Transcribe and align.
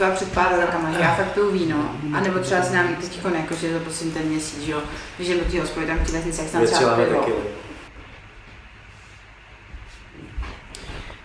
třeba 0.00 0.16
před 0.16 0.32
pár 0.32 0.60
rokama, 0.60 0.92
že 0.92 0.98
já 0.98 1.14
fakt 1.14 1.32
piju 1.32 1.50
víno, 1.50 1.90
a 2.14 2.20
nebo 2.20 2.38
třeba 2.38 2.62
si 2.62 2.74
nám 2.74 2.96
teď 2.96 3.20
jako, 3.34 3.54
že 3.54 3.78
to 3.78 3.84
poslední 3.84 4.12
ten 4.12 4.22
měsíc, 4.22 4.62
že 4.62 4.72
jo, 4.72 4.82
že 5.18 5.38
do 5.38 5.50
té 5.50 5.60
hospody 5.60 5.86
tam 5.86 5.98
v 5.98 6.06
té 6.06 6.12
vesnici, 6.12 6.40
jak 6.40 6.50
se 6.50 6.56
tam 6.58 6.66
třeba 6.66 6.96
pivo. 6.96 7.26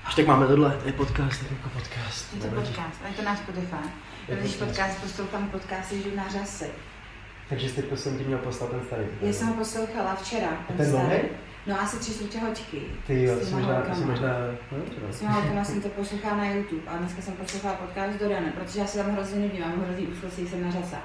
Až 0.06 0.16
tak 0.16 0.28
máme 0.28 0.48
tohle, 0.48 0.80
je 0.86 0.94
podcast, 0.94 1.42
je 1.42 1.48
jako 1.58 1.70
podcast. 1.70 2.34
Je 2.34 2.42
to 2.42 2.48
podcast, 2.48 3.02
a 3.04 3.08
je 3.08 3.14
to 3.14 3.22
náš 3.22 3.38
Spotify. 3.38 3.90
Když 4.28 4.56
podcast 4.56 5.02
poslouchám 5.02 5.50
podcasty 5.50 6.02
Živná 6.02 6.24
řasy. 6.30 6.66
Takže 7.50 7.70
jsi 7.70 7.82
teď 7.82 8.00
jsem 8.00 8.18
ti 8.18 8.24
měl 8.24 8.40
poslat 8.40 8.70
ten 8.70 8.82
starý. 8.86 9.06
Já 9.22 9.34
jsem 9.34 9.48
ho 9.48 9.54
poslouchala 9.54 10.16
včera. 10.16 10.50
Ten, 10.68 10.78
ten 10.78 10.90
starý. 10.90 11.20
No 11.68 11.82
asi 11.82 12.00
tři 12.00 12.14
čtvrtě 12.14 12.40
hoďky. 12.40 12.82
Ty 13.08 13.24
jo, 13.24 13.36
jsi 13.42 13.54
možná, 13.54 13.96
jsi 13.96 14.06
možná, 14.06 14.30
no, 14.72 15.14
S 15.14 15.20
těma 15.20 15.32
holkama 15.32 15.64
jsem 15.64 15.82
to 15.82 15.90
poslouchala 15.90 16.38
na 16.38 16.52
YouTube 16.52 16.82
a 16.88 16.98
dneska 16.98 17.22
jsem 17.22 17.34
poslouchala 17.34 17.76
podcast 17.76 18.20
do 18.20 18.30
Dane, 18.30 18.54
protože 18.60 18.80
já 18.80 18.88
se 18.88 18.98
tam 18.98 19.12
hrozně 19.12 19.40
nudím, 19.40 19.62
mám 19.62 19.86
hrozný 19.86 20.08
úzkostí, 20.08 20.48
jsem 20.48 20.64
na 20.64 20.72
řasa. 20.72 20.98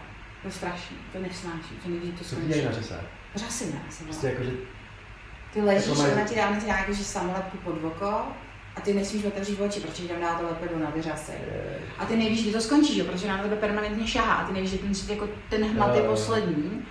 To 0.42 0.48
je 0.48 0.52
strašný, 0.52 0.96
to 1.12 1.18
nesnáším, 1.18 1.76
to 1.82 1.88
nevidí, 1.88 2.12
to 2.12 2.24
skončí. 2.24 2.60
Co 2.60 2.66
na 2.66 2.72
řasa? 2.72 2.94
Řasy 3.34 3.64
ne, 3.64 3.80
jsem 3.90 4.06
Prostě 4.06 4.26
jako, 4.26 4.42
že... 4.42 4.50
Ty 5.52 5.60
ležíš, 5.60 5.86
jako 5.86 6.12
ona 6.12 6.24
ti 6.24 6.34
dá 6.34 6.50
na 6.50 6.76
jako, 6.78 6.92
že 6.92 7.04
samolepku 7.04 7.56
pod 7.56 7.84
oko 7.84 8.06
a 8.76 8.80
ty 8.80 8.94
nesmíš 8.94 9.24
otevřít 9.24 9.60
oči, 9.60 9.80
protože 9.80 10.08
tam 10.08 10.20
dá 10.20 10.34
to 10.34 10.46
lepedo 10.46 10.78
na 10.78 10.90
vyřasy. 10.90 11.32
A 11.98 12.06
ty 12.06 12.16
nevíš, 12.16 12.42
kdy 12.42 12.52
to 12.52 12.60
skončí, 12.60 12.98
jo, 12.98 13.04
protože 13.04 13.28
na 13.28 13.38
tebe 13.38 13.56
permanentně 13.56 14.06
šahá 14.06 14.34
a 14.34 14.46
ty 14.46 14.52
nevíš, 14.52 14.70
že 14.70 14.78
ten, 14.78 14.92
jako 15.08 15.28
ten 15.50 15.64
hmat 15.64 15.96
je 15.96 16.02
poslední. 16.02 16.86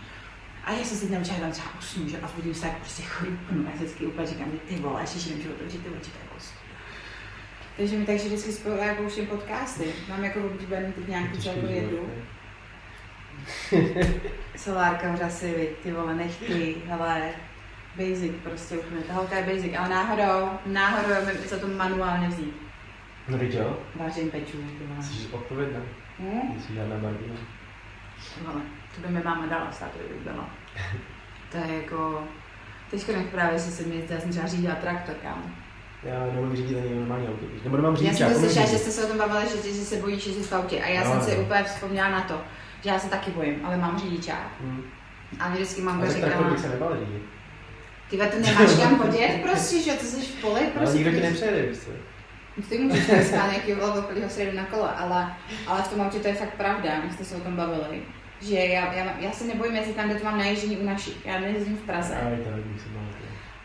A 0.67 0.71
já 0.71 0.84
jsem 0.84 0.98
si 0.98 1.07
tam 1.07 1.23
tam 1.23 1.52
třeba 1.52 1.70
usnu, 1.80 2.09
že 2.09 2.20
a 2.20 2.30
budím 2.35 2.53
se 2.53 2.67
jako 2.67 2.80
prostě 2.80 3.03
chrupnu 3.03 3.67
a 3.67 3.75
vždycky 3.75 4.05
úplně 4.05 4.27
říkám, 4.27 4.52
ty 4.67 4.75
vole, 4.75 5.02
ještě 5.02 5.30
nemůžu 5.30 5.49
otevřít 5.49 5.84
ty 5.84 5.89
oči, 5.89 6.12
prostě. 6.31 6.55
Takže 7.77 7.98
mi 7.98 8.05
takže 8.05 8.25
vždycky 8.25 8.52
spolu 8.52 8.75
jako 8.75 9.03
už 9.03 9.20
podcasty. 9.30 9.94
Mám 10.09 10.23
jako 10.23 10.39
oblíbený 10.45 10.94
teď 10.94 11.08
nějaký 11.08 11.38
celou 11.38 11.67
jedu. 11.67 12.09
Solárka 14.55 15.11
v 15.14 15.17
řasi, 15.17 15.69
ty 15.83 15.92
vole, 15.92 16.16
nechty, 16.16 16.75
hele, 16.88 17.30
basic 17.95 18.31
prostě 18.44 18.77
úplně, 18.77 19.02
ta 19.02 19.14
holka 19.14 19.38
je 19.38 19.55
basic, 19.55 19.73
ale 19.77 19.89
náhodou, 19.89 20.49
náhodou 20.66 21.25
mi 21.25 21.47
za 21.47 21.59
to 21.59 21.67
manuálně 21.67 22.27
vzít. 22.27 22.55
No 23.27 23.38
víš 23.38 23.53
jo? 23.53 23.77
Vážím 23.95 24.31
pečů, 24.31 24.58
ty 24.58 24.86
vole. 24.88 25.03
Jsi 25.03 25.27
odpovědná. 25.31 25.80
Hmm? 26.20 26.61
Jsi 26.61 26.73
žádná 26.73 26.95
bagina. 26.95 27.36
Vole. 28.45 28.61
To 28.98 29.08
by 29.08 29.14
mi 29.14 29.23
máma 29.23 29.45
dala 29.45 29.72
stát, 29.72 29.92
kdyby 29.95 30.20
byla. 30.23 30.50
To 31.52 31.58
je 31.58 31.78
jako... 31.81 32.23
Teď 32.92 33.08
nech 33.08 33.28
právě 33.28 33.59
se 33.59 33.84
mi 33.84 34.04
já 34.09 34.20
jsem 34.20 34.30
třeba 34.30 34.48
řídila 34.48 34.76
traktor, 34.76 35.16
kam. 35.16 35.56
Já 36.04 36.26
nemám 36.34 36.56
řídit 36.56 36.78
ani 36.78 36.95
normální 36.95 37.28
auto. 37.28 37.45
Nebo 37.64 37.78
nemám 37.78 37.95
řídit, 37.95 38.20
já 38.20 38.30
jsem 38.30 38.39
slyšela, 38.39 38.66
že 38.66 38.78
jste 38.78 38.92
se 38.92 39.06
o 39.06 39.08
tom 39.08 39.17
bavili, 39.17 39.45
že, 39.50 39.73
že 39.73 39.86
se 39.86 39.95
bojíš 39.95 40.28
jezdit 40.28 40.44
v 40.44 40.54
autě. 40.54 40.84
A 40.84 40.88
já 40.88 41.04
no, 41.04 41.12
jsem 41.12 41.22
si 41.22 41.38
no. 41.38 41.44
úplně 41.44 41.64
vzpomněla 41.64 42.09
na 42.09 42.22
to, 42.22 42.42
že 42.84 42.89
já 42.89 43.00
se 43.00 43.09
taky 43.09 43.31
bojím, 43.31 43.66
ale 43.66 43.78
mám 43.78 44.00
řidičák. 44.00 44.52
Hmm. 44.62 44.84
A 45.39 45.50
vždycky 45.50 45.82
mám 45.82 46.02
Ale 46.02 46.14
tak 46.14 46.50
bych 46.50 46.59
se 46.59 46.70
nebal 46.70 46.98
řídit. 47.00 47.22
Ty 48.09 48.17
to 48.17 48.39
nemáš 48.39 48.76
kam 48.82 48.95
podjet 49.02 49.42
prostě, 49.42 49.82
že 49.82 49.92
ty 49.92 50.06
jsi 50.06 50.22
v 50.22 50.42
poli, 50.42 50.61
prostě. 50.61 50.80
Ale 50.80 50.94
nikdo 50.94 51.11
ti 51.11 51.22
nepřejede, 51.22 51.61
víš 51.61 51.78
co? 51.78 51.92
Ty 52.70 52.78
můžeš 52.78 53.08
dneska 53.08 53.48
nějaký 53.52 53.73
vlakoplýho 53.73 54.30
se 54.30 54.54
na 54.54 54.66
kole, 54.66 54.89
ale, 54.98 55.34
ale 55.67 55.82
v 55.82 55.88
tom 55.88 56.02
autě 56.02 56.20
to 56.20 56.28
je 56.28 56.34
fakt 56.34 56.54
pravda, 56.54 56.89
my 57.06 57.14
jste 57.14 57.26
se 57.26 57.36
o 57.36 57.39
tom 57.39 57.56
bavili 57.56 58.02
že 58.41 58.55
já, 58.55 58.93
já, 58.93 59.19
já 59.19 59.31
se 59.31 59.43
nebojím 59.43 59.75
jezdit 59.75 59.95
tam, 59.95 60.09
kde 60.09 60.19
to 60.19 60.25
mám 60.25 60.38
najíždění 60.38 60.77
u 60.77 60.85
našich. 60.85 61.25
Já 61.25 61.39
nejezdím 61.39 61.77
v 61.77 61.85
Praze. 61.85 62.16
Aj, 62.16 62.38
tak, 62.38 62.53
se 62.81 62.89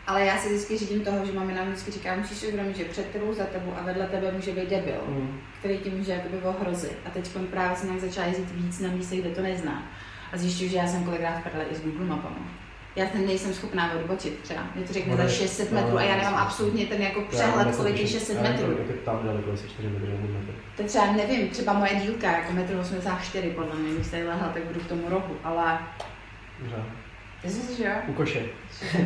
ale 0.07 0.25
já 0.25 0.37
si 0.37 0.47
vždycky 0.47 0.77
řídím 0.77 1.01
toho, 1.01 1.25
že 1.25 1.31
máme 1.31 1.53
nám 1.53 1.67
vždycky 1.67 1.91
říká, 1.91 2.15
musíš 2.15 2.37
si 2.37 2.47
uvědomit, 2.47 2.77
že 2.77 2.85
před 2.85 3.11
tebou, 3.11 3.33
za 3.33 3.45
tebou 3.45 3.73
a 3.79 3.83
vedle 3.83 4.07
tebe 4.07 4.31
může 4.31 4.51
být 4.51 4.69
debil, 4.69 5.01
mm. 5.07 5.39
který 5.59 5.77
ti 5.77 5.89
může 5.89 6.11
jakoby 6.11 6.37
ohrozit. 6.37 6.97
A 7.05 7.09
teď 7.09 7.29
právě 7.49 7.77
se 7.77 7.85
nějak 7.85 8.01
začala 8.01 8.27
jezdit 8.27 8.51
víc 8.51 8.79
na 8.79 8.89
místech, 8.89 9.19
kde 9.19 9.29
to 9.29 9.41
nezná. 9.41 9.83
A 10.33 10.37
zjišťuju, 10.37 10.69
že 10.69 10.77
já 10.77 10.87
jsem 10.87 11.03
kolikrát 11.03 11.39
v 11.39 11.43
prdele 11.43 11.65
i 11.71 11.75
s 11.75 11.81
Google 11.81 12.05
mapama 12.05 12.62
já 12.95 13.05
ten 13.05 13.25
nejsem 13.25 13.53
schopná 13.53 13.93
odbočit 13.93 14.39
třeba. 14.39 14.61
Mě 14.75 14.85
to 14.85 14.93
řekne 14.93 15.17
za 15.17 15.27
600 15.27 15.71
metrů 15.71 15.97
a 15.97 16.03
já 16.03 16.15
nemám 16.17 16.35
absolutně 16.35 16.85
ten 16.85 17.01
jako 17.01 17.21
přehled, 17.21 17.75
kolik 17.75 17.99
je 17.99 18.07
600 18.07 18.41
metrů. 18.41 18.77
Tam 19.05 19.19
daleko 19.23 19.51
je 19.51 19.57
4 19.57 19.89
metry 19.89 20.07
To 20.77 20.83
třeba 20.83 21.11
nevím, 21.11 21.49
třeba 21.49 21.73
moje 21.73 21.95
dílka, 21.95 22.31
jako 22.31 22.53
metr 22.53 22.75
84 22.75 23.49
podle 23.49 23.75
mě, 23.75 23.93
když 23.93 24.07
tady 24.07 24.27
lehla, 24.27 24.47
tak 24.47 24.63
budu 24.63 24.79
v 24.79 24.87
tomu 24.87 25.09
rohu, 25.09 25.37
ale... 25.43 25.79
Dobře. 26.59 26.75
Myslím 27.43 27.63
si, 27.63 27.77
že 27.77 27.83
jo? 27.83 27.91
U 28.07 28.13
koše. 28.13 28.45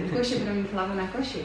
U 0.06 0.16
koše 0.18 0.40
budu 0.40 0.54
mít 0.54 0.74
hlavu 0.74 0.94
na 0.94 1.08
koši. 1.08 1.40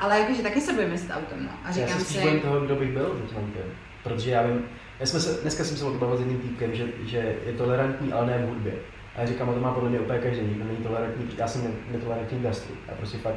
Ale 0.00 0.20
jakože 0.20 0.42
taky 0.42 0.60
se 0.60 0.72
budeme 0.72 0.98
s 0.98 1.10
autem, 1.10 1.44
no. 1.44 1.50
A 1.64 1.72
říkám 1.72 1.98
já 1.98 2.04
si... 2.04 2.18
Já 2.18 2.40
toho, 2.40 2.60
kdo 2.60 2.76
bych 2.76 2.92
byl 2.92 3.28
za 3.34 3.40
tím 3.40 3.54
Protože 4.02 4.30
já 4.30 4.42
vím, 4.42 4.64
já 5.00 5.06
jsme 5.06 5.20
se, 5.20 5.42
dneska 5.42 5.64
jsem 5.64 5.76
se 5.76 5.84
o 5.84 5.90
tom 5.90 5.98
bavil 5.98 6.16
s 6.16 6.20
jedním 6.20 6.38
týpkem, 6.38 6.74
že, 6.74 6.84
že 7.04 7.36
je 7.46 7.52
tolerantní, 7.52 8.12
ale 8.12 8.26
ne 8.26 8.38
v 8.38 8.48
hudbě. 8.48 8.72
A 9.16 9.20
já 9.20 9.26
říkám, 9.26 9.50
a 9.50 9.52
to 9.52 9.60
má 9.60 9.72
podle 9.72 9.90
mě 9.90 10.00
úplně 10.00 10.18
každý, 10.18 10.40
nikdo 10.46 10.64
není 10.64 10.76
tolerantní, 10.76 11.28
já 11.38 11.48
jsem 11.48 11.74
netolerantní 11.90 12.42
gastru. 12.42 12.74
Já 12.88 12.94
prostě 12.94 13.18
fakt, 13.18 13.36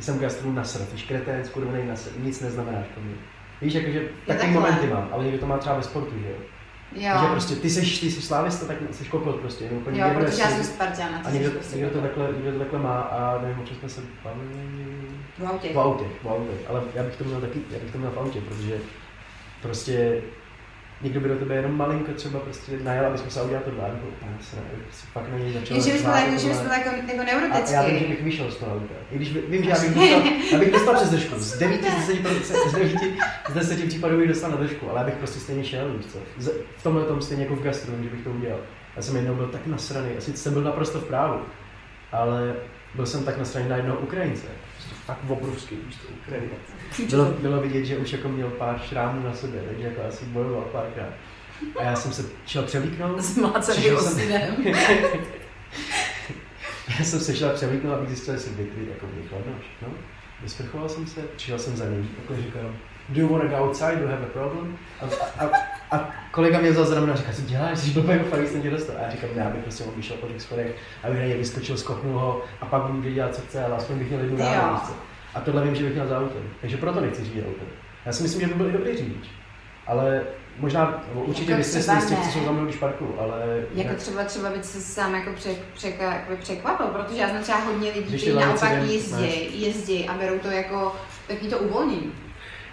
jsem 0.00 0.18
gastru 0.18 0.52
nasrat, 0.52 0.88
jsi 0.88 1.06
kretén, 1.06 1.44
skurvený 1.44 1.88
nasrat, 1.88 2.14
nic 2.18 2.40
neznamenáš 2.40 2.86
pro 2.94 3.02
mě. 3.02 3.14
Víš, 3.60 3.74
jakože 3.74 4.08
takový 4.26 4.52
momenty 4.52 4.86
mám, 4.86 5.08
ale 5.12 5.24
někdo 5.24 5.38
to 5.38 5.46
má 5.46 5.58
třeba 5.58 5.76
ve 5.76 5.82
sportu, 5.82 6.18
že 6.18 6.30
jo? 6.30 6.36
Jo. 6.92 7.12
Že 7.20 7.26
prostě 7.30 7.56
ty 7.56 7.70
jsi, 7.70 7.80
ty 7.80 8.10
jsi 8.10 8.22
slávista, 8.22 8.66
tak 8.66 8.76
jsi 8.90 9.04
kokot 9.04 9.36
prostě. 9.36 9.64
Úplně 9.64 10.00
jo, 10.00 10.10
protože 10.14 10.42
já 10.42 10.50
jsem 10.50 10.64
Spartan. 10.64 11.20
A 11.24 11.30
někdo, 11.30 11.50
prostě 11.50 11.76
někdo, 11.76 11.90
to 11.90 12.00
takhle, 12.00 12.28
někdo 12.36 12.52
to 12.52 12.58
takhle 12.58 12.78
má 12.78 13.00
a 13.00 13.42
nevím, 13.42 13.58
o 13.58 13.66
čem 13.66 13.76
jsme 13.76 13.88
se 13.88 14.00
bavili. 14.24 14.48
V 15.38 15.46
autě. 15.46 15.68
V 15.74 15.78
autě, 15.78 16.04
v 16.22 16.28
autě. 16.28 16.50
Ale 16.68 16.82
já 16.94 17.02
bych 17.02 17.16
to 17.16 17.24
měl 17.24 17.40
taky, 17.40 17.60
já 17.70 17.78
bych 17.78 17.92
to 17.92 17.98
měl 17.98 18.10
v 18.10 18.18
autě, 18.18 18.40
protože 18.40 18.78
prostě 19.62 20.22
někdo 21.02 21.20
by 21.20 21.28
do 21.28 21.36
tebe 21.36 21.54
jenom 21.54 21.76
malinko 21.76 22.12
třeba 22.12 22.40
prostě 22.40 22.72
najel, 22.82 23.06
aby 23.06 23.18
jsme 23.18 23.30
se 23.30 23.42
udělali 23.42 23.64
to 23.64 23.70
jako 23.70 24.08
úplně 24.08 24.32
se 24.40 24.56
prostě 24.84 25.06
fakt 25.12 25.28
na 25.32 25.38
něj 25.38 25.52
začal. 25.52 25.76
Že 25.76 25.82
že 25.82 25.92
bychom 25.92 26.70
jako, 26.70 26.90
jako 27.12 27.24
neurotický. 27.24 27.76
A 27.76 27.82
já 27.82 27.88
vím, 27.88 27.98
že 27.98 28.06
bych 28.06 28.22
vyšel 28.22 28.50
z 28.50 28.56
toho 28.56 28.72
auta. 28.72 28.94
I 29.10 29.16
když 29.16 29.32
vím, 29.48 29.64
že 29.64 29.70
já 29.70 29.80
bych 29.80 29.94
dostal, 29.94 30.22
já 30.52 30.58
bych 30.58 30.72
dostal 30.72 30.94
přes 30.94 31.10
držku. 31.10 31.34
Z 31.38 31.58
9 31.58 31.80
z 31.84 32.06
10, 32.06 32.56
z 32.68 32.72
9, 32.72 32.96
z 33.50 33.54
10 33.54 33.88
případů 33.88 34.16
bych 34.18 34.28
dostal 34.28 34.50
na 34.50 34.56
držku, 34.56 34.90
ale 34.90 35.00
já 35.00 35.06
bych 35.06 35.14
prostě 35.14 35.40
stejně 35.40 35.64
šel, 35.64 35.94
víš 35.96 36.06
co. 36.06 36.18
V 36.76 36.82
tomhle 36.82 37.04
tom 37.04 37.22
stejně 37.22 37.42
jako 37.42 37.56
v 37.56 37.62
gastru, 37.62 37.92
že 38.02 38.10
bych 38.10 38.24
to 38.24 38.30
udělal. 38.30 38.60
Já 38.96 39.02
jsem 39.02 39.16
jednou 39.16 39.34
byl 39.34 39.46
tak 39.46 39.66
nasraný, 39.66 40.08
asi 40.18 40.36
jsem 40.36 40.52
byl 40.52 40.62
naprosto 40.62 41.00
v 41.00 41.04
právu, 41.04 41.40
ale 42.12 42.54
byl 42.94 43.06
jsem 43.06 43.24
tak 43.24 43.38
nasraný 43.38 43.68
na 43.68 43.76
jednoho 43.76 43.98
Ukrajince. 43.98 44.46
Fakt 45.06 45.18
obrovský, 45.28 45.76
víš 45.86 45.96
to, 45.96 47.16
bylo, 47.16 47.24
bylo 47.24 47.60
vidět, 47.60 47.84
že 47.84 47.96
už 47.96 48.12
jako 48.12 48.28
měl 48.28 48.50
pár 48.50 48.80
šrámů 48.88 49.22
na 49.22 49.34
sobě, 49.34 49.62
takže 49.68 49.86
jako 49.86 50.02
asi 50.08 50.24
bojoval 50.24 50.62
párkrát. 50.62 51.12
A 51.78 51.82
já 51.82 51.96
jsem 51.96 52.12
se 52.12 52.24
šel 52.46 52.62
převlíknout. 52.62 53.20
Zmácený 53.20 53.90
ostinem. 53.90 54.56
já 56.98 57.04
jsem 57.04 57.20
se 57.20 57.36
šel 57.36 57.50
převlíknout, 57.50 57.94
abych 57.94 58.08
zjistil, 58.08 58.34
jestli 58.34 58.50
vyklid 58.50 58.88
jako 58.88 59.06
chladno 59.28 59.52
všechno. 59.60 59.88
Vysprchoval 60.42 60.88
jsem 60.88 61.06
se, 61.06 61.20
přišel 61.20 61.58
jsem 61.58 61.76
za 61.76 61.84
ním, 61.84 62.16
jako 62.20 62.42
říkal, 62.42 62.74
do 63.08 63.20
you 63.20 63.28
want 63.28 63.42
to 63.42 63.48
go 63.48 63.64
outside, 63.64 63.96
do 63.96 64.02
you 64.02 64.08
have 64.08 64.26
a 64.26 64.28
problem? 64.28 64.78
A, 65.00 65.04
a, 65.04 65.44
a 65.46 65.73
kolega 66.30 66.60
mě 66.60 66.70
vzal 66.70 66.84
za 66.84 66.94
ramena 66.94 67.12
a 67.12 67.16
říká, 67.16 67.32
co 67.32 67.42
děláš, 67.42 67.78
jsi 67.78 67.90
blbý, 67.90 68.18
fakt 68.18 68.48
jsem 68.48 68.62
tě 68.62 68.70
dostal. 68.70 68.96
A 68.98 69.02
já 69.02 69.10
říkám, 69.10 69.30
já 69.34 69.50
bych 69.50 69.62
prostě 69.62 69.84
mohl 69.84 69.96
vyšel 69.96 70.16
po 70.16 70.26
těch 70.26 70.42
schodech, 70.42 70.76
aby 71.02 71.18
na 71.18 71.24
ně 71.24 71.36
vyskočil, 71.36 71.76
skoknul 71.76 72.18
ho 72.18 72.42
a 72.60 72.66
pak 72.66 72.82
budu 72.82 73.10
dělat, 73.10 73.34
co 73.34 73.42
chce, 73.42 73.64
ale 73.64 73.76
aspoň 73.76 73.98
bych 73.98 74.08
měl 74.08 74.20
jednu 74.20 74.38
ránu. 74.38 74.78
A 75.34 75.40
tohle 75.40 75.64
vím, 75.64 75.74
že 75.74 75.84
bych 75.84 75.94
měl 75.94 76.06
za 76.06 76.18
autem. 76.18 76.42
Takže 76.60 76.76
proto 76.76 77.00
nechci 77.00 77.24
řídit 77.24 77.44
autem. 77.46 77.68
Já 78.06 78.12
si 78.12 78.22
myslím, 78.22 78.40
že 78.40 78.46
by 78.46 78.54
byl 78.54 78.68
i 78.68 78.72
dobrý 78.72 78.96
řidič. 78.96 79.28
Ale 79.86 80.22
možná, 80.58 81.04
určitě 81.14 81.50
jako 81.50 81.58
vystresný 81.58 82.00
z 82.00 82.06
těch, 82.06 82.18
co 82.18 82.30
jsou 82.30 82.44
tam 82.44 82.54
mnou 82.54 82.72
parku, 82.80 83.14
ale... 83.18 83.62
Jako 83.74 83.90
ne... 83.90 83.96
třeba, 83.96 84.24
třeba 84.24 84.50
by 84.50 84.62
se 84.62 84.80
sám 84.80 85.14
jako 85.14 85.32
přek, 85.32 85.58
přek, 85.74 86.00
jako 86.00 86.36
překvapil, 86.40 86.86
protože 86.86 87.20
já 87.20 87.28
znám 87.28 87.42
třeba 87.42 87.58
hodně 87.58 87.92
lidí, 87.92 88.06
kteří 88.06 88.32
naopak 88.32 88.72
jezdí, 88.72 89.62
jezdí 89.62 90.08
a 90.08 90.14
berou 90.14 90.38
to 90.38 90.48
jako 90.48 90.96
takový 91.28 91.50
to 91.50 91.58
uvolnění. 91.58 92.12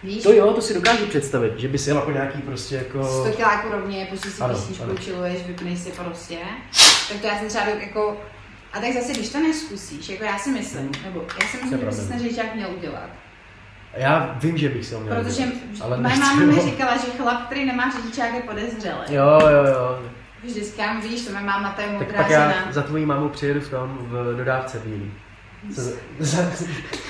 Víš? 0.03 0.23
To 0.23 0.33
jo, 0.33 0.53
to 0.53 0.61
si 0.61 0.73
dokážu 0.73 1.05
představit, 1.05 1.59
že 1.59 1.67
by 1.67 1.77
si 1.77 1.89
jela 1.89 2.01
po 2.01 2.11
nějaký 2.11 2.41
prostě 2.41 2.75
jako... 2.75 3.03
100 3.03 3.31
kiláků 3.35 3.71
rovně, 3.71 4.05
prostě 4.09 4.29
si 4.29 4.43
písničku 4.49 4.97
čiluješ, 4.97 5.45
vypneš 5.47 5.79
si 5.79 5.91
prostě. 5.91 6.37
Tak 7.09 7.21
to 7.21 7.27
já 7.27 7.39
jsem 7.39 7.47
třeba 7.47 7.65
jako 7.65 8.17
a 8.73 8.79
tak 8.79 8.93
zase, 8.93 9.13
když 9.13 9.29
to 9.29 9.39
neskusíš, 9.39 10.09
jako 10.09 10.23
já 10.23 10.37
si 10.37 10.51
myslím, 10.51 10.81
hmm. 10.81 10.91
nebo 11.03 11.25
já 11.41 11.47
si 11.47 11.57
myslím, 11.57 11.79
že 11.79 11.85
by 11.85 11.91
se 11.91 12.07
ten 12.07 12.19
řidičák 12.19 12.55
měl 12.55 12.69
udělat. 12.77 13.09
Já 13.93 14.37
vím, 14.41 14.57
že 14.57 14.69
bych 14.69 14.85
se 14.85 14.99
měl 14.99 15.15
Protože 15.15 15.43
udělat, 15.43 15.81
ale 15.81 15.97
moje 15.97 16.15
máma 16.15 16.45
mi 16.45 16.61
říkala, 16.61 16.97
že 16.97 17.11
chlap, 17.17 17.45
který 17.45 17.65
nemá 17.65 17.91
řidičák, 17.91 18.33
je 18.33 18.41
podezřelý. 18.41 18.99
Jo, 19.09 19.39
jo, 19.41 19.65
jo. 19.65 19.99
Vždycky 20.43 20.81
já 20.81 20.99
vidíš, 20.99 21.25
to 21.25 21.31
moje 21.31 21.43
máma, 21.43 21.71
to 21.71 21.81
je 21.81 21.87
Tak 21.99 22.15
pak 22.15 22.29
já 22.29 22.71
za 22.71 22.81
tvojí 22.81 23.05
mámu 23.05 23.29
přijedu 23.29 23.61
v 23.61 23.69
tom, 23.69 23.97
v 24.01 24.37
dodávce 24.37 24.79
bílý. 24.85 25.11
Za, 25.69 25.91
za, 26.19 26.51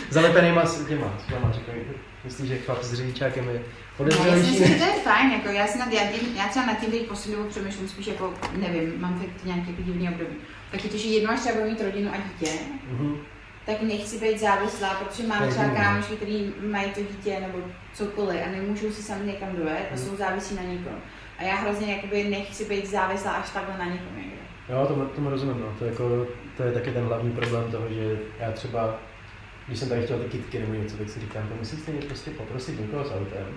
zalepenýma 0.09 0.65
s 0.65 0.85
těma, 0.85 1.13
s 1.25 1.27
těma 1.27 1.51
říkají. 1.51 1.81
Myslíš, 2.23 2.47
že 2.47 2.57
chlap 2.57 2.83
s 2.83 2.93
řidičákem 2.93 3.49
je 3.49 3.61
podezřelejší? 3.97 4.37
Já 4.37 4.43
si 4.43 4.51
myslím, 4.51 4.67
že 4.67 4.85
to 4.85 4.91
je 4.91 5.03
fajn, 5.03 5.31
jako 5.31 5.49
já, 5.49 5.67
si 5.67 5.79
nad, 5.79 5.91
já, 5.93 6.07
tím, 6.07 6.35
já 6.35 6.47
třeba 6.47 6.65
na 6.65 6.73
tím 6.73 6.91
teď 6.91 7.07
poslední 7.07 7.35
dobu 7.35 7.49
přemýšlím 7.49 7.87
spíš 7.87 8.07
jako, 8.07 8.33
nevím, 8.57 8.93
mám 9.01 9.19
teď 9.19 9.29
nějaký 9.43 9.69
jako 9.69 9.81
divný 9.81 10.09
období. 10.09 10.35
Tak 10.71 10.81
to, 10.81 10.97
že 10.97 11.07
jednou 11.07 11.31
až 11.31 11.39
třeba 11.39 11.65
mít 11.65 11.81
rodinu 11.81 12.11
a 12.13 12.17
dítě, 12.17 12.51
mm-hmm. 12.93 13.17
tak 13.65 13.81
nechci 13.81 14.19
být 14.19 14.39
závislá, 14.39 14.93
protože 14.93 15.27
mám 15.27 15.49
třeba 15.49 15.69
kámošky, 15.69 16.15
který 16.15 16.53
mají 16.71 16.91
to 16.91 17.01
dítě 17.01 17.37
nebo 17.39 17.57
cokoliv 17.93 18.39
a 18.47 18.51
nemůžou 18.51 18.91
si 18.91 19.03
sami 19.03 19.25
někam 19.25 19.55
dojet 19.55 19.87
a 19.91 19.95
mm. 19.95 19.97
jsou 19.97 20.15
závisí 20.15 20.55
na 20.55 20.61
někom. 20.61 20.93
A 21.37 21.43
já 21.43 21.55
hrozně 21.55 21.95
jakoby 21.95 22.23
nechci 22.23 22.65
být 22.65 22.89
závislá 22.89 23.31
až 23.31 23.49
takhle 23.49 23.77
na 23.77 23.85
někom 23.85 24.17
někde. 24.17 24.41
Jo, 24.69 24.85
tomu, 24.87 25.05
tomu 25.05 25.29
rozumím, 25.29 25.59
no. 25.59 25.75
To, 25.79 25.85
je 25.85 25.91
jako, 25.91 26.27
to 26.57 26.63
je 26.63 26.71
taky 26.71 26.91
ten 26.91 27.03
hlavní 27.03 27.31
problém 27.31 27.71
toho, 27.71 27.89
že 27.89 28.19
já 28.39 28.51
třeba, 28.51 28.99
když 29.71 29.79
jsem 29.79 29.89
tady 29.89 30.01
chtěl 30.03 30.19
ty 30.19 30.29
kitky 30.29 30.59
nebo 30.59 30.73
něco, 30.73 30.97
tak 30.97 31.09
si 31.09 31.19
říkám, 31.19 31.47
to 31.47 31.55
musím 31.55 31.79
stejně 31.79 32.01
prostě 32.01 32.31
poprosit 32.31 32.79
někoho 32.79 33.05
s 33.05 33.11
autem, 33.11 33.47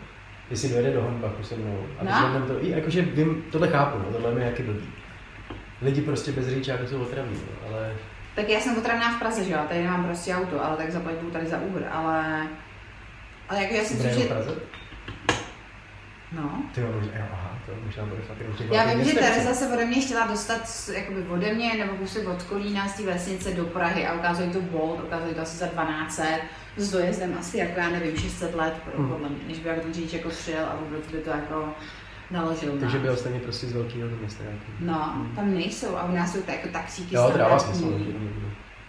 jestli 0.50 0.69
dojede 0.69 0.93
do 0.93 1.02
Honbachu 1.02 1.43
se 1.43 1.56
mnou. 1.56 1.87
A 1.99 2.05
No. 2.05 2.46
to, 2.46 2.64
i 2.64 2.70
jakože 2.70 3.02
vím, 3.02 3.44
tohle 3.52 3.69
chápu, 3.69 3.99
no, 3.99 4.05
tohle 4.05 4.34
mi 4.34 4.40
je 4.40 4.46
jaký 4.46 4.62
blbý. 4.62 4.88
Lidi 5.82 6.00
prostě 6.00 6.32
bez 6.32 6.49
řidičáku 6.49 6.87
jsou 6.87 7.02
otravní, 7.02 7.34
no, 7.37 7.69
ale 7.69 7.93
Tak 8.34 8.49
já 8.49 8.61
jsem 8.61 8.78
otravná 8.78 9.16
v 9.16 9.19
Praze, 9.19 9.44
že 9.44 9.52
jo, 9.52 9.58
tady 9.69 9.82
nemám 9.82 10.05
prostě 10.05 10.34
auto, 10.34 10.64
ale 10.64 10.76
tak 10.76 10.90
zaplatím 10.90 11.31
tady 11.31 11.46
za 11.46 11.58
Uber, 11.61 11.88
ale... 11.93 12.46
Ale 13.49 13.62
jako 13.62 13.75
já 13.75 13.84
si 13.84 13.94
myslím, 13.94 14.12
v 14.12 14.19
že... 14.19 14.25
Praze? 14.28 14.55
No. 16.32 16.62
Ty 16.75 16.81
jo, 16.81 16.87
jo, 17.02 17.25
aha, 17.32 17.53
to 17.66 17.72
možná 17.87 18.05
bude 18.05 18.20
fakt 18.22 18.37
Já 18.72 18.84
vím, 18.94 19.05
že 19.05 19.12
co? 19.49 19.55
se 19.55 19.69
ode 19.75 19.84
mě 19.84 20.00
chtěla 20.00 20.26
dostat 20.26 20.90
jakoby 20.94 21.22
ode 21.28 21.55
mě, 21.55 21.75
nebo 21.78 21.96
prostě 21.96 22.20
od 22.20 22.43
Kolína 22.43 22.88
z 22.88 22.93
té 22.94 23.02
vesnice 23.02 23.50
do 23.52 23.64
Prahy 23.64 24.06
a 24.06 24.14
ukázali 24.14 24.50
to 24.50 24.61
Bolt, 24.61 25.05
ukázali 25.05 25.34
to 25.34 25.40
asi 25.40 25.56
za 25.56 25.66
1200, 25.66 26.38
s 26.76 26.90
dojezdem 26.93 27.37
asi 27.40 27.58
jako 27.58 27.81
já 27.81 27.88
nevím, 27.90 28.16
600 28.16 28.55
let, 28.55 28.75
Hmm. 28.96 29.08
podle 29.08 29.28
mě, 29.28 29.38
než 29.49 29.58
by 29.58 29.69
jako 29.69 29.81
ten 29.81 29.94
řidič 29.94 30.12
jako 30.12 30.28
přijel 30.28 30.64
a 30.64 30.76
vůbec 30.84 31.06
by 31.12 31.19
to 31.19 31.31
jako 31.31 31.69
naložil 32.31 32.72
Takže 32.81 32.96
nás. 32.96 33.02
byl 33.06 33.16
stejně 33.16 33.40
prostě 33.40 33.66
z 33.66 33.72
velkého 33.72 34.08
města 34.20 34.43
nějaký. 34.43 34.66
No, 34.81 35.26
tam 35.37 35.55
nejsou 35.55 35.96
a 35.96 36.05
u 36.05 36.14
nás 36.14 36.32
jsou 36.32 36.43
to 36.43 36.50
jako 36.50 36.69
taxíky 36.69 37.14
Jo, 37.14 37.31
smysl. 37.58 37.75
standardní. 37.78 38.14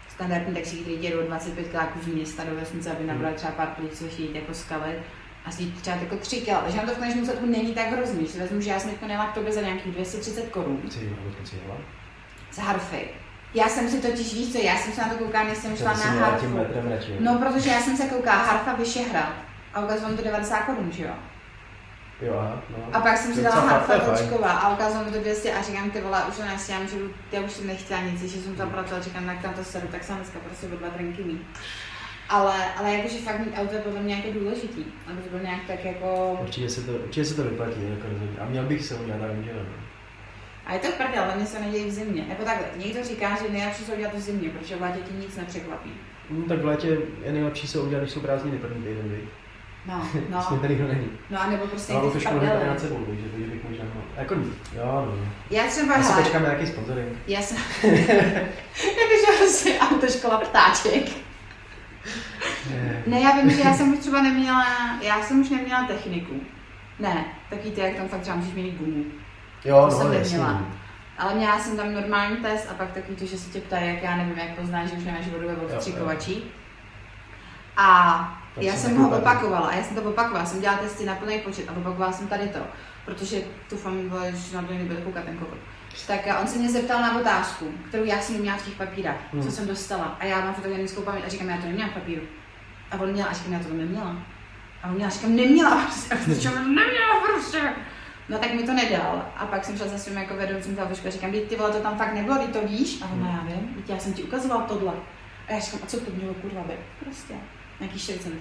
Standardní 0.09 0.53
taxíky, 0.55 0.81
které 0.83 0.95
jedou 0.97 1.27
25 1.27 1.67
kláků 1.67 1.99
z 2.03 2.07
města 2.07 2.43
do 2.49 2.55
vesnice, 2.55 2.91
aby 2.91 3.03
nabrali 3.03 3.35
třeba 3.35 3.51
pár 3.53 3.67
plíc, 3.67 3.99
což 3.99 4.19
jít 4.19 4.35
jako 4.35 4.53
skaly. 4.53 4.93
A 5.45 5.51
si 5.51 5.65
třeba 5.65 5.97
jako 5.97 6.15
tři 6.17 6.41
kila, 6.41 6.57
takže 6.61 6.77
na 6.77 6.83
to 6.83 6.91
v 6.91 6.97
konečném 6.97 7.19
důsledku 7.19 7.45
není 7.45 7.73
tak 7.73 7.91
hrozný. 7.91 8.27
Si 8.27 8.39
vezmu, 8.39 8.61
že 8.61 8.69
já 8.69 8.79
jsem 8.79 8.89
jako 8.89 9.05
nejela 9.07 9.25
k 9.25 9.33
tobě 9.33 9.53
za 9.53 9.61
nějakých 9.61 9.91
230 9.93 10.49
korun. 10.49 10.81
Odkud 11.27 11.47
jsi 11.47 11.55
jela? 11.63 11.77
Z 12.51 12.57
harfy. 12.57 13.07
Já 13.53 13.69
jsem 13.69 13.89
si 13.89 14.01
totiž, 14.01 14.33
víš 14.33 14.51
co, 14.51 14.57
já 14.57 14.75
jsem 14.77 14.93
se 14.93 15.01
na 15.01 15.09
to 15.09 15.15
koukala, 15.15 15.43
než 15.43 15.57
jsem 15.57 15.77
šla 15.77 15.93
To 15.93 15.99
na 15.99 16.11
měla 16.11 16.27
harfu. 16.27 16.45
No, 17.19 17.37
protože 17.39 17.69
já 17.69 17.79
jsem 17.81 17.97
se 17.97 18.05
koukala 18.05 18.37
harfa 18.37 18.73
Vyšehrad 18.73 19.33
a 19.73 19.79
ukázalo 19.85 20.11
mi 20.11 20.17
to 20.17 20.23
90 20.23 20.59
korun, 20.59 20.91
že 20.91 21.03
jo? 21.03 21.13
Jo, 22.21 22.61
no. 22.69 22.77
A 22.93 22.99
pak 22.99 23.17
jsem 23.17 23.33
si 23.33 23.43
To 23.43 23.49
dala 23.49 23.61
harfa 23.61 23.99
to. 23.99 24.11
Vlčková 24.11 24.51
a 24.51 24.73
ukázalo 24.73 25.05
mi 25.05 25.11
to 25.11 25.19
200 25.19 25.53
a 25.53 25.61
říkám, 25.61 25.91
ty 25.91 26.01
vole, 26.01 26.23
už 26.29 26.35
to 26.37 26.43
nestíhám, 26.45 26.87
že 26.87 26.95
jdu- 26.99 27.13
já 27.31 27.41
už 27.41 27.51
jsem 27.51 27.67
nechtěla 27.67 28.01
nic, 28.01 28.21
že 28.21 28.41
jsem 28.41 28.55
zapracovala, 28.55 29.03
říkám, 29.03 29.25
tak 29.25 29.41
tam 29.41 29.53
to 29.53 29.63
sedu, 29.63 29.87
tak 29.87 30.03
jsem 30.03 30.15
dneska 30.15 30.39
prostě 30.39 30.67
dva 30.67 30.89
drinky 30.89 31.23
mít. 31.23 31.47
Ale, 32.29 32.65
ale 32.77 32.93
jakože 32.93 33.17
fakt 33.17 33.39
mít 33.39 33.53
auto 33.57 33.75
je 33.75 33.81
podle 33.81 33.99
mě 34.01 34.15
jako 34.15 34.39
důležitý, 34.39 34.85
aby 35.11 35.21
to 35.21 35.29
bylo 35.29 35.43
nějak 35.43 35.59
tak 35.67 35.85
jako... 35.85 36.37
Určitě 36.41 36.69
se 36.69 36.81
to, 36.81 36.91
určitě 36.91 37.25
se 37.25 37.35
to 37.35 37.43
vyplatí, 37.43 37.79
jako 37.89 38.07
rozhodně. 38.11 38.37
A 38.39 38.45
měl 38.45 38.63
bych 38.63 38.85
se 38.85 38.95
udělat, 38.95 39.21
ale 39.21 39.35
že 39.43 39.49
jo. 39.51 39.57
no. 39.57 39.85
A 40.65 40.73
je 40.73 40.79
to 40.79 40.87
prdel, 40.91 41.23
ale 41.23 41.35
mě 41.35 41.45
se 41.45 41.59
neděje 41.59 41.85
v 41.87 41.91
zimě. 41.91 42.25
Nebo 42.29 42.43
takhle, 42.43 42.67
někdo 42.77 43.03
říká, 43.03 43.35
že 43.35 43.53
nejlepší 43.53 43.83
jsou 43.83 43.93
udělat 43.93 44.13
v 44.13 44.19
zimě, 44.19 44.49
protože 44.49 44.75
v 44.75 44.81
létě 44.81 44.99
ti 44.99 45.13
nic 45.13 45.37
nepřekvapí. 45.37 45.89
No, 46.29 46.45
tak 46.47 46.59
v 46.61 46.65
létě 46.65 46.97
je 47.23 47.31
nejlepší 47.31 47.67
se 47.67 47.79
udělat, 47.79 48.01
když 48.01 48.11
jsou 48.13 48.19
prázdniny 48.19 48.57
první 48.57 48.83
týden, 48.83 49.09
viď? 49.09 49.23
No, 49.85 50.07
Vlastně 50.29 50.55
no, 50.55 50.61
tady 50.61 50.73
nikdo 50.73 50.87
není. 50.87 51.07
no 51.29 51.41
a 51.41 51.49
nebo 51.49 51.67
prostě 51.67 51.93
Ale 51.93 52.01
autoškolu 52.07 52.39
hned 52.39 52.53
tady 52.53 52.67
nad 52.67 52.79
sebou, 52.79 53.05
takže 53.05 53.29
to 53.29 53.37
bych 53.37 53.69
možná 53.69 53.83
mohl. 53.85 54.05
Jako, 54.17 54.35
jo, 54.75 55.05
no. 55.05 55.31
Já 55.49 55.63
třeba, 55.67 55.97
Já 55.97 56.03
se 56.03 56.21
počkám 56.21 56.43
na 56.43 56.49
nějaký 56.49 56.67
sponsoring. 56.67 57.17
já 57.27 57.41
jsem, 57.41 57.57
jakože 58.81 59.37
prostě 59.39 59.79
autoškola 59.79 60.37
ptáček. 60.37 61.09
Ne. 63.07 63.19
Já 63.21 63.31
vím, 63.31 63.49
že 63.49 63.61
já 63.61 63.73
jsem 63.73 63.93
už 63.93 63.99
třeba 63.99 64.21
neměla, 64.21 64.65
já 65.01 65.21
jsem 65.21 65.41
už 65.41 65.49
neměla 65.49 65.83
techniku. 65.87 66.41
Ne, 66.99 67.25
taky 67.49 67.71
ty, 67.71 67.81
jak 67.81 67.95
tam 67.95 68.07
fakt 68.07 68.21
třeba 68.21 68.35
můžeš 68.37 68.53
měnit 68.53 68.77
gumu. 68.77 69.03
Jo, 69.65 69.75
To 69.75 69.85
no, 69.85 69.91
jsem 69.91 70.11
neměla. 70.11 70.61
Ale 71.17 71.35
měla 71.35 71.59
jsem 71.59 71.77
tam 71.77 71.93
normální 71.93 72.37
test 72.37 72.67
a 72.71 72.73
pak 72.73 72.91
takový 72.91 73.15
to, 73.15 73.25
že 73.25 73.37
se 73.37 73.49
tě 73.49 73.61
ptají, 73.61 73.87
jak 73.87 74.03
já 74.03 74.15
nevím, 74.15 74.37
jak 74.37 74.55
poznáš, 74.55 74.89
že 74.89 74.97
už 74.97 75.03
nemáš 75.03 75.27
vodu 75.27 75.47
ve 75.47 75.55
odstřikovači. 75.55 76.41
A 77.77 78.41
Tak 78.55 78.63
já 78.63 78.73
jsem 78.73 78.97
ho 78.97 79.17
opakovala, 79.17 79.67
a 79.67 79.75
já 79.75 79.83
jsem 79.83 79.95
to 79.95 80.01
opakovala, 80.01 80.45
jsem 80.45 80.61
dělala 80.61 80.79
testy 80.79 81.05
na 81.05 81.15
plný 81.15 81.39
počet 81.39 81.69
a 81.69 81.71
opakovala 81.71 82.11
jsem 82.11 82.27
tady 82.27 82.47
to, 82.47 82.59
protože 83.05 83.41
tu 83.69 83.77
fami 83.77 84.09
vole, 84.09 84.31
že 84.31 84.55
na 84.55 84.63
to 84.63 84.73
nebude 84.73 85.01
koukat 85.01 85.23
ten 85.23 85.37
kokot. 85.37 85.57
Tak 86.07 86.27
a 86.27 86.39
on 86.39 86.47
se 86.47 86.57
mě 86.57 86.69
zeptal 86.69 87.01
na 87.01 87.19
otázku, 87.19 87.71
kterou 87.87 88.03
já 88.03 88.19
jsem 88.19 88.35
neměla 88.35 88.57
v 88.57 88.65
těch 88.65 88.73
papírech, 88.73 89.15
Hmm. 89.33 89.43
co 89.43 89.51
jsem 89.51 89.67
dostala. 89.67 90.17
A 90.19 90.25
já 90.25 90.41
mám 90.41 90.53
fotogenickou 90.53 91.01
paměť 91.01 91.25
a 91.25 91.29
říkám, 91.29 91.49
já 91.49 91.57
to 91.57 91.65
neměla 91.67 91.89
v 91.89 91.93
papíru. 91.93 92.21
A 92.91 92.95
on 93.01 93.11
měl 93.11 93.27
a 93.29 93.33
říkám, 93.33 93.53
já 93.53 93.59
to 93.59 93.73
neměla. 93.73 94.17
A 94.83 94.87
on 94.89 94.93
měl 94.95 95.07
a 95.07 95.09
říkám, 95.11 95.35
neměla 95.35 95.81
prostě. 95.81 96.13
A 96.15 96.17
říkám, 96.33 96.55
neměla 96.75 97.19
prostě. 97.33 97.61
No 98.29 98.37
tak 98.37 98.53
mi 98.53 98.63
to 98.63 98.73
nedal. 98.73 99.25
A 99.37 99.45
pak 99.45 99.65
jsem 99.65 99.77
šla 99.77 99.87
za 99.87 99.97
svým 99.97 100.17
jako 100.17 100.33
vedoucím 100.35 100.77
a 100.79 101.09
říkám, 101.11 101.29
"Vždyť 101.29 101.49
ty 101.49 101.55
vole, 101.55 101.71
to 101.71 101.79
tam 101.79 101.97
fakt 101.97 102.13
nebylo, 102.13 102.37
ty 102.37 102.47
to 102.47 102.67
víš? 102.67 103.01
A 103.01 103.05
on, 103.13 103.19
no 103.23 103.29
já 103.29 103.55
vím, 103.55 103.83
já 103.87 103.97
jsem 103.99 104.13
ti 104.13 104.23
ukazoval 104.23 104.61
tohle. 104.67 104.93
A 105.47 105.53
já 105.53 105.59
říkám, 105.59 105.79
a 105.83 105.85
co 105.85 105.99
to 105.99 106.11
mělo 106.11 106.33
kurva 106.33 106.61
být? 106.61 106.79
Prostě. 106.99 107.33
Nějaký 107.79 107.99
4 107.99 108.19
cm. 108.19 108.39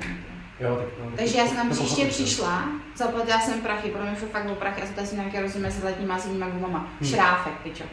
Jo, 0.61 0.77
tak, 0.77 0.87
no, 1.05 1.17
Takže 1.17 1.39
já 1.39 1.47
jsem 1.47 1.57
tam 1.57 1.71
příště 1.71 2.07
přišla, 2.07 2.69
zaplatila 2.97 3.41
jsem 3.41 3.61
prachy, 3.61 3.89
podle 3.91 4.07
mě 4.11 4.19
šlo 4.19 4.29
fakt 4.29 4.51
o 4.51 4.55
prachy 4.55 4.83
a 4.83 5.05
jsem 5.05 5.19
nějaký 5.19 5.41
rozdíl 5.41 5.63
mezi 5.63 5.85
letníma 5.85 6.15
a 6.15 6.19
zimníma 6.19 6.49
gumama. 6.49 6.79
Hmm. 7.01 7.11
Šráfek, 7.11 7.53
pičo. 7.63 7.85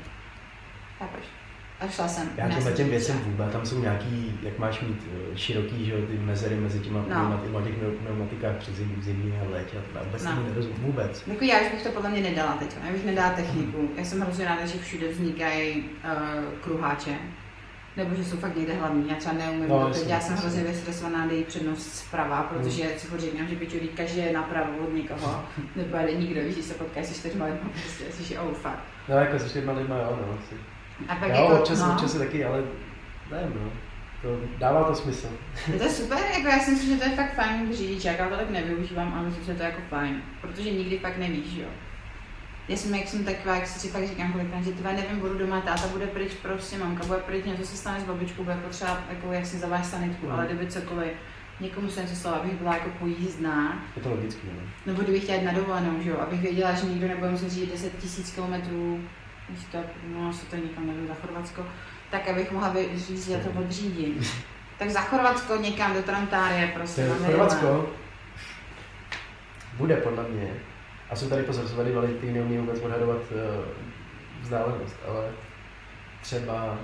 Chápeš? 0.99 1.23
A 1.79 1.87
šla 1.87 2.07
jsem. 2.07 2.29
Já 2.37 2.45
těmhle 2.45 2.61
jsem 2.61 2.73
těm 2.73 2.89
věcem 2.89 3.19
vůbec, 3.19 3.51
tam 3.51 3.65
jsou 3.65 3.79
nějaký, 3.79 4.39
jak 4.43 4.59
máš 4.59 4.81
mít 4.81 5.01
eh, 5.33 5.37
široký, 5.37 5.85
že 5.85 5.93
ty 5.93 6.17
mezery 6.17 6.55
mezi 6.55 6.79
těma 6.79 6.99
No. 6.99 7.39
těch 7.63 7.73
pneu- 7.73 7.97
pneumatikách 7.97 8.55
při 8.55 8.71
zim, 8.71 8.95
zimě 9.01 9.41
a 9.47 9.51
létě 9.51 9.77
a 9.77 9.99
to 9.99 10.05
vůbec 10.05 10.23
No. 10.23 10.43
nerozumím, 10.49 10.77
vůbec. 10.79 11.23
Jako 11.27 11.43
já 11.45 11.59
už 11.59 11.71
bych 11.71 11.83
to 11.83 11.89
podle 11.89 12.09
mě 12.09 12.21
nedala 12.21 12.51
teď. 12.53 12.75
Já 12.85 12.91
bych 12.91 13.05
nedala 13.05 13.29
techniku. 13.29 13.89
Já 13.97 14.05
jsem 14.05 14.21
hrozně 14.21 14.45
ráda, 14.45 14.65
že 14.65 14.79
všude 14.79 15.07
vznikají 15.07 15.83
uh, 15.83 16.53
kruháče. 16.61 17.17
Nebo 17.97 18.15
že 18.15 18.25
jsou 18.25 18.38
fakt 18.38 18.55
někde 18.55 18.73
hlavní. 18.73 19.09
Já 19.09 19.15
třeba 19.15 19.35
neumím 19.35 19.69
No, 19.69 19.79
no, 19.79 19.88
jasně, 19.88 20.13
já 20.13 20.19
jsem 20.19 20.35
hrozně 20.35 20.63
vystresovaná, 20.63 21.27
dej 21.27 21.43
přednost 21.43 21.95
zprava, 21.95 22.43
protože 22.43 22.89
si 22.97 23.07
furt 23.07 23.19
říkám, 23.19 23.47
že 23.47 23.55
piču, 23.55 23.77
když 23.77 23.89
každý 23.95 24.19
je 24.19 24.33
napravo 24.33 24.77
od 24.77 24.93
někoho, 24.93 25.43
nepojede 25.75 26.13
nikdo, 26.13 26.41
víš, 26.41 26.53
když 26.53 26.65
se 26.65 26.73
potkáš 26.73 27.05
se 27.05 27.13
čtyřma 27.13 27.45
lidma, 27.45 27.69
prostě 27.69 28.03
jsi 28.11 28.38
oh 28.38 28.53
fuck. 28.53 28.77
No 29.09 29.15
jako 29.15 29.39
se 29.39 29.49
čtyřma 29.49 29.73
lidma, 29.73 29.95
jo, 29.97 30.19
no. 30.21 30.33
Asi. 30.39 30.55
A 31.07 31.15
pak 31.15 31.29
Jo, 31.29 31.35
jako, 31.35 31.59
občas, 31.59 31.79
no, 31.79 31.93
občas 31.93 32.13
taky, 32.13 32.45
ale 32.45 32.63
nevím, 33.31 33.53
no. 33.63 33.71
To 34.21 34.39
dává 34.57 34.83
to 34.83 34.95
smysl. 34.95 35.27
je 35.73 35.79
to 35.79 35.89
super, 35.89 36.17
jako 36.33 36.47
já 36.47 36.59
si 36.59 36.71
myslím, 36.71 36.89
že 36.93 37.03
to 37.03 37.09
je 37.09 37.15
fakt 37.15 37.33
fajn 37.33 37.73
řidič, 37.73 38.05
já 38.05 38.29
to 38.29 38.35
tak 38.35 38.49
nevyužívám, 38.49 39.13
ale 39.13 39.23
myslím, 39.25 39.45
že 39.45 39.53
to 39.53 39.63
je 39.63 39.69
jako 39.69 39.81
fajn, 39.89 40.21
protože 40.41 40.71
nikdy 40.71 40.99
fakt 40.99 41.17
nevíš, 41.17 41.53
jo. 41.53 41.67
Já 42.67 42.77
jsem, 42.77 42.95
jak 42.95 43.07
jsem 43.07 43.23
taková, 43.25 43.55
jak 43.55 43.67
si 43.67 43.87
fakt 43.89 44.07
říkám 44.07 44.31
kolikrát, 44.31 44.63
že 44.63 44.71
tyhle 44.71 44.93
nevím, 44.93 45.19
budu 45.19 45.37
doma, 45.37 45.62
táta 45.62 45.88
bude 45.88 46.07
pryč, 46.07 46.31
prostě 46.41 46.77
mamka 46.77 47.05
bude 47.05 47.19
pryč, 47.19 47.45
něco 47.45 47.65
se 47.65 47.77
stane 47.77 48.01
s 48.01 48.03
babičkou, 48.03 48.43
bude 48.43 48.55
potřeba, 48.55 49.00
jako 49.09 49.31
jak 49.33 49.45
si 49.45 49.57
zaváž 49.57 49.86
sanitku, 49.86 50.25
Mm. 50.25 50.31
ale 50.31 50.45
kdyby 50.45 50.67
cokoliv, 50.67 51.12
někomu 51.59 51.89
se 51.89 52.01
něco 52.01 52.15
stalo, 52.15 52.36
abych 52.36 52.53
byla 52.53 52.74
jako 52.74 52.89
pojízdná, 53.00 53.83
Je 53.95 54.01
to 54.03 54.09
logický, 54.09 54.47
no. 54.47 54.62
nebo 54.86 55.01
kdybych 55.03 55.24
chtěla 55.24 55.38
jít 55.38 55.45
na 55.45 55.51
dovolenou, 55.53 56.01
že 56.01 56.09
jo, 56.09 56.17
abych 56.19 56.41
věděla, 56.41 56.71
že 56.74 56.86
nikdo 56.86 57.07
nebude 57.07 57.31
muset 57.31 57.50
řídit 57.51 57.71
10 57.71 57.97
tisíc 57.97 58.31
kilometrů, 58.31 59.00
to, 59.71 59.77
no 60.07 60.29
asi 60.29 60.45
to 60.45 60.55
nikam 60.55 60.88
nebudu 60.88 61.07
za 61.07 61.13
Chorvatsko, 61.13 61.65
tak 62.12 62.27
abych 62.29 62.51
mohla 62.51 62.75
říct, 62.95 63.27
že 63.27 63.38
to 63.38 63.59
odřídím. 63.59 64.27
Tak 64.77 64.89
za 64.89 65.01
Chorvatsko 65.01 65.55
někam 65.55 65.93
do 65.93 66.01
Trantárie, 66.03 66.67
prostě. 66.67 67.07
Chorvatsko 67.25 67.89
bude 69.77 69.95
podle 69.95 70.24
mě, 70.29 70.53
a 71.12 71.15
jsou 71.15 71.30
tady 71.30 71.44
pozor, 71.44 71.68
jsou 71.68 71.75
tady 71.75 71.91
kteří 72.18 72.34
neumí 72.34 72.58
vůbec 72.58 72.80
odhadovat 72.82 73.18
uh, 73.32 73.65
vzdálenost, 74.41 74.96
ale 75.08 75.24
třeba 76.22 76.77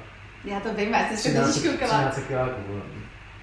Já 0.43 0.59
to 0.59 0.73
vím, 0.73 0.93
já 0.93 1.07
jsem 1.07 1.17
se 1.17 1.29
13, 1.29 1.55
totiž 1.55 1.71
koukala. 1.71 2.09
13 2.09 2.27
kiláků. 2.27 2.81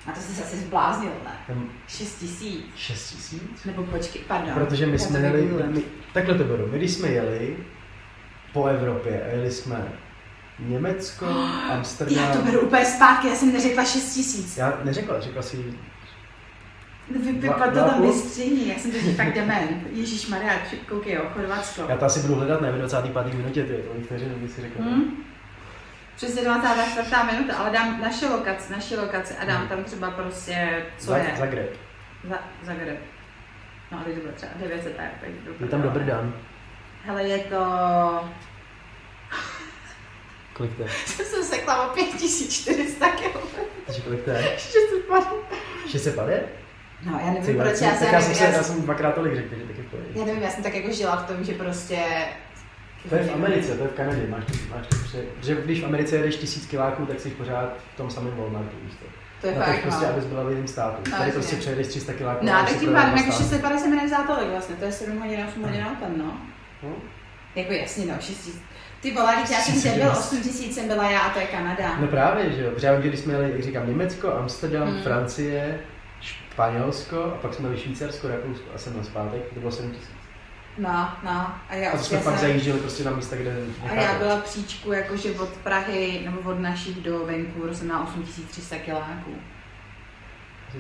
A 0.07 0.13
to 0.13 0.21
jsi 0.21 0.35
se 0.35 0.43
asi 0.43 0.57
zbláznil, 0.57 1.13
ne? 1.25 1.31
Tam 1.47 1.71
6 1.89 2.19
tisíc. 2.19 2.65
6 2.77 3.11
tisíc? 3.11 3.65
Nebo 3.65 3.83
počkej, 3.83 4.23
pardon. 4.29 4.55
Protože 4.55 4.87
my 4.87 4.99
jsme 4.99 5.19
jeli, 5.19 5.43
my, 5.67 5.83
takhle 6.13 6.35
to 6.35 6.45
beru, 6.45 6.67
my 6.67 6.79
když 6.79 6.91
jsme 6.91 7.09
jeli 7.09 7.57
po 8.53 8.67
Evropě 8.67 9.23
a 9.25 9.27
jeli 9.27 9.51
jsme 9.51 9.93
Německo, 10.59 11.27
Amsterdam, 11.71 12.17
Já 12.25 12.33
to 12.33 12.43
beru 12.43 12.61
úplně 12.61 12.85
zpátky, 12.85 13.29
já 13.29 13.35
jsem 13.35 13.53
neřekla 13.53 13.85
6 13.85 14.15
tisíc. 14.15 14.57
já 14.57 14.79
neřekla, 14.85 15.21
řekla 15.21 15.43
si, 15.43 15.75
Vy, 17.11 17.33
Dva- 17.33 17.41
vypadlo 17.41 17.73
dva 17.83 17.89
tam 17.89 18.03
vystříní, 18.03 18.69
já 18.69 18.75
jsem 18.79 18.91
teď 18.91 19.17
fakt 19.17 19.35
dement. 19.35 19.87
Ježíš 19.93 20.27
Maria, 20.27 20.53
koukej 20.89 21.13
jo, 21.15 21.23
Chorvatsko. 21.35 21.83
já 21.89 21.97
to 21.97 22.05
asi 22.05 22.21
budu 22.21 22.35
hledat 22.35 22.61
ne, 22.61 22.73
v 22.73 22.75
25. 22.75 23.35
minutě, 23.35 23.65
ty, 23.65 23.73
to 23.73 24.05
vteřin, 24.05 24.29
bych 24.29 24.51
si 24.53 24.61
řekl. 24.61 24.83
Hm? 24.83 25.25
Přesně 26.17 26.43
24. 26.43 27.11
minuta, 27.33 27.57
ale 27.57 27.71
dám 27.71 28.01
naše 28.01 28.29
lokace, 28.29 28.73
naše 28.73 29.01
lokace 29.01 29.37
a 29.37 29.45
dám 29.45 29.69
tam 29.69 29.85
třeba 29.85 30.11
prostě, 30.11 30.83
co 30.99 31.07
Za- 31.07 31.17
je. 31.17 31.35
Zagreb. 31.39 31.77
Za, 32.29 32.39
Zagreb. 32.63 32.99
No 33.93 33.99
a 34.01 34.05
teď 34.05 34.15
to 34.15 34.21
bude 34.21 34.33
třeba 34.33 34.53
900 34.61 34.97
tak 34.97 35.31
Je 35.61 35.67
tam 35.67 35.83
dobrý 35.83 36.05
dan. 36.05 36.35
Hele, 37.05 37.23
je 37.29 37.39
to... 37.39 37.61
Kolik 40.53 40.77
to 40.77 40.83
je? 40.83 40.89
jsem 41.07 41.45
sekla 41.45 41.87
o 41.87 41.95
5400 41.95 43.09
km. 43.09 43.39
Takže 43.87 44.01
kolik 44.01 44.25
to 44.25 44.31
je? 44.31 44.43
650. 44.59 45.35
650? 45.87 46.64
No, 47.07 47.19
já 47.21 47.27
nevím, 47.27 47.43
Ty 47.43 47.53
vole, 47.53 47.65
proč 47.65 47.81
já 47.81 47.91
jsem, 47.91 47.99
tak 47.99 48.13
já, 48.13 48.21
jsem 48.21 48.35
se, 48.35 48.45
já, 48.45 48.51
já 48.51 48.63
jsem 48.63 48.83
dvakrát 48.83 49.15
tolik 49.15 49.35
řekl, 49.37 49.55
že 49.55 49.63
taky 49.63 49.83
v 49.83 49.87
pohodě. 49.91 50.09
já 50.15 50.25
nevím, 50.25 50.43
já 50.43 50.51
jsem 50.51 50.63
tak 50.63 50.75
jako 50.75 50.93
žila 50.93 51.17
v 51.17 51.27
tom, 51.27 51.45
že 51.45 51.53
prostě... 51.55 51.99
To 53.09 53.15
je 53.15 53.23
v 53.23 53.35
Americe, 53.35 53.75
to 53.77 53.83
je 53.83 53.89
v 53.89 53.93
Kanadě, 53.93 54.27
máš 54.29 54.45
to, 54.45 54.53
máš 54.77 54.87
to 54.87 54.97
pře... 55.05 55.19
Že 55.43 55.55
když 55.65 55.83
v 55.83 55.85
Americe 55.87 56.17
jedeš 56.17 56.37
tisíc 56.37 56.67
kiláků, 56.67 57.07
tak 57.07 57.21
jsi 57.21 57.31
pořád 57.31 57.73
v 57.95 57.97
tom 57.97 58.11
samém 58.11 58.37
Walmartu, 58.37 58.77
víš 58.85 58.93
to. 58.95 59.05
To 59.41 59.47
je 59.47 59.55
Na 59.59 59.65
fakt, 59.67 59.83
prostě, 59.83 60.05
no. 60.07 60.11
abys 60.13 60.25
byla 60.25 60.45
v 60.45 60.51
jiném 60.51 60.69
státu. 60.69 61.11
No, 61.11 61.19
Tady 61.19 61.31
prostě 61.33 61.57
přejedeš 61.57 61.87
300 61.87 62.13
kiláků. 62.13 62.47
No, 62.47 62.53
tak 62.53 62.79
tím 62.81 62.93
pádem, 62.93 63.17
jako 63.17 63.33
stát. 63.33 63.43
650 63.43 63.87
mi 63.87 63.97
nevzá 63.97 64.23
tolik 64.23 64.51
vlastně, 64.51 64.77
to 64.77 64.85
je 64.85 64.93
7 64.93 65.19
hodin, 65.21 65.45
8 65.49 65.63
hodin 65.63 65.85
autem, 65.91 66.19
no. 66.19 66.37
No. 66.83 66.89
Jako 67.55 67.73
jasně, 67.73 68.07
no, 68.07 68.15
6 68.21 68.27
tisíc. 68.27 68.63
Ty 69.01 69.13
vole, 69.15 69.35
když 69.39 69.51
já 69.51 69.59
jsem 69.59 69.75
tě 69.83 69.89
byl, 69.89 70.05
hodin. 70.05 70.19
8 70.19 70.41
tisíc 70.43 70.75
jsem 70.75 70.89
byla 70.89 71.11
já 71.11 71.21
a 71.21 71.31
to 71.33 71.39
je 71.39 71.47
Kanada. 71.47 71.97
No 72.01 72.07
právě, 72.07 72.53
že 72.53 72.63
jo. 72.63 72.71
Protože 72.75 72.87
já 72.87 72.93
vím, 72.93 73.03
že 73.03 73.09
když 73.09 73.21
jsme 73.21 73.33
jeli, 73.33 73.51
jak 73.53 73.63
říkám, 73.63 73.89
Německo, 73.89 74.33
Amsterdam, 74.35 74.89
Hmm. 74.89 75.03
Francie, 75.03 75.79
Španělsko 76.25 77.25
a 77.25 77.39
pak 77.43 77.55
jsme 77.55 77.69
byli 77.69 77.81
Švýcarsko, 77.81 78.29
Rakousko 78.29 78.65
a 78.75 78.79
jsem 78.79 78.97
na 78.97 79.05
zpátek, 79.05 79.43
to 79.55 79.61
bylo 79.61 79.73
7 79.73 79.91
tisíc. 79.91 80.11
No, 80.79 81.09
no, 81.25 81.55
a 81.69 81.75
já 81.75 81.91
A 81.91 81.97
to 81.97 82.05
jsme 82.05 82.19
fakt 82.19 82.39
jsem- 82.39 82.49
zajížděli 82.49 82.79
prostě 82.81 83.05
na 83.05 83.11
místa, 83.11 83.37
kde 83.37 83.57
A 83.91 83.95
já 83.95 84.19
byla 84.19 84.37
příčku 84.37 84.93
jakože 84.93 85.31
od 85.31 85.49
Prahy 85.49 86.21
nebo 86.25 86.51
od 86.51 86.61
našich 86.61 86.97
do 86.97 87.19
Vancouveru 87.19 87.75
jsem 87.75 87.87
měla 87.87 88.05
8300 88.05 88.77
kiláků. 88.77 89.35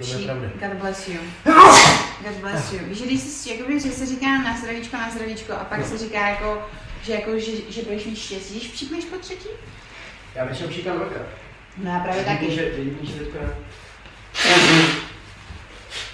To 0.00 0.06
je 0.18 0.24
pravda. 0.24 0.48
God 0.60 0.78
bless 0.80 1.08
you. 1.08 1.20
God 2.24 2.36
bless 2.40 2.72
you. 2.72 2.78
Víš, 2.88 2.98
že 2.98 3.06
když 3.06 3.20
si, 3.20 3.50
jakoby, 3.50 3.80
že 3.80 3.90
se 3.90 4.06
říká 4.06 4.26
na 4.42 4.58
zdravíčko, 4.58 4.96
na 4.96 5.10
zdravíčko 5.10 5.52
a 5.52 5.64
pak 5.64 5.86
se 5.86 5.98
říká 5.98 6.28
jako, 6.28 6.62
že, 7.02 7.12
jako, 7.12 7.38
že, 7.38 7.52
že 7.68 7.82
budeš 7.82 8.04
mít 8.04 8.16
štěstí, 8.16 8.58
když 8.58 8.68
připneš 8.70 9.04
po 9.04 9.16
třetí? 9.18 9.48
Já 10.34 10.44
většinou 10.44 10.70
říkám 10.70 10.96
dvakrát. 10.96 11.26
No 11.76 11.90
já 11.90 11.98
právě 11.98 12.24
taky. 12.24 12.50
že, 12.50 12.62
jediný, 12.62 12.98
že 13.02 13.14
teďka... 13.14 13.38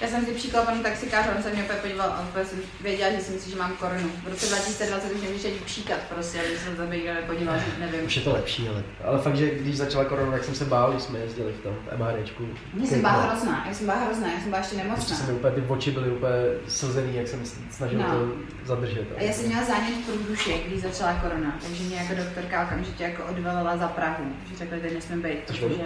Já 0.00 0.08
jsem 0.08 0.24
si 0.26 0.32
příklad 0.34 0.64
panu 0.64 0.82
taxikáři, 0.82 1.28
on 1.36 1.42
se 1.42 1.50
mě 1.50 1.62
opět 1.64 1.78
podíval 1.78 2.08
a 2.10 2.20
úplně 2.28 2.44
jsem 2.44 2.58
věděla, 2.80 3.10
že 3.12 3.18
si 3.20 3.32
myslí, 3.32 3.50
že 3.52 3.58
mám 3.58 3.72
korunu. 3.76 4.10
V 4.24 4.28
roce 4.28 4.46
2020 4.46 5.12
už 5.12 5.22
nemůžeš 5.22 5.44
ani 5.44 5.60
příkat 5.60 5.98
prostě, 6.14 6.40
aby 6.40 6.58
se 6.58 6.76
tam 6.76 6.90
někdo 6.90 7.14
nepodíval, 7.14 7.58
že 7.58 7.64
nevím. 7.80 8.06
Už 8.06 8.16
je 8.16 8.22
to 8.22 8.32
lepší, 8.32 8.68
ale, 8.68 8.82
ale 9.04 9.18
fakt, 9.18 9.36
že 9.36 9.50
když 9.54 9.76
začala 9.76 10.04
korona, 10.04 10.32
tak 10.32 10.44
jsem 10.44 10.54
se 10.54 10.64
bál, 10.64 10.90
když 10.90 11.02
jsme 11.02 11.18
jezdili 11.18 11.52
v 11.52 11.62
tom 11.62 11.74
v 11.74 11.98
MHDčku. 11.98 12.48
Mně 12.74 12.86
jsem 12.86 13.00
byla 13.00 13.12
hrozná, 13.12 13.64
já 13.68 13.74
jsem 13.74 13.86
byla 13.86 13.98
hrozná, 13.98 14.26
já 14.32 14.40
jsem 14.40 14.44
byla 14.50 14.58
ještě 14.58 14.74
Ještě 14.76 14.88
nemocná. 14.88 15.16
se 15.16 15.26
mi 15.26 15.32
úplně 15.32 15.54
ty 15.54 15.62
oči 15.68 15.90
byly 15.90 16.10
úplně 16.10 16.32
slzený, 16.68 17.16
jak 17.16 17.28
jsem 17.28 17.46
se 17.46 17.56
snažil 17.70 17.98
No. 17.98 18.04
to 18.10 18.28
zadržet. 18.64 19.06
A 19.18 19.22
já 19.22 19.32
jsem 19.32 19.46
měla 19.46 19.64
zánět 19.64 20.04
průduše, 20.06 20.50
když 20.66 20.80
začala 20.82 21.14
korona, 21.14 21.58
takže 21.62 21.84
mě 21.84 21.96
jako 21.96 22.14
doktorka 22.14 22.62
okamžitě 22.64 23.04
jako 23.04 23.24
odvelila 23.24 23.76
za 23.76 23.88
Prahu, 23.88 24.24
že 24.50 24.56
řekla, 24.58 24.76
že 24.76 24.82
tady 24.82 24.94
nesmím 24.94 25.22
být, 25.22 25.44
To 25.46 25.52
protože... 25.52 25.82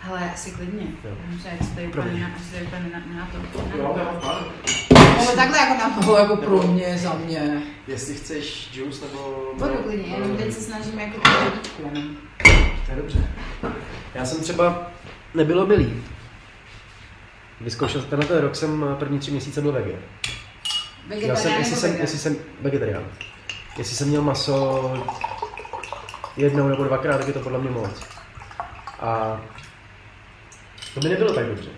Hele, 0.00 0.30
asi 0.34 0.50
klidně. 0.50 0.86
Jo. 1.04 1.10
Já 1.10 1.26
myslím, 1.34 1.52
že 1.60 1.74
to 1.74 1.80
je 1.80 1.86
úplně 1.88 2.02
Promiň. 2.02 2.20
na, 2.20 2.28
úplně 2.66 2.90
na, 2.92 3.20
na 3.20 3.26
to. 3.26 3.78
Jo. 3.78 3.96
Ale 5.18 5.36
takhle 5.36 5.58
jako 5.58 5.74
na 5.74 6.18
jako 6.18 6.36
pro 6.36 6.62
mě, 6.62 6.98
za 6.98 7.14
mě. 7.14 7.62
Jestli 7.86 8.14
chceš 8.14 8.70
juice 8.74 9.04
nebo... 9.06 9.52
Vodu 9.56 9.74
klidně, 9.74 10.14
jenom 10.14 10.36
teď 10.36 10.52
se 10.52 10.60
snažím 10.60 10.98
jako 10.98 11.20
jenom. 11.78 12.16
To 12.86 12.90
je 12.90 12.96
dobře. 12.96 13.28
Já 14.14 14.24
jsem 14.24 14.40
třeba 14.40 14.90
nebylo 15.34 15.66
milý. 15.66 16.02
Vyzkoušel, 17.60 18.02
tenhle 18.02 18.40
rok 18.40 18.56
jsem 18.56 18.84
eh, 18.92 18.96
první 18.96 19.18
tři 19.18 19.30
měsíce 19.30 19.60
byl 19.60 19.72
vege. 19.72 19.92
Já 21.10 21.36
jsem, 21.36 21.52
Vegetarián 21.52 21.58
jestli 21.58 21.76
jsem, 21.76 21.90
vegan? 21.90 22.00
jestli 22.02 22.18
jsem 22.18 22.36
vegetarián. 22.60 23.04
Jestli 23.78 23.96
jsem 23.96 24.08
měl 24.08 24.22
maso 24.22 24.92
jednou 26.36 26.68
nebo 26.68 26.84
dvakrát, 26.84 27.18
tak 27.18 27.26
je 27.26 27.32
to 27.32 27.40
podle 27.40 27.58
mě 27.58 27.70
moc. 27.70 28.02
A 29.00 29.40
to 31.00 31.08
mi 31.08 31.14
nebylo 31.14 31.34
tak 31.34 31.46
dobře. 31.46 31.70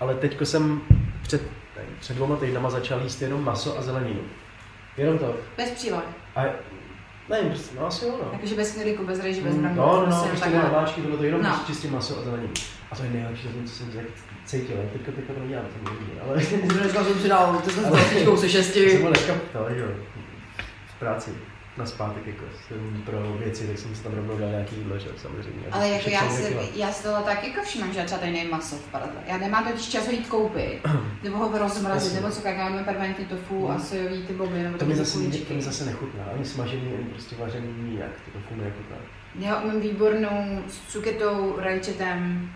Ale 0.00 0.14
teďko 0.14 0.46
jsem 0.46 0.80
před, 1.22 1.42
ne, 1.76 1.82
před 2.00 2.14
dvoma 2.16 2.36
týdnama 2.36 2.70
začal 2.70 3.00
jíst 3.02 3.22
jenom 3.22 3.44
maso 3.44 3.78
a 3.78 3.82
zeleninu. 3.82 4.20
Jenom 4.96 5.18
to. 5.18 5.36
Bez 5.56 5.70
příloh. 5.70 6.02
A 6.36 6.42
nevím, 7.28 7.48
prostě, 7.48 7.76
no 7.80 7.86
asi 7.86 8.04
jo, 8.04 8.14
no. 8.24 8.28
Jakože 8.32 8.54
bez 8.54 8.72
knedlíku, 8.72 9.04
bez 9.06 9.20
rejži, 9.20 9.40
bez 9.40 9.54
Mm. 9.54 9.62
No, 9.62 9.70
no, 9.76 10.00
no, 10.00 10.06
prostě 10.06 10.28
prostě 10.28 10.50
na 10.50 10.68
hláčky, 10.68 11.00
bylo 11.00 11.16
to 11.16 11.24
jenom 11.24 11.42
No. 11.42 11.48
no. 11.48 11.60
čistě 11.66 11.88
maso 11.88 12.18
a 12.18 12.22
zeleninu. 12.22 12.52
A 12.90 12.96
to 12.96 13.02
je 13.02 13.10
nejlepší, 13.10 13.48
to, 13.48 13.62
co 13.66 13.72
jsem 13.74 13.92
cítil, 14.44 14.76
ale 14.76 14.86
teďka, 14.92 15.12
teďka 15.12 15.32
to 15.32 15.40
nedělám, 15.40 15.64
samozřejmě, 15.78 16.20
ale 16.20 16.36
Dneska 16.80 17.04
jsem 17.04 17.20
si 17.20 17.28
dal, 17.28 17.62
ty 17.64 17.70
jsem 17.70 17.84
s 17.84 17.88
se 18.34 18.36
jsem 18.36 18.48
šesti. 18.48 18.98
byl 18.98 19.08
dneska 19.08 19.32
to, 19.52 19.58
jo, 19.58 19.86
v 20.86 20.98
práci 20.98 21.30
na 21.80 21.86
zpátek, 21.86 22.26
jako 22.26 22.44
jsem 22.68 23.02
pro 23.06 23.32
věci, 23.38 23.66
tak 23.66 23.78
jsem 23.78 23.94
si 23.94 24.02
tam 24.02 24.12
rovnou 24.14 24.38
dal 24.38 24.48
nějaký 24.48 24.76
jídlo, 24.76 24.98
že 24.98 25.08
samozřejmě. 25.16 25.62
Ale 25.72 25.88
jako 25.88 26.10
já 26.10 26.20
kila. 26.20 26.62
já 26.74 26.92
si 26.92 27.02
tohle 27.02 27.22
tak 27.22 27.44
jako 27.48 27.62
všímám, 27.62 27.92
že 27.92 28.02
třeba 28.02 28.18
tady 28.20 28.32
nejím 28.32 28.50
maso 28.50 28.76
v 28.76 28.88
paradle. 28.90 29.20
Já 29.26 29.38
nemám 29.38 29.64
totiž 29.64 29.88
čas 29.88 30.06
ho 30.06 30.12
jít 30.12 30.28
koupit, 30.28 30.80
nebo 31.22 31.36
ho 31.36 31.58
rozmrazit, 31.58 32.14
nebo 32.14 32.30
co, 32.30 32.48
jak 32.48 32.56
máme 32.56 32.84
permanentní 32.84 33.24
tofu 33.24 33.70
a 33.70 33.72
Mhm. 33.74 33.82
sojový 33.82 34.22
ty 34.26 34.32
boby, 34.32 34.62
nebo 34.62 34.78
To 34.78 34.84
mi 34.84 34.96
zase, 34.96 35.18
to 35.48 35.54
mi 35.54 35.62
zase 35.62 35.84
nechutná, 35.84 36.24
ani 36.34 36.44
smažený, 36.44 36.92
ani 36.94 37.04
prostě 37.04 37.36
vařený 37.38 37.68
nijak, 37.82 38.10
to 38.32 38.38
to 38.48 38.54
mi 38.54 38.64
nechutná. 38.64 38.96
Já 39.38 39.60
mám 39.64 39.80
výbornou 39.80 40.62
s 40.68 40.92
cuketou, 40.92 41.54
rajčetem, 41.58 42.50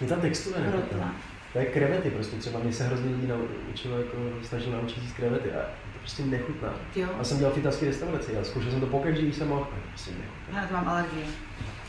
Mě 0.00 0.08
ta 0.08 0.16
textura 0.16 0.60
nechutná. 0.60 1.14
To 1.52 1.58
je 1.58 1.64
krevety 1.64 2.10
prostě, 2.10 2.36
třeba 2.36 2.58
mě 2.60 2.72
se 2.72 2.84
hrozně 2.84 3.10
lidí 3.10 3.26
naučilo, 3.26 3.98
jako 3.98 4.16
snažil 4.42 4.72
naučit 4.72 5.02
jíst 5.02 5.12
krevety 5.16 5.52
a 5.52 5.66
prostě 6.00 6.22
nechutná. 6.22 6.68
Jo, 6.96 7.08
Já 7.18 7.24
jsem 7.24 7.38
dělal 7.38 7.54
v 7.54 7.58
italské 7.58 7.86
restauraci 7.86 8.38
a 8.38 8.44
zkoušel 8.44 8.70
jsem 8.70 8.80
to 8.80 8.86
pokaždé, 8.86 9.22
když 9.22 9.36
jsem 9.36 9.48
mohl, 9.48 9.64
to 9.64 9.70
prostě 9.88 10.10
nechutná. 10.10 10.60
já 10.62 10.66
to 10.68 10.74
mám 10.74 10.88
alergii. 10.88 11.24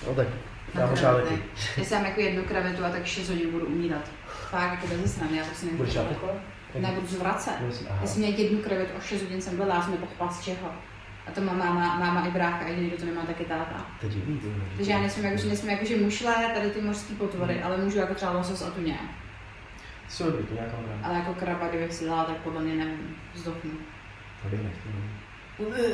No 0.07 0.15
tak, 0.15 0.27
já 0.75 0.87
krevety. 0.87 1.43
Já 1.77 1.83
si 1.83 1.91
dám 1.93 2.05
jako 2.05 2.21
jednu 2.21 2.43
krevetu 2.43 2.85
a 2.85 2.89
tak 2.89 3.05
6 3.05 3.29
hodin 3.29 3.51
budu 3.51 3.65
umírat. 3.65 4.01
Fakt, 4.49 4.71
jako 4.71 4.87
bez 4.87 5.13
strany, 5.15 5.37
já 5.37 5.43
prostě 5.45 5.65
Budeš 5.65 5.93
nemůžu. 5.95 5.97
já 5.97 6.03
takhle? 6.15 6.41
Ne, 6.79 6.91
budu 6.95 7.07
zvracet. 7.07 7.53
Já 8.01 8.07
jsem 8.07 8.21
měla 8.21 8.37
jednu 8.37 8.59
krevetu 8.61 8.91
a 8.97 9.01
6 9.01 9.21
hodin 9.21 9.41
jsem 9.41 9.55
byla, 9.57 9.75
já 9.75 9.81
jsem 9.81 9.91
nepochopila 9.91 10.31
z 10.31 10.41
čeho. 10.43 10.69
A 11.27 11.31
to 11.31 11.41
má 11.41 11.53
máma, 11.53 11.97
máma 11.99 12.27
i 12.27 12.31
brácha, 12.31 12.65
a 12.65 12.67
jediný, 12.67 12.87
kdo 12.87 12.97
to 12.97 13.05
nemá, 13.05 13.21
tak 13.25 13.39
je 13.39 13.45
táta. 13.45 13.85
To 13.99 14.05
je 14.05 14.11
divný, 14.11 14.39
to 14.39 14.47
je. 14.47 14.53
Takže 14.75 14.91
já 14.91 14.99
nesmím 15.01 15.25
jakože, 15.25 15.47
nesmím 15.47 15.71
jakože 15.71 15.95
mušle, 15.97 16.35
tady 16.55 16.69
ty 16.71 16.81
mořské 16.81 17.13
potvory, 17.15 17.61
ale 17.63 17.77
můžu 17.77 17.97
jako 17.97 18.13
třeba 18.15 18.31
losos 18.31 18.61
a 18.61 18.69
tuně. 18.71 18.99
Co 20.09 20.23
dobrý, 20.31 20.45
to 20.45 20.53
nějaká. 20.53 20.73
Ale 21.03 21.15
jako 21.15 21.33
kraba, 21.33 21.67
kdybych 21.67 21.93
si 21.93 22.05
dala, 22.05 22.23
tak 22.23 22.37
podle 22.37 22.61
mě 22.61 22.73
nevím, 22.75 23.15
zdochnu. 23.35 23.71
To 24.43 24.49
bych 24.49 24.59
nechtěl. 24.63 24.91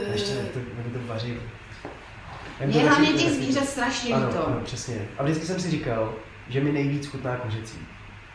A 0.10 0.12
ještě 0.12 0.34
to, 0.34 0.60
jak 0.60 0.88
to 0.94 1.08
vaří. 1.14 1.34
Mě 2.66 2.74
to 2.82 2.88
hlavně 2.90 3.08
těch 3.14 3.30
to 3.30 3.36
zvířat 3.36 3.66
strašně 3.66 4.16
Ano, 4.16 4.28
líto. 4.28 4.48
ano, 4.48 4.60
přesně. 4.64 5.08
A 5.18 5.24
vždycky 5.24 5.46
jsem 5.46 5.60
si 5.60 5.70
říkal, 5.72 6.14
že 6.50 6.62
mi 6.64 6.72
nejvíc 6.72 7.08
chutná 7.08 7.36
kořecí. 7.38 7.78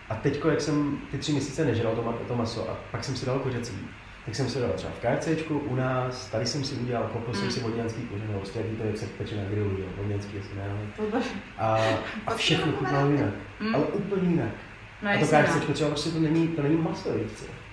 A 0.08 0.14
teďko, 0.14 0.48
jak 0.50 0.60
jsem 0.60 0.98
ty 1.10 1.18
tři 1.18 1.32
měsíce 1.32 1.64
nežral 1.64 1.94
to, 1.94 2.18
to 2.28 2.36
maso 2.36 2.70
a 2.70 2.76
pak 2.90 3.04
jsem 3.04 3.16
si 3.16 3.26
dal 3.26 3.38
kořecí, 3.38 3.72
tak 4.26 4.34
jsem 4.34 4.48
si 4.48 4.60
dal 4.60 4.70
třeba 4.76 4.92
v 4.92 5.18
KFCčku, 5.18 5.58
u 5.58 5.74
nás, 5.76 6.28
tady 6.30 6.46
jsem 6.46 6.64
si 6.64 6.74
udělal, 6.74 7.10
koupil 7.12 7.34
jsem 7.34 7.44
Mm. 7.44 7.50
si 7.50 7.60
vodňanský 7.60 8.02
kořeno, 8.02 8.32
prostě 8.38 8.58
jaký 8.58 8.76
to 8.76 8.84
jak 8.84 8.96
se 8.98 9.06
peče 9.06 9.36
na 9.36 9.44
grilu, 9.44 9.70
jo, 9.70 9.86
vodňanský, 9.96 10.36
jestli 10.36 10.56
ne, 10.56 10.62
ale- 10.70 11.22
a, 11.58 11.78
a 12.26 12.34
všechno 12.34 12.72
chutnalo 12.72 13.10
jinak, 13.10 13.30
Mm. 13.60 13.74
ale 13.74 13.84
úplně 13.84 14.30
jinak. 14.30 14.48
No 15.02 15.10
a 15.10 15.12
to 15.14 15.20
no. 15.20 15.42
KFCčko 15.42 15.72
třeba 15.72 15.90
prostě 15.90 16.10
to 16.10 16.18
není, 16.20 16.48
to 16.48 16.62
není 16.62 16.76
maso? 16.76 17.08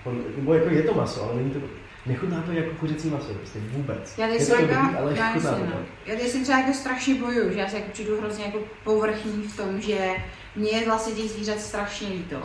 On- 0.04 0.24
Nebo 0.36 0.54
jako 0.54 0.68
je 0.70 0.82
to 0.82 0.94
maso, 0.94 1.24
ale 1.24 1.34
není 1.36 1.50
to, 1.50 1.58
nechutná 2.06 2.42
to 2.42 2.52
jako 2.52 2.70
kuřecí 2.70 3.10
maso, 3.10 3.34
prostě 3.34 3.58
vůbec. 3.58 4.18
Já 4.18 4.26
je 4.26 4.32
teď 4.32 4.40
to 4.40 4.54
jsem 4.54 4.60
dobrý, 4.60 4.76
jako, 4.76 4.98
ale 4.98 5.18
já 5.18 5.32
chutná 5.32 5.50
to. 5.50 5.64
Já 6.06 6.16
teď 6.16 6.28
jsem 6.28 6.42
třeba 6.42 6.58
jako 6.58 6.72
strašně 6.72 7.14
bojuju, 7.14 7.52
že 7.52 7.58
já 7.60 7.68
si 7.68 7.76
jako 7.76 7.90
přijdu 7.92 8.20
hrozně 8.20 8.44
jako 8.44 8.58
povrchní 8.84 9.42
v 9.42 9.56
tom, 9.56 9.80
že 9.80 10.10
mě 10.56 10.70
je 10.70 10.86
vlastně 10.86 11.14
těch 11.14 11.30
zvířat 11.30 11.60
strašně 11.60 12.08
líto. 12.08 12.36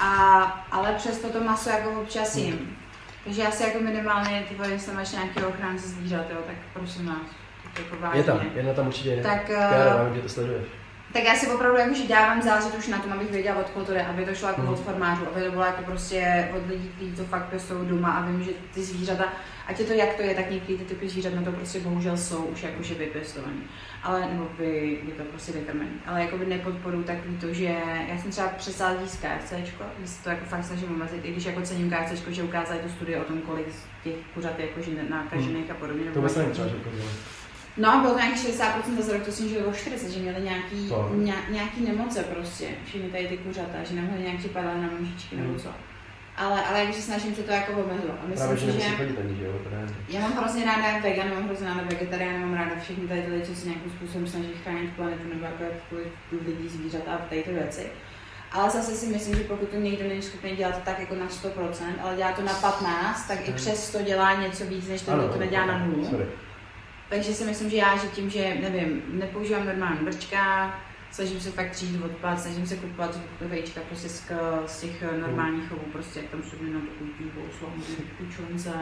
A, 0.00 0.42
ale 0.70 0.92
přesto 0.92 1.28
to 1.28 1.44
maso 1.44 1.70
jako 1.70 2.00
občas 2.00 2.36
jim. 2.36 2.76
Takže 3.24 3.42
já 3.42 3.50
si 3.50 3.62
jako 3.62 3.78
minimálně, 3.80 4.44
ty 4.48 4.54
vole, 4.54 4.70
jestli 4.70 4.94
máš 4.94 5.12
nějaký 5.12 5.40
ochránce 5.40 5.88
zvířat, 5.88 6.30
jo, 6.30 6.36
tak 6.46 6.56
prosím 6.72 7.06
vás. 7.06 7.16
Jako 7.78 7.96
vážně. 8.00 8.20
Je 8.20 8.24
tam, 8.24 8.40
jedna 8.54 8.72
tam 8.72 8.86
určitě 8.86 9.08
je. 9.08 9.22
Tak, 9.22 9.48
Já 9.48 9.70
eh, 9.70 9.98
nevím, 9.98 10.14
že 10.14 10.22
to 10.22 10.28
sleduješ. 10.28 10.66
Tak 11.12 11.24
já 11.24 11.34
si 11.34 11.46
opravdu 11.46 11.78
jakože 11.78 12.08
dávám 12.08 12.42
záležet 12.42 12.74
už 12.78 12.88
na 12.88 12.98
tom, 12.98 13.12
abych 13.12 13.30
věděla, 13.30 13.56
od 13.56 13.86
to 13.86 13.92
jde, 13.92 14.02
aby 14.02 14.24
to 14.24 14.34
šlo 14.34 14.48
jako 14.48 14.60
Mhm. 14.62 14.70
od 14.72 14.80
farmářů, 14.84 15.22
aby 15.32 15.44
to 15.44 15.50
bylo 15.50 15.64
jako 15.64 15.82
prostě 15.82 16.48
od 16.56 16.68
lidí, 16.68 16.88
kteří 16.96 17.12
to 17.12 17.24
fakt 17.24 17.44
pěstují 17.48 17.88
doma 17.88 18.08
a 18.10 18.26
vím, 18.26 18.42
že 18.44 18.50
ty 18.74 18.82
zvířata, 18.82 19.24
ať 19.66 19.80
je 19.80 19.86
to 19.86 19.92
jak 19.92 20.14
to 20.14 20.22
je, 20.22 20.34
tak 20.34 20.50
některé 20.50 20.78
ty 20.78 20.84
typy 20.84 21.08
zvířat 21.08 21.34
na 21.34 21.42
to 21.42 21.52
prostě 21.52 21.80
bohužel 21.80 22.16
jsou 22.16 22.44
už 22.44 22.62
jakože 22.62 22.94
vypěstovaný. 22.94 23.62
Ale, 24.02 24.20
nebo 24.32 24.48
vy, 24.58 24.98
je 25.08 25.14
to 25.14 25.22
prostě 25.22 25.52
vykrmený. 25.52 25.90
Ale 26.06 26.20
jako 26.20 26.38
by 26.38 26.46
nepodporu 26.46 27.02
takový 27.02 27.36
to, 27.36 27.52
že 27.54 27.76
já 28.08 28.18
jsem 28.18 28.30
třeba 28.30 28.48
přestala 28.48 29.00
jíst 29.02 29.16
KFCčko, 29.22 29.84
že 30.00 30.06
se 30.08 30.24
to 30.24 30.30
jako 30.30 30.44
fakt 30.44 30.64
snažím 30.64 30.90
omezit, 30.94 31.20
i 31.24 31.32
když 31.32 31.44
jako 31.44 31.60
cením 31.62 31.90
KFCčko, 31.90 32.30
že 32.30 32.42
ukázali 32.42 32.80
tu 32.80 32.88
studii 32.88 33.16
o 33.16 33.24
tom, 33.24 33.40
kolik 33.40 33.66
z 33.72 34.04
těch 34.04 34.14
kuřat 34.34 34.58
je 34.58 34.66
jakože 34.66 34.90
nakažených 35.10 35.70
a 35.70 35.74
podobně. 35.74 36.04
To 36.04 36.18
vůbec 36.20 36.32
jako- 36.36 36.38
nevím 36.40 36.52
třeba, 36.52 36.68
že 36.68 36.74
No, 37.76 38.00
bylo 38.00 38.12
to 38.12 38.18
nějaký 38.18 38.40
60% 38.40 39.00
za 39.02 39.12
rok, 39.12 39.22
to 39.22 39.32
si 39.32 39.48
že 39.48 39.58
bylo 39.58 39.72
40, 39.72 40.10
že 40.10 40.20
měli 40.20 40.42
nějaký, 40.42 40.88
To. 40.88 41.10
ně, 41.14 41.34
nějaký 41.50 41.80
nemoce 41.84 42.22
prostě, 42.22 42.68
všechny 42.84 43.08
tady 43.10 43.28
ty 43.28 43.36
kuřata, 43.38 43.82
že 43.88 43.94
nemohli 43.94 44.22
nějak 44.22 44.38
připadaly 44.38 44.80
na 44.80 44.88
mužičky 44.98 45.36
nebo 45.36 45.48
Hmm. 45.50 45.58
co. 45.60 45.68
Ale, 46.36 46.64
ale 46.64 46.80
jakože 46.80 47.02
snažím 47.02 47.34
se 47.34 47.42
to 47.42 47.52
jako 47.52 47.72
omezovat. 47.72 48.16
A 48.22 48.34
Právě, 48.34 48.56
že 48.56 48.66
myslím 48.66 48.68
nemusí 48.68 48.90
že 48.90 48.96
chodit 48.96 49.18
ani, 49.20 49.36
že 49.36 49.44
jo, 49.44 49.52
to 49.64 49.70
já 50.08 50.20
mám 50.20 50.32
hrozně 50.32 50.64
ráda 50.64 50.98
vegan, 51.02 51.30
mám 51.34 51.44
hrozně 51.44 51.68
ráda 51.68 51.82
vegetarián, 51.90 52.40
mám 52.40 52.54
ráda 52.54 52.70
všechny 52.82 53.08
tady 53.08 53.22
ty 53.22 53.30
lidi, 53.30 53.46
co 53.46 53.54
se 53.54 53.68
nějakým 53.68 53.90
způsobem 53.92 54.26
snaží 54.26 54.48
chránit 54.64 54.90
planetu 54.96 55.22
nebo 55.34 55.44
jako 55.44 55.64
lidí, 56.46 56.68
zvířata 56.68 57.12
a 57.12 57.18
tady 57.18 57.42
ty 57.42 57.52
věci. 57.52 57.86
Ale 58.52 58.70
zase 58.70 58.92
si 58.96 59.06
myslím, 59.06 59.34
že 59.36 59.44
pokud 59.44 59.68
to 59.68 59.76
někdo 59.76 60.08
není 60.08 60.22
schopný 60.22 60.50
dělat 60.56 60.82
tak 60.84 60.98
jako 60.98 61.14
na 61.14 61.26
100%, 61.26 61.84
ale 62.02 62.16
dělá 62.16 62.32
to 62.32 62.42
na 62.42 62.52
15, 62.54 63.28
tak 63.28 63.48
i 63.48 63.52
přes 63.52 63.90
to 63.90 64.02
dělá 64.02 64.34
něco 64.42 64.64
víc, 64.64 64.88
než 64.88 65.02
ten, 65.02 65.18
kdo 65.18 65.28
to 65.28 65.38
nedělá 65.38 65.66
na 65.66 65.78
nulu. 65.78 66.08
Takže 67.10 67.34
si 67.34 67.44
myslím, 67.44 67.70
že 67.70 67.76
já, 67.76 67.96
že 67.96 68.08
tím, 68.08 68.30
že 68.30 68.54
nevím, 68.60 69.02
nepoužívám 69.08 69.66
normální 69.66 69.98
brčka, 70.04 70.74
snažím 71.10 71.40
se 71.40 71.50
fakt 71.50 71.70
třídit 71.70 72.04
odpad, 72.04 72.40
snažím 72.40 72.66
se 72.66 72.76
kupovat 72.76 73.18
vejčka 73.40 73.80
prostě 73.88 74.08
z, 74.08 74.32
z 74.66 74.80
těch 74.80 75.02
normálních 75.20 75.68
chovů, 75.68 75.82
prostě 75.92 76.20
jak 76.20 76.30
tam 76.30 76.42
jsou 76.42 76.56
na 76.62 76.80
takový 76.80 77.10
ty 77.18 77.24
bouslohu, 77.24 77.74
kučunce. 78.18 78.72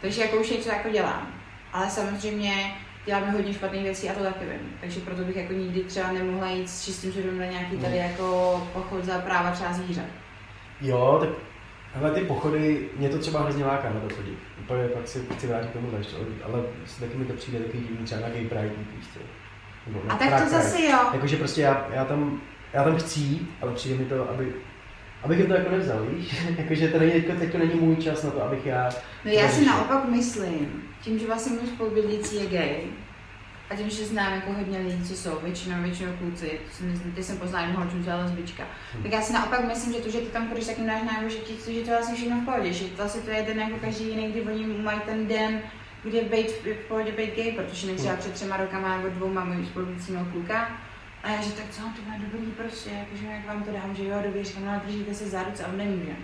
Takže 0.00 0.22
jako 0.22 0.36
už 0.36 0.50
něco 0.50 0.68
jako 0.68 0.90
dělám. 0.90 1.34
Ale 1.72 1.90
samozřejmě 1.90 2.74
děláme 3.06 3.30
hodně 3.30 3.54
špatných 3.54 3.82
věcí 3.82 4.10
a 4.10 4.14
to 4.14 4.24
taky 4.24 4.44
vím. 4.44 4.76
Takže 4.80 5.00
proto 5.00 5.24
bych 5.24 5.36
jako 5.36 5.52
nikdy 5.52 5.84
třeba 5.84 6.12
nemohla 6.12 6.50
jít 6.50 6.70
s 6.70 6.84
čistým 6.84 7.12
svědomím 7.12 7.40
na 7.40 7.46
nějaký 7.46 7.76
tady 7.76 7.96
jako 7.96 8.68
pochod 8.72 9.04
za 9.04 9.18
práva 9.18 9.50
třeba 9.50 9.72
zvířat. 9.72 10.06
Jo, 10.80 11.16
tak 11.20 11.51
ale 11.94 12.10
ty 12.10 12.20
pochody, 12.20 12.88
mě 12.96 13.08
to 13.08 13.18
třeba 13.18 13.40
hrozně 13.42 13.64
láká 13.64 13.90
na 13.90 14.00
to 14.00 14.14
chodit. 14.14 14.38
Úplně 14.60 14.84
pak 14.88 15.08
si 15.08 15.26
chci 15.36 15.46
vrátit 15.46 15.70
k 15.70 15.72
tomu 15.72 15.96
ještě, 15.98 16.16
ale 16.44 16.62
taky 17.00 17.16
mi 17.16 17.24
to 17.24 17.32
přijde 17.32 17.58
takový 17.58 17.82
divný 17.82 18.04
třeba 18.04 18.20
na 18.20 18.28
gay 18.28 18.44
pride, 18.44 18.72
víš 18.96 19.06
co. 19.14 19.20
A 20.08 20.16
tak 20.16 20.28
to 20.28 20.36
Pride. 20.36 20.50
zase 20.50 20.82
jo. 20.82 20.98
Jakože 21.12 21.36
prostě 21.36 21.60
já, 21.60 21.86
já, 21.94 22.04
tam, 22.04 22.40
já 22.72 22.84
tam 22.84 22.96
chci 22.96 23.20
jít, 23.20 23.50
ale 23.60 23.72
přijde 23.72 23.98
mi 23.98 24.04
to, 24.04 24.30
aby, 24.30 24.52
abych 25.22 25.38
jim 25.38 25.46
to 25.46 25.54
jako 25.54 25.70
nevzal, 25.70 26.06
víš? 26.06 26.44
Jakože 26.58 26.88
to 26.88 26.98
není, 26.98 27.12
jako, 27.14 27.32
teď 27.40 27.52
to 27.52 27.58
není 27.58 27.74
můj 27.74 27.96
čas 27.96 28.22
na 28.22 28.30
to, 28.30 28.42
abych 28.42 28.66
já... 28.66 28.90
No 29.24 29.30
já 29.30 29.48
si 29.48 29.66
naopak 29.66 30.08
myslím, 30.08 30.84
tím, 31.00 31.18
že 31.18 31.26
vlastně 31.26 31.52
můj 31.52 31.66
spolubydlící 31.66 32.36
je 32.36 32.46
gay, 32.46 32.76
a 33.70 33.76
tím, 33.76 33.90
že 33.90 34.06
znám 34.06 34.32
jako 34.32 34.52
hodně 34.52 34.78
lidí, 34.78 35.04
co 35.04 35.14
jsou, 35.16 35.38
většinou, 35.42 35.82
většinou 35.82 36.12
kluci, 36.12 36.60
to 36.68 36.76
jsem, 36.76 37.12
ty 37.12 37.22
jsem 37.22 37.38
poznala 37.38 37.66
jenom 37.66 37.82
holčů, 37.82 38.04
to 38.04 38.10
je 38.10 38.16
lesbička. 38.16 38.64
Hmm. 38.94 39.02
Tak 39.02 39.12
já 39.12 39.20
si 39.20 39.32
naopak 39.32 39.64
myslím, 39.64 39.92
že 39.92 39.98
to, 40.00 40.10
že 40.10 40.18
ty 40.18 40.26
tam 40.26 40.46
půjdeš, 40.48 40.66
tak 40.66 40.78
jim 40.78 40.86
dáš 40.86 41.02
najevo, 41.02 41.28
že, 41.28 41.38
ti, 41.38 41.74
že 41.74 41.80
to 41.80 41.90
vlastně 41.90 42.14
všechno 42.14 42.40
v 42.40 42.44
pohodě, 42.44 42.72
že 42.72 42.84
to 42.84 42.96
vlastně 42.96 43.22
to 43.22 43.30
je 43.30 43.42
den 43.42 43.60
jako 43.60 43.76
každý 43.80 44.08
jiný, 44.08 44.32
kdy 44.32 44.40
oni 44.42 44.66
mají 44.66 45.00
ten 45.00 45.26
den, 45.26 45.60
kdy 46.04 46.16
je 46.16 46.24
být 46.24 46.50
v 46.50 46.88
pohodě 46.88 47.12
být 47.12 47.36
gay, 47.36 47.52
protože 47.52 47.86
mi 47.86 47.94
třeba 47.94 48.12
Hmm. 48.12 48.20
před 48.20 48.32
třema 48.32 48.56
rokama 48.56 48.96
nebo 48.96 49.08
dvouma 49.08 49.44
můj 49.44 49.66
spolubydlící 49.66 50.12
měl 50.12 50.24
kluka, 50.24 50.70
a 51.22 51.30
já 51.30 51.42
že 51.42 51.52
tak 51.52 51.64
co, 51.70 51.82
to 51.82 52.02
bude 52.02 52.18
dobrý 52.18 52.52
prostě, 52.52 52.90
jakože 52.90 53.26
jak 53.26 53.46
vám 53.46 53.62
to 53.62 53.72
dám, 53.72 53.94
že 53.94 54.04
jo, 54.04 54.16
dobrý, 54.24 54.44
říkám, 54.44 54.64
no 54.64 54.80
držíte 54.86 55.14
se 55.14 55.28
za 55.28 55.42
ruce 55.42 55.64
a 55.64 55.68
on 55.68 55.76
nemůžem. 55.76 56.16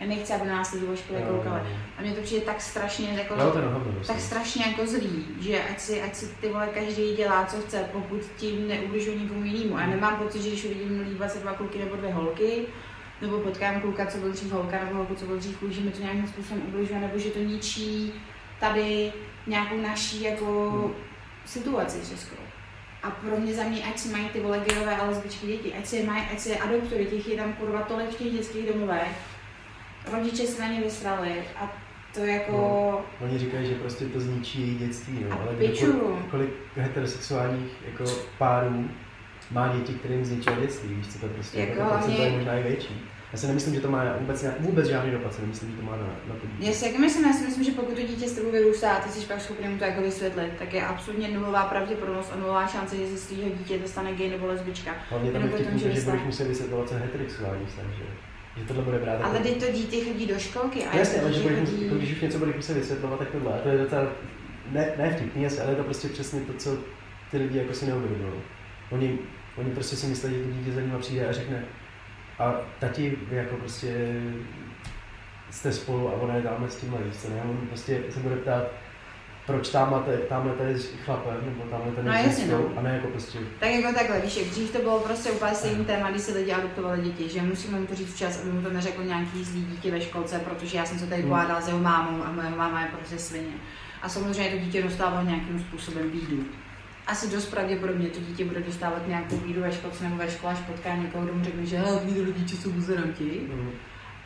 Já 0.00 0.06
nechci, 0.06 0.32
aby 0.32 0.48
na 0.48 0.56
nás 0.56 0.72
lidi 0.72 0.86
Jo, 0.86 0.96
koukali. 1.28 1.60
A 1.98 2.02
mně 2.02 2.12
to 2.12 2.20
přijde 2.22 2.40
tak 2.46 2.60
strašně 2.60 3.08
jako, 3.08 3.34
Jo, 3.34 3.50
to 3.50 4.06
tak 4.06 4.20
strašně 4.20 4.64
jako 4.66 4.86
zlý, 4.86 5.26
že 5.40 5.62
ať 5.62 5.80
si, 5.80 6.02
ať 6.02 6.14
si 6.14 6.26
ty 6.40 6.48
vole 6.48 6.68
každý 6.74 7.16
dělá, 7.16 7.46
co 7.46 7.60
chce, 7.60 7.88
pokud 7.92 8.20
tím 8.36 8.68
neubližuje 8.68 9.16
nikomu 9.16 9.44
jinému. 9.44 9.76
A 9.76 9.80
já 9.80 9.86
nemám 9.86 10.16
pocit, 10.16 10.42
že 10.42 10.48
když 10.48 10.64
uvidím 10.64 11.00
líp 11.00 11.18
22 11.18 11.52
kluky 11.52 11.78
nebo 11.78 11.96
dvě 11.96 12.12
holky, 12.12 12.66
nebo 13.20 13.38
potkám 13.38 13.80
kluka, 13.80 14.06
co 14.06 14.18
byl 14.18 14.32
dřív 14.32 14.52
holka, 14.52 14.84
nebo 14.84 14.96
holku, 14.96 15.14
co 15.14 15.26
byl 15.26 15.36
dřív 15.38 15.58
kluk, 15.58 15.70
že 15.70 15.80
mi 15.80 15.90
to 15.90 16.02
nějakým 16.02 16.28
způsobem 16.28 16.62
ubližuje, 16.68 17.00
nebo 17.00 17.18
že 17.18 17.30
to 17.30 17.38
ničí 17.38 18.12
tady 18.60 19.12
nějakou 19.46 19.76
naší 19.80 20.22
jako 20.22 20.70
Hmm. 20.70 20.94
situaci 21.44 22.10
českou. 22.10 22.36
A 23.02 23.10
pro 23.10 23.36
mě 23.36 23.54
za 23.54 23.62
mě, 23.62 23.82
ať 23.84 23.98
si 23.98 24.08
mají 24.08 24.28
ty 24.28 24.40
vole 24.40 24.60
gejové 24.68 24.96
a 24.96 25.06
lesbičky 25.06 25.46
děti, 25.46 25.74
ať 25.74 25.86
si 25.86 25.96
je 25.96 26.06
mají, 26.06 26.24
ať 26.32 26.40
si 26.40 26.48
je 26.48 26.58
adoptují, 26.58 27.06
těch 27.06 27.28
je 27.28 27.36
tam 27.36 27.52
kurva 27.52 27.82
tolik 27.82 28.10
v 28.10 28.18
těch 28.18 28.32
dětských 28.32 28.72
domovech. 28.72 29.08
Rodiče 30.12 30.46
se 30.46 30.62
na 30.62 30.68
ně 30.68 30.80
vysrali 30.80 31.32
a 31.56 31.72
to 32.14 32.20
jako... 32.20 32.52
No. 32.52 33.26
Oni 33.26 33.38
říkají, 33.38 33.66
že 33.66 33.74
prostě 33.74 34.04
to 34.04 34.20
zničí 34.20 34.60
její 34.60 34.78
dětství, 34.78 35.24
no, 35.28 35.36
A 35.36 35.42
ale 35.42 35.54
kdo, 35.54 36.18
kolik 36.30 36.50
heterosexuálních 36.76 37.72
jako 37.86 38.04
párů 38.38 38.90
má 39.50 39.68
děti, 39.68 39.92
kterým 39.92 40.24
zničilo 40.24 40.56
dětství, 40.60 40.94
víš 40.94 41.08
co 41.08 41.18
to 41.18 41.26
prostě, 41.26 41.60
Jako 41.60 41.72
jako, 41.72 41.90
to 41.90 41.96
procento 41.96 42.22
je 42.22 42.30
možná 42.30 42.52
i 42.54 42.62
větší. 42.62 43.10
Já 43.32 43.38
si 43.38 43.46
nemyslím, 43.46 43.74
že 43.74 43.80
to 43.80 43.90
má 43.90 44.16
vůbec, 44.18 44.44
vůbec 44.58 44.86
žádný 44.88 45.10
dopad, 45.10 45.34
si 45.34 45.40
nemyslím, 45.40 45.70
že 45.70 45.76
to 45.76 45.82
má 45.82 45.96
na, 45.96 46.06
na 46.28 46.34
to 46.40 46.46
dítě. 46.46 46.66
Já 46.66 46.72
si 46.72 46.84
taky 46.84 46.98
myslím, 46.98 47.24
já 47.24 47.32
si 47.32 47.44
myslím, 47.44 47.64
že 47.64 47.70
pokud 47.72 47.94
to 47.94 48.02
dítě 48.02 48.28
s 48.28 48.32
tebou 48.32 48.50
vyrůstá 48.50 48.92
a 48.92 49.00
ty 49.00 49.08
jsi 49.08 49.26
pak 49.26 49.40
schopný 49.40 49.68
mu 49.68 49.78
to 49.78 49.84
jako 49.84 50.02
vysvětlit, 50.02 50.52
tak 50.58 50.74
je 50.74 50.86
absolutně 50.86 51.28
nulová 51.28 51.64
pravděpodobnost 51.64 52.32
a 52.34 52.36
nulová 52.36 52.66
šance, 52.66 52.96
že 52.96 53.06
se 53.06 53.16
z 53.16 53.26
tvého 53.26 53.50
dítě 53.50 53.80
stane 53.86 54.14
gay 54.14 54.30
nebo 54.30 54.46
lesbička. 54.46 54.94
Hlavně 55.10 55.32
tam 55.32 55.42
je 55.42 55.48
vtipný, 55.48 55.80
že 55.80 56.00
to, 56.00 56.10
budeš 56.10 56.22
muset 56.26 56.48
vysvětlovat, 56.48 56.88
co 56.88 56.94
je 56.94 57.00
heterosexuální 57.00 57.66
vztah, 57.66 57.86
že, 57.98 58.04
že 58.56 58.64
tohle 58.64 58.82
bude 58.82 58.98
brát 58.98 59.20
Ale 59.22 59.34
jako- 59.36 59.48
teď 59.48 59.64
to 59.66 59.72
dítě 59.72 60.04
chodí 60.04 60.26
do 60.26 60.38
školky 60.38 60.84
a 60.84 60.96
Jasně, 60.96 61.18
to 61.18 61.24
ale 61.24 61.32
že 61.34 61.40
dítě 61.40 61.50
budeš, 61.54 61.68
chodí... 61.70 61.84
jako, 61.84 61.96
když 61.96 62.12
už 62.12 62.20
něco 62.20 62.38
budeš 62.38 62.56
muset 62.56 62.74
vysvětlovat, 62.74 63.18
tak 63.18 63.30
tohle. 63.30 63.52
A 63.54 63.58
to 63.58 63.68
je 63.68 63.78
docela, 63.78 64.06
ne, 64.70 64.92
ne 64.98 65.10
vtipný, 65.16 65.46
asi, 65.46 65.60
ale 65.60 65.70
je 65.72 65.76
to 65.76 65.84
prostě 65.84 66.08
přesně 66.08 66.40
to, 66.40 66.52
co 66.52 66.78
ty 67.30 67.38
lidi 67.38 67.58
jako 67.58 67.74
si 67.74 67.86
neuvědomují. 67.86 68.40
Oni, 68.90 69.18
oni 69.56 69.70
prostě 69.70 69.96
si 69.96 70.06
myslí, 70.06 70.34
že 70.34 70.40
to 70.44 70.50
dítě 70.50 70.72
za 70.72 70.80
nima 70.80 70.98
přijde 70.98 71.28
a 71.28 71.32
řekne 71.32 71.64
a 72.38 72.54
tati, 72.78 73.16
vy 73.30 73.36
jako 73.36 73.56
prostě 73.56 74.20
jste 75.50 75.72
spolu 75.72 76.08
a 76.08 76.12
ona 76.12 76.34
je 76.36 76.42
tamhle 76.42 76.70
s 76.70 76.76
tím 76.76 76.96
víš 77.04 77.16
co, 77.16 77.28
ne? 77.30 77.42
On 77.50 77.56
prostě 77.68 78.00
se 78.10 78.20
bude 78.20 78.36
ptát, 78.36 78.64
proč 79.50 79.68
tamhle, 79.68 80.02
tamhle 80.28 80.54
je 80.68 80.78
s 80.78 80.88
chlapem, 81.04 81.36
nebo 81.44 81.62
tamhle 81.70 81.92
ten 81.92 82.04
No 82.06 82.12
s 82.12 82.16
jasně, 82.26 82.46
no. 82.46 82.64
a 82.76 82.82
ne 82.82 82.90
jako 82.94 83.06
prostě, 83.08 83.38
Tak 83.60 83.70
jako 83.70 83.94
takhle, 83.98 84.20
víš, 84.20 84.36
jak 84.36 84.46
dřív 84.46 84.70
to 84.72 84.78
bylo 84.78 85.00
prostě 85.00 85.30
úplně 85.30 85.54
stejný 85.54 85.84
téma, 85.84 86.10
když 86.10 86.22
si 86.22 86.32
lidi 86.32 86.52
adoptovali 86.52 87.00
děti, 87.02 87.28
že 87.28 87.42
musíme 87.42 87.80
mu 87.80 87.86
to 87.86 87.94
říct 87.94 88.14
včas, 88.14 88.40
aby 88.42 88.52
mu 88.52 88.62
to 88.62 88.70
neřekl 88.70 89.04
nějaký 89.04 89.44
zlý 89.44 89.62
dítě 89.64 89.90
ve 89.90 90.00
školce, 90.00 90.38
protože 90.38 90.76
já 90.78 90.84
jsem 90.84 90.98
se 90.98 91.06
tady 91.06 91.20
Hmm. 91.22 91.30
pohádala 91.30 91.60
s 91.60 91.66
jeho 91.68 91.80
mámou 91.80 92.22
a 92.24 92.32
moje 92.32 92.50
máma 92.50 92.80
je 92.82 92.88
prostě 92.98 93.18
svině. 93.18 93.52
A 94.02 94.08
samozřejmě 94.08 94.50
to 94.50 94.64
dítě 94.64 94.82
dostávalo 94.82 95.26
nějakým 95.26 95.60
způsobem 95.60 96.10
bídu. 96.10 96.44
Asi 97.06 97.30
dost 97.30 97.46
pravděpodobně 97.46 98.08
to 98.08 98.20
dítě 98.20 98.44
bude 98.44 98.60
dostávat 98.60 99.08
nějakou 99.08 99.36
bídu 99.36 99.60
ve 99.60 99.72
školce 99.72 100.04
nebo 100.04 100.16
ve 100.16 100.30
škole, 100.30 100.52
až 100.52 100.58
potká 100.58 100.94
někoho, 100.96 101.24
kdo 101.24 101.34
mu 101.34 101.44
řekne, 101.44 101.66
že 101.66 101.82
tví 102.02 102.20
rodiče 102.24 102.56
jsou 102.56 102.70
buzeranti. 102.70 103.40
mm, 103.54 103.70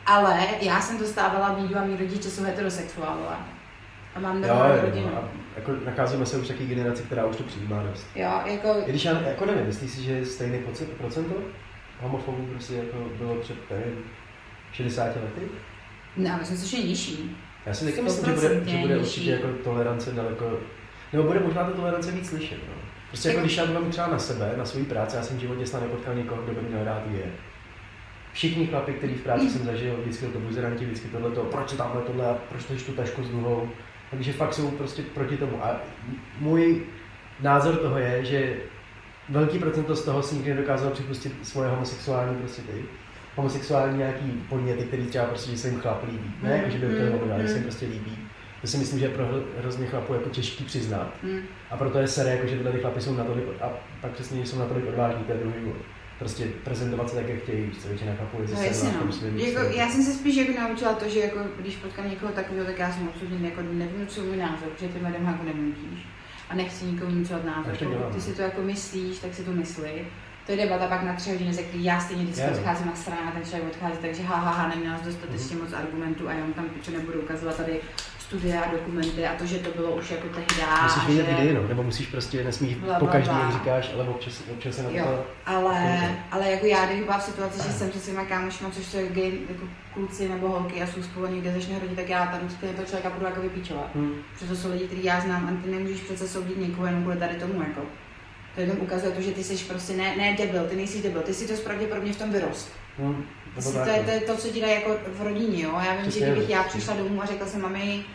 Ale 0.05 0.39
já 0.61 0.81
jsem 0.81 0.97
dostávala 0.97 1.49
bídu 1.59 1.77
a 1.77 1.83
mý 1.85 1.95
rodiče 1.97 2.29
jsou 2.29 2.43
heterosexuálové. 2.43 3.35
A 4.15 4.19
mám 4.19 4.41
normální 4.41 4.75
jo, 4.75 4.81
rodinu. 4.85 5.09
no, 5.11 5.17
a 5.17 5.29
jako 5.55 5.71
nacházíme 5.85 6.25
se 6.25 6.37
už 6.37 6.47
takové 6.47 6.65
generaci, 6.65 7.03
která 7.03 7.25
už 7.25 7.35
to 7.35 7.43
přijímá 7.43 7.83
dost. 7.83 8.07
Jo, 8.15 8.31
jako, 8.45 8.75
I 8.85 8.89
když 8.89 9.05
já 9.05 9.21
jako 9.21 9.45
nevím, 9.45 9.65
myslíš 9.65 9.91
si, 9.91 10.03
že 10.03 10.11
je 10.11 10.25
stejný 10.25 10.59
procent, 10.59 10.89
procento 10.89 11.33
homofobů 12.01 12.45
prostě 12.45 12.73
jako 12.73 12.97
bylo 13.17 13.35
před 13.35 13.71
nevím, 13.71 13.97
60 14.71 15.03
lety? 15.05 15.41
ne, 16.17 16.37
myslím 16.39 16.57
si, 16.57 16.67
že 16.69 16.77
je 16.77 16.83
nižší. 16.83 17.37
Já 17.65 17.73
si 17.73 17.85
taky 17.85 18.01
myslím, 18.01 18.25
že 18.25 18.33
bude, 18.41 18.61
že 18.65 18.77
bude 18.77 18.97
určitě 18.97 19.31
jako 19.31 19.47
tolerance 19.63 20.11
daleko, 20.11 20.59
nebo 21.13 21.23
bude 21.27 21.39
možná 21.39 21.63
ta 21.63 21.71
tolerance 21.71 22.11
víc 22.11 22.29
slyšet. 22.29 22.57
No. 22.67 22.73
Prostě 23.07 23.27
jako 23.29 23.37
Jako- 23.37 23.45
když 23.45 23.57
já 23.57 23.65
budu 23.65 23.89
třeba 23.89 24.07
na 24.07 24.19
sebe, 24.19 24.53
na 24.57 24.65
svoji 24.65 24.85
práci, 24.85 25.15
já 25.17 25.23
jsem 25.23 25.37
v 25.37 25.39
životě 25.39 25.65
snad 25.65 25.81
nepotkal 25.81 26.15
někoho, 26.15 26.41
kdo 26.41 26.61
by 26.61 26.67
měl 26.67 26.83
rád 26.83 27.03
je. 27.11 27.25
Všichni 28.33 28.67
chlapi, 28.67 28.93
který 28.93 29.13
v 29.13 29.21
práci 29.21 29.49
jsem 29.49 29.65
zažil, 29.65 29.97
vždycky 30.01 30.25
to 30.25 30.39
buzeranti, 30.39 30.85
vždycky 30.85 31.07
tohle, 31.07 31.29
proč 31.51 31.73
tamhle 31.73 32.01
tohle, 32.01 32.25
a 32.29 32.33
proč 32.49 32.63
tož 32.63 32.83
tu 32.83 32.91
tašku 32.91 33.23
s 33.23 33.29
dluhou. 33.29 33.69
Takže 34.15 34.33
fakt 34.33 34.53
jsou 34.53 34.71
prostě 34.71 35.01
proti 35.13 35.37
tomu. 35.37 35.65
A 35.65 35.81
můj 36.39 36.81
názor 37.41 37.75
toho 37.75 37.97
je, 37.97 38.25
že 38.25 38.55
velký 39.29 39.59
procento 39.59 39.95
z 39.95 40.05
toho 40.05 40.23
si 40.23 40.35
nikdy 40.35 40.49
nedokázal 40.49 40.91
připustit 40.91 41.47
svoje 41.47 41.69
homosexuální 41.69 42.35
prostě 42.35 42.61
ty, 42.61 42.85
homosexuální 43.35 43.97
nějaký 43.97 44.31
podněty, 44.49 44.83
který 44.83 45.05
třeba 45.05 45.25
prostě, 45.25 45.51
že 45.51 45.57
se 45.57 45.67
jim 45.69 45.79
chlap 45.79 46.03
líbí. 46.03 46.33
Ne, 46.43 46.49
Mm, 46.49 46.55
jako, 46.55 46.69
že 46.69 46.77
by 46.77 46.85
to 46.85 47.25
mm, 47.25 47.41
že 47.41 47.47
se 47.47 47.53
jim 47.53 47.57
mm. 47.57 47.63
prostě 47.63 47.85
líbí. 47.85 48.17
To 48.61 48.67
si 48.67 48.77
myslím, 48.77 48.99
že 48.99 49.05
je 49.05 49.09
pro 49.09 49.25
hro- 49.25 49.43
hrozně 49.59 49.87
chlapů 49.87 50.13
jako 50.13 50.29
těžký 50.29 50.63
přiznat. 50.63 51.13
Hm. 51.23 51.39
A 51.71 51.77
proto 51.77 51.99
je 51.99 52.07
sere, 52.07 52.29
jako, 52.31 52.47
že 52.47 52.55
tyhle 52.55 52.71
ty 52.71 52.77
chlapy 52.79 53.01
jsou 53.01 53.15
natolik, 53.15 53.45
a 53.61 53.69
pak 54.01 54.11
přesně, 54.11 54.39
že 54.41 54.45
jsou 54.45 54.59
natolik 54.59 54.87
odvážní, 54.87 55.23
to 55.23 55.31
je 55.31 55.37
druhý 55.37 55.55
důvod. 55.59 55.77
Prostě 56.19 56.45
prezentovat 56.63 57.09
se 57.09 57.15
tak, 57.15 57.29
jak 57.29 57.39
chtějí, 57.43 57.71
co 57.81 57.87
většina 57.87 58.15
chlapů 58.15 58.41
je 58.41 58.47
No 58.55 58.61
jasně, 58.61 58.89
no. 58.91 59.29
Jako, 59.35 59.59
já 59.59 59.89
jsem 59.89 60.03
se 60.03 60.13
spíš 60.13 60.35
jako 60.35 60.61
naučila 60.61 60.93
to, 60.93 61.09
že 61.09 61.19
jako, 61.19 61.39
když 61.59 61.75
potkám 61.75 62.09
někoho 62.09 62.31
takového, 62.31 62.65
tak 62.65 62.79
já 62.79 62.93
jsem 62.93 63.07
absolutně 63.07 63.49
jako 63.49 63.61
nevnucuju 63.61 64.27
můj 64.27 64.37
názor, 64.37 64.69
protože 64.69 64.87
ty 64.87 65.05
lidem 65.05 65.25
jako 65.25 65.43
nevnutíš. 65.43 66.07
A 66.49 66.55
nechci 66.55 66.85
nikomu 66.85 67.15
názor. 67.45 67.77
To 67.77 67.85
Pokud 67.85 67.97
dělám, 67.97 68.13
ty 68.13 68.21
si 68.21 68.33
to 68.33 68.41
jako 68.41 68.61
myslíš, 68.61 69.19
tak 69.19 69.33
si 69.33 69.43
to 69.43 69.51
myslí. 69.51 69.91
To 70.45 70.51
je 70.51 70.57
debata 70.57 70.87
pak 70.87 71.03
na 71.03 71.13
tři 71.13 71.29
hodiny, 71.29 71.53
ze 71.53 71.63
který 71.63 71.83
já 71.83 71.99
stejně 71.99 72.23
vždycky 72.23 72.41
Jo. 72.43 72.57
odcházím 72.57 72.87
na 72.87 72.95
stranu 72.95 73.21
a 73.27 73.31
ten 73.31 73.43
člověk 73.43 73.71
odchází, 73.71 73.97
takže 74.01 74.23
ha, 74.23 74.35
ha, 74.35 74.51
ha 74.51 74.67
neměl 74.67 74.93
dostatečně 75.05 75.55
moc 75.55 75.73
argumentů 75.73 76.29
a 76.29 76.33
já 76.33 76.45
mu 76.45 76.53
tam 76.53 76.65
piče 76.65 76.91
nebudu 76.91 77.21
ukazovat 77.21 77.57
tady 77.57 77.79
studie 78.27 78.61
a 78.61 78.71
dokumenty 78.71 79.25
a 79.27 79.35
to, 79.35 79.45
že 79.45 79.59
to 79.59 79.69
bylo 79.75 79.91
už 79.91 80.11
jako 80.11 80.27
tehdy. 80.27 80.63
Musíš 80.83 81.03
a 81.03 81.07
vidět 81.07 81.25
že... 81.25 81.31
idei, 81.31 81.53
no, 81.53 81.67
nebo 81.67 81.83
musíš 81.83 82.07
prostě, 82.07 82.43
nesmíš 82.43 82.75
Bla, 82.75 82.99
po 82.99 83.07
každý, 83.07 83.35
jak 83.41 83.53
říkáš, 83.53 83.91
ale 83.93 84.03
občas, 84.03 84.43
občas 84.51 84.75
se 84.75 84.83
na 84.83 84.89
to 84.89 84.95
Jo, 84.95 85.25
ale, 85.45 86.15
ale 86.31 86.51
jako 86.51 86.65
já, 86.65 86.85
když 86.85 87.03
byla 87.03 87.17
v 87.17 87.23
situaci, 87.23 87.57
že 87.57 87.73
jsem 87.73 87.91
se 87.91 87.99
svýma 87.99 88.25
kámošma, 88.25 88.69
což 88.69 88.85
jsou 88.85 88.97
gay, 89.09 89.39
jako 89.49 89.65
kluci 89.93 90.29
nebo 90.29 90.49
holky 90.49 90.81
a 90.81 90.87
jsou 90.87 91.03
spolu 91.03 91.27
někde 91.27 91.53
začne 91.53 91.73
hodit, 91.79 91.95
tak 91.95 92.09
já 92.09 92.25
tam 92.25 92.39
vždycky 92.39 92.67
toho 92.67 92.85
člověka 92.85 93.09
budu 93.09 93.25
jako 93.25 93.41
vypíčovat. 93.41 93.95
Hm. 93.95 94.13
Protože 94.33 94.49
to 94.49 94.55
jsou 94.55 94.71
lidi, 94.71 94.85
který 94.85 95.03
já 95.03 95.21
znám 95.21 95.47
a 95.47 95.63
ty 95.63 95.71
nemůžeš 95.71 96.01
přece 96.01 96.27
soudit 96.27 96.57
někoho 96.57 96.85
jenom 96.85 97.01
kvůli 97.01 97.17
tady 97.17 97.35
tomu, 97.35 97.61
jako. 97.61 97.81
To 98.55 98.61
jenom 98.61 98.77
ukazuje 98.81 99.11
to, 99.11 99.21
že 99.21 99.31
ty 99.31 99.43
jsi 99.43 99.65
prostě 99.65 99.93
ne, 99.93 100.15
ne 100.15 100.35
debil, 100.37 100.63
ty 100.63 100.75
nejsi 100.75 101.01
debil, 101.01 101.21
ty 101.21 101.33
si 101.33 101.47
to 101.47 101.61
pravděpodobně 101.61 102.13
v 102.13 102.17
tom 102.17 102.31
vyrost. 102.31 102.71
Hm. 102.99 103.25
To, 103.55 103.61
Nebo 103.61 103.71
si, 103.71 103.75
tak, 103.75 103.83
to, 103.83 103.89
je, 103.89 103.97
no. 103.97 104.03
to 104.03 104.11
je 104.11 104.19
to, 104.21 104.37
co 104.37 104.47
ti 104.47 104.59
jako 104.59 104.97
v 105.07 105.21
rodině, 105.21 105.63
jo. 105.63 105.81
Já 105.85 105.93
vím, 105.93 106.01
Přesně, 106.01 106.25
že 106.25 106.31
kdybych 106.31 106.49
já 106.49 106.63
přišla 106.63 106.93
domů 106.95 107.23
a 107.23 107.25
řekla 107.25 107.47
jsem 107.47 107.61
mami, 107.61 108.05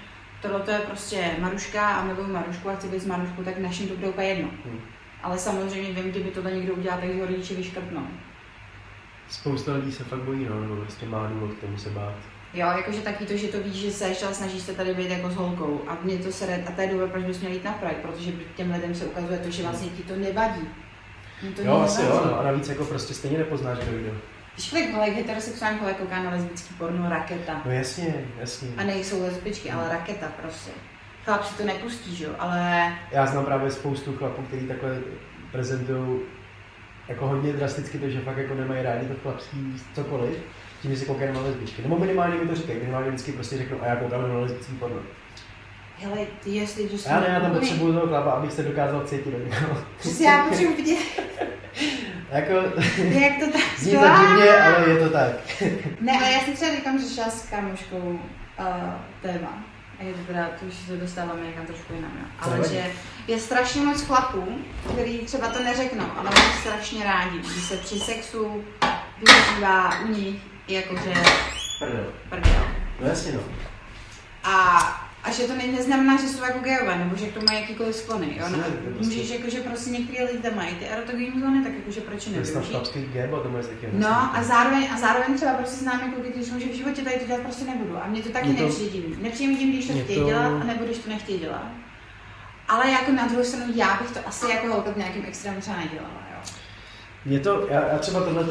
tohle 0.43 0.61
to 0.61 0.71
je 0.71 0.79
prostě 0.79 1.31
Maruška 1.39 1.89
a 1.89 2.05
miluju 2.05 2.33
Marušku 2.33 2.71
a 2.71 2.75
chci 2.77 2.89
být 2.89 3.01
s 3.03 3.07
Maruškou, 3.07 3.43
tak 3.43 3.59
našim 3.59 3.89
to 3.89 3.95
bude 3.95 4.09
úplně 4.09 4.29
jedno. 4.29 4.49
Hm. 4.65 4.81
Ale 5.23 5.39
samozřejmě 5.39 6.03
vím, 6.03 6.11
kdyby 6.11 6.31
tohle 6.31 6.53
někdo 6.53 6.75
udělal, 6.75 7.01
tak 7.01 7.15
ho 7.15 7.27
rodiče 7.27 7.55
vyškrtnou. 7.55 8.07
spousta 9.29 9.75
lidí 9.75 9.93
se 9.93 10.05
fakt 10.05 10.21
bojí, 10.21 10.47
no, 10.51 10.61
nebo 10.61 10.77
prostě 10.77 11.07
má 11.07 11.27
důvod 11.27 11.51
k 11.55 11.61
tomu 11.61 11.79
se 11.79 11.91
bát. 11.91 12.15
Jo, 12.55 12.67
jakože 12.67 13.01
taky 13.01 13.27
to, 13.27 13.37
že 13.37 13.49
to 13.49 13.59
víš, 13.63 13.75
že 13.75 13.91
seš 13.91 14.23
a 14.23 14.33
snažíš 14.33 14.63
se 14.63 14.75
tady 14.75 14.95
být 14.95 15.11
jako 15.11 15.31
s 15.31 15.35
holkou. 15.35 15.81
A 15.89 15.99
mě 16.03 16.19
to 16.19 16.33
se 16.33 16.65
a 16.69 16.73
to 16.73 16.81
je 16.81 16.89
důvod, 16.89 17.11
proč 17.11 17.25
bys 17.25 17.41
měl 17.41 17.53
jít 17.53 17.65
na 17.65 17.73
Pride, 17.73 18.01
protože 18.03 18.33
těm 18.57 18.73
lidem 18.73 18.95
se 18.95 19.05
ukazuje 19.05 19.39
to, 19.39 19.51
že 19.51 19.63
vlastně 19.63 19.89
ti 19.89 20.03
to 20.03 20.17
nevadí. 20.17 20.69
Mě 21.43 21.51
to 21.53 21.63
jo, 21.63 21.81
asi 21.81 22.03
jo, 22.03 22.23
no, 22.25 22.41
a 22.41 22.43
navíc 22.43 22.69
jako 22.69 22.85
prostě 22.85 23.15
stejně 23.15 23.39
nepoznáš, 23.39 23.79
kdo 23.79 23.99
jde. 23.99 24.11
Víš, 24.57 24.71
kolik 24.71 24.95
holek 24.95 25.15
heterosexuálních 25.15 25.81
holek 25.81 25.97
kouká 25.97 26.23
na 26.23 26.31
lesbický 26.31 26.75
porno 26.75 27.11
raketa? 27.11 27.63
No 27.65 27.73
jasně, 27.73 28.15
jasně. 28.41 28.69
A 28.77 28.83
nejsou 28.83 29.23
lesbičky, 29.23 29.71
ale 29.71 29.89
raketa 29.89 30.27
prostě. 30.43 30.71
Chlap 31.25 31.45
si 31.45 31.55
to 31.55 31.65
nepustí, 31.65 32.17
že 32.17 32.25
jo, 32.25 32.31
ale... 32.39 32.93
Já 33.11 33.27
znám 33.27 33.45
právě 33.45 33.71
spoustu 33.71 34.17
chlapů, 34.17 34.43
kteří 34.43 34.67
takhle 34.67 34.99
prezentují 35.53 36.21
jako 37.09 37.27
hodně 37.27 37.53
drasticky 37.53 37.99
to, 37.99 38.09
že 38.09 38.21
fakt 38.21 38.37
jako 38.37 38.55
nemají 38.55 38.83
rádi 38.83 39.07
to 39.07 39.15
chlapský 39.23 39.83
cokoliv, 39.95 40.39
tím, 40.83 40.91
že 40.91 40.97
si 40.97 41.07
koukají 41.07 41.33
na 41.33 41.41
lesbičky. 41.41 41.83
Nebo 41.83 41.99
minimálně 41.99 42.37
mi 42.37 42.49
to 42.49 42.55
říkají, 42.55 42.79
minimálně 42.79 43.09
vždycky 43.09 43.33
prostě 43.33 43.59
řeknou, 43.59 43.83
a 43.83 43.87
já 43.87 43.97
koukám 43.97 44.29
na 44.29 44.39
lesbický 44.39 44.73
porno. 44.73 45.01
Hele, 46.03 46.27
ty 46.45 46.51
jestli 46.51 46.89
to 46.89 46.97
Já 47.09 47.21
ne, 47.21 47.27
já 47.29 47.41
tam 47.41 47.51
potřebuju 47.51 47.93
toho 47.93 48.07
chlapa, 48.07 48.31
abych 48.31 48.53
se 48.53 48.63
dokázal 48.63 49.05
cítit 49.05 49.31
do 49.31 49.47
něho. 49.47 49.77
Přesně, 49.99 50.27
já 50.27 50.45
potřebuji 50.45 50.77
vidět. 50.77 50.99
jako, 52.31 52.53
Jak 52.97 53.39
to 53.39 53.53
tak 53.53 53.63
Zní 53.79 53.93
to 53.93 53.99
divně, 53.99 54.63
ale 54.63 54.89
je 54.89 54.99
to 54.99 55.11
tak. 55.11 55.33
ne, 56.01 56.13
ale 56.19 56.33
já 56.33 56.41
jsem 56.41 56.55
třeba 56.55 56.75
říkám, 56.75 56.99
že 56.99 57.15
šla 57.15 57.31
s 57.31 57.49
kamoškou 57.49 57.97
uh, 57.97 58.67
téma. 59.23 59.65
A 59.99 60.03
je 60.03 60.13
to 60.13 60.21
teda, 60.27 60.49
to 60.61 60.67
už 60.67 60.75
se 60.75 60.97
dostáváme 60.97 61.47
někam 61.47 61.67
trošku 61.67 61.93
jinam, 61.93 62.11
jo. 62.21 62.27
Ale 62.41 62.69
že 62.69 62.85
je 63.27 63.41
strašně 63.41 63.83
moc 63.83 64.03
chlapů, 64.03 64.59
který 64.93 65.19
třeba 65.19 65.49
to 65.49 65.63
neřeknou, 65.63 66.07
ale 66.17 66.25
mají 66.25 66.53
strašně 66.61 67.05
rádi, 67.05 67.39
když 67.39 67.65
se 67.65 67.77
při 67.77 67.99
sexu 67.99 68.65
využívá 69.19 70.01
u 70.01 70.09
nich 70.09 70.37
jakože 70.69 71.15
prdel. 71.79 72.13
prdel. 72.29 72.67
No 73.01 73.09
jasně 73.09 73.33
no. 73.33 73.41
A 74.45 75.10
a 75.25 75.31
že 75.31 75.43
to 75.43 75.53
neznamená, 75.55 76.21
že 76.21 76.29
jsou 76.29 76.43
jako 76.43 76.59
gejové, 76.59 76.99
nebo 76.99 77.17
že 77.17 77.27
k 77.27 77.35
tomu 77.35 77.47
mají 77.47 77.61
jakýkoliv 77.61 77.97
sklony. 77.97 78.37
Jo? 78.39 78.47
No, 78.49 78.59
můžeš 78.99 79.31
jako, 79.31 79.51
že 79.51 79.61
prostě 79.61 79.91
některý 79.91 80.25
lidi 80.25 80.39
tam 80.39 80.57
mají 80.57 80.75
ty 80.75 80.85
erotogenní 80.85 81.41
zóny, 81.41 81.65
tak 81.65 81.73
jako, 81.73 81.91
že 81.91 82.01
proč 82.01 82.27
ne? 82.27 82.33
To 82.33 82.39
je 82.39 83.05
gebo, 83.13 83.37
to 83.37 83.49
taky 83.49 83.89
No 83.93 84.37
a 84.37 84.43
zároveň, 84.43 84.89
a 84.95 84.99
zároveň 84.99 85.35
třeba 85.35 85.53
prostě 85.53 85.77
s 85.77 85.83
námi 85.83 86.13
kluky, 86.13 86.29
kteří 86.29 86.61
že 86.61 86.69
v 86.69 86.77
životě 86.77 87.03
tady 87.03 87.17
to 87.17 87.27
dělat 87.27 87.41
prostě 87.41 87.65
nebudu. 87.65 87.97
A 88.03 88.07
mě 88.07 88.23
to 88.23 88.29
taky 88.29 88.55
to, 88.55 88.63
nepřijde 88.63 89.17
Nepřijde 89.23 89.53
mi 89.53 89.73
když 89.73 89.87
to 89.87 89.93
chtějí 89.93 90.19
to... 90.19 90.27
dělat, 90.27 90.65
nebo 90.65 90.85
když 90.85 90.99
to 90.99 91.11
nechtějí 91.11 91.39
dělat. 91.39 91.67
Ale 92.69 92.91
jako 92.91 93.13
na 93.13 93.27
druhou 93.27 93.45
stranu 93.45 93.73
já 93.75 93.99
bych 94.03 94.11
to 94.11 94.19
asi 94.27 94.51
jako 94.51 94.67
holka 94.67 94.91
v 94.93 94.97
nějakým 94.97 95.25
extrému 95.27 95.61
třeba 95.61 95.77
nedělala, 95.77 96.27
jo. 96.35 96.53
Mě 97.25 97.41
to, 97.41 97.67
já, 97.71 97.89
já 97.89 97.99
třeba 97.99 98.21
tohle 98.21 98.45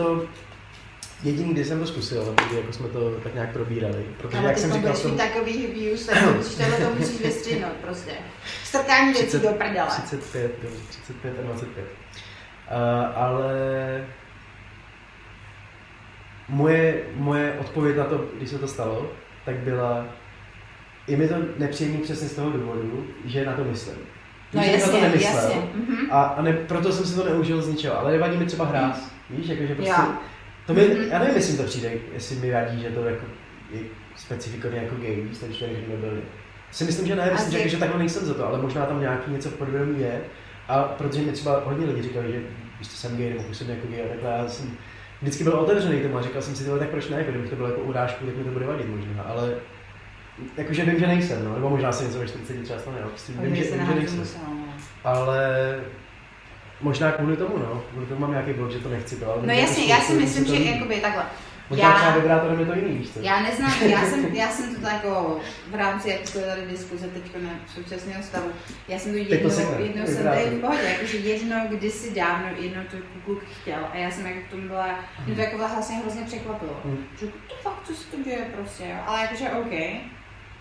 jediný, 1.23 1.53
kdy 1.53 1.65
jsem 1.65 1.79
to 1.79 1.87
zkusil, 1.87 2.35
kdy 2.47 2.55
jako 2.55 2.73
jsme 2.73 2.87
to 2.87 3.11
tak 3.23 3.33
nějak 3.33 3.53
probírali. 3.53 4.05
Protože 4.17 4.37
ale 4.37 4.47
jak 4.47 4.57
jsem 4.57 4.73
říkal, 4.73 4.95
jsem... 4.95 5.17
takový 5.17 5.67
views, 5.67 6.05
tak 6.05 6.35
musíš 6.35 6.55
tohle 6.55 6.77
to 6.77 6.95
musíš 6.95 7.21
vystřihnout 7.21 7.73
prostě. 7.81 8.11
Strkání 8.63 9.13
věcí 9.13 9.39
do 9.39 9.49
prdele. 9.49 9.87
35, 9.87 10.51
35 10.89 11.39
a 11.39 11.41
25. 11.41 11.85
Uh, 11.85 13.17
ale 13.17 13.53
moje, 16.49 17.03
moje 17.15 17.57
odpověď 17.59 17.97
na 17.97 18.03
to, 18.03 18.25
když 18.37 18.49
se 18.49 18.59
to 18.59 18.67
stalo, 18.67 19.11
tak 19.45 19.55
byla, 19.55 20.05
je 21.07 21.17
mi 21.17 21.27
to 21.27 21.35
nepříjemný 21.57 21.97
přesně 21.97 22.27
z 22.27 22.35
toho 22.35 22.49
důvodu, 22.49 23.07
že 23.25 23.45
na 23.45 23.53
to 23.53 23.63
myslím. 23.63 23.95
No 24.53 24.61
jasně, 24.61 24.79
na 24.79 24.87
to 24.87 25.01
nemyslel, 25.01 25.35
jasně. 25.35 25.55
Mm-hmm. 25.55 26.07
A, 26.11 26.23
a 26.23 26.41
ne, 26.41 26.53
proto 26.53 26.91
jsem 26.91 27.05
si 27.05 27.15
to 27.15 27.25
neužil 27.25 27.61
z 27.61 27.67
ničeho, 27.67 27.99
ale 27.99 28.11
nevadí 28.11 28.37
mi 28.37 28.45
třeba 28.45 28.65
hráz, 28.65 29.11
mm. 29.29 29.37
víš, 29.37 29.47
jakože 29.47 29.75
prostě, 29.75 29.93
jo. 29.97 30.13
To 30.69 30.75
mi, 30.75 30.81
mm-hmm. 30.81 31.11
já 31.11 31.19
nevím, 31.19 31.35
jestli 31.35 31.57
to 31.57 31.63
přijde, 31.63 31.91
jestli 32.13 32.35
mi 32.35 32.51
radí, 32.51 32.81
že 32.81 32.89
to 32.89 33.05
jako 33.05 33.25
je 33.71 33.81
specifikovaně 34.15 34.81
jako 34.81 34.95
gay, 34.95 35.27
ten 35.39 35.53
člověk 35.53 35.87
nebyl. 35.87 36.21
Si 36.71 36.83
myslím, 36.83 37.07
že 37.07 37.15
ne, 37.15 37.31
myslím, 37.31 37.51
že, 37.51 37.69
že 37.69 37.77
takhle 37.77 37.99
nejsem 37.99 38.25
za 38.25 38.33
to, 38.33 38.47
ale 38.47 38.61
možná 38.61 38.85
tam 38.85 39.01
nějaký 39.01 39.31
něco 39.31 39.49
v 39.49 39.53
podvědomí 39.53 39.99
je. 39.99 40.21
A 40.67 40.83
protože 40.83 41.21
mi 41.21 41.31
třeba 41.31 41.63
hodně 41.65 41.85
lidí 41.85 42.01
říkali, 42.01 42.31
že 42.31 42.41
když 42.77 42.87
jsem 42.87 43.17
gay 43.17 43.29
nebo 43.29 43.43
působím 43.43 43.75
jako 43.75 43.87
gay, 43.87 44.01
takhle 44.09 44.31
já 44.31 44.47
jsem 44.47 44.77
vždycky 45.21 45.43
byl 45.43 45.53
otevřený 45.53 46.01
tomu 46.01 46.17
a 46.17 46.21
říkal 46.21 46.41
jsem 46.41 46.55
si, 46.55 46.63
tyhle, 46.63 46.79
tak 46.79 46.89
proč 46.89 47.09
ne, 47.09 47.17
jako, 47.17 47.31
kdybych 47.31 47.49
to 47.49 47.55
bylo 47.55 47.67
jako 47.67 47.81
urážku, 47.81 48.25
tak 48.25 48.35
mi 48.35 48.43
to 48.43 48.49
bude 48.49 48.65
vadit 48.65 48.89
možná, 48.89 49.23
ale 49.23 49.55
jakože 50.57 50.85
vím, 50.85 50.99
že 50.99 51.07
nejsem, 51.07 51.45
no, 51.45 51.53
nebo 51.53 51.69
možná 51.69 51.91
se 51.91 52.03
něco 52.03 52.19
ve 52.19 52.27
40 52.27 52.63
třeba 52.63 52.79
stane, 52.79 52.97
no, 53.03 53.09
prostě 53.09 53.33
vím, 53.33 53.55
že, 53.55 53.63
vím, 53.63 53.87
že 53.87 53.95
nejsem. 53.95 54.23
Ale 55.03 55.79
Možná 56.81 57.11
kvůli 57.11 57.37
tomu, 57.37 57.57
no. 57.57 57.83
Kvůli 57.91 58.05
tomu 58.05 58.21
mám 58.21 58.31
nějaký 58.31 58.53
blok, 58.53 58.71
že 58.71 58.79
to 58.79 58.89
nechci 58.89 59.15
to, 59.15 59.33
ale 59.33 59.41
No 59.45 59.53
jasně, 59.53 59.85
já 59.85 60.01
si 60.01 60.13
myslím, 60.13 60.45
že 60.45 60.55
jakoby 60.55 60.95
takhle. 60.95 61.25
Možná 61.69 61.89
já, 61.89 61.95
třeba 61.95 62.15
vibrátorem 62.15 62.59
je 62.59 62.65
to 62.65 62.75
jiný, 62.75 62.97
víš 62.97 63.09
co? 63.09 63.19
Já 63.21 63.41
neznám, 63.41 63.73
já 63.89 64.05
jsem, 64.05 64.25
já 64.25 64.49
jsem 64.49 64.75
to 64.75 64.87
jako 64.87 65.39
v 65.71 65.75
rámci 65.75 66.09
jako 66.09 66.47
tady 66.47 66.67
diskuze 66.67 67.07
teď 67.07 67.43
na 67.43 67.49
současného 67.75 68.23
stavu, 68.23 68.51
já 68.87 68.99
jsem 68.99 69.11
to 69.11 69.17
jednou, 69.17 69.49
to 69.49 69.81
jednou 69.83 70.05
jsem 70.05 70.23
tady 70.23 70.45
v 70.45 70.61
pohodě, 70.61 70.83
jakože 70.83 71.17
jedno, 71.17 71.55
kdysi 71.69 72.15
dávno, 72.15 72.47
jedno 72.59 72.81
to 72.91 72.97
kluk 73.25 73.43
chtěl 73.61 73.79
a 73.93 73.97
já 73.97 74.11
jsem 74.11 74.25
jako 74.25 74.39
k 74.47 74.51
tomu 74.51 74.67
byla, 74.67 74.99
mě 75.25 75.35
to 75.35 75.41
jako 75.41 75.57
vlastně 75.57 75.95
hrozně 75.95 76.21
překvapilo, 76.25 76.81
mm. 76.85 77.05
že 77.19 77.27
to 77.27 77.55
fakt, 77.61 77.83
co 77.87 77.93
se 77.93 78.11
to 78.11 78.23
děje 78.23 78.45
prostě, 78.55 78.83
jo, 78.83 78.97
ale 79.05 79.21
jakože 79.21 79.49
OK, 79.49 79.71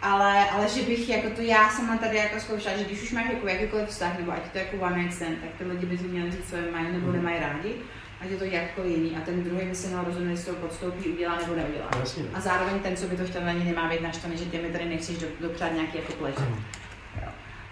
ale, 0.02 0.50
ale 0.50 0.68
že 0.68 0.82
bych 0.82 1.08
jako 1.08 1.30
to 1.30 1.42
já 1.42 1.70
sama 1.70 1.96
tady 1.96 2.16
jako 2.16 2.40
zkoušela, 2.40 2.76
že 2.76 2.84
když 2.84 3.02
už 3.02 3.12
máš 3.12 3.30
jako 3.32 3.48
jakýkoliv 3.48 3.88
vztah, 3.88 4.18
nebo 4.18 4.32
ať 4.32 4.52
to 4.52 4.58
jako 4.58 4.76
one 4.76 4.98
night 4.98 5.14
stand, 5.14 5.40
tak 5.40 5.50
ty 5.58 5.64
lidi 5.64 5.86
by 5.86 5.98
si 5.98 6.04
měli 6.04 6.30
říct, 6.30 6.50
co 6.50 6.56
je 6.56 6.70
mají 6.72 6.92
nebo 6.92 7.06
mhm. 7.06 7.16
nemají 7.16 7.40
rádi, 7.40 7.74
ať 8.20 8.30
je 8.30 8.36
to 8.36 8.44
jakkoliv 8.44 8.96
jiný. 8.96 9.16
A 9.16 9.20
ten 9.20 9.44
druhý 9.44 9.66
by 9.66 9.74
se 9.74 9.88
měl 9.88 10.04
rozhodnout, 10.04 10.30
jestli 10.30 10.52
to 10.52 10.60
podstoupí, 10.60 11.08
udělá 11.08 11.36
nebo 11.36 11.54
neudělá. 11.54 11.90
A 12.34 12.40
zároveň 12.40 12.80
ten, 12.80 12.96
co 12.96 13.06
by 13.06 13.16
to 13.16 13.24
chtěl, 13.24 13.44
na 13.44 13.52
ní 13.52 13.64
nemá 13.64 13.88
být 13.88 14.00
naštvaný, 14.00 14.36
že 14.36 14.44
ty 14.44 14.58
mi 14.58 14.68
tady 14.68 14.84
nechceš 14.84 15.16
dopřát 15.40 15.72
nějaký 15.72 15.98
jako 15.98 16.12
pleže. 16.12 16.40
Mhm. 16.40 16.62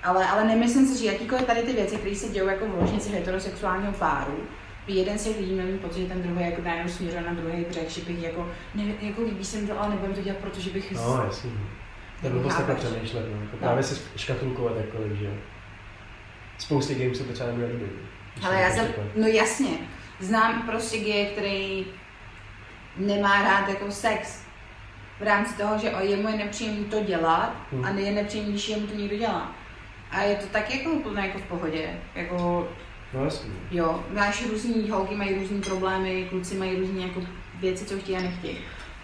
Ale, 0.02 0.26
ale 0.26 0.44
nemyslím 0.44 0.86
si, 0.86 0.98
že 0.98 1.12
jakýkoliv 1.12 1.44
tady 1.46 1.62
ty 1.62 1.72
věci, 1.72 1.96
které 1.96 2.14
se 2.14 2.28
dějí 2.28 2.46
jako 2.46 2.66
v 2.68 2.80
ložnici 2.80 3.10
heterosexuálního 3.10 3.92
páru, 3.92 4.38
by 4.86 4.92
jeden 4.92 5.18
z 5.18 5.24
těch 5.24 5.38
lidí 5.38 5.52
měl 5.52 5.78
pocit, 5.78 6.00
že 6.00 6.06
ten 6.06 6.22
druhý 6.22 6.44
jako 6.44 6.62
najednou 6.62 6.92
směřuje 6.92 7.22
na 7.22 7.32
druhý 7.32 7.64
břeh, 7.64 7.88
že 7.88 8.00
bych 8.00 8.22
jako, 8.22 8.50
ne, 8.74 8.94
jako 9.00 9.22
líbí 9.22 9.44
se 9.44 9.58
mi 9.58 9.66
to, 9.66 9.80
ale 9.80 9.90
nebudem 9.90 10.14
to 10.14 10.22
dělat, 10.22 10.38
protože 10.38 10.70
bych... 10.70 10.92
No, 10.92 11.22
jasně. 11.26 11.50
To 12.22 12.28
bylo 12.28 12.48
takhle 12.48 12.74
přemýšlet, 12.74 13.26
no. 13.34 13.40
Jako 13.40 13.52
no. 13.52 13.58
právě 13.58 13.82
si 13.82 14.02
škatulkovat 14.16 14.76
jakkoliv, 14.76 15.18
že 15.18 15.30
Spoustě 16.58 16.94
gameů 16.94 17.14
se 17.14 17.24
to 17.24 17.32
třeba 17.32 17.48
nebude 17.48 17.66
líbit. 17.66 17.92
Ale 18.42 18.60
já 18.60 18.70
jsem, 18.70 18.86
no 19.16 19.26
jasně, 19.26 19.68
znám 20.20 20.62
prostě 20.62 20.98
gay, 20.98 21.26
který 21.26 21.86
nemá 22.96 23.42
rád 23.42 23.68
jako 23.68 23.90
sex. 23.90 24.42
V 25.20 25.22
rámci 25.22 25.56
toho, 25.56 25.78
že 25.78 25.90
o 25.90 26.00
jemu 26.00 26.28
je 26.28 26.36
nepříjemný 26.36 26.84
to 26.84 27.04
dělat 27.04 27.56
hmm. 27.72 27.84
a 27.84 27.90
je 27.90 28.12
nepříjemný, 28.12 28.52
když 28.52 28.68
jemu 28.68 28.86
to 28.86 28.94
někdo 28.94 29.16
dělá. 29.16 29.52
A 30.10 30.22
je 30.22 30.36
to 30.36 30.46
tak 30.46 30.74
jako 30.74 30.90
úplně 30.90 31.20
jako 31.20 31.38
v 31.38 31.42
pohodě. 31.42 31.90
Jako, 32.14 32.68
no 33.14 33.24
jasně. 33.24 33.50
Jo, 33.70 34.04
máš 34.14 34.46
různý, 34.46 34.90
holky 34.90 35.14
mají 35.14 35.34
různý 35.34 35.60
problémy, 35.60 36.26
kluci 36.30 36.54
mají 36.54 36.76
různé 36.76 37.00
jako 37.00 37.20
věci, 37.60 37.84
co 37.84 37.98
chtějí 37.98 38.18
a 38.18 38.22
nechtějí 38.22 38.58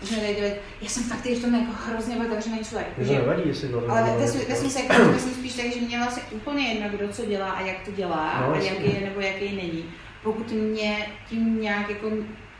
jsme 0.06 0.16
tady 0.16 0.34
dělat, 0.34 0.52
já 0.82 0.88
jsem 0.88 1.02
fakt 1.02 1.24
v 1.24 1.42
tom 1.42 1.54
jako 1.54 1.72
hrozně 1.86 2.16
otevřený 2.16 2.58
člověk. 2.64 2.88
To 2.96 3.12
nevadí, 3.12 3.42
jestli 3.46 3.68
to 3.68 3.90
Ale 3.90 4.16
ve 4.48 4.56
smyslu, 4.56 4.80
jako, 4.82 5.12
myslím 5.12 5.34
spíš 5.34 5.52
tak, 5.52 5.66
že 5.72 5.80
mě 5.80 5.98
vlastně 5.98 6.22
úplně 6.30 6.68
jedno, 6.68 6.98
kdo 6.98 7.08
co 7.08 7.26
dělá 7.26 7.50
a 7.50 7.60
jak 7.60 7.76
to 7.84 7.90
dělá 7.90 8.44
no, 8.46 8.54
a 8.54 8.56
jaký 8.56 8.94
je 8.94 9.00
nebo 9.00 9.20
jaký 9.20 9.56
není. 9.56 9.84
Pokud 10.22 10.52
mě 10.52 11.06
tím 11.28 11.60
nějak 11.60 11.90
jako 11.90 12.10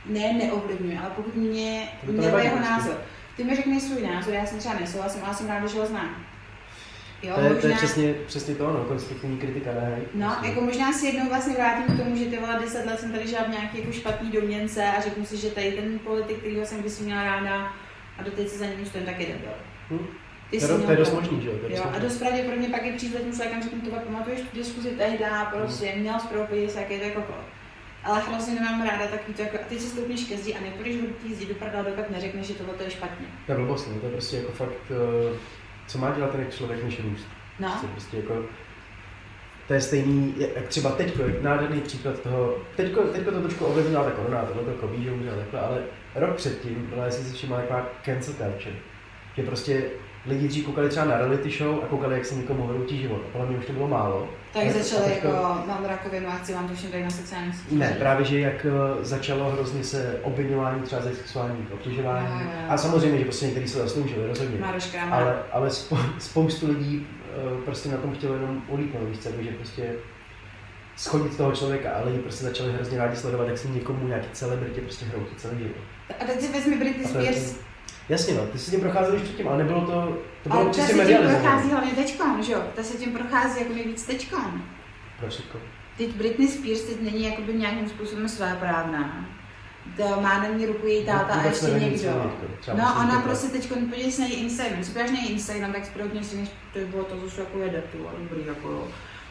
ne 0.07 0.33
neovlivňuje, 0.33 0.99
ale 0.99 1.11
pokud 1.17 1.37
mě 1.37 1.89
měl 2.03 2.39
jeho 2.39 2.61
názor. 2.61 2.97
Ty 3.37 3.45
mi 3.45 3.57
řekneš 3.57 3.83
svůj 3.83 4.03
názor, 4.03 4.35
já 4.35 4.47
jsem 4.47 4.59
třeba 4.59 4.75
nesouhlasím, 4.81 5.23
ale 5.25 5.35
jsem 5.35 5.49
ráda, 5.49 5.67
že 5.67 5.79
ho 5.79 5.87
znám. 5.87 6.27
Jo, 7.23 7.35
to, 7.35 7.41
je, 7.41 7.49
možná... 7.49 7.61
to 7.61 7.67
je 7.67 7.75
přesně, 7.75 8.15
přesně 8.27 8.55
to, 8.55 8.73
no, 8.73 8.85
konstruktivní 8.85 9.39
kritika, 9.39 9.71
ne? 9.73 9.99
No, 10.15 10.29
prostě. 10.29 10.49
jako 10.49 10.61
možná 10.61 10.93
si 10.93 11.07
jednou 11.07 11.29
vlastně 11.29 11.55
vrátím 11.55 11.95
k 11.95 12.03
tomu, 12.03 12.17
že 12.17 12.25
ty 12.25 12.39
vole 12.39 12.59
10 12.61 12.87
let 12.87 13.01
jsem 13.01 13.13
tady 13.13 13.29
žila 13.29 13.43
v 13.43 13.49
nějaký 13.49 13.79
jako 13.79 13.93
špatný 13.93 14.31
domněnce 14.31 14.85
a 14.85 15.01
řeknu 15.01 15.25
si, 15.25 15.37
že 15.37 15.51
tady 15.51 15.73
ten 15.73 15.99
politik, 15.99 16.39
kterýho 16.39 16.67
jsem 16.67 16.81
kdysi 16.81 17.03
měla 17.03 17.25
ráda 17.25 17.73
a 18.19 18.23
doteď 18.23 18.49
se 18.49 18.59
za 18.59 18.67
ním 18.67 18.87
stojím, 18.87 19.07
taky 19.07 19.27
nebyl. 19.33 19.53
Hm? 19.91 20.07
Ty 20.51 20.61
to, 20.61 20.79
to 20.79 20.91
je 20.91 20.97
dost 20.97 21.15
možný, 21.15 21.41
že 21.43 21.49
jo? 21.49 21.55
jo 21.69 21.85
a 21.97 21.99
dost 21.99 22.19
pravděpodobně 22.19 22.69
pak 22.69 22.85
je 22.85 22.93
přízletním 22.93 23.33
člověkem, 23.33 23.63
řeknu, 23.63 23.81
to 23.81 23.91
pamatuješ 23.91 24.41
tu 24.41 24.57
diskuzi 24.57 24.91
tehdy, 24.91 25.25
prostě 25.53 25.87
hmm. 25.87 26.01
měl 26.01 26.21
zpropis, 26.21 26.77
jaký 26.77 26.99
to 26.99 27.05
je 27.05 27.11
koko. 27.11 27.35
Ale 28.05 28.21
hrozně 28.21 28.55
nemám 28.55 28.87
ráda 28.87 29.07
takový 29.07 29.35
to, 29.35 29.43
jako, 29.43 29.57
a 29.57 29.69
teď 29.69 29.81
si 29.81 29.87
stoupíš 29.87 30.25
ke 30.25 30.37
zdi 30.37 30.55
a 30.55 30.61
nepůjdeš 30.61 30.97
ho 30.97 31.07
té 31.07 31.35
zdi 31.35 31.47
do 31.47 31.55
prdla, 31.55 31.83
dokud 31.83 32.11
neřekneš, 32.11 32.47
že 32.47 32.55
tohle 32.55 32.75
je 32.85 32.91
špatně. 32.91 33.27
To 33.47 33.53
je 33.53 33.59
blbost, 33.59 33.89
no, 33.89 34.01
to 34.01 34.07
je 34.07 34.13
prostě 34.13 34.37
jako 34.37 34.53
fakt, 34.53 34.91
uh, 34.91 35.37
co 35.87 35.99
má 35.99 36.11
dělat 36.11 36.31
ten 36.31 36.47
člověk, 36.51 36.85
než 36.85 37.01
růst. 37.01 37.27
No. 37.61 37.69
Prostě, 37.69 37.87
prostě 37.87 38.17
jako, 38.17 38.43
to 39.69 39.75
je 39.75 39.81
stejný, 39.81 40.35
jak 40.55 40.69
třeba 40.69 40.91
teďko, 40.91 41.23
nádherný 41.43 41.81
příklad 41.81 42.21
toho, 42.21 42.57
teďko, 42.77 43.03
teďko 43.03 43.31
to 43.31 43.41
trošku 43.41 43.65
ovlivnila 43.65 44.05
ta 44.05 44.11
korona, 44.11 44.45
tohle 44.45 44.63
to 44.63 44.81
covid 44.81 45.05
že 45.23 45.31
takhle, 45.31 45.61
ale 45.61 45.83
rok 46.15 46.37
předtím 46.37 46.87
byla, 46.87 47.05
jestli 47.05 47.25
si 47.25 47.35
všimla, 47.35 47.61
taková 47.61 47.91
cancel 48.05 48.35
culture. 48.35 48.77
Že 49.37 49.43
prostě 49.43 49.83
lidi 50.27 50.49
dřív 50.49 50.67
koukali 50.67 50.89
třeba 50.89 51.07
na 51.07 51.19
reality 51.19 51.51
show 51.51 51.79
a 51.85 51.87
koukali, 51.87 52.15
jak 52.15 52.25
se 52.25 52.35
někomu 52.35 52.67
hroutí 52.67 52.99
život. 53.03 53.21
A 53.27 53.29
podle 53.33 53.47
mě 53.47 53.57
už 53.59 53.67
to 53.67 53.73
bylo 53.73 53.89
málo. 53.89 54.29
Tak 54.53 54.63
A- 54.67 54.73
začaly 54.73 55.03
a 55.05 55.09
teďko- 55.09 55.27
jako, 55.27 55.43
mám 55.67 55.85
rakovinu 55.89 56.29
a 56.29 56.33
chci 56.37 56.55
vám 56.55 56.69
to 56.69 56.75
všem 56.75 56.91
na 57.05 57.11
sociálních 57.11 57.55
sítích. 57.57 57.79
Ne, 57.79 57.97
právě, 57.99 58.25
že 58.27 58.41
jak 58.41 58.67
eh, 58.67 59.05
začalo 59.05 59.51
hrozně 59.51 59.85
se 59.85 60.21
obvinování 60.23 60.83
třeba 60.83 61.03
ze 61.03 61.15
sexuálních 61.15 61.73
obtěžování. 61.73 62.27
Jo, 62.41 62.41
jo. 62.41 62.67
A 62.69 62.77
samozřejmě, 62.79 63.19
že 63.19 63.25
prostě 63.25 63.45
někteří 63.47 63.69
se 63.69 63.79
zasloužili, 63.79 64.27
rozhodně. 64.27 64.59
Ale, 65.11 65.43
ale 65.53 65.69
spou- 65.71 66.19
spoustu 66.19 66.69
lidí 66.69 67.07
eh, 67.37 67.65
prostě 67.65 67.89
na 67.89 67.97
tom 67.97 68.15
chtělo 68.15 68.35
jenom 68.35 68.63
ulítnout, 68.69 69.09
víš 69.09 69.19
že 69.41 69.51
prostě 69.51 69.93
schodit 70.97 71.37
toho 71.37 71.53
člověka, 71.53 71.91
ale 71.91 72.05
lidi 72.11 72.19
prostě 72.19 72.45
začali 72.45 72.73
hrozně 72.73 72.99
rádi 72.99 73.17
sledovat, 73.17 73.49
jak 73.49 73.59
se 73.59 73.69
někomu 73.69 74.07
nějaký 74.09 74.29
celebritě 74.33 74.81
prostě 74.81 75.05
hroutí 75.05 75.37
celý 75.37 75.59
život. 75.59 75.77
A 76.21 76.25
teď 76.25 76.41
si 76.41 76.53
vezmi 76.53 76.77
Britney 76.79 77.07
Spears. 77.07 77.57
Jasně 78.09 78.35
no, 78.35 78.47
ty 78.47 78.59
jsi 78.59 78.71
tím 78.71 78.81
procházel 78.81 79.15
už 79.17 79.23
předtím, 79.23 79.49
ale 79.49 79.59
nebylo 79.59 79.81
to, 79.81 80.19
to 80.43 80.49
bylo 80.49 80.61
Ale 80.61 80.67
ta 80.67 80.73
se 80.73 80.81
čistě 80.81 80.93
tím 80.93 81.03
medializované. 81.03 81.43
prochází 81.43 81.71
hlavně 81.71 81.93
teďkon, 81.93 82.43
že 82.43 82.53
jo? 82.53 82.63
Ta 82.77 82.83
se 82.83 82.97
tím 82.97 83.13
prochází 83.13 83.61
jako 83.61 83.73
nejvíc 83.75 84.03
teďkon. 84.07 84.63
Proč 85.21 85.39
jako? 85.39 85.59
Teď 85.99 86.09
Britney 86.15 86.49
Spears 86.49 86.81
teď 86.83 87.01
není 87.01 87.25
jakoby 87.25 87.53
nějakým 87.55 87.89
způsobem 87.89 88.29
svéprávná. 88.29 89.27
To 89.97 90.21
má 90.21 90.39
na 90.39 90.47
ní 90.49 90.67
ruku 90.67 90.87
její 90.87 91.07
táta 91.07 91.35
a 91.35 91.37
Vůbec 91.37 91.53
ještě 91.53 91.67
co 91.67 91.79
někdo. 91.79 92.33
No 92.77 92.85
ona 93.01 93.21
prostě 93.21 93.49
teď 93.49 93.69
podívej 93.69 94.13
se 94.13 94.21
na 94.21 94.27
její 94.29 94.43
Instagram. 94.43 94.77
Když 94.77 94.87
se 94.87 94.99
na 94.99 95.19
její 95.19 95.31
Instagram, 95.33 95.73
tak 95.73 95.87
správně 95.87 96.25
si 96.25 96.37
než 96.37 96.49
to 96.73 96.79
bylo 96.81 97.05
to 97.05 97.21
zase 97.25 97.41
jako 97.41 97.59
jede, 97.59 97.83
tu, 97.93 98.09
ale 98.09 98.19
dobrý 98.29 98.47
jako 98.47 98.69
jo. 98.69 98.89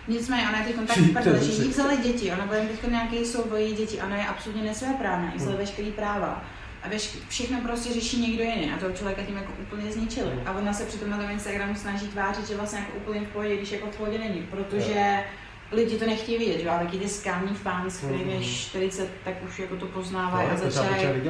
Nicméně, 0.08 0.44
ona 0.50 0.58
je 0.60 0.66
teď 0.66 0.88
tak 0.88 0.98
v 0.98 1.14
prdeli, 1.14 1.46
že 1.46 1.64
jí 1.64 1.70
vzali 1.70 1.98
děti, 1.98 2.32
ona 2.32 2.46
bude 2.46 2.60
teď 2.60 2.92
nějaký 2.92 3.26
souboj 3.26 3.62
její 3.62 3.74
děti, 3.76 4.02
ona 4.02 4.16
je 4.18 4.26
absolutně 4.26 4.64
nesvéprávná, 4.64 5.26
jí 5.32 5.38
vzali 5.38 5.52
Hmm. 5.52 5.60
veškerý 5.60 5.92
práva. 5.92 6.44
A 6.84 6.90
veš, 6.90 7.18
všechno 7.30 7.62
prostě 7.62 7.94
řeší 7.94 8.22
někdo 8.22 8.44
jiný 8.44 8.72
a 8.72 8.78
toho 8.78 8.92
člověka 8.92 9.22
tím 9.24 9.38
jako 9.38 9.52
úplně 9.62 9.92
zničili. 9.92 10.32
A 10.46 10.52
ona 10.52 10.74
se 10.74 10.86
přitom 10.86 11.10
na 11.10 11.18
tom 11.18 11.30
Instagramu 11.32 11.76
snaží 11.76 12.08
tvářit, 12.08 12.48
že 12.48 12.56
vlastně 12.58 12.80
jako 12.80 12.92
úplně 12.98 13.20
v 13.22 13.28
pohodě, 13.30 13.58
když 13.58 13.72
jako 13.72 13.88
v 13.88 13.98
pohodě 13.98 14.18
není, 14.18 14.48
protože 14.52 15.24
lidi 15.72 15.98
to 15.98 16.06
nechtějí 16.06 16.38
vidět, 16.38 16.60
že 16.60 16.66
jo, 16.66 16.72
ale 16.72 16.86
taky 16.86 16.98
ty 16.98 17.10
skámní 17.10 17.56
fans, 17.56 17.98
kterým 17.98 18.30
je 18.30 18.36
Mhm. 18.36 18.44
40, 18.44 19.10
tak 19.24 19.34
už 19.44 19.60
jako 19.60 19.76
to 19.76 19.86
No, 19.86 19.92
poznávají 19.92 20.48
a 20.50 20.56
to 20.56 20.70
třeba 20.70 20.86
začínají? 20.90 21.22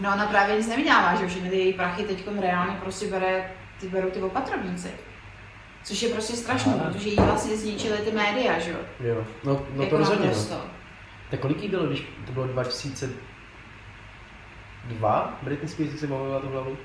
No 0.00 0.12
ona 0.14 0.26
právě 0.26 0.56
nic 0.56 0.68
nevydělává, 0.68 1.14
že 1.20 1.26
všechny 1.28 1.50
ty 1.50 1.56
její 1.56 1.72
prachy 1.72 2.02
teď 2.02 2.24
reálně 2.40 2.76
prostě 2.82 3.06
bere, 3.06 3.50
ty 3.80 3.88
berou 3.88 4.10
ty 4.10 4.22
opatrovníci. 4.22 4.88
Což 5.84 6.02
je 6.02 6.08
prostě 6.08 6.36
strašný, 6.36 6.72
Aha. 6.80 6.90
protože 6.90 7.08
jí 7.08 7.16
vlastně 7.16 7.56
zničily 7.56 7.98
ty 7.98 8.10
média, 8.10 8.58
že 8.58 8.70
jo. 8.70 8.76
Jo, 9.00 9.26
no, 9.44 9.66
no 9.74 9.82
Jako 9.82 9.90
to 9.90 9.98
rozhodně. 9.98 10.30
No. 10.50 10.60
Tak 11.30 11.40
kolik 11.40 11.62
jí 11.62 11.68
bylo, 11.68 11.86
když 11.86 12.02
to 12.26 12.32
bylo 12.32 12.46
2002? 14.84 15.38
Britney 15.42 15.68
Spears, 15.68 15.90
jak 15.90 16.00
se 16.00 16.06
bavila 16.06 16.40
tu 16.40 16.48
hlavu? 16.48 16.76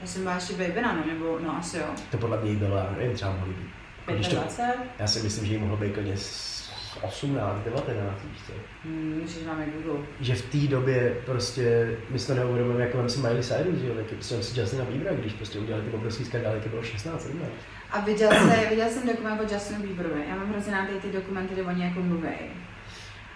Já 0.00 0.06
jsem 0.06 0.22
byla 0.22 0.34
ještě 0.34 0.52
baby 0.52 0.82
no, 0.82 1.04
nebo 1.06 1.38
no 1.44 1.56
asi 1.58 1.78
jo. 1.78 1.86
To 2.10 2.18
podle 2.18 2.40
mě 2.40 2.52
bylo, 2.52 2.76
já 2.76 2.94
nevím, 2.98 3.14
třeba 3.14 3.32
mohly 3.32 3.54
být. 3.54 3.70
Když 4.14 4.28
to, 4.28 4.36
25? 4.36 4.76
já 4.98 5.06
si 5.06 5.22
myslím, 5.22 5.46
že 5.46 5.52
jí 5.52 5.58
mohlo 5.58 5.76
být 5.76 5.94
klidně 5.94 6.16
s 6.16 6.56
18, 7.02 7.64
19, 7.64 8.22
víš 8.24 8.38
co. 8.46 8.52
Hmm, 8.84 9.20
myslím, 9.22 9.42
že 9.42 9.48
máme 9.48 9.66
Google. 9.66 10.04
Že 10.20 10.34
v 10.34 10.42
té 10.42 10.58
době 10.58 11.16
prostě, 11.26 11.96
my 12.10 12.18
si 12.18 12.26
to 12.26 12.34
neuvědomujeme, 12.34 12.84
jako 12.84 12.98
vem 12.98 13.08
si 13.08 13.18
Miley 13.18 13.42
Cyrus, 13.42 13.78
že 13.78 13.86
jo, 13.88 13.94
taky 13.94 14.14
prostě 14.14 14.42
si 14.42 14.60
Justina 14.60 14.84
Biebera, 14.84 15.16
když 15.16 15.32
prostě 15.32 15.58
udělali 15.58 15.84
ty 15.84 15.96
obrovský 15.96 16.24
skandály, 16.24 16.56
jak 16.56 16.66
bylo 16.66 16.82
16, 16.82 17.22
17. 17.22 17.50
A 17.90 18.00
viděl, 18.00 18.30
jsi, 18.30 18.66
viděl 18.70 18.88
jsem 18.88 19.06
dokument 19.06 19.40
o 19.40 19.54
Justinu 19.54 19.82
Bieberovi. 19.82 20.24
Já 20.28 20.36
mám 20.36 20.50
hrozně 20.50 20.72
rád 20.72 20.86
ty 21.02 21.12
dokumenty, 21.12 21.54
kde 21.54 21.62
oni 21.62 21.84
jako 21.84 22.00
mluví. 22.00 22.28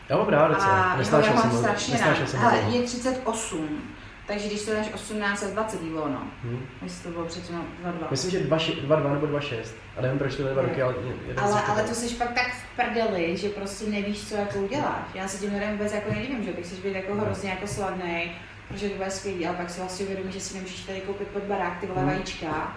Já 0.09 0.17
mám 0.17 0.29
rád 0.29 0.49
docela, 0.49 0.77
jeho 0.77 0.89
já 0.89 0.97
nesnášel 0.97 1.37
jsem 1.37 1.51
ho, 1.51 1.59
strašně 1.59 1.99
rád. 1.99 2.29
jsem 2.29 2.41
Hele, 2.41 2.59
je 2.59 2.83
38, 2.83 3.83
takže 4.31 4.47
když 4.47 4.65
to 4.65 4.71
dáš 4.73 4.87
18 4.95 5.43
a 5.43 5.47
20 5.51 5.83
bylo, 5.83 6.09
no. 6.09 6.23
Hm. 6.45 6.67
Jestli 6.83 7.03
to 7.03 7.09
bylo 7.11 7.25
předtím 7.27 7.55
22. 7.83 8.09
Myslím, 8.11 8.31
že 8.31 8.39
2-2 8.41 9.13
nebo 9.13 9.27
2-6, 9.27 9.57
a 9.99 10.01
nevím, 10.03 10.19
proč 10.19 10.37
to 10.37 10.43
byly 10.43 10.55
dva 10.55 10.63
roky, 10.63 10.83
ale 10.83 10.95
jeden 11.27 11.45
Ale, 11.45 11.63
ale 11.63 11.83
to 11.83 11.95
jsi 11.95 12.15
pak 12.15 12.33
tak 12.33 12.53
v 12.55 12.77
prdeli, 12.77 13.37
že 13.37 13.49
prostě 13.49 13.91
nevíš, 13.91 14.29
co 14.29 14.35
jako 14.35 14.59
uděláš. 14.59 15.05
Já 15.15 15.29
se 15.29 15.39
tím 15.39 15.55
lidem 15.55 15.71
vůbec 15.73 15.93
jako 15.93 16.13
nedivím, 16.13 16.45
že 16.45 16.53
ty 16.53 16.63
chceš 16.63 16.79
být 16.81 16.95
jako 16.95 17.15
No. 17.15 17.25
hrozně 17.25 17.51
jako 17.51 17.67
slavný, 17.67 18.33
protože 18.69 18.89
to 18.89 18.97
bude 18.97 19.11
skvělý, 19.11 19.47
ale 19.47 19.57
pak 19.57 19.71
si 19.71 19.81
vlastně 19.81 20.05
uvědomíš, 20.07 20.35
že 20.35 20.41
si 20.41 20.55
nemůžeš 20.55 20.81
tady 20.81 21.01
koupit 21.01 21.29
pod 21.29 21.43
barák 21.43 21.81
ty 21.81 21.87
vole 21.87 22.01
Hmm. 22.01 22.09
vajíčka, 22.11 22.77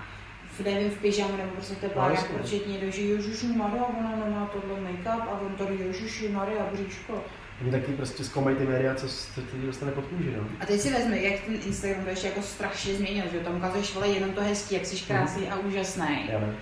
v 0.51 0.59
nevím, 0.59 0.91
v 0.91 0.97
pyžamu 0.97 1.37
nebo 1.37 1.49
prostě 1.51 1.75
v 1.75 1.77
teplákách, 1.77 2.31
protože 2.31 2.59
ti 2.59 2.71
někdo, 2.71 2.91
že 2.91 3.01
Ježiši 3.01 3.45
Maria, 3.47 3.83
ona 3.99 4.25
nemá 4.25 4.49
tohle 4.53 4.79
make-up 4.91 5.21
a 5.21 5.39
on 5.45 5.55
tady 5.55 5.75
Ježiši 5.75 6.29
Maria, 6.29 6.65
bříško. 6.73 7.23
Oni 7.61 7.71
taky 7.71 7.91
prostě 7.91 8.23
zkoumají 8.23 8.55
ty 8.55 8.65
média, 8.65 8.95
co, 8.95 9.07
co 9.07 9.41
ti 9.41 9.65
dostane 9.65 9.91
pod 9.91 10.05
kůži, 10.05 10.33
no. 10.37 10.43
A 10.59 10.65
teď 10.65 10.79
si 10.79 10.93
vezmi, 10.93 11.23
jak 11.23 11.39
ten 11.41 11.53
Instagram 11.53 12.03
to 12.03 12.09
ještě 12.09 12.27
jako 12.27 12.41
strašně 12.41 12.93
změnil, 12.93 13.23
že 13.31 13.39
tam 13.39 13.55
ukazuješ 13.57 13.93
vole 13.93 14.07
jenom 14.07 14.31
to 14.31 14.41
hezký, 14.41 14.75
jak 14.75 14.85
jsi 14.85 15.05
krásný 15.05 15.49
a 15.49 15.55
úžasný. 15.55 16.29
Já 16.29 16.39
ne. 16.39 16.55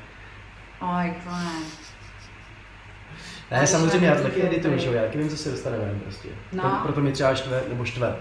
Oj, 0.81 1.13
fajn. 1.23 1.63
Ne, 3.51 3.67
samozřejmě, 3.67 4.07
já 4.07 4.15
to 4.15 4.23
taky 4.23 4.45
edituju, 4.45 4.77
že 4.77 4.87
jo, 4.87 4.93
já 4.93 5.01
taky 5.01 5.17
vím, 5.17 5.29
co 5.29 5.37
se 5.37 5.51
dostane 5.51 5.77
ven 5.77 5.99
prostě. 5.99 6.29
No. 6.53 6.63
To, 6.63 6.69
proto 6.83 7.01
mě 7.01 7.11
třeba 7.11 7.35
štve, 7.35 7.61
nebo 7.69 7.85
štve. 7.85 8.15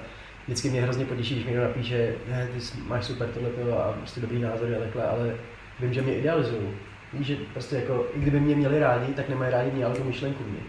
Vždycky 0.44 0.70
mě 0.70 0.83
hrozně 0.83 1.04
potěší, 1.04 1.35
když 1.35 1.46
mi 1.46 1.50
někdo 1.50 1.66
napíše, 1.66 2.14
ne, 2.28 2.48
ty 2.54 2.61
máš 2.87 3.04
super 3.04 3.28
tohleto 3.28 3.85
a 3.85 3.92
prostě 3.92 4.20
dobrý 4.20 4.40
názory 4.40 4.76
a 4.76 4.78
takhle, 4.78 5.04
ale 5.04 5.35
vím, 5.80 5.92
že 5.92 6.02
mě 6.02 6.14
idealizují. 6.14 6.68
Víš, 7.12 7.26
že 7.26 7.37
prostě 7.52 7.76
jako, 7.76 8.06
i 8.14 8.20
kdyby 8.20 8.40
mě 8.40 8.56
měli 8.56 8.78
rádi, 8.78 9.14
tak 9.14 9.28
nemají 9.28 9.52
rádi 9.52 9.70
mě, 9.70 9.85
ale 9.85 9.94
tu 9.94 10.04
myšlenku 10.04 10.44
mě. 10.44 10.61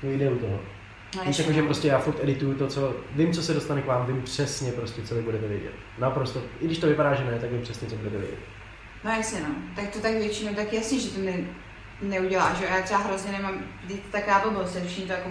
Tu 0.00 0.10
ideu 0.10 0.38
toho. 0.38 0.60
No, 1.16 1.24
Víš, 1.24 1.38
jako, 1.38 1.52
že 1.52 1.60
no. 1.60 1.66
prostě 1.66 1.88
já 1.88 1.98
furt 1.98 2.16
edituju 2.22 2.54
to, 2.54 2.66
co, 2.66 2.94
vím, 3.12 3.32
co 3.32 3.42
se 3.42 3.54
dostane 3.54 3.82
k 3.82 3.86
vám, 3.86 4.06
vím 4.06 4.22
přesně 4.22 4.72
prostě, 4.72 5.02
co 5.02 5.14
vy 5.14 5.22
budete 5.22 5.48
vědět. 5.48 5.72
Naprosto, 5.98 6.42
i 6.60 6.66
když 6.66 6.78
to 6.78 6.86
vypadá, 6.86 7.14
že 7.14 7.24
ne, 7.24 7.38
tak 7.38 7.52
vím 7.52 7.62
přesně, 7.62 7.88
co 7.88 7.96
budete 7.96 8.18
vědět. 8.18 8.38
No 9.04 9.10
jasně 9.10 9.40
no, 9.40 9.54
tak 9.76 9.88
to 9.90 9.98
tak 9.98 10.12
většinou, 10.12 10.54
tak 10.54 10.72
jasně, 10.72 10.98
že 10.98 11.10
to 11.10 11.20
ne, 11.20 11.32
neuděláš, 12.02 12.56
že 12.58 12.64
jo? 12.64 12.70
já 12.74 12.82
třeba 12.82 13.00
hrozně 13.00 13.32
nemám, 13.32 13.58
to 13.88 13.94
taková 14.10 14.40
blbost, 14.40 14.74
že 14.74 14.84
všichni 14.84 15.06
to 15.06 15.12
jako 15.12 15.28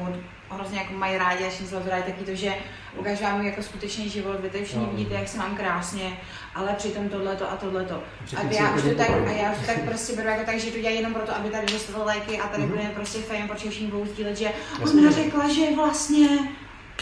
hrozně 0.55 0.79
jako 0.79 0.93
mají 0.93 1.17
rádi 1.17 1.43
a 1.45 1.49
všichni 1.49 1.67
se 1.67 1.77
odbrají 1.77 2.03
taky 2.03 2.23
to, 2.23 2.35
že 2.35 2.53
ukážu 2.97 3.23
vám 3.23 3.45
jako 3.45 3.63
skutečný 3.63 4.09
život, 4.09 4.39
vy 4.41 4.49
tady 4.49 4.63
všichni 4.65 4.81
No. 4.85 4.91
vidíte, 4.91 5.13
jak 5.13 5.27
se 5.27 5.37
mám 5.37 5.55
krásně, 5.57 6.17
ale 6.55 6.73
přitom 6.77 7.09
tohleto 7.09 7.51
a 7.51 7.55
tohleto. 7.55 8.03
A 8.37 8.49
si 8.49 8.55
já 8.55 8.75
už 8.75 8.81
to 8.81 8.95
tak, 8.95 9.09
a 9.09 9.31
já 9.31 9.51
už 9.51 9.57
to 9.59 9.65
tak 9.65 9.79
prostě 9.85 10.15
beru 10.15 10.27
jako 10.29 10.43
tak, 10.45 10.59
že 10.59 10.71
to 10.71 10.77
dělají 10.77 10.95
jenom 10.97 11.13
proto, 11.13 11.35
aby 11.35 11.49
tady 11.49 11.65
dostalo 11.71 12.05
lajky 12.05 12.39
a 12.39 12.47
tady 12.47 12.63
Mhm. 12.63 12.71
bude 12.71 12.83
prostě 12.93 13.19
fame, 13.19 13.47
protože 13.47 13.69
všichni 13.69 13.87
budou 13.87 14.05
sdílet, 14.05 14.37
že 14.37 14.51
ona 14.81 15.11
řekla, 15.11 15.49
že 15.53 15.75
vlastně 15.75 16.27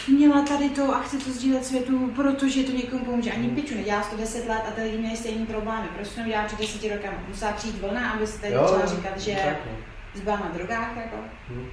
měla 0.08 0.42
tady 0.42 0.70
to 0.70 0.94
a 0.94 0.98
chce 1.00 1.16
to 1.18 1.30
sdílet 1.30 1.64
světu, 1.66 2.12
protože 2.16 2.62
to 2.62 2.72
někomu 2.72 3.04
pomůže. 3.04 3.32
Ani 3.32 3.46
Mhm. 3.46 3.56
piču, 3.56 3.74
nedělá 3.74 4.00
to 4.02 4.16
10 4.16 4.48
let 4.48 4.62
a 4.68 4.70
ty 4.70 4.82
lidi 4.82 4.98
měli 4.98 5.16
stejný 5.16 5.46
problémy. 5.46 5.88
Proč 5.96 6.08
to 6.08 6.20
neudělá 6.20 6.44
před 6.44 6.58
10 6.58 6.88
rokama? 6.88 7.16
Musela 7.28 7.52
přijít 7.52 7.80
vlna, 7.80 8.10
aby 8.10 8.26
se 8.26 8.40
tady 8.40 8.54
Jo, 8.54 8.60
začala 8.68 8.86
říkat, 8.86 9.18
že 9.20 9.56
no. 9.66 9.72
zbyla 10.14 10.36
na 10.36 10.48
drogách, 10.54 10.96
jako. 10.96 11.16
Hm. 11.50 11.66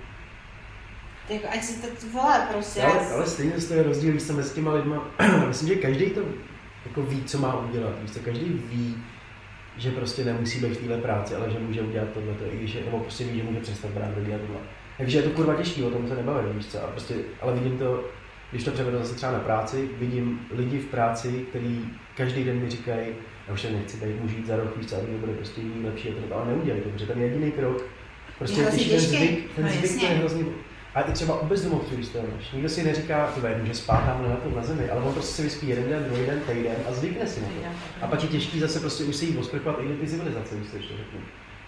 Jako, 1.29 1.47
ať 1.49 1.63
si 1.63 1.81
to 1.81 1.87
vole, 2.13 2.47
prostě. 2.53 2.81
Ale, 2.81 3.13
ale 3.13 3.27
stejně 3.27 3.51
to 3.51 3.73
je 3.73 3.83
rozdíl, 3.83 4.11
když 4.11 4.23
jsem 4.23 4.35
mezi 4.35 4.55
těma 4.55 4.73
lidma, 4.73 5.07
myslím, 5.47 5.69
že 5.69 5.75
každý 5.75 6.09
to 6.09 6.21
jako 6.85 7.01
ví, 7.01 7.23
co 7.23 7.37
má 7.37 7.59
udělat. 7.59 7.93
Víš 8.01 8.11
co, 8.11 8.19
každý 8.19 8.45
ví, 8.45 8.95
že 9.77 9.91
prostě 9.91 10.25
nemusí 10.25 10.59
být 10.59 10.73
v 10.73 10.77
téhle 10.77 10.97
práci, 10.97 11.35
ale 11.35 11.51
že 11.51 11.59
může 11.59 11.81
udělat 11.81 12.09
tohle, 12.13 12.33
i 12.51 12.57
když 12.57 12.73
je, 12.73 12.85
nebo 12.85 12.99
prostě 12.99 13.23
ví, 13.23 13.37
že 13.37 13.43
může 13.43 13.59
přestat 13.59 13.91
brát 13.91 14.09
a 14.09 14.39
tohle. 14.39 14.59
Takže 14.97 15.17
je 15.17 15.23
to 15.23 15.29
kurva 15.29 15.55
těžký, 15.55 15.83
o 15.83 15.89
tom 15.89 16.07
se 16.07 16.15
nebavím, 16.15 16.53
víš 16.53 16.65
co, 16.65 16.83
a 16.83 16.87
prostě, 16.87 17.13
ale 17.41 17.53
vidím 17.53 17.77
to, 17.77 18.03
když 18.51 18.63
to 18.63 18.71
převedu 18.71 18.97
zase 18.97 19.15
třeba 19.15 19.31
na 19.31 19.39
práci, 19.39 19.89
vidím 19.99 20.39
lidi 20.51 20.79
v 20.79 20.85
práci, 20.85 21.45
kteří 21.49 21.85
každý 22.17 22.43
den 22.43 22.59
mi 22.59 22.69
říkají, 22.69 23.07
já 23.47 23.53
už 23.53 23.61
se 23.61 23.71
nechci 23.71 23.99
tady 23.99 24.13
můžu 24.21 24.37
jít 24.37 24.47
za 24.47 24.55
rok, 24.55 24.77
víš 24.77 24.87
co, 24.87 24.95
a 24.95 24.99
to 24.99 25.05
bude 25.05 25.33
prostě 25.33 25.61
jiný, 25.61 25.85
lepší, 25.85 26.09
a 26.09 26.27
to, 26.29 26.35
ale 26.35 26.45
neudělají 26.51 26.81
to, 26.81 26.89
protože 26.89 27.05
ten 27.05 27.21
jediný 27.21 27.51
krok, 27.51 27.83
prostě 28.37 28.61
Je 28.61 28.67
ten 28.67 28.99
zvyk, 28.99 29.55
ten 29.55 29.65
No, 29.65 29.71
zvyk 29.71 29.99
to 29.99 30.05
je 30.05 30.11
hrozně, 30.11 30.45
a 30.97 31.01
i 31.01 31.12
třeba 31.12 31.41
u 31.41 31.45
bezdomovců, 31.45 31.95
když 31.95 32.07
to 32.07 32.19
máš. 32.36 32.51
Nikdo 32.51 32.69
si 32.69 32.83
neříká, 32.83 33.27
ty 33.27 33.41
může 33.60 33.73
spát 33.73 34.05
tamhle 34.05 34.29
na 34.29 34.36
tom 34.36 34.55
na 34.55 34.63
zemi, 34.63 34.89
ale 34.89 35.01
on 35.01 35.13
prostě 35.13 35.33
si 35.33 35.41
vyspí 35.41 35.67
jeden 35.67 35.89
den, 35.89 36.03
druhý 36.03 36.25
den, 36.25 36.39
týden 36.39 36.75
a 36.89 36.93
zvykne 36.93 37.27
si 37.27 37.41
na 37.41 37.47
to. 37.47 37.53
A 38.01 38.07
pak 38.07 38.23
je 38.23 38.29
těžký 38.29 38.60
zase 38.60 38.79
prostě 38.79 39.03
už 39.03 39.15
se 39.15 39.25
jít 39.25 39.38
osprchovat 39.38 39.79
i 39.79 39.88
do 39.88 39.95
ty 39.95 40.07
civilizace, 40.07 40.55
když 40.55 40.69
to 40.69 40.77
ještě 40.77 40.97
řeknu. 40.97 41.19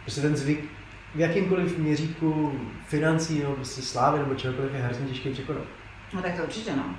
Prostě 0.02 0.22
ten 0.22 0.36
zvyk 0.36 0.70
v 1.16 1.20
jakýmkoliv 1.20 1.78
měřítku 1.78 2.60
financí 2.88 3.40
nebo 3.40 3.54
prostě 3.54 3.82
slávy 3.82 4.20
nebo 4.20 4.36
čehokoliv 4.36 4.74
je 4.74 4.80
hrozně 4.80 5.08
těžký 5.08 5.30
překonat. 5.30 5.64
No 6.14 6.22
tak 6.22 6.38
to 6.38 6.44
určitě, 6.44 6.76
no. 6.76 6.96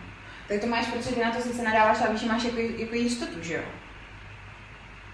Tak 0.48 0.60
to 0.60 0.66
máš, 0.66 0.86
protože 0.86 1.14
ty 1.14 1.20
na 1.20 1.30
to 1.30 1.42
sice 1.42 1.62
nadáváš, 1.62 2.00
ale 2.00 2.12
víš, 2.12 2.20
že 2.20 2.28
máš 2.28 2.44
jako, 2.44 2.58
jako 2.58 2.94
jistotu, 2.94 3.42
že 3.42 3.54
jo? 3.54 3.62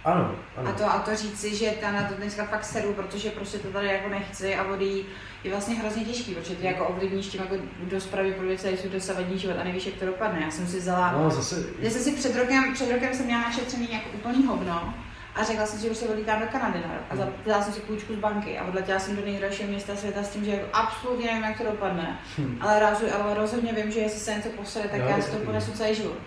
Ano, 0.06 0.34
ano. 0.56 0.68
A 0.68 0.72
to, 0.72 0.84
a 0.84 0.98
to 0.98 1.16
říci, 1.16 1.56
že 1.56 1.70
ta 1.80 1.90
na 1.90 2.02
to 2.08 2.14
dneska 2.14 2.44
fakt 2.44 2.64
sedu, 2.64 2.92
protože 2.92 3.30
prostě 3.30 3.58
to 3.58 3.68
tady 3.68 3.86
jako 3.86 4.08
nechci 4.08 4.56
a 4.56 4.62
vody 4.62 5.04
je 5.44 5.50
vlastně 5.50 5.74
hrozně 5.74 6.04
těžký, 6.04 6.34
protože 6.34 6.54
ty 6.54 6.66
jako 6.66 6.86
ovlivníš 6.86 7.26
tím 7.26 7.40
jako 7.40 7.54
dost 7.82 8.06
pravděpodobně 8.06 8.58
celý 8.58 8.76
svůj 8.76 8.90
dosavadní 8.90 9.38
život 9.38 9.56
a 9.60 9.64
nevíš, 9.64 9.86
jak 9.86 9.94
to 9.94 10.06
dopadne. 10.06 10.40
Já 10.44 10.50
jsem 10.50 10.66
si 10.66 10.78
vzala, 10.78 11.12
No 11.12 11.30
zase, 11.30 11.64
já 11.78 11.90
jsem 11.90 12.02
si 12.02 12.12
před 12.12 12.36
rokem, 12.36 12.74
před 12.74 12.92
rokem 12.92 13.14
jsem 13.14 13.26
měla 13.26 13.42
našetřený 13.42 13.88
jako 13.92 14.08
úplný 14.14 14.46
hovno 14.46 14.94
a 15.34 15.44
řekla 15.44 15.66
jsem 15.66 15.78
si, 15.78 15.84
že 15.84 15.90
už 15.90 15.96
se 15.96 16.08
odlítám 16.08 16.40
do 16.40 16.46
Kanady 16.46 16.78
ne? 16.78 16.98
a 17.10 17.16
zaplatila 17.16 17.62
jsem 17.62 17.72
si 17.72 17.80
půjčku 17.80 18.14
z 18.14 18.18
banky 18.18 18.58
a 18.58 18.64
odletěla 18.64 18.98
jsem 18.98 19.16
do 19.16 19.22
nejdražšího 19.24 19.68
města 19.68 19.96
světa 19.96 20.22
s 20.22 20.30
tím, 20.30 20.44
že 20.44 20.50
jako 20.50 20.66
absolutně 20.72 21.26
nevím, 21.26 21.44
jak 21.44 21.58
to 21.58 21.64
dopadne. 21.64 22.18
Hm. 22.38 22.58
Ale, 22.60 22.80
razu, 22.80 23.04
ale 23.14 23.34
rozhodně 23.34 23.72
vím, 23.72 23.90
že 23.90 24.00
jestli 24.00 24.20
se 24.20 24.34
něco 24.34 24.48
posede, 24.48 24.88
tak 24.88 25.00
Jo, 25.00 25.06
já 25.08 25.22
si 25.22 25.30
to 25.30 25.36
ponesu 25.36 25.72
celý 25.72 25.94
život. 25.94 26.18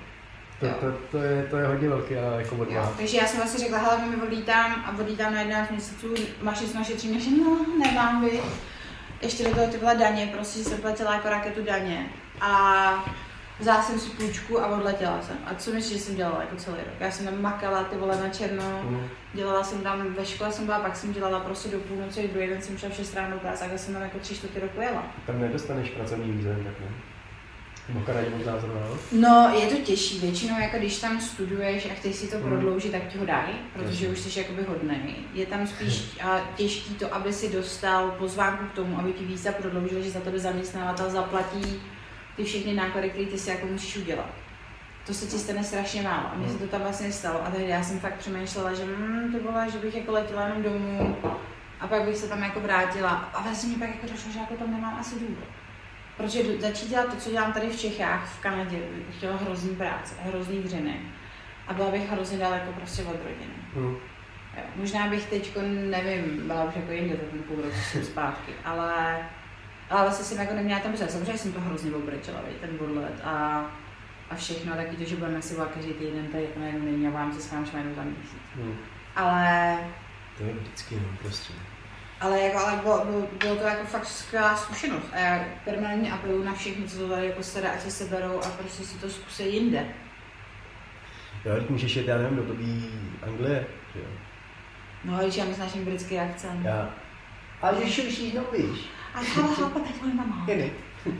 To, 0.59 0.67
to, 0.67 0.97
to, 1.11 1.17
je, 1.17 1.47
to 1.49 1.57
je 1.57 1.67
hodně 1.67 1.89
velký, 1.89 2.15
ale 2.15 2.41
jako 2.41 2.55
Jo, 2.55 2.61
odvaha. 2.61 2.93
takže 2.97 3.17
já 3.17 3.27
jsem 3.27 3.39
vlastně 3.39 3.59
řekla, 3.59 3.77
hele, 3.77 3.97
my 4.05 4.15
odlítám 4.21 4.71
a 4.85 4.95
odlítám 4.99 5.33
na 5.33 5.41
11 5.41 5.71
měsíců, 5.71 6.07
máš 6.41 6.59
něco 6.61 6.77
na 6.77 6.83
šetření, 6.83 7.21
že 7.21 7.29
no, 7.43 7.65
nemám, 7.79 8.25
vy. 8.25 8.39
Ještě 9.21 9.43
do 9.43 9.55
toho 9.55 9.67
ty 9.67 9.77
byla 9.77 9.93
daně, 9.93 10.29
prostě 10.35 10.59
jsem 10.59 10.77
platila 10.77 11.13
jako 11.13 11.29
raketu 11.29 11.63
daně. 11.63 12.05
A 12.41 13.05
vzala 13.59 13.83
jsem 13.83 13.99
si 13.99 14.09
půjčku 14.09 14.61
a 14.61 14.67
odletěla 14.67 15.21
jsem. 15.21 15.37
A 15.45 15.55
co 15.55 15.71
myslíš, 15.71 15.97
že 15.97 16.03
jsem 16.03 16.15
dělala 16.15 16.39
jako 16.41 16.55
celý 16.55 16.77
rok? 16.77 16.93
Já 16.99 17.11
jsem 17.11 17.25
tam 17.25 17.41
makala 17.41 17.83
ty 17.83 17.95
vole 17.97 18.17
na 18.21 18.29
černo, 18.29 18.63
Mm. 18.83 19.07
dělala 19.33 19.63
jsem 19.63 19.81
tam, 19.81 20.13
ve 20.13 20.25
škole 20.25 20.51
jsem 20.51 20.65
byla, 20.65 20.79
pak 20.79 20.95
jsem 20.95 21.13
dělala 21.13 21.39
prostě 21.39 21.69
do 21.69 21.79
půlnoci, 21.79 22.27
druhý 22.33 22.47
den 22.47 22.61
jsem 22.61 22.77
šla 22.77 22.89
v 22.89 22.93
6 22.93 23.15
ráno 23.15 23.37
práce, 23.39 23.65
a 23.65 23.77
jsem 23.77 23.93
tam 23.93 24.03
jako 24.03 24.19
tři 24.19 24.35
čtvrtě 24.35 24.59
roku 24.59 24.81
jela. 24.81 25.03
Tam 25.27 25.41
nedostaneš 25.41 25.89
pracovní 25.89 26.31
víze, 26.31 26.49
tak 26.49 26.79
ne? 26.79 26.87
Kanadě 28.05 28.29
možná 28.37 28.59
zrovna, 28.59 28.81
no? 29.11 29.51
Je 29.59 29.67
to 29.67 29.75
těžší. 29.75 30.19
Většinou, 30.19 30.59
jako 30.59 30.77
když 30.77 30.99
tam 30.99 31.21
studuješ 31.21 31.85
a 31.91 31.93
chceš 31.93 32.15
si 32.15 32.27
to 32.27 32.37
Mm. 32.37 32.43
prodloužit, 32.43 32.91
tak 32.91 33.07
ti 33.07 33.17
ho 33.17 33.25
dají, 33.25 33.53
protože 33.73 34.07
už 34.09 34.19
jsi 34.19 34.39
jakoby 34.39 34.63
hodnej. 34.63 35.15
Je 35.33 35.45
tam 35.45 35.67
spíš 35.67 36.17
a, 36.23 36.39
těžký 36.55 36.95
to, 36.95 37.15
aby 37.15 37.33
si 37.33 37.49
dostal 37.53 38.11
pozvánku 38.11 38.65
k 38.65 38.71
tomu, 38.73 38.99
aby 38.99 39.13
ti 39.13 39.25
víza 39.25 39.51
prodloužil, 39.51 40.01
že 40.01 40.09
za 40.11 40.19
tebe 40.19 40.39
zaměstnavatel 40.39 41.09
zaplatí 41.09 41.81
ty 42.35 42.43
všechny 42.43 42.73
náklady, 42.73 43.09
které 43.09 43.25
ty 43.25 43.37
si 43.37 43.49
jako 43.49 43.67
musíš 43.67 43.97
udělat. 43.97 44.29
To 45.07 45.13
se 45.13 45.25
ti 45.25 45.37
stane 45.39 45.63
strašně 45.63 46.01
málo. 46.01 46.29
A 46.33 46.35
mně 46.35 46.49
se 46.49 46.57
to 46.57 46.67
tam 46.67 46.81
vlastně 46.81 47.11
stalo. 47.11 47.45
A 47.45 47.51
tehdy 47.51 47.67
já 47.69 47.83
jsem 47.83 47.99
fakt 47.99 48.13
přemýšlela, 48.17 48.73
že 48.73 48.83
hm, 48.85 49.31
to 49.31 49.39
bylo, 49.51 49.69
že 49.71 49.77
bych 49.77 49.95
jako 49.95 50.11
letěla 50.11 50.47
jenom 50.47 50.63
domů 50.63 51.15
a 51.79 51.87
pak 51.87 52.01
bych 52.03 52.17
se 52.17 52.27
tam 52.27 52.43
jako 52.43 52.59
vrátila. 52.59 53.09
A 53.09 53.41
vlastně 53.43 53.69
mi 53.69 53.75
pak 53.75 53.89
jako 53.89 54.07
došlo, 54.11 54.31
že 54.31 54.39
jako 54.39 54.53
tam 54.53 54.71
nemám 54.71 54.97
asi 54.99 55.15
důvod. 55.19 55.43
Protože 56.19 56.59
začít 56.59 56.89
dělat 56.89 57.07
to, 57.09 57.15
co 57.15 57.29
dělám 57.31 57.53
tady 57.53 57.69
v 57.69 57.79
Čechách, 57.79 58.33
v 58.33 58.39
Kanadě, 58.39 58.77
bych 58.77 59.17
chtěla 59.17 59.37
hrozný 59.37 59.75
práce, 59.75 60.15
hrozný 60.19 60.59
dřiny. 60.59 61.01
A 61.67 61.73
byla 61.73 61.91
bych 61.91 62.11
hrozně 62.11 62.37
daleko 62.37 62.71
prostě 62.71 63.03
od 63.03 63.15
rodiny. 63.23 63.53
Mm. 63.75 63.95
Jo, 64.57 64.63
možná 64.75 65.07
bych 65.07 65.25
teď, 65.25 65.57
nevím, 65.89 66.47
byla 66.47 66.63
už 66.63 66.75
jako 66.75 66.91
jinde, 66.91 67.15
tak 67.15 67.29
ten 67.29 67.43
půl 67.43 67.55
roku 67.55 67.75
jsem 67.91 68.05
zpátky, 68.05 68.51
ale, 68.65 69.19
ale 69.89 70.01
vlastně 70.01 70.25
jsem 70.25 70.37
jako 70.37 70.53
neměla 70.53 70.79
tam 70.79 70.93
přes. 70.93 71.11
Samozřejmě 71.11 71.37
jsem 71.37 71.53
to 71.53 71.61
hrozně 71.61 71.91
obrčela, 71.91 72.41
viď, 72.47 72.57
ten 72.57 72.69
odlet 72.79 73.21
a, 73.23 73.65
a 74.29 74.35
všechno, 74.35 74.75
taky 74.75 74.95
to, 74.95 75.03
že 75.03 75.15
budeme 75.15 75.41
si 75.41 75.55
volat 75.55 75.71
každý 75.71 75.93
týden, 75.93 76.27
tady 76.27 76.43
jako 76.43 76.59
najednou 76.59 76.85
není 76.85 77.07
a 77.07 77.11
vám 77.11 77.33
se 77.33 77.41
s 77.41 77.51
vámi 77.51 77.67
za 77.95 78.03
měsíc. 78.03 78.41
Mm. 78.55 78.75
Ale, 79.15 79.77
To 80.37 80.43
je 80.43 80.53
vždycky, 80.53 80.95
no, 80.95 81.17
prostě. 81.21 81.53
Ale, 82.21 82.39
jako, 82.39 82.57
ale 82.57 82.79
bylo, 82.81 83.05
bylo, 83.05 83.27
bylo, 83.39 83.55
to 83.55 83.63
jako 83.67 83.85
fakt 83.85 84.05
skvělá 84.05 84.55
zkušenost. 84.55 85.05
A 85.13 85.19
já 85.19 85.45
permanentně 85.65 86.11
apeluju 86.11 86.43
na 86.43 86.53
všechny, 86.53 86.87
co 86.87 86.97
to 86.97 87.09
tady 87.09 87.27
jako 87.27 87.43
se 87.43 87.61
dá, 87.61 87.69
ať 87.71 87.81
se 87.81 87.91
seberou 87.91 88.39
a 88.39 88.49
prostě 88.49 88.83
si 88.83 88.97
to 88.97 89.09
zkusí 89.09 89.53
jinde. 89.53 89.85
Jo, 91.45 91.55
teď 91.55 91.69
můžeš 91.69 91.95
jet, 91.95 92.07
já 92.07 92.17
nevím, 92.17 92.37
do 92.37 92.43
tobí 92.43 92.89
Anglie, 93.23 93.67
že 93.93 93.99
jo? 93.99 94.05
No, 95.03 95.17
když 95.17 95.35
já 95.35 95.45
nesnáším 95.45 95.85
britský 95.85 96.19
akcent. 96.19 96.65
Já. 96.65 96.89
Ale 97.61 97.85
že 97.85 97.91
šuší, 97.91 98.33
no 98.35 98.43
víš. 98.57 98.79
A 99.15 99.19
chápa, 99.19 99.53
chápa, 99.53 99.79
teď 99.79 100.01
moje 100.01 100.13
mama. 100.13 100.45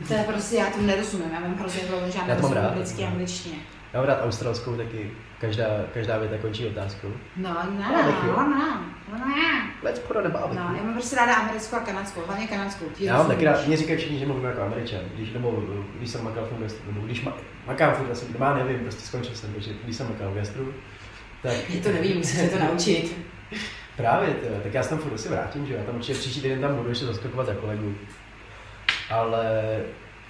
To 0.08 0.14
je 0.14 0.24
prostě, 0.26 0.56
já 0.56 0.70
to 0.70 0.82
nerozumím, 0.82 1.30
já 1.32 1.40
mám 1.40 1.54
hrozně 1.54 1.82
dlouho, 1.88 2.10
že 2.10 2.18
já 2.18 2.26
nerozumím 2.26 2.64
britský 2.74 3.04
angličtině. 3.04 3.56
Já 3.92 4.00
mám 4.00 4.08
rád 4.08 4.24
australskou 4.24 4.76
taky. 4.76 5.10
Každá, 5.40 5.64
každá 5.94 6.18
věta 6.18 6.38
končí 6.38 6.66
otázkou. 6.66 7.12
No, 7.36 7.50
ne, 7.50 7.88
no, 8.26 8.48
ne, 8.48 8.80
no, 9.12 9.28
ne. 9.28 9.70
Let's 9.82 9.98
put 9.98 10.16
on 10.16 10.26
a 10.26 10.30
barbecue. 10.30 10.60
No, 10.60 10.74
já 10.76 10.82
mám 10.82 10.92
prostě 10.92 11.16
ráda 11.16 11.34
americkou 11.34 11.76
a 11.76 11.80
kanadskou, 11.80 12.20
hlavně 12.26 12.46
kanadskou. 12.46 12.84
Ty 12.84 13.04
Já 13.04 13.16
mám 13.16 13.26
taky 13.26 13.44
rád, 13.44 13.66
mě 13.66 13.76
říkají 13.76 13.98
všichni, 13.98 14.18
že 14.18 14.26
mluvím 14.26 14.44
jako 14.44 14.62
američan, 14.62 15.00
když, 15.14 15.32
nebo 15.32 15.62
když 15.98 16.10
jsem 16.10 16.24
makal 16.24 16.44
v 16.44 16.60
gastru, 16.62 16.92
nebo 16.92 17.06
když 17.06 17.22
ma, 17.22 17.36
makám 17.66 17.94
furt, 17.94 18.10
asi, 18.10 18.26
má 18.38 18.54
nevím, 18.54 18.78
prostě 18.78 19.02
skončil 19.02 19.34
jsem, 19.34 19.52
takže 19.52 19.70
když 19.84 19.96
jsem 19.96 20.08
makal 20.08 20.30
v 20.30 20.34
gastru, 20.34 20.74
tak 21.42 21.70
Já 21.70 21.82
to 21.82 21.92
nevím, 21.92 22.16
musím 22.16 22.40
se 22.40 22.58
to 22.58 22.64
naučit. 22.64 23.16
právě, 23.96 24.34
tyjo, 24.34 24.60
tak 24.62 24.74
já 24.74 24.82
se 24.82 24.88
tam 24.88 24.98
furt 24.98 25.14
asi 25.14 25.28
vrátím, 25.28 25.66
že 25.66 25.72
jo, 25.72 25.78
já 25.78 25.84
tam 25.86 25.96
určitě 25.96 26.18
příští 26.18 26.40
týden 26.40 26.60
tam 26.60 26.76
budu 26.76 26.88
ještě 26.88 27.04
zaskakovat 27.04 27.46
za 27.46 27.54
kolegu. 27.54 27.94
Ale 29.10 29.76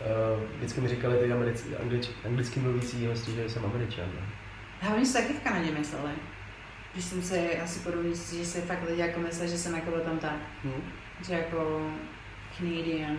uh, 0.00 0.42
vždycky 0.56 0.80
mi 0.80 0.88
říkali 0.88 1.16
ty 1.16 1.32
anglič, 1.82 2.08
anglicky 2.26 2.60
mluvící 2.60 3.06
hosti, 3.06 3.32
že 3.32 3.48
jsem 3.48 3.64
američan. 3.64 4.06
No. 4.14 4.26
Oni 4.96 5.06
si 5.06 5.12
taky 5.12 5.32
v 5.32 5.40
Kanadě 5.40 5.70
mysleli. 5.70 6.10
Když 6.92 7.04
jsem 7.04 7.22
si 7.22 7.60
asi 7.60 7.78
podobně, 7.80 8.10
že 8.10 8.46
si 8.46 8.60
fakt 8.60 8.82
lidi 8.88 9.00
jako 9.00 9.20
mysleli, 9.20 9.50
že 9.50 9.58
jsem 9.58 9.74
jako 9.74 9.90
byl 9.90 10.00
tam 10.00 10.18
tak. 10.18 10.36
Hm. 10.64 10.82
že 11.26 11.34
jako 11.34 11.90
Canadian. 12.58 13.16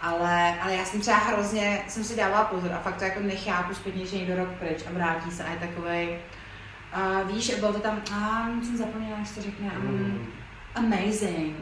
Ale, 0.00 0.54
ale 0.60 0.74
já 0.74 0.84
jsem 0.84 1.00
třeba 1.00 1.16
hrozně, 1.16 1.82
jsem 1.88 2.04
si 2.04 2.16
dávala 2.16 2.44
pozor 2.44 2.72
a 2.72 2.78
fakt 2.78 2.96
to 2.96 3.04
jako 3.04 3.20
nechápu 3.20 3.74
zpětně, 3.74 4.06
že 4.06 4.16
někdo 4.16 4.36
rok 4.36 4.48
pryč 4.48 4.78
a 4.86 4.92
vrátí 4.92 5.30
se 5.30 5.44
a 5.44 5.50
je 5.52 5.56
takovej, 5.58 6.18
a 6.92 7.22
víš, 7.22 7.54
bylo 7.60 7.72
to 7.72 7.78
tam, 7.80 8.02
a 8.14 8.46
jsem 8.62 8.76
zapomněla, 8.76 9.18
jak 9.18 9.26
se 9.26 9.34
to 9.34 9.42
řekne, 9.42 9.70
um, 9.76 9.84
Mm. 9.84 10.26
amazing. 10.74 11.56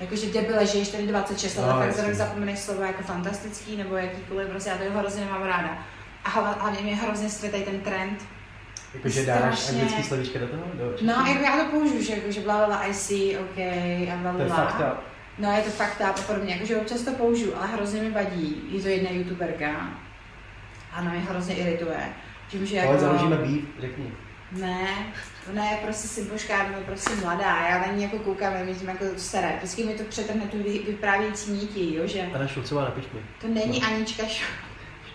Jakože 0.00 0.26
debile, 0.32 0.66
že 0.66 0.78
ještě 0.78 0.96
tady 0.96 1.08
26 1.08 1.56
let 1.56 1.66
No, 1.66 1.72
a 1.72 1.78
fakt 1.80 1.92
za 1.94 2.02
rok 2.02 2.12
zapomeneš 2.14 2.58
slovo 2.58 2.82
jako 2.82 3.02
fantastický 3.02 3.76
nebo 3.76 3.96
jakýkoliv, 3.96 4.48
prostě 4.48 4.70
já 4.70 4.76
to 4.78 4.98
hrozně 4.98 5.24
nemám 5.24 5.42
ráda. 5.42 5.78
A 6.24 6.30
hla- 6.30 6.58
hlavně 6.60 6.80
mě 6.80 6.96
hrozně 6.96 7.28
stvětají 7.30 7.62
ten 7.64 7.80
trend, 7.80 8.22
Jakože 8.94 9.26
dáš 9.26 9.58
Strašně. 9.58 9.80
anglický 9.82 10.02
slovíčka 10.02 10.38
do 10.38 10.46
toho? 10.48 10.62
Do 10.74 10.92
No, 11.02 11.12
jako 11.26 11.42
já 11.44 11.64
to 11.64 11.70
použiju, 11.70 12.02
že, 12.02 12.12
jako, 12.12 12.30
že 12.32 12.40
bla, 12.40 12.66
bla, 12.66 12.82
I 12.86 12.94
see, 12.94 13.38
OK, 13.38 13.58
a 14.12 14.16
bla, 14.16 14.30
to 14.32 14.36
bla, 14.36 14.44
je 14.44 14.50
bla. 14.50 14.56
fakt 14.66 14.92
up. 14.92 15.04
No, 15.38 15.52
je 15.52 15.62
to 15.62 15.70
fakt 15.70 15.98
tak 15.98 16.18
a 16.18 16.22
podobně, 16.22 16.54
jakože 16.54 16.76
občas 16.76 17.02
to 17.02 17.12
použiju, 17.12 17.52
ale 17.56 17.66
hrozně 17.66 18.02
mi 18.02 18.10
vadí. 18.10 18.62
Je 18.70 18.82
to 18.82 18.88
jedna 18.88 19.10
youtuberka 19.10 19.70
a 20.92 21.00
ona 21.00 21.10
mě 21.10 21.20
hrozně 21.20 21.54
irituje. 21.54 22.08
Tím, 22.48 22.66
že 22.66 22.80
Ale 22.80 22.86
jako... 22.88 23.00
založíme 23.00 23.36
beef, 23.36 23.64
řekni. 23.80 24.12
Ne, 24.52 24.86
ne, 25.52 25.78
prostě 25.82 26.08
si 26.08 26.22
božká, 26.24 26.62
je 26.64 26.84
prostě 26.86 27.10
mladá, 27.22 27.66
já 27.68 27.78
na 27.78 27.86
ní 27.92 28.02
jako 28.02 28.18
koukám, 28.18 28.66
mi 28.66 28.74
tím 28.74 28.88
jako 28.88 29.04
sere. 29.16 29.52
Vždycky 29.56 29.84
mi 29.84 29.94
to 29.94 30.04
přetrhne 30.04 30.44
tu 30.46 30.62
vy- 30.62 30.82
vyprávějící 30.86 31.50
nítí, 31.50 31.94
jo, 31.94 32.06
že 32.06 32.20
Anna 32.34 32.46
Šulcová, 32.46 32.84
napiš 32.84 33.04
mi. 33.14 33.20
to 33.40 33.48
není 33.48 33.80
No. 33.80 33.86
Anička 33.86 34.22
Š... 34.26 34.42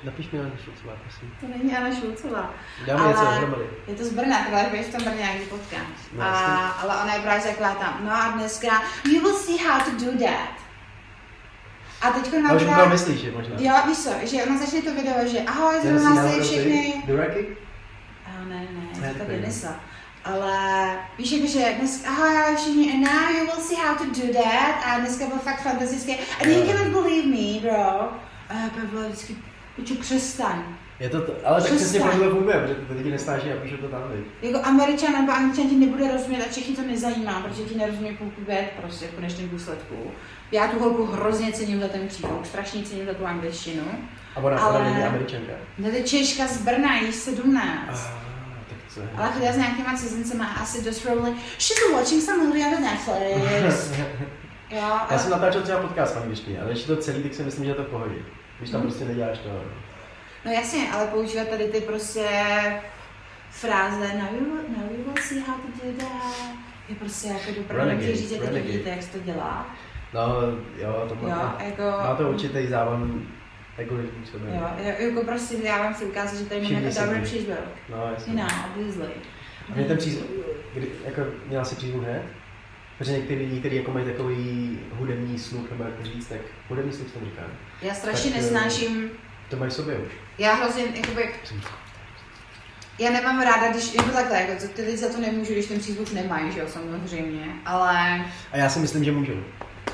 Napiš 0.04 0.30
mi 0.32 0.40
Anna 0.40 0.52
Šulcová, 0.66 0.94
prosím. 1.04 1.32
to 1.40 1.48
není 1.58 1.78
Anna 1.78 1.96
Šulcová. 1.96 2.54
Dáme 2.88 3.00
Ale- 3.04 3.10
něco 3.14 3.26
dohromady. 3.26 3.64
Je 3.88 3.96
to 3.96 4.06
z 4.06 4.10
Brna, 4.14 4.38
ty 4.44 4.50
vole, 4.52 4.64
v 4.84 4.92
tom 4.92 5.04
Brně 5.04 5.18
nějaký 5.18 5.46
potkáš. 5.46 5.88
No, 6.14 6.24
a, 6.24 6.68
ale 6.68 7.04
ona 7.04 7.14
je 7.14 7.22
právě 7.22 7.42
taková 7.44 7.76
tam, 7.76 8.00
no 8.04 8.12
a 8.12 8.32
dneska, 8.32 8.84
you 9.12 9.22
will 9.22 9.38
see 9.38 9.58
how 9.68 9.82
to 9.82 9.92
do 10.06 10.12
that. 10.26 10.50
A 12.02 12.10
teď 12.12 12.34
nám 12.42 12.56
už 12.56 12.64
to 12.64 12.90
myslíš, 12.90 13.20
že 13.20 13.32
možná. 13.32 13.56
Jo, 13.60 13.74
víš 13.88 13.98
co, 13.98 14.10
že 14.24 14.44
ona 14.44 14.58
začne 14.58 14.82
to 14.82 14.94
video, 14.94 15.28
že 15.28 15.40
ahoj, 15.40 15.76
zrovna 15.84 16.30
si 16.32 16.42
všechny. 16.42 17.04
Duraky? 17.08 17.58
A 18.26 18.44
ne, 18.44 18.56
ne, 18.72 19.02
Ne, 19.02 19.14
to 19.14 19.26
to 19.26 19.32
je 19.32 19.40
Denisa. 19.40 19.76
Ale 20.24 20.90
víš, 21.18 21.32
jako, 21.32 21.48
že 21.48 21.76
dnes, 21.80 22.06
ahoj, 22.06 22.56
všichni, 22.56 22.94
and 22.94 23.00
now 23.02 23.30
you 23.38 23.46
will 23.46 23.62
see 23.64 23.78
how 23.78 23.96
to 23.98 24.04
do 24.06 24.34
that. 24.34 24.84
A 24.86 25.00
dneska 25.00 25.26
byl 25.26 25.38
fakt 25.38 25.62
fantastické. 25.62 26.14
And 26.42 26.52
you 26.52 26.66
cannot 26.66 26.88
believe 27.04 27.28
me, 27.28 27.60
bro. 27.62 28.12
A 28.50 28.54
já 28.54 28.70
pak 28.70 28.84
byla 28.84 29.02
vždycky, 29.08 29.36
piču, 29.78 29.96
přestaň. 29.96 30.64
Je 31.00 31.10
to 31.10 31.22
to, 31.22 31.34
ale 31.46 31.62
tak 31.62 31.72
přesně 31.76 32.00
proto 32.00 32.18
to 32.24 32.30
funguje, 32.30 32.58
protože 32.60 32.76
ty 32.76 32.94
lidi 32.94 33.12
nesnáší 33.12 33.52
a 33.52 33.56
píšou 33.64 33.78
to 33.78 33.88
tam, 33.88 34.02
viď? 34.12 34.26
Jako 34.54 34.68
američan 34.68 35.12
nebo 35.14 35.32
angličan 35.32 35.70
ti 35.70 35.76
nebude 35.76 36.12
rozumět 36.12 36.46
a 36.50 36.54
Čechy 36.54 36.76
to 36.76 36.82
nezajímá, 36.82 37.42
protože 37.42 37.62
ti 37.64 37.76
nerozumí 37.78 38.18
půlku 38.18 38.42
vět 38.48 38.70
prostě 38.82 39.08
v 39.08 39.16
konečném 39.16 39.50
důsledku. 39.50 40.12
Já 40.52 40.68
tu 40.68 40.80
holku 40.80 41.06
hrozně 41.06 41.52
cením 41.54 41.80
za 41.82 41.88
ten 41.88 42.08
příklad, 42.08 42.48
strašně 42.48 42.84
cením 42.84 43.06
za 43.06 43.14
tu 43.14 43.26
angličtinu. 43.26 43.84
A 44.36 44.40
ona, 44.40 44.60
Ale- 44.60 44.80
ona 44.80 44.90
není 44.90 45.04
američanka. 45.04 45.52
No 45.78 45.90
to 45.90 45.96
je 45.96 46.04
Češka 46.04 46.48
z 46.48 46.58
Brna, 46.62 46.96
jí 46.96 47.12
17. 47.12 47.64
Ah, 47.90 47.94
tak 48.70 48.78
co 48.94 49.00
je? 49.02 49.08
Ale 49.18 49.30
chodila 49.32 49.54
s 49.54 49.58
nějakýma 49.58 49.98
cizincema 49.98 50.46
a 50.46 50.62
asi 50.62 50.84
dost 50.84 51.00
probably, 51.00 51.34
she's 51.60 51.80
watching 51.94 52.24
some 52.24 52.44
movie 52.44 52.66
on 52.66 52.84
Netflix. 52.84 53.92
jo, 54.72 54.78
Já 54.78 54.88
ale, 54.90 55.20
jsem 55.20 55.32
natáčel 55.32 55.62
třeba 55.62 55.80
podcast 55.80 56.16
v 56.16 56.18
angličtině, 56.22 56.62
ale 56.62 56.72
když 56.72 56.84
to 56.84 56.96
celý, 56.96 57.24
tak 57.24 57.34
si 57.34 57.44
myslím, 57.44 57.64
že 57.66 57.72
je 57.72 57.76
to 57.76 57.84
v 57.84 57.88
pohodě. 57.88 58.16
Když 58.60 58.70
tam 58.70 58.82
prostě 58.82 59.06
neděláš 59.06 59.38
to. 59.40 59.50
no 60.46 60.52
jasně, 60.52 60.92
ale 60.92 61.08
používat 61.08 61.48
tady 61.48 61.64
ty 61.68 61.82
prostě 61.82 62.28
fráze 63.50 64.08
now 64.14 64.34
you, 64.34 64.46
now 64.78 64.92
you 64.98 65.04
will 65.04 65.16
see 65.22 65.40
how 65.40 65.56
to 65.56 65.88
do 65.88 65.92
that. 65.98 66.50
Je 66.90 66.96
prostě 66.96 67.28
jako 67.28 67.52
dopravdu 67.58 67.98
ti 68.00 68.16
říct, 68.16 68.30
teď 68.30 68.40
renegade. 68.40 68.64
vidíte, 68.64 68.90
jak 68.90 69.04
se 69.04 69.12
to 69.12 69.20
dělá. 69.20 69.76
No, 70.14 70.22
jo, 70.78 71.06
to 71.10 71.16
má, 71.16 71.30
Jo, 71.30 71.66
jako... 71.66 71.82
má 71.84 72.16
to 72.16 72.30
určitý 72.30 72.68
závan 72.68 73.22
algoritmů 73.80 74.26
sobě. 74.26 74.50
Jo, 74.56 74.94
jako 75.00 75.24
prostě 75.24 75.56
já 75.64 75.78
vám 75.78 75.94
chci 75.94 76.06
ukázat, 76.06 76.38
že 76.38 76.46
tady 76.46 76.62
mám 76.62 76.72
jako 76.72 76.92
si 76.92 77.00
dobrý 77.02 77.20
to. 77.20 77.26
přízvuk. 77.26 77.58
No, 77.90 78.10
jasně. 78.14 78.34
Know, 78.34 78.48
obviously. 78.72 79.08
A 79.72 79.76
mě 79.76 79.86
ten 79.86 79.98
přízvuk, 79.98 80.28
jako 81.06 81.22
měla 81.48 81.64
si 81.64 81.76
přízvuk 81.76 82.04
hned? 82.04 82.22
Protože 82.98 83.12
některý 83.12 83.40
lidi, 83.46 83.60
kteří 83.60 83.76
jako 83.76 83.92
mají 83.92 84.06
takový 84.06 84.80
hudební 84.92 85.40
sluch, 85.40 85.72
nebo 85.72 85.84
jak 85.84 85.94
to 85.94 86.04
říct, 86.04 86.28
tak 86.28 86.40
hudební 86.70 86.94
sluch 86.94 87.08
jsem 87.10 87.22
říká. 87.26 87.42
Já 87.82 87.94
strašně 87.94 88.32
Tak, 88.32 88.40
eh, 88.40 88.44
nesnáším, 88.44 89.10
To 89.50 89.58
mají 89.58 89.72
sobě 89.72 89.98
už. 89.98 90.12
já 90.38 90.54
hrozně, 90.56 90.84
jakoby, 90.96 91.30
já 93.00 93.12
nemám 93.12 93.42
ráda, 93.42 93.72
když, 93.72 93.94
jako 93.94 94.10
takhle, 94.10 94.42
jako, 94.42 94.62
to- 94.62 94.74
ty 94.74 94.82
lidi 94.82 94.98
za 94.98 95.10
to 95.10 95.22
nemůžu, 95.22 95.54
když 95.54 95.66
ten 95.66 95.80
přízvuk 95.80 96.14
nemají, 96.14 96.52
že 96.52 96.60
jo, 96.60 96.66
samozřejmě, 96.68 97.46
ale 97.66 98.26
A 98.52 98.58
já 98.58 98.70
si 98.70 98.80
myslím, 98.80 99.04
že 99.04 99.12
můžou. 99.12 99.44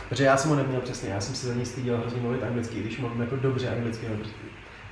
Protože 0.10 0.24
já 0.24 0.38
jsem 0.38 0.49
ho 0.49 0.56
neměl 0.56 0.82
přesně, 0.82 1.10
já 1.10 1.22
jsem 1.22 1.36
se 1.36 1.47
za 1.47 1.54
něj 1.54 1.66
styděl 1.66 1.97
hrozně 1.97 2.22
mluvit 2.22 2.43
anglicky, 2.43 2.80
když 2.80 2.97
mluvím 2.97 3.22
jako 3.22 3.36
dobře 3.36 3.70
anglicky, 3.70 4.06
no 4.10 4.16
prostě. 4.16 4.36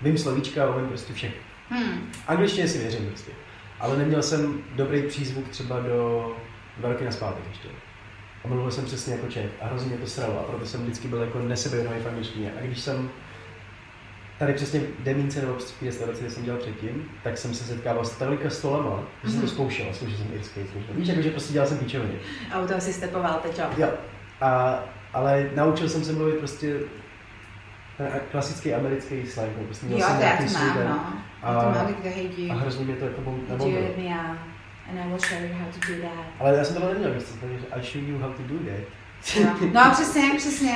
Vím 0.02 0.18
slovíčka, 0.18 0.76
umím 0.76 0.88
prostě 0.88 1.14
všechno. 1.14 1.38
Hmm. 1.70 2.12
Angličtině 2.28 2.68
si 2.68 2.78
věřím 2.78 3.08
prostě. 3.08 3.32
Ale 3.80 3.98
neměl 3.98 4.24
jsem 4.24 4.64
dobrý 4.76 5.02
přízvuk 5.02 5.50
třeba 5.50 5.80
do 5.80 6.32
dva 6.78 6.90
roky 6.90 7.06
na 7.06 7.12
zpátek 7.12 7.44
ještě. 7.50 7.68
A 8.46 8.48
mluvil 8.48 8.72
jsem 8.72 8.86
přesně 8.86 9.14
jako 9.14 9.28
Čech 9.28 9.50
a 9.62 9.66
hrozně 9.66 9.90
mě 9.90 9.98
to 9.98 10.08
sralo 10.08 10.40
a 10.40 10.44
proto 10.44 10.66
jsem 10.66 10.82
vždycky 10.82 11.08
byl 11.08 11.22
jako 11.22 11.40
nesebevědomý 11.40 11.96
v 12.04 12.08
angličtině. 12.08 12.52
A 12.58 12.62
když 12.62 12.80
jsem 12.80 13.10
tady 14.40 14.54
přesně 14.54 14.80
v 14.80 15.04
Demínce 15.04 15.42
nebo 15.42 15.54
v 15.54 15.82
restauraci, 15.86 16.22
kde 16.22 16.30
jsem 16.30 16.44
dělal 16.44 16.60
předtím, 16.60 17.12
tak 17.24 17.38
jsem 17.38 17.54
se 17.54 17.64
setkával 17.64 18.06
s 18.06 18.12
tolika 18.18 18.50
stolama, 18.50 19.00
že 19.24 19.30
jsem 19.32 19.40
to 19.40 19.46
Mhm. 19.46 19.54
zkoušel, 19.56 19.86
zkoušel 19.94 20.18
jsem 20.18 20.28
irský, 20.34 20.60
zkoušel. 20.70 20.94
Víš, 20.96 21.08
jako, 21.08 21.22
že 21.22 21.30
prostě 21.32 21.54
dělal 21.54 21.68
jsem 21.70 21.78
píčoviny. 21.78 22.14
A 22.54 22.60
u 22.62 22.68
toho 22.68 22.82
si 22.82 22.94
stepoval, 22.94 23.40
teď 23.44 23.60
jo. 23.60 23.66
Jo. 23.78 23.90
A, 24.42 24.80
ale 25.14 25.50
naučil 25.56 25.90
jsem 25.90 26.04
se 26.04 26.12
mluvit 26.14 26.36
prostě 26.38 26.80
ten 27.98 28.08
klasický 28.32 28.74
americký 28.74 29.28
slang, 29.28 29.50
prostě 29.66 29.86
měl 29.86 30.00
Jo, 30.00 30.06
jsem 30.08 30.20
nějaký 30.20 30.54
mám, 30.54 30.78
no. 30.88 31.14
A- 31.44 31.86
A 32.52 32.54
hrozně 32.54 32.86
mě 32.86 32.96
to 32.96 33.06
jako 33.06 33.22
bom- 33.22 33.40
And 34.90 35.00
I 35.00 35.08
will 35.08 35.20
show 35.20 35.40
you 35.40 35.54
how 35.54 35.72
to 35.72 35.80
do 35.94 36.02
that. 36.02 36.26
Ale 36.40 36.58
já 36.58 36.64
jsem 36.64 36.76
tohle 36.76 36.94
neměl, 36.94 37.12
takže 37.42 37.58
I 37.72 37.82
show 37.84 38.04
you 38.10 38.18
how 38.20 38.34
to 38.34 38.44
do 38.44 38.56
that. 38.60 38.88
Jo. 39.36 39.48
No 39.74 39.92
přesně, 39.92 40.22
přesně. 40.38 40.76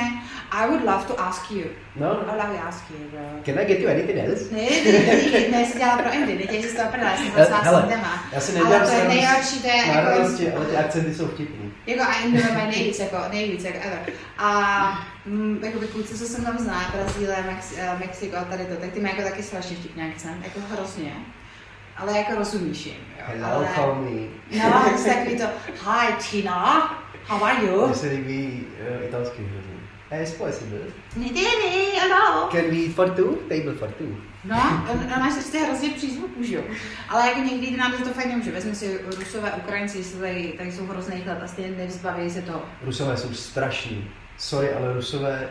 I 0.50 0.68
would 0.68 0.84
love 0.84 1.04
to 1.04 1.20
ask 1.20 1.50
you. 1.50 1.64
No, 1.96 2.06
I 2.06 2.14
no. 2.14 2.16
would 2.16 2.42
love 2.42 2.58
to 2.58 2.68
ask 2.68 2.84
you, 2.90 2.96
bro. 3.10 3.20
Can 3.44 3.58
I 3.58 3.64
get 3.64 3.80
you 3.80 3.88
anything 3.90 4.18
else? 4.18 4.44
Ne, 4.54 4.62
ne, 4.62 4.98
ne, 5.32 5.48
ne, 5.50 5.66
se 5.66 5.78
dělala 5.78 6.02
pro 6.02 6.12
Indy, 6.12 6.38
teď 6.38 6.62
jsi 6.62 6.68
z 6.68 6.74
toho 6.74 6.90
prdela, 6.90 7.16
jsem 7.16 7.26
Hele, 7.26 7.46
to 7.46 7.54
hele, 7.54 7.82
téma. 7.82 8.24
Já 8.32 8.40
si 8.40 8.52
Ale 8.52 8.64
nedělám 8.64 8.86
to 8.86 8.92
je 8.94 9.08
nejhorší, 9.08 9.60
to 9.62 9.68
je 9.68 9.76
jako, 9.76 10.56
ale 10.56 10.66
ty 10.66 10.76
akcenty 10.76 11.14
jsou 11.14 11.28
vtipný. 11.28 11.72
jako 11.86 12.02
a 12.02 12.14
Indy 12.14 12.42
mají 12.54 12.66
nejvíc, 12.70 12.98
jako 12.98 13.16
nejvíc, 13.32 13.64
jako 13.64 13.78
ever. 13.78 14.12
A 14.38 15.08
mm, 15.26 15.60
jakoby 15.64 15.86
kluci, 15.86 16.18
co 16.18 16.24
jsem 16.24 16.44
tam 16.44 16.58
zná, 16.58 16.94
Brazílie, 16.94 17.42
Mex, 17.46 17.74
Mexiko 17.98 18.36
a 18.36 18.44
tady 18.44 18.64
to, 18.64 18.76
tak 18.76 18.90
ty 18.92 19.00
mají 19.00 19.14
jako 19.16 19.30
taky 19.30 19.42
strašně 19.42 19.76
vtipný 19.76 20.02
akcent, 20.02 20.44
jako 20.44 20.60
hrozně. 20.70 21.12
Ale 21.96 22.18
jako 22.18 22.34
rozumíš 22.34 22.86
jim, 22.86 22.96
jo. 23.18 23.24
Hello, 23.26 23.56
ale, 23.56 23.68
call 23.74 23.94
me. 23.94 24.10
No, 24.58 24.90
to 24.96 25.04
takový 25.08 25.36
to, 25.36 25.44
hi 25.90 26.12
Tina, 26.30 26.94
how 27.26 27.44
are 27.44 27.64
you? 27.66 27.86
Mně 27.86 27.94
se 27.94 28.06
líbí 28.06 28.66
uh, 28.98 29.04
italský 29.04 29.42
hrozně. 29.42 29.76
Is 30.22 30.34
possible. 30.34 30.78
Ne, 31.16 31.26
ne, 31.26 31.42
ne, 31.42 32.00
hello. 32.00 32.48
Can 32.52 32.70
we 32.70 32.76
eat 32.76 32.94
for 32.94 33.10
two? 33.10 33.34
Table 33.48 33.74
for 33.74 33.88
two. 33.88 34.16
No, 34.44 34.86
on, 34.92 34.98
on 35.14 35.20
máš 35.20 35.32
prostě 35.32 35.58
hrozně 35.58 35.90
přízvuk 35.90 36.36
už, 36.36 36.48
jo. 36.48 36.62
Ale 37.08 37.28
jako 37.28 37.40
někdy 37.40 37.76
nám 37.76 37.92
to 37.92 38.12
fakt 38.12 38.26
nemůže. 38.26 38.52
Vezmi 38.52 38.74
si 38.74 39.00
Rusové, 39.18 39.52
Ukrajinci, 39.52 40.18
tady, 40.18 40.54
tady 40.58 40.72
jsou 40.72 40.86
hrozný 40.86 41.20
chlad 41.20 41.42
a 41.42 41.46
stejně 41.46 41.76
nevzbaví 41.76 42.30
se 42.30 42.42
toho. 42.42 42.62
Rusové 42.82 43.16
jsou 43.16 43.34
strašní. 43.34 44.10
Sorry, 44.38 44.72
ale 44.72 44.94
Rusové 44.94 45.48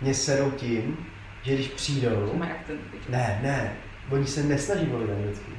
mě 0.00 0.14
serou 0.14 0.50
tím, 0.50 1.06
že 1.42 1.54
když 1.54 1.68
přijdou... 1.68 2.26
To 2.26 2.38
Ne, 3.08 3.40
ne, 3.42 3.76
oni 4.10 4.26
se 4.26 4.42
nesnaží 4.42 4.86
mluvit 4.86 5.10
anglicky. 5.10 5.50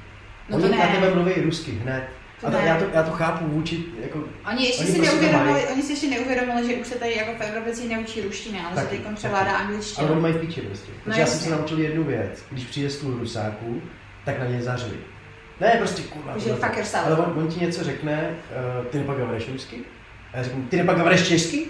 No 0.49 0.57
oni 0.57 0.65
to 0.65 0.71
ne. 0.71 0.77
na 0.77 0.87
tebe 0.87 1.15
mluví 1.15 1.41
rusky 1.41 1.71
hned. 1.71 2.03
To 2.41 2.47
a 2.47 2.51
to, 2.51 2.57
já, 2.57 2.79
to, 2.79 2.85
já 2.93 3.03
to 3.03 3.11
chápu 3.11 3.45
vůči, 3.47 3.83
jako, 4.01 4.23
Oni 4.51 4.65
ještě 4.65 4.83
Oni 4.83 4.91
si 4.91 4.97
prostě 4.97 5.11
neuvědomili, 5.11 5.51
mají. 5.51 5.65
oni 5.65 5.83
si 5.83 5.91
ještě 5.91 6.07
neuvědomili, 6.07 6.67
že 6.67 6.75
už 6.75 6.87
se 6.87 6.95
tady 6.95 7.15
jako 7.15 7.31
v 7.37 7.41
Evropě 7.41 7.75
si 7.75 7.87
neučí 7.87 8.21
ruština, 8.21 8.67
ale 8.67 8.75
Taky, 8.75 8.97
že 8.97 9.03
teď 9.03 9.15
převládá 9.15 9.51
angličtina. 9.51 10.07
ale 10.07 10.11
oni 10.11 10.21
mají 10.21 10.33
v 10.33 10.37
píči 10.37 10.61
prostě. 10.61 10.91
Protože 11.03 11.19
já 11.19 11.25
jsem 11.25 11.39
se 11.39 11.49
naučil 11.49 11.79
jednu 11.79 12.03
věc, 12.03 12.43
když 12.51 12.65
přijde 12.65 12.89
stůl 12.89 13.17
Rusáků, 13.19 13.81
tak 14.25 14.39
na 14.39 14.45
něj 14.45 14.61
zařvi. 14.61 14.97
Ne, 15.61 15.75
prostě 15.77 16.01
kurva. 16.03 16.37
Že 16.37 16.53
fuck 16.53 16.77
yourself. 16.77 17.05
Ale 17.05 17.17
on, 17.17 17.33
on, 17.37 17.47
ti 17.47 17.65
něco 17.65 17.83
řekne, 17.83 18.35
uh, 18.79 18.85
ty 18.85 18.97
nepak 18.97 19.17
rusky? 19.51 19.77
A 20.33 20.37
já 20.37 20.43
řeknu, 20.43 20.63
ty 20.63 20.77
nepak 20.77 21.17
česky? 21.23 21.65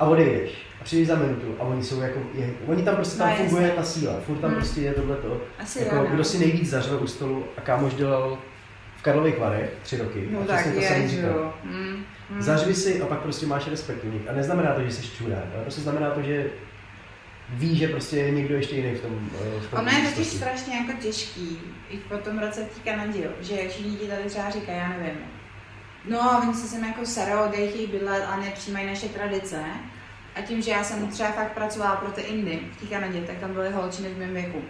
A 0.00 0.04
odejdeš. 0.04 0.50
A 0.82 0.84
přijdeš 0.84 1.08
za 1.08 1.14
minutu 1.16 1.54
a 1.58 1.62
oni 1.62 1.84
jsou 1.84 2.00
jako, 2.00 2.20
je, 2.34 2.50
oni 2.66 2.82
tam 2.82 2.96
prostě 2.96 3.18
tam 3.18 3.28
No, 3.30 3.36
funguje 3.36 3.62
jasně. 3.62 3.76
ta 3.76 3.82
síla, 3.84 4.14
furt 4.26 4.38
tam 4.38 4.50
Hmm. 4.50 4.58
prostě 4.60 4.80
je 4.80 4.92
tohleto. 4.94 5.40
Asi 5.58 5.78
Jako, 5.78 5.96
jo, 5.96 6.02
no. 6.08 6.14
kdo 6.14 6.24
si 6.24 6.38
nejvíc 6.38 6.70
zařve 6.70 6.96
u 6.96 7.06
stolu 7.06 7.44
a 7.56 7.60
kámoš 7.60 7.94
dělal 7.94 8.38
v 8.96 9.02
Karlových 9.02 9.38
Varech 9.38 9.70
tři 9.82 9.96
roky. 9.96 10.28
No 10.30 10.40
a 10.40 10.44
tak 10.44 10.64
to 10.74 10.80
je, 10.80 11.08
říkal. 11.08 11.30
jo. 11.30 11.52
Mm, 11.64 12.04
mm. 12.30 12.42
Zařvi 12.42 12.74
si 12.74 13.00
a 13.02 13.06
pak 13.06 13.18
prostě 13.20 13.46
máš 13.46 13.66
respekt 13.68 14.04
u 14.04 14.10
nich. 14.12 14.28
A 14.28 14.32
neznamená 14.32 14.74
to, 14.74 14.82
že 14.82 14.90
jsi 14.90 15.02
čurák, 15.16 15.44
ale 15.54 15.62
prostě 15.62 15.80
znamená 15.80 16.10
to, 16.10 16.22
že 16.22 16.46
ví, 17.48 17.76
že 17.76 17.88
prostě 17.88 18.16
je 18.16 18.30
někdo 18.30 18.54
ještě 18.56 18.76
jiný 18.76 18.94
v 18.94 19.00
tom, 19.00 19.28
eh, 19.34 19.60
v 19.60 19.70
tom 19.70 19.78
Ono 19.80 19.90
je 19.90 20.08
totiž 20.10 20.26
strašně 20.26 20.76
jako 20.76 20.92
těžký, 21.02 21.58
i 21.90 21.96
po 21.96 22.16
tom 22.18 22.38
roce 22.38 22.64
v 22.64 22.74
té 22.82 22.90
Kanadě, 22.90 23.30
že 23.40 23.68
všichni 23.68 23.96
ti 23.96 24.06
tady 24.06 24.22
třeba 24.24 24.50
říkají, 24.50 24.78
já 24.78 24.88
nevím, 24.88 25.18
no, 26.08 26.40
oni 26.42 26.54
se 26.54 26.66
sem 26.68 26.84
jako 26.84 27.06
serou, 27.06 27.50
dej 27.56 27.86
bydlet 27.92 28.24
a 28.28 28.36
nepřijímají 28.36 28.86
naše 28.86 29.08
tradice. 29.08 29.56
A 30.36 30.40
tím, 30.40 30.62
že 30.62 30.70
já 30.70 30.84
jsem 30.84 31.08
třeba 31.08 31.32
fakt 31.32 31.52
pracovala 31.52 31.96
pro 31.96 32.10
ty 32.10 32.20
Indy 32.20 32.60
v 32.72 32.80
té 32.80 32.86
Kanadě, 32.86 33.20
tak 33.20 33.36
tam 33.36 33.52
byly 33.52 33.70
holčiny 33.70 34.08
v 34.08 34.18
mém 34.18 34.34
věku. 34.34 34.62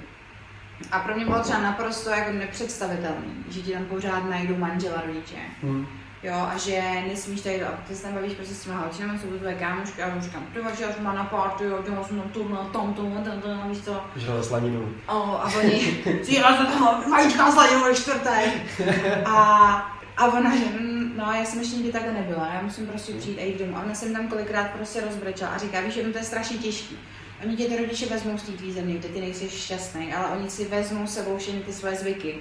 A 0.93 0.99
pro 0.99 1.15
mě 1.15 1.25
bylo 1.25 1.41
třeba 1.41 1.61
naprosto 1.61 2.11
jako 2.11 2.33
nepředstavitelný, 2.33 3.45
že 3.49 3.61
ti 3.61 3.73
tam 3.73 3.85
pořád 3.85 4.31
najdou 4.31 4.57
manžela 4.57 5.03
rodiče. 5.07 5.37
Hmm. 5.63 5.87
Jo, 6.23 6.35
a 6.35 6.59
že 6.59 6.83
nesmíš 7.09 7.41
tady, 7.41 7.63
a 7.63 7.71
ty 7.89 7.95
se 7.95 8.03
tam 8.03 8.15
bavíš 8.15 8.33
prostě 8.33 8.55
s 8.55 8.65
těma 8.65 8.79
holčinami, 8.79 9.19
jsou 9.19 9.29
to 9.29 9.39
tvoje 9.39 9.55
kámošky, 9.55 10.03
a 10.03 10.09
já 10.09 10.17
už 10.17 10.23
říkám, 10.23 10.47
ty 10.55 10.61
vaše, 10.61 10.85
až 10.85 10.95
má 11.01 11.13
na 11.13 11.25
party, 11.25 11.65
jo, 11.65 11.79
dělal 11.85 12.05
jsem 12.05 12.21
tam 12.21 12.29
tohle, 12.29 12.59
tam, 12.73 12.95
tohle, 12.95 13.21
tam, 13.21 13.41
tohle, 13.41 13.59
víš 13.69 13.79
co. 13.79 14.01
Žrala 14.17 14.43
slaninu. 14.43 14.95
O, 15.07 15.13
a 15.15 15.51
oni, 15.59 16.05
si 16.23 16.33
dělal 16.33 16.57
jsem 16.57 16.67
toho 16.67 17.11
vajíčka 17.11 17.53
sladinu 17.53 17.85
ve 17.85 17.95
čtvrtek. 17.95 18.49
A, 19.27 20.02
a 20.17 20.27
ona, 20.27 20.57
že 20.57 20.65
mm, 20.65 21.13
no, 21.17 21.33
já 21.33 21.45
jsem 21.45 21.61
ještě 21.61 21.77
nikdy 21.77 21.93
takhle 21.93 22.13
nebyla, 22.13 22.51
já 22.55 22.63
musím 22.63 22.87
prostě 22.87 23.13
přijít 23.13 23.39
a 23.39 23.45
jít 23.45 23.59
domů. 23.59 23.77
A 23.77 23.83
ona 23.83 23.95
jsem 23.95 24.13
tam 24.13 24.29
kolikrát 24.29 24.71
prostě 24.71 25.01
rozbrečela 25.01 25.51
a 25.51 25.59
říká, 25.59 25.81
víš, 25.81 25.95
že 25.95 26.03
to 26.03 26.19
je 26.19 26.25
strašně 26.25 26.59
těžký. 26.59 26.99
Oni 27.45 27.57
tě 27.57 27.65
ty 27.65 27.77
rodiče 27.77 28.07
vezmou 28.07 28.39
z 28.39 28.43
té 28.43 28.53
tvý 28.53 28.73
země, 28.73 28.95
kde 28.95 29.09
ty 29.09 29.21
nejsi 29.21 29.51
šťastný, 29.51 30.15
ale 30.15 30.37
oni 30.39 30.51
si 30.51 30.65
vezmou 30.65 31.07
sebou 31.07 31.39
všechny 31.39 31.61
ty 31.61 31.73
své 31.73 31.97
zvyky, 31.97 32.35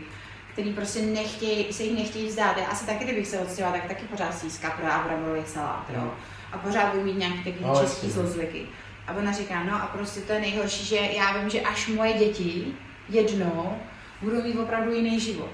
který 0.53 0.73
prostě 0.73 1.01
nechtějí, 1.01 1.73
se 1.73 1.83
jich 1.83 1.97
nechtějí 1.97 2.27
vzdát. 2.27 2.57
Já 2.57 2.65
asi 2.65 2.85
taky, 2.85 3.03
kdybych 3.03 3.27
se 3.27 3.39
odstěhovala, 3.39 3.79
tak 3.81 3.87
taky 3.87 4.05
pořád 4.05 4.37
si 4.37 4.61
kapra 4.61 4.89
a 4.89 5.07
bramborový 5.07 5.41
salát, 5.45 5.85
jo. 5.95 6.13
A 6.51 6.57
pořád 6.57 6.93
budu 6.93 7.05
mít 7.05 7.17
nějaký 7.17 7.43
takový 7.43 7.65
No, 7.65 7.79
český 7.81 8.09
zlozvyky. 8.09 8.65
A 9.07 9.13
ona 9.13 9.31
říká, 9.31 9.63
no 9.63 9.75
a 9.75 9.87
prostě 9.87 10.19
to 10.19 10.33
je 10.33 10.39
nejhorší, 10.39 10.85
že 10.85 10.95
já 10.95 11.37
vím, 11.37 11.49
že 11.49 11.61
až 11.61 11.87
moje 11.87 12.13
děti 12.13 12.73
jednou 13.09 13.77
budou 14.21 14.43
mít 14.43 14.59
opravdu 14.59 14.93
jiný 14.93 15.19
život. 15.19 15.49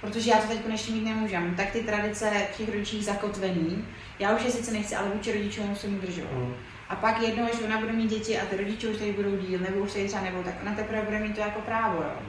Protože 0.00 0.30
já 0.30 0.38
to 0.38 0.48
teď 0.48 0.60
ještě 0.72 0.92
mít 0.92 1.04
nemůžem. 1.04 1.54
Tak 1.54 1.70
ty 1.70 1.80
tradice 1.80 2.30
v 2.54 2.56
těch 2.56 2.68
rodičích 2.68 3.04
zakotvený, 3.04 3.84
já 4.18 4.36
už 4.36 4.44
je 4.44 4.50
sice 4.50 4.72
nechci, 4.72 4.96
ale 4.96 5.08
vůči 5.08 5.32
rodičům 5.32 5.66
musím 5.66 5.98
udržovat. 5.98 6.32
Hmm. 6.32 6.54
A 6.88 6.96
pak 6.96 7.22
jednou, 7.22 7.44
až 7.44 7.60
ona 7.64 7.78
bude 7.80 7.92
mít 7.92 8.10
děti 8.10 8.38
a 8.38 8.46
ty 8.46 8.56
rodiče 8.56 8.88
už 8.88 8.96
tady 8.96 9.12
budou 9.12 9.36
díl, 9.36 9.60
nebo 9.60 9.80
už 9.80 9.92
tady 9.92 10.08
třeba 10.08 10.22
nebudou, 10.22 10.42
tak 10.42 10.54
ona 10.62 10.74
teprve 10.74 11.02
bude 11.02 11.18
mít 11.18 11.34
to 11.34 11.40
jako 11.40 11.60
právo, 11.60 12.02
jo. 12.02 12.22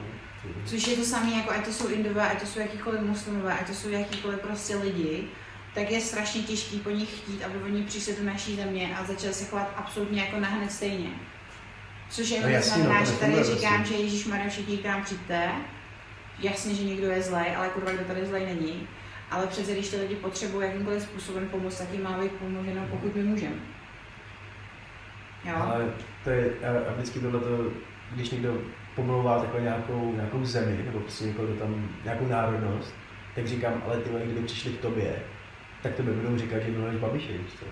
Což 0.64 0.86
je 0.86 0.96
to 0.96 1.04
samé, 1.04 1.30
jako 1.30 1.50
ať 1.50 1.64
to 1.64 1.72
jsou 1.72 1.88
indové, 1.88 2.30
ať 2.30 2.40
to 2.40 2.46
jsou 2.46 2.60
jakýkoliv 2.60 3.00
muslimové, 3.00 3.52
ať 3.52 3.66
to 3.66 3.74
jsou 3.74 3.88
jakýkoliv 3.88 4.38
prostě 4.38 4.76
lidi, 4.76 5.24
tak 5.74 5.90
je 5.90 6.00
strašně 6.00 6.42
těžký 6.42 6.78
po 6.78 6.90
nich 6.90 7.18
chtít, 7.18 7.44
aby 7.44 7.62
oni 7.62 7.82
přišli 7.82 8.16
do 8.16 8.24
naší 8.24 8.56
země 8.56 8.96
a 9.00 9.04
začali 9.04 9.34
se 9.34 9.44
chovat 9.44 9.72
absolutně 9.76 10.20
jako 10.20 10.40
na 10.40 10.48
hned 10.48 10.72
stejně. 10.72 11.10
Což 12.10 12.30
je 12.30 12.40
No 12.40 12.46
no, 12.46 12.52
jasně, 12.52 12.82
znamená, 12.82 13.00
no, 13.00 13.06
že 13.06 13.12
tady 13.12 13.44
říkám, 13.44 13.76
prostě. 13.76 13.94
že 13.94 14.02
Ježíš 14.02 14.24
Maria 14.24 14.48
všichni 14.48 14.78
k 14.78 14.84
nám 14.84 15.04
přijďte, 15.04 15.50
jasně, 16.38 16.74
že 16.74 16.84
někdo 16.84 17.06
je 17.06 17.22
zlej, 17.22 17.56
ale 17.56 17.68
kurva, 17.68 17.92
kdo 17.92 18.04
tady 18.04 18.26
zlej 18.26 18.46
není. 18.46 18.88
Ale 19.30 19.46
přece, 19.46 19.72
když 19.72 19.88
ty 19.88 19.96
lidi 19.96 20.16
potřebují 20.16 20.66
jakýmkoliv 20.66 21.02
způsobem 21.02 21.48
pomoct, 21.48 21.78
tak 21.78 21.92
jim 21.92 22.02
má 22.02 22.18
být 22.18 22.32
pomoženo, 22.32 22.86
pokud 22.90 23.14
my 23.14 23.22
můžeme. 23.22 23.56
Jo? 25.44 25.54
Ale 25.56 25.92
to 26.24 26.30
je, 26.30 26.50
a, 26.88 26.92
vždycky 26.92 27.20
tohle, 27.20 27.40
když 28.10 28.30
někdo 28.30 28.58
pomlouvá 28.94 29.40
takhle 29.40 29.60
nějakou, 29.60 30.12
nějakou 30.14 30.44
zemi, 30.44 30.82
nebo 30.84 31.00
prostě 31.00 31.24
někoho, 31.24 31.48
tam, 31.48 31.88
nějakou 32.04 32.26
národnost, 32.26 32.94
tak 33.34 33.46
říkám, 33.46 33.82
ale 33.86 33.96
ty 33.96 34.16
lidi, 34.16 34.32
kdyby 34.32 34.46
přišli 34.46 34.72
k 34.72 34.80
tobě, 34.80 35.22
tak 35.82 35.94
tobě 35.94 36.14
budou 36.14 36.38
říkat, 36.38 36.58
že 36.58 36.70
miluješ 36.70 37.00
Babiše, 37.00 37.32
víš 37.32 37.52
co? 37.58 37.66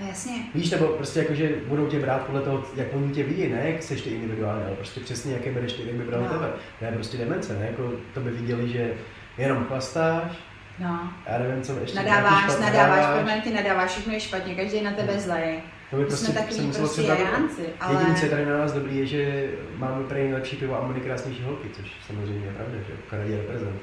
Ale 0.00 0.08
jasně. 0.08 0.32
Víš, 0.54 0.70
nebo 0.70 0.86
prostě 0.86 1.18
jako, 1.20 1.34
že 1.34 1.50
budou 1.68 1.86
tě 1.86 1.98
brát 2.00 2.22
podle 2.26 2.40
toho, 2.40 2.64
jak 2.76 2.86
oni 2.94 3.12
tě 3.14 3.22
vidí, 3.24 3.48
ne 3.48 3.70
jak 3.70 3.82
seš 3.82 4.00
ty 4.02 4.10
individuálně, 4.10 4.64
ale 4.66 4.76
prostě 4.76 5.00
přesně 5.00 5.32
jaké 5.32 5.52
bereš 5.52 5.72
ty, 5.72 5.82
jak 5.86 5.96
by 5.96 6.04
bral 6.04 6.20
No. 6.22 6.28
tebe. 6.28 6.50
To 6.78 6.84
je 6.84 6.92
prostě 6.92 7.16
demence, 7.18 7.58
ne? 7.58 7.66
Jako 7.66 7.92
to 8.14 8.20
by 8.20 8.30
viděli, 8.30 8.68
že 8.68 8.92
jenom 9.38 9.64
chlastáš, 9.64 10.32
No. 10.78 11.12
já 11.26 11.38
nevím, 11.38 11.62
co 11.62 11.78
ještě. 11.80 11.96
Nadáváš, 11.96 12.22
nějaký 12.32 12.52
špat 12.52 12.60
nadáváš, 12.60 13.14
permanentně 13.16 13.52
nadáváš, 13.52 13.90
všechno 13.90 14.12
je 14.12 14.20
špatně, 14.20 14.54
každý 14.54 14.76
je 14.76 14.82
na 14.82 14.90
tebe 14.92 15.12
Hmm. 15.12 15.20
zlej. 15.20 15.60
To 15.90 15.96
by 15.96 16.04
prostě 16.04 16.26
jsme 16.26 16.34
takový 16.34 16.72
prostě 16.78 17.02
jánci, 17.02 17.62
ale... 17.80 17.94
Jediné, 17.94 18.18
co 18.18 18.24
je 18.24 18.30
tady 18.30 18.46
na 18.46 18.58
nás 18.58 18.72
dobrý, 18.72 18.98
je, 18.98 19.06
že 19.06 19.50
máme 19.76 20.00
úplně 20.00 20.20
nejlepší 20.22 20.56
pivo 20.56 20.84
a 20.84 20.92
nejkrásnější 20.92 21.42
holky, 21.42 21.68
což 21.72 21.86
samozřejmě 22.06 22.46
je 22.46 22.52
pravda, 22.52 22.74
že 22.78 22.92
Kanadě 23.10 23.32
je 23.32 23.38
reprezent. 23.38 23.80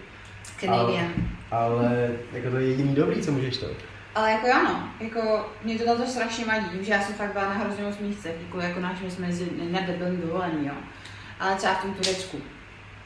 Canadian. 0.60 1.08
Ale 1.52 2.10
jako 2.34 2.50
to 2.50 2.58
je 2.58 2.68
jediný 2.68 2.96
dobrý, 2.96 3.22
co 3.22 3.32
můžeš 3.32 3.58
to. 3.58 3.66
Ale 4.16 4.32
jako 4.32 4.48
jo, 4.48 4.56
no, 4.64 4.90
jako 5.00 5.50
mě 5.64 5.78
to 5.80 5.86
tato 5.86 6.06
strašně 6.06 6.46
vadí, 6.46 6.86
že 6.86 6.92
já 6.92 7.02
jsem 7.02 7.16
fakt 7.16 7.32
byla 7.34 7.46
na 7.46 7.54
hrozně 7.54 7.84
moc 7.84 7.98
místech, 7.98 8.36
jako, 8.46 8.60
jako 8.60 8.80
náš, 8.80 9.00
my 9.02 9.12
jsme 9.12 9.32
z- 9.32 9.52
nebyli 9.72 10.18
dovolený, 10.18 10.68
jo. 10.68 10.74
Ale 11.40 11.56
třeba 11.56 11.74
v 11.74 11.82
tom 11.82 11.94
Turecku. 11.94 12.38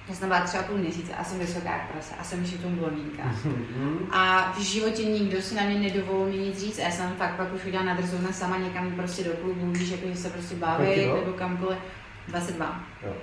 Já 0.09 0.15
jsem 0.15 0.27
byla 0.27 0.41
třeba 0.41 0.63
půl 0.63 0.77
měsíce 0.77 1.13
a 1.15 1.23
jsem 1.23 1.39
vysoká 1.39 1.69
jak 1.71 1.91
prase 1.91 2.13
a 2.19 2.23
jsem 2.23 2.41
ještě 2.41 2.57
tomu 2.57 2.75
blondýnka. 2.75 3.23
Mhm. 3.45 4.07
A 4.11 4.51
v 4.57 4.61
životě 4.61 5.03
nikdo 5.05 5.41
si 5.41 5.55
na 5.55 5.61
mě 5.63 5.79
nedovolil 5.79 6.25
mi 6.31 6.37
nic 6.37 6.59
říct. 6.59 6.79
A 6.79 6.81
já 6.81 6.91
jsem 6.91 7.13
fakt 7.17 7.35
pak 7.35 7.53
už 7.53 7.61
chodila 7.61 7.83
na 7.83 7.93
drzovna 7.93 8.31
sama 8.31 8.57
někam 8.57 8.91
prostě 8.91 9.23
do 9.23 9.31
klubu, 9.33 9.71
víš, 9.71 9.89
jako 9.89 10.07
že 10.07 10.15
se 10.15 10.29
prostě 10.29 10.55
baví, 10.55 10.85
nebo 11.15 11.33
kamkoliv. 11.33 11.77
22. 12.27 12.83
Jo. 13.05 13.13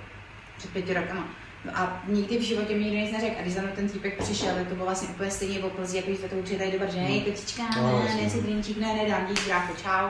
Před 0.56 0.70
pěti 0.70 0.94
rokama. 0.94 1.24
No 1.64 1.72
a 1.74 2.02
nikdy 2.08 2.38
v 2.38 2.42
životě 2.42 2.74
mi 2.74 2.84
nikdo 2.84 2.96
nic 3.00 3.12
neřekl. 3.12 3.34
A 3.38 3.42
když 3.42 3.54
za 3.54 3.62
mnou 3.62 3.70
ten 3.74 3.88
týpek 3.88 4.22
přišel, 4.22 4.54
tak 4.54 4.68
to 4.68 4.74
bylo 4.74 4.86
vlastně 4.86 5.08
úplně 5.08 5.30
stejně 5.30 5.58
v 5.58 5.68
Plzni, 5.68 5.96
jako 5.98 6.10
když 6.10 6.20
to 6.30 6.36
určitě 6.36 6.58
tady 6.58 6.78
do 6.78 6.86
že 6.92 6.98
hej, 6.98 7.20
kočička, 7.20 7.62
No, 7.76 7.98
ne, 7.98 8.04
jasně. 8.06 8.22
ne, 8.22 8.30
si 8.30 8.42
drinčík, 8.42 8.78
ne, 8.78 8.94
nedám, 8.94 9.26
dík, 9.26 9.46
brácho, 9.46 9.74
čau. 9.82 10.08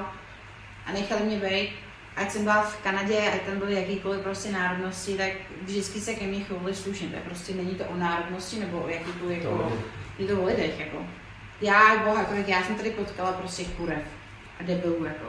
A 0.87 0.93
nechali 0.93 1.23
mě 1.23 1.37
být. 1.37 1.71
Ať 2.17 2.31
jsem 2.31 2.43
byla 2.45 2.63
v 2.63 2.77
Kanadě, 2.77 3.19
ať 3.35 3.41
tam 3.43 3.59
byly 3.59 3.75
jakýkoliv 3.75 4.21
prostě 4.21 4.53
národnosti, 4.53 5.15
tak 5.17 5.31
vždycky 5.63 6.01
se 6.01 6.15
ke 6.15 6.27
mně 6.27 6.45
chovali 6.45 6.75
slušně. 6.75 7.09
To 7.09 7.15
je 7.17 7.23
prostě 7.23 7.55
není 7.55 7.75
to 7.75 7.85
o 7.85 7.97
národnosti 7.97 8.61
nebo 8.61 8.79
o 8.81 8.89
jakýkoliv, 8.89 9.43
To 9.43 9.49
jako, 9.49 9.71
ne. 9.71 9.77
je 10.19 10.27
to 10.27 10.43
o 10.43 10.47
lidech, 10.47 10.81
jako. 10.81 10.97
Já, 11.61 11.97
boha, 12.05 12.25
kolik 12.25 12.49
já 12.49 12.63
jsem 12.63 12.75
tady 12.75 12.91
potkala 12.91 13.33
prostě 13.33 13.65
kurev 13.65 14.03
a 14.61 14.63
debilů, 14.63 15.05
jako. 15.05 15.25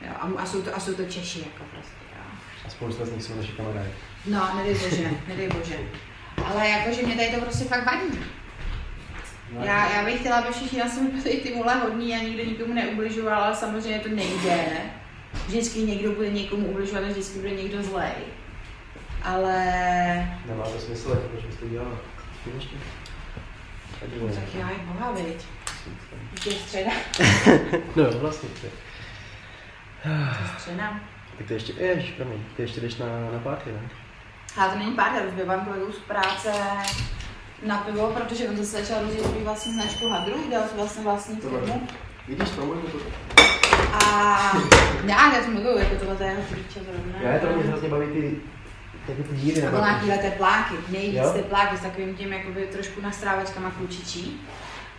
Jo, 0.00 0.10
a, 0.20 0.42
a, 0.42 0.46
jsou 0.46 0.62
to, 0.62 0.76
a 0.76 0.80
jsou 0.80 0.94
to 0.94 1.04
Češi, 1.04 1.38
jako 1.38 1.64
prostě, 1.70 1.94
jo. 2.16 2.22
A 2.66 2.70
spousta 2.70 3.04
z 3.06 3.12
nich 3.12 3.22
jsou 3.22 3.34
naši 3.36 3.52
kamarádi. 3.52 3.90
No, 4.26 4.50
nedej 4.56 4.74
bože, 4.74 5.10
nedej 5.28 5.48
bože. 5.48 5.78
Ale 6.44 6.68
jakože 6.68 7.02
mě 7.02 7.14
tady 7.16 7.28
to 7.28 7.40
prostě 7.40 7.64
fakt 7.64 7.86
vadí. 7.86 8.18
Já, 9.62 9.92
já 9.96 10.04
bych 10.04 10.20
chtěla, 10.20 10.36
aby 10.36 10.52
všichni 10.52 10.78
na 10.78 10.88
sebe 10.88 11.08
byli 11.10 11.36
ty 11.36 11.54
vole 11.54 11.74
hodný 11.74 12.14
a 12.14 12.22
nikdo 12.22 12.44
nikomu 12.44 12.74
neubližoval, 12.74 13.42
ale 13.42 13.56
samozřejmě 13.56 13.98
to 13.98 14.08
nejde. 14.08 14.66
Vždycky 15.46 15.78
někdo 15.78 16.12
bude 16.12 16.30
někomu 16.30 16.66
ubližovat 16.66 17.04
a 17.04 17.06
vždycky 17.08 17.38
bude 17.38 17.50
někdo 17.50 17.82
zlej. 17.82 18.12
Ale 19.22 19.54
Nemá 20.46 20.64
to 20.64 20.78
smysl, 20.78 21.10
jako 21.10 21.28
proč 21.28 21.44
bys 21.44 21.56
to 21.56 21.68
dělal. 21.68 21.98
Ty 22.44 22.50
ještě? 22.54 22.76
Ať 24.02 24.08
no, 24.20 24.26
ne. 24.26 24.32
tak 24.34 24.54
já 24.54 24.70
je 24.70 24.76
boha, 24.84 25.12
viď. 25.12 25.44
Už 26.36 26.46
je 26.46 26.52
středa. 26.52 26.90
No, 27.96 28.18
vlastně. 28.18 28.48
To 28.48 28.66
je 30.08 30.28
středa. 30.58 31.00
Tak 31.38 31.46
ty 31.46 31.54
ještě, 31.54 31.72
jež, 31.72 32.10
promiň, 32.10 32.44
ty 32.56 32.62
ještě 32.62 32.80
jdeš 32.80 32.96
na, 32.96 33.06
na 33.32 33.38
párty, 33.38 33.72
ne? 33.72 33.80
Ale 34.56 34.72
to 34.72 34.78
není 34.78 34.92
pár, 34.92 35.12
už 35.28 35.34
bývám 35.34 35.64
kolegou 35.64 35.92
z 35.92 35.98
práce 35.98 36.52
na 37.66 37.78
pivo, 37.78 38.12
protože 38.14 38.48
on 38.48 38.56
zase 38.56 38.82
začal 38.82 39.02
rozjet 39.02 39.26
svůj 39.26 39.44
vlastní 39.44 39.74
značku 39.74 40.08
Hadru, 40.08 40.34
dělal 40.48 40.68
si 40.68 40.76
vlastně 40.76 41.04
vlastní 41.04 41.36
firmu. 41.36 41.88
Vidíš, 42.28 42.48
promiň 42.48 42.80
to. 42.92 42.98
A 43.92 44.56
já, 45.04 45.34
já 45.34 45.42
jsem 45.42 45.52
mluvil, 45.52 45.78
jako 45.78 45.96
tohle 45.96 46.16
to 46.16 46.22
je 46.22 46.30
jeho 46.30 46.42
klíče 46.42 46.80
zrovna. 46.80 47.30
Já 47.32 47.38
to 47.38 47.46
mě 47.46 47.64
hrozně 47.64 47.88
baví 47.88 48.06
ty, 48.06 48.36
taky 49.06 49.22
ty 49.22 49.36
díry 49.36 49.62
na 49.62 49.70
byl 49.70 49.80
nějakýhle 49.80 50.18
tepláky, 50.18 50.74
nejvíc 50.88 51.16
Jo? 51.16 51.32
tepláky 51.32 51.76
s 51.76 51.80
takovým 51.80 52.14
tím 52.14 52.32
jakoby 52.32 52.68
trošku 52.72 53.00
nastrávačkama 53.00 53.70
klučičí. 53.70 54.40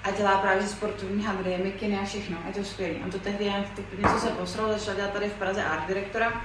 A 0.06 0.12
dělá 0.12 0.38
právě 0.38 0.68
sportovní 0.68 1.24
hadry, 1.24 1.58
mikiny 1.64 2.00
a 2.00 2.06
všechno. 2.06 2.38
Je 2.48 2.54
to 2.54 2.64
skvělý. 2.64 2.96
On 3.04 3.12
to 3.12 3.20
tehdy 3.20 3.46
nějak 3.46 3.66
tak 3.76 3.86
něco 3.98 4.20
se 4.20 4.28
posral, 4.28 4.74
začal 4.74 4.96
dělat 4.96 5.14
tady 5.14 5.30
v 5.30 5.34
Praze 5.34 5.64
art 5.64 5.88
direktora. 5.88 6.42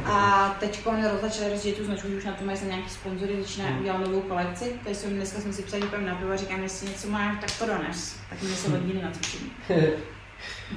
A 0.12 0.48
teď 0.60 0.86
on 0.86 0.96
začal 1.22 1.48
rozdělit 1.48 1.76
tu 1.76 1.84
značku, 1.84 2.08
že 2.08 2.16
už 2.16 2.24
na 2.24 2.32
to 2.32 2.44
mají 2.44 2.58
nějaký 2.66 2.90
sponzory, 2.90 3.42
začíná 3.42 3.66
Hmm. 3.68 3.80
udělat 3.80 3.98
novou 3.98 4.20
kolekci. 4.20 4.72
Tady 4.84 4.94
jsem, 4.94 5.10
dneska 5.10 5.40
jsme 5.40 5.52
si 5.52 5.62
psali 5.62 5.82
úplně 5.82 6.06
na 6.06 6.14
pivo 6.14 6.32
a 6.32 6.36
říkám, 6.36 6.62
jestli 6.62 6.88
něco 6.88 7.08
máš, 7.08 7.36
tak 7.40 7.58
to 7.58 7.66
dones. 7.66 8.16
Tak 8.30 8.42
mi 8.42 8.48
se 8.48 8.70
hodiny 8.70 9.02
na 9.02 9.10
cvičení. 9.10 9.50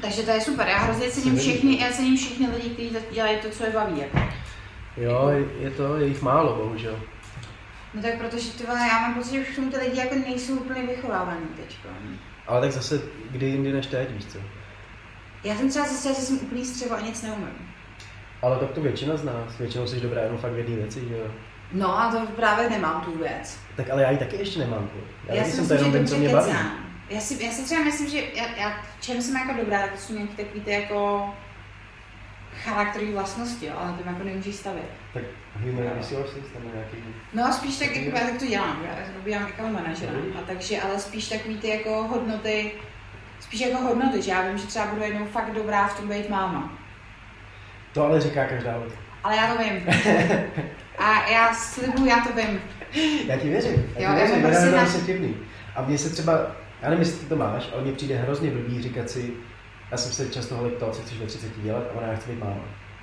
Takže 0.02 0.24
to 0.24 0.32
je 0.32 0.42
super. 0.42 0.68
Já 0.68 0.78
hrozně 0.78 1.10
cením 1.12 1.38
všechny, 1.38 1.80
já 1.82 1.92
cením 1.92 2.18
všechny 2.18 2.48
lidi, 2.56 2.70
kteří 2.70 2.98
dělají 3.12 3.38
to, 3.38 3.50
co 3.50 3.64
je 3.66 3.72
baví. 3.72 4.00
Jako. 4.00 4.20
Jo, 4.98 5.30
je 5.60 5.72
to, 5.72 5.96
je 5.98 6.08
jich 6.08 6.22
málo, 6.22 6.56
bohužel. 6.56 7.00
No 7.94 8.02
tak 8.02 8.18
protože 8.18 8.52
ty 8.52 8.64
vole, 8.66 8.80
já 8.80 9.00
mám 9.00 9.14
pocit, 9.14 9.32
že 9.32 9.40
už 9.50 9.56
tomu 9.56 9.72
ty 9.72 9.78
lidi 9.78 9.98
jako 10.00 10.16
nejsou 10.16 10.54
úplně 10.54 10.84
vychovávaní 10.84 11.48
teď. 11.58 11.78
Ale 12.48 12.62
tak 12.62 12.72
zase, 12.72 13.02
kdy 13.32 13.46
jindy 13.46 13.74
než 13.74 13.86
teď, 13.88 14.12
víš 14.12 14.26
co? 14.26 14.38
Já 15.44 15.56
jsem 15.56 15.70
třeba 15.70 15.86
zjistila, 15.88 16.14
že 16.14 16.22
jsem 16.22 16.36
úplný 16.36 16.66
střevo 16.66 16.96
a 16.96 17.02
nic 17.02 17.22
neumím. 17.22 17.72
Ale 18.42 18.60
tak 18.60 18.72
to 18.72 18.82
většina 18.82 19.18
z 19.18 19.24
nás, 19.24 19.58
většinou 19.60 19.88
jsi 19.88 20.00
dobrá 20.02 20.22
jenom 20.22 20.38
fakt 20.38 20.52
v 20.52 20.58
jedné 20.58 20.76
věci, 20.76 21.08
že 21.10 21.18
jo? 21.18 21.32
No 21.72 22.00
a 22.00 22.12
to 22.12 22.28
právě 22.36 22.70
nemám 22.70 23.02
tu 23.02 23.18
věc. 23.18 23.58
Tak 23.76 23.90
ale 23.90 24.02
já 24.02 24.12
ji 24.12 24.18
taky 24.18 24.36
ještě 24.36 24.60
nemám. 24.60 24.90
Já, 25.28 25.36
Já, 25.36 25.44
si 25.44 25.52
jsem 25.52 25.68
to 25.68 25.74
myslím, 25.74 25.78
jenom 25.78 25.92
že 25.92 25.98
vím, 26.00 26.08
co 26.08 26.16
mě 26.18 26.30
baví. 26.30 26.54
Já 27.10 27.20
si, 27.22 27.44
já 27.46 27.52
si 27.52 27.64
třeba 27.64 27.84
myslím, 27.84 28.10
že 28.10 28.18
já, 28.36 28.46
já 28.58 28.70
v 29.00 29.02
čem 29.02 29.22
jsem 29.22 29.36
jako 29.36 29.54
dobrá, 29.62 29.82
tak 29.82 29.92
to 29.92 29.98
jsou 29.98 30.14
nějaké 30.14 30.44
takové 30.44 30.60
ty 30.66 30.72
jako 30.72 31.30
charakterové 32.64 33.12
vlastnosti, 33.12 33.66
jo, 33.66 33.74
ale 33.78 33.94
to 33.94 34.10
jako 34.10 34.24
nemůžeš 34.24 34.56
stavit. 34.56 34.84
Tak 35.14 35.24
human 35.64 35.90
resources, 35.98 36.44
tam 36.54 36.62
je 36.64 36.70
nějaký... 36.76 36.98
No 37.34 37.46
a 37.46 37.52
spíš 37.52 37.78
tak, 37.80 37.96
jako, 37.96 38.18
já 38.18 38.24
tak 38.26 38.40
to 38.40 38.46
dělám, 38.46 38.82
já 38.86 38.96
robím 39.18 39.38
account 39.38 39.74
manažera, 39.74 40.12
Mhm. 40.12 40.38
a 40.38 40.42
takže, 40.48 40.82
ale 40.82 41.00
spíš 41.00 41.30
takový 41.30 41.58
ty 41.58 41.68
jako 41.68 42.04
hodnoty, 42.04 42.72
spíš 43.40 43.60
jako 43.62 43.78
hodnoty, 43.78 44.22
že 44.22 44.32
já 44.32 44.42
vím, 44.48 44.58
že 44.58 44.68
třeba 44.68 44.86
budu 44.86 45.02
jednou 45.04 45.26
fakt 45.26 45.52
dobrá 45.54 45.88
v 45.88 46.00
tom 46.00 46.10
být 46.10 46.30
máma. 46.30 46.74
To 47.94 48.04
ale 48.06 48.22
říká 48.22 48.46
každá 48.46 48.74
holka. 48.74 48.96
Ale 49.24 49.36
já 49.36 49.54
to 49.56 49.64
vím. 49.64 49.86
A 50.98 51.30
já 51.30 51.54
slibuju, 51.54 52.06
já 52.06 52.20
to 52.20 52.34
vím. 52.34 52.62
Já 53.28 53.38
ti 53.38 53.50
věřím. 53.50 53.86
Já 53.96 54.10
Jo, 54.12 54.16
ti 54.28 54.32
jako 54.32 54.48
věřím, 54.50 54.72
na- 54.76 54.86
se 54.86 55.02
divný. 55.02 55.38
A 55.76 55.82
mně 55.82 55.98
se 55.98 56.10
třeba, 56.10 56.34
já 56.82 56.90
nevím, 56.90 57.00
jestli 57.00 57.20
ty 57.20 57.26
to 57.26 57.36
máš, 57.36 57.70
ale 57.74 57.82
mně 57.84 57.92
přijde 57.94 58.16
hrozně 58.16 58.52
blbý 58.52 58.82
říkat 58.82 59.10
si, 59.10 59.20
já 59.20 59.34
jsem 59.98 60.12
se 60.12 60.30
často 60.30 60.56
holek 60.56 60.74
ptal, 60.74 60.90
co 60.92 61.02
chceš 61.02 61.18
ve 61.20 61.26
30 61.26 61.58
dělat 61.58 61.84
a 61.94 61.98
ona 61.98 62.08
já 62.08 62.16
chci 62.16 62.32
být 62.32 62.40
máma. 62.40 62.56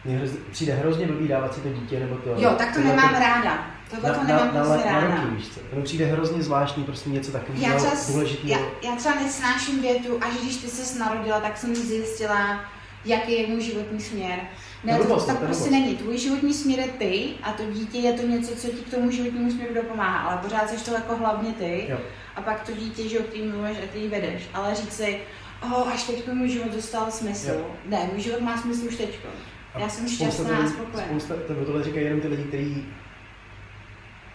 Mně 0.05 0.21
přijde 0.51 0.75
hrozně 0.75 1.07
blbý 1.07 1.29
dávat 1.29 1.55
si 1.55 1.61
to 1.61 1.69
dítě 1.69 2.01
nebo 2.01 2.15
to. 2.17 2.35
Jo, 2.39 2.55
tak 2.59 2.75
to 2.75 2.81
nemám 2.81 3.15
ráda. 3.15 3.67
Tohle 3.91 4.11
to 4.11 4.17
na, 4.19 4.25
nemám 4.25 4.55
na, 4.55 4.63
na, 4.63 4.77
na, 4.77 4.83
ráda. 5.01 5.23
roky, 5.23 5.35
víš 5.37 5.49
co? 5.49 5.61
To 5.71 5.77
mi 5.77 5.83
přijde 5.83 6.07
hrozně 6.07 6.43
zvláštní, 6.43 6.85
prostě 6.85 7.11
něco 7.11 7.33
Já 7.33 7.39
takového 7.39 7.77
třeba, 7.79 7.97
s- 7.97 8.09
já, 8.09 8.15
důležitého. 8.15 8.71
já 8.85 8.97
třeba 8.97 9.15
nesnáším 9.15 9.83
větu, 9.83 10.19
až 10.23 10.33
když 10.43 10.57
ty 10.57 10.69
se 10.69 10.99
narodila, 10.99 11.41
tak 11.41 11.57
jsem 11.59 11.75
zjistila, 11.75 12.61
jaký 13.05 13.33
je 13.43 13.47
můj 13.47 13.61
životní 13.61 14.01
směr. 14.01 14.39
Ne, 14.85 14.99
To 14.99 15.05
to, 15.05 15.21
tak 15.27 15.39
to 15.39 15.45
prostě 15.47 15.71
není. 15.71 15.97
Tvůj 15.97 16.19
životní 16.19 16.55
směr 16.55 16.79
je 16.79 16.89
ty 16.89 17.29
a 17.43 17.53
to 17.53 17.63
dítě 17.73 17.99
je 17.99 18.13
to 18.13 18.27
něco, 18.27 18.57
co 18.57 18.67
ti 18.69 18.77
k 18.77 18.91
tomu 18.91 19.11
životnímu 19.11 19.51
směru 19.51 19.75
dopomáhá, 19.75 20.19
ale 20.29 20.39
pořád 20.43 20.71
jsi 20.71 20.85
to 20.85 20.95
jako 20.95 21.17
hlavně 21.17 21.53
ty. 21.53 21.87
Jo. 21.89 21.99
A 22.37 22.43
pak 22.43 22.63
to 22.67 22.73
dítě, 22.73 23.09
že 23.09 23.17
jo, 23.17 23.23
který 23.29 23.43
mluvíš 23.43 23.77
a 23.85 23.87
ty 23.93 23.99
ji 23.99 24.09
vedeš. 24.09 24.43
Ale 24.55 24.75
říct 24.75 24.93
si, 24.97 25.19
oh, 25.63 25.93
až 25.93 26.03
teď 26.03 26.33
můj 26.33 26.49
život 26.49 26.73
dostal 26.73 27.11
smysl. 27.11 27.51
Jo. 27.51 27.67
Ne, 27.85 28.09
můj 28.13 28.23
život 28.23 28.41
má 28.41 28.59
smysl 28.59 28.87
už 28.87 28.97
teď. 28.97 29.19
Já 29.79 29.89
jsem 29.89 30.09
šťastná 30.09 30.59
a 30.59 30.69
spokojená. 30.69 31.09
Spousta, 31.09 31.35
to, 31.47 31.65
tohle 31.65 31.85
říkají 31.85 32.05
jenom 32.05 32.21
ty 32.21 32.29
lidi, 32.29 32.43
kteří 32.43 32.87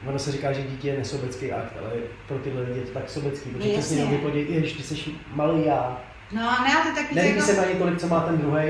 Ono 0.07 0.19
se 0.19 0.31
říká, 0.31 0.53
že 0.53 0.61
dítě 0.61 0.87
je 0.87 0.97
nesobecký 0.97 1.51
akt, 1.51 1.73
ale 1.79 1.91
pro 2.27 2.37
tyhle 2.37 2.61
lidi 2.61 2.79
je 2.79 2.85
to 2.85 2.91
tak 2.91 3.09
sobecký, 3.09 3.49
protože 3.49 3.67
No, 3.67 3.73
přesně 3.73 3.97
jasně. 3.97 3.97
jenom 3.97 4.11
vypadí, 4.11 4.45
jež 4.49 4.73
ty 4.73 4.83
jsi 4.83 5.11
malý 5.33 5.65
já. 5.65 6.01
No, 6.31 6.41
ne, 6.41 6.75
ale 6.75 6.91
to 6.95 7.15
Nelíbí 7.15 7.35
jako... 7.35 7.47
se 7.47 7.53
mi 7.53 7.59
ani 7.59 7.75
tolik, 7.75 7.99
co 7.99 8.07
má 8.07 8.19
ten 8.19 8.37
druhý, 8.37 8.63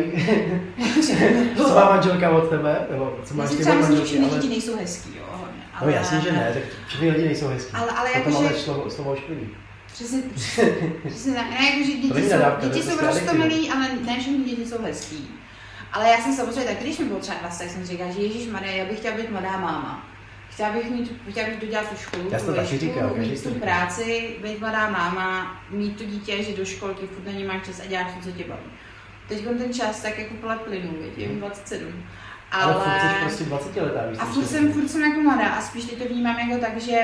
co 1.57 1.75
má 1.75 1.89
manželka 1.89 2.29
od 2.29 2.49
tebe, 2.49 2.87
nebo 2.91 3.19
co 3.23 3.33
máš 3.33 3.49
ty 3.49 3.55
myslím, 3.55 3.75
že 3.75 3.81
manželky, 3.81 4.19
ale... 4.19 4.35
lidi 4.35 4.49
nejsou 4.49 4.77
hezký, 4.77 5.09
jo, 5.17 5.23
hodně. 5.31 5.63
No 5.85 5.89
jasně, 5.89 6.21
že 6.21 6.31
ne, 6.31 6.51
tak 6.53 6.63
všichni 6.87 7.11
lidi 7.11 7.25
nejsou 7.25 7.47
hezký. 7.47 7.73
Ale, 7.73 7.91
ale 7.91 8.11
jakože... 8.13 8.35
máme 8.35 8.49
slovo, 8.49 8.89
slovo 8.89 9.11
ošklivý. 9.11 9.49
Přesně, 9.93 10.21
přesně 11.07 11.33
tak. 11.33 11.49
Ne, 11.49 11.69
jakože 11.69 11.91
To 11.91 11.97
děti 12.13 12.29
jsou, 12.29 12.33
nadávka, 12.33 12.67
děti 12.67 12.83
jsou 12.83 12.97
roztomilí, 12.99 13.69
ale 13.69 13.89
ne 14.05 14.19
všechny 14.19 14.43
děti 14.43 14.65
jsou 14.65 14.81
hezký. 14.83 15.29
Ale 15.93 16.09
já 16.09 16.17
jsem 16.17 16.33
samozřejmě 16.35 16.63
taky, 16.63 16.83
když 16.83 16.99
mi 16.99 17.05
bylo 17.05 17.19
třeba 17.19 17.37
20, 17.41 17.63
tak 17.63 17.73
jsem 17.73 17.85
říkala, 17.85 18.11
že 18.11 18.21
Ježíš 18.21 18.47
Maria, 18.47 18.71
já 18.73 18.85
bych 18.85 18.99
chtěla 18.99 19.17
být 19.17 19.29
mladá 19.29 19.51
máma. 19.57 20.07
Chtěla 20.49 20.69
bych 20.69 20.89
mít, 20.91 21.21
chtěla 21.29 21.47
bych 21.49 21.59
dodělat 21.59 21.89
tu 21.89 21.95
školu, 21.97 22.23
Já 22.31 22.39
tu 22.39 22.51
vešku, 22.53 22.77
říkal, 22.77 23.13
mít 23.17 23.43
tu 23.43 23.49
říká. 23.49 23.65
práci, 23.65 24.35
být 24.43 24.59
mladá 24.59 24.89
máma, 24.89 25.61
mít 25.69 25.97
to 25.97 26.03
dítě, 26.03 26.43
že 26.43 26.57
do 26.57 26.65
školky, 26.65 27.07
furt 27.07 27.25
na 27.25 27.31
ní 27.31 27.43
máš 27.43 27.65
čas 27.65 27.79
a 27.79 27.85
děláš 27.85 28.07
to, 28.13 28.29
co 28.29 28.37
tě 28.37 28.43
baví. 28.43 28.61
Teď 29.27 29.43
ten 29.57 29.73
čas 29.73 30.01
tak 30.01 30.19
jako 30.19 30.33
pole 30.41 30.57
plynu, 30.57 30.93
jim 31.17 31.39
27. 31.39 32.03
Ale, 32.51 32.73
Ale, 32.73 32.83
furt 32.83 33.09
jsi 33.09 33.21
prostě 33.21 33.43
20 33.43 33.81
letá, 33.81 34.05
víš. 34.09 34.19
a 34.21 34.25
furt 34.25 34.45
jsem, 34.47 34.73
furt 34.73 34.87
jsem 34.87 35.03
jako 35.03 35.21
mladá 35.21 35.47
a 35.49 35.61
spíš 35.61 35.85
teď 35.85 35.97
to 36.03 36.05
vnímám 36.09 36.39
jako 36.39 36.61
tak, 36.61 36.81
že 36.81 36.99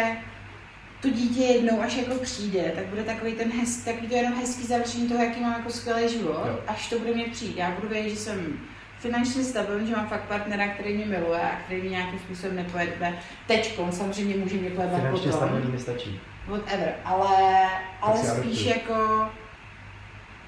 to 1.02 1.10
dítě 1.10 1.42
jednou, 1.44 1.82
až 1.82 1.96
jako 1.98 2.16
přijde, 2.16 2.72
tak 2.76 2.86
bude 2.86 3.04
takový 3.04 3.32
ten 3.34 3.52
hez, 3.60 3.78
takový 3.78 4.08
to 4.08 4.16
jenom 4.16 4.34
hezký 4.40 4.64
završení 4.68 5.08
toho, 5.10 5.24
jaký 5.24 5.42
mám 5.42 5.54
jako 5.54 5.70
skvělý 5.70 6.10
život, 6.10 6.44
Jo. 6.48 6.60
až 6.68 6.90
to 6.90 7.00
bude 7.00 7.14
mě 7.14 7.26
přijít. 7.26 7.58
Já 7.58 7.72
budu 7.72 7.88
vědět, 7.88 8.10
že 8.10 8.16
jsem 8.16 8.60
finančně 9.00 9.44
stabilní, 9.44 9.88
že 9.88 9.96
mám 9.96 10.08
fakt 10.10 10.24
partnera, 10.28 10.68
který 10.68 10.94
mě 10.96 11.06
miluje 11.06 11.42
a 11.42 11.60
který 11.66 11.82
mě 11.82 11.90
nějakým 11.90 12.20
způsobem 12.20 12.56
nepojede. 12.56 13.14
Teď 13.48 13.80
samozřejmě 13.92 14.36
může 14.38 14.56
mě 14.56 14.70
Finančně 14.70 15.10
potom, 15.12 15.32
stabilní 15.32 15.72
nestačí. 15.72 16.20
whatever, 16.48 16.94
ale, 17.06 17.68
ale 18.02 18.18
spíš 18.18 18.66
jako 18.66 19.30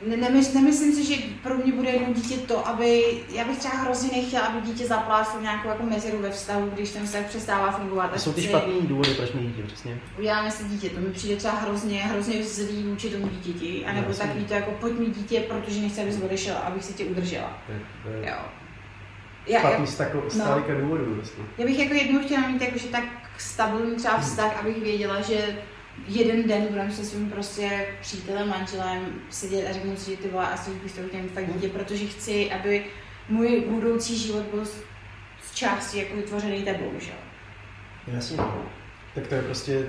nemysl, 0.06 0.54
nemyslím 0.56 0.94
si, 0.94 1.04
že 1.06 1.22
pro 1.44 1.58
mě 1.58 1.74
bude 1.74 1.90
jedno 1.90 2.14
dítě 2.14 2.38
to, 2.38 2.68
aby, 2.68 3.04
já 3.30 3.44
bych 3.44 3.58
třeba 3.60 3.74
hrozně 3.76 4.10
nechtěla, 4.18 4.46
aby 4.46 4.62
dítě 4.62 4.88
zapláslo 4.88 5.42
nějakou 5.42 5.68
jako 5.68 5.84
mezeru 5.84 6.18
ve 6.18 6.30
vztahu, 6.30 6.70
když 6.74 6.92
ten 6.92 7.06
vztah 7.06 7.26
přestává 7.26 7.72
fungovat. 7.72 8.12
A 8.14 8.20
jsou 8.20 8.34
ty 8.34 8.42
špatný 8.42 8.82
důvody, 8.82 9.14
proč 9.14 9.32
mít 9.32 9.48
dítě, 9.48 9.64
přesně. 9.64 10.00
uděláme 10.20 10.52
si 10.52 10.64
dítě, 10.64 10.90
to 10.90 11.00
mi 11.00 11.10
přijde 11.10 11.36
třeba 11.36 11.54
hrozně, 11.54 12.00
hrozně 12.04 12.44
zlý 12.44 12.84
vůči 12.84 13.10
tomu 13.10 13.28
dítěti, 13.28 13.86
anebo 13.86 14.10
Jasně. 14.10 14.26
takový 14.26 14.46
to 14.46 14.54
jako 14.54 14.72
pojď 14.72 15.00
mít 15.00 15.18
dítě, 15.18 15.40
protože 15.40 15.82
nechci, 15.82 16.02
abys 16.02 16.22
odešel, 16.22 16.56
abych 16.64 16.84
si 16.84 16.94
tě 16.94 17.06
udržela. 17.06 17.58
To 17.66 17.72
je, 17.72 17.80
je 18.22 18.30
Jo. 18.30 18.36
Já, 19.48 19.54
já, 19.54 19.60
špatný 19.60 19.88
z 19.88 19.98
tako- 19.98 20.24
no. 20.38 20.82
důvodů 20.82 21.16
prostě. 21.16 21.42
já, 21.58 21.66
bych 21.66 21.80
jako 21.80 21.94
jednou 21.94 22.20
chtěla 22.22 22.48
mít 22.48 22.62
jakože 22.62 22.88
tak 22.88 23.04
stabilní 23.38 23.96
třeba 23.96 24.20
vztah, 24.20 24.60
abych 24.60 24.84
věděla, 24.84 25.22
že 25.22 25.58
jeden 26.08 26.48
den 26.48 26.68
budeme 26.68 26.92
se 26.92 27.06
svým 27.06 27.30
prostě 27.30 27.88
přítelem, 28.02 28.50
manželem 28.50 29.22
sedět 29.30 29.70
a 29.70 29.74
řeknu 29.74 29.96
si, 29.96 30.12
že 30.12 30.18
ty 30.18 30.28
vole, 30.28 30.48
asi 30.48 30.72
bych 30.72 30.92
to 30.92 31.08
chtěla 31.08 31.24
mít 31.24 31.32
fakt 31.32 31.54
dítě, 31.54 31.70
protože 31.70 32.06
chci, 32.06 32.52
aby 32.52 32.86
můj 33.30 33.64
budoucí 33.70 34.18
život 34.18 34.44
byl 34.44 34.66
z 35.42 35.52
části 35.54 36.00
jako 36.00 36.16
vytvořený 36.16 36.64
tebou, 36.64 36.92
že 37.00 37.12
jo. 37.12 37.18
Jasně, 38.08 38.38
tak 39.16 39.28
to 39.28 39.36
je 39.36 39.42
prostě, 39.42 39.88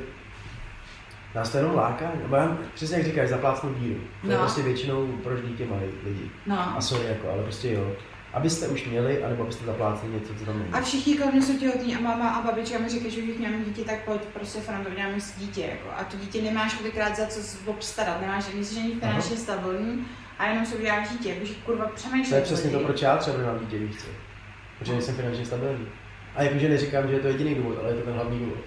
nás 1.35 1.51
to 1.51 1.57
jenom 1.57 1.75
láká, 1.75 2.13
nebo 2.23 2.37
já, 2.37 2.59
přesně 2.75 2.97
jak 2.97 3.07
říkáš, 3.07 3.29
zaplácnout 3.29 3.79
díru. 3.79 4.01
To 4.21 4.27
no. 4.27 4.33
je 4.33 4.39
prostě 4.39 4.63
většinou 4.63 5.07
proč 5.07 5.41
dítě 5.41 5.67
mají 5.67 5.91
lidi. 6.05 6.31
No. 6.47 6.77
A 6.77 6.81
sorry, 6.81 7.09
jako, 7.09 7.31
ale 7.31 7.43
prostě 7.43 7.73
jo. 7.73 7.93
Abyste 8.33 8.69
už 8.69 8.87
měli, 8.87 9.25
anebo 9.25 9.43
abyste 9.43 9.65
zaplácli 9.65 10.09
něco, 10.09 10.35
co 10.35 10.45
tam 10.45 10.59
není. 10.59 10.71
A 10.73 10.81
všichni 10.81 11.15
kolem 11.19 11.33
mě 11.35 11.43
jsou 11.43 11.59
těhotní 11.59 11.97
a 11.97 12.01
máma 12.01 12.29
a 12.31 12.43
babička 12.43 12.79
mi 12.79 12.89
říkají, 12.89 13.11
že 13.11 13.23
už 13.23 13.39
máme 13.39 13.65
dítě, 13.65 13.85
tak 13.85 14.05
pojď 14.05 14.21
prostě 14.21 14.59
uděláme 14.93 15.21
si 15.21 15.41
dítě. 15.41 15.61
Jako. 15.61 15.89
A 15.99 16.05
to 16.05 16.17
dítě 16.17 16.43
nemáš 16.43 16.75
kolikrát 16.75 17.17
za 17.17 17.27
co 17.27 17.41
s- 17.41 17.59
obstarat, 17.67 18.21
nemáš, 18.21 18.45
nejsi 18.55 18.81
ani 18.81 18.95
finančně 18.95 19.37
stabilní 19.37 20.07
a 20.39 20.47
jenom 20.49 20.67
si 20.67 20.75
uděláš 20.77 21.09
dítě, 21.09 21.29
jakože 21.29 21.55
kurva 21.55 21.85
přemýšlej. 21.95 22.29
To 22.31 22.35
je 22.35 22.43
přesně 22.43 22.71
to, 22.71 22.81
proč 22.81 23.03
já 23.03 23.17
třeba 23.17 23.39
nemám 23.39 23.59
dítě, 23.59 23.79
víš 23.79 23.97
co? 23.97 24.07
Protože 24.79 24.93
nejsem 24.93 25.15
finančně 25.15 25.47
stabilní. 25.47 25.87
A 26.37 26.43
jakože 26.43 26.69
neříkám, 26.69 27.09
že 27.09 27.15
je 27.15 27.21
to 27.21 27.29
jediný 27.29 27.55
důvod, 27.55 27.79
ale 27.81 27.89
je 27.89 27.95
to 27.95 28.05
ten 28.05 28.15
hlavní 28.15 28.39
důvod. 28.39 28.59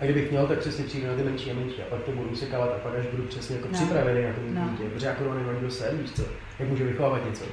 A 0.00 0.04
kdybych 0.04 0.30
měl, 0.30 0.46
tak 0.46 0.58
přesně 0.58 0.84
přijdu 0.84 1.06
na 1.06 1.14
ty 1.14 1.22
menší 1.22 1.50
a 1.50 1.54
menší 1.54 1.82
a 1.82 1.84
pak 1.90 2.02
to 2.02 2.10
budu 2.12 2.28
usekávat 2.28 2.68
a 2.68 2.78
pak 2.78 2.94
až 2.94 3.06
budu 3.06 3.22
přesně 3.22 3.56
jako 3.56 3.68
No. 3.72 3.74
připravený 3.78 4.22
na 4.26 4.32
to 4.32 4.40
No. 4.60 4.68
dítě. 4.70 4.84
Protože 4.94 5.06
jako 5.06 5.24
nemám 5.34 5.54
nikdo 5.54 5.70
sen, 5.70 5.98
víš 5.98 6.12
co? 6.12 6.22
Jak 6.58 6.68
můžu 6.68 6.84
vychovávat 6.84 7.24
něco? 7.26 7.44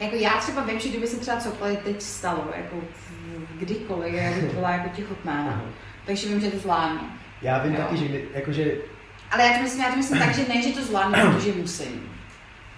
Jako 0.00 0.16
já 0.16 0.30
třeba 0.30 0.62
vím, 0.64 0.80
že 0.80 0.88
kdyby 0.88 1.06
se 1.06 1.16
třeba 1.20 1.36
cokoliv 1.40 1.78
teď 1.78 2.02
stalo, 2.02 2.44
jako 2.56 2.76
v- 2.76 3.58
kdykoliv, 3.58 4.14
já 4.14 4.30
bych 4.30 4.54
byla 4.54 4.70
jako 4.70 4.88
těhotná, 4.88 5.32
Aha. 5.48 5.60
takže 6.06 6.28
vím, 6.28 6.40
že 6.40 6.50
to 6.50 6.58
zvládnu. 6.58 7.00
Já 7.42 7.58
vím 7.62 7.74
Jo. 7.74 7.80
taky, 7.82 7.96
že 7.96 8.20
jakože 8.34 8.72
Ale 9.30 9.46
já 9.46 9.52
to 9.56 9.62
myslím, 9.62 9.82
já 9.82 9.90
to 9.90 9.96
myslím 9.96 10.18
tak, 10.18 10.34
že 10.34 10.44
ne, 10.48 10.62
že 10.62 10.68
to 10.72 10.82
zvládnu, 10.84 11.32
protože 11.32 11.52
musím. 11.52 12.10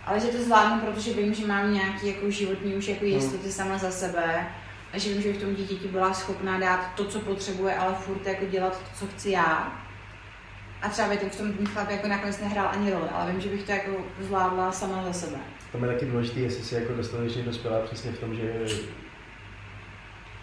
Ale 0.07 0.21
že 0.21 0.27
to 0.27 0.43
zvládnu, 0.43 0.81
protože 0.81 1.13
vím, 1.13 1.35
že 1.35 1.47
mám 1.47 1.75
nějaký 1.75 2.07
jako 2.07 2.31
životní 2.31 2.75
už 2.75 2.89
jako 2.89 3.05
jistoty 3.05 3.53
sama 3.53 3.79
za 3.79 3.91
sebe. 3.91 4.47
A 4.93 4.99
že 4.99 5.13
vím, 5.13 5.23
že 5.23 5.29
bych 5.29 5.41
tomu 5.41 5.55
dítěti 5.55 5.89
byla 5.89 6.15
schopná 6.15 6.59
dát 6.61 6.91
to, 6.95 7.05
co 7.05 7.19
potřebuje, 7.21 7.75
ale 7.75 7.95
furt 7.95 8.27
jako 8.27 8.45
dělat 8.47 8.79
to, 8.79 8.85
co 8.99 9.07
chci 9.07 9.31
já. 9.31 9.73
A 10.83 10.89
třeba 10.89 11.09
by 11.09 11.17
ten 11.17 11.31
v 11.31 11.37
tom 11.37 11.53
ten 11.53 11.67
chlap 11.67 11.91
jako 11.91 12.09
nakonec 12.09 12.41
nehrál 12.41 12.69
ani 12.73 12.91
roli, 12.91 13.09
ale 13.13 13.33
vím, 13.33 13.41
že 13.41 13.49
bych 13.49 13.63
to 13.63 13.73
jako 13.73 13.91
zvládla 14.21 14.73
sama 14.73 15.05
za 15.05 15.13
sebe. 15.13 15.37
Tam 15.73 15.83
je 15.85 15.89
taky 15.89 16.07
důležité, 16.07 16.41
jestli 16.41 16.65
jsi 16.65 16.75
jako 16.75 16.93
dostatečně 16.95 17.43
dospělá 17.43 17.81
přesně 17.81 18.13
v 18.13 18.19
tom, 18.21 18.35
že 18.35 18.53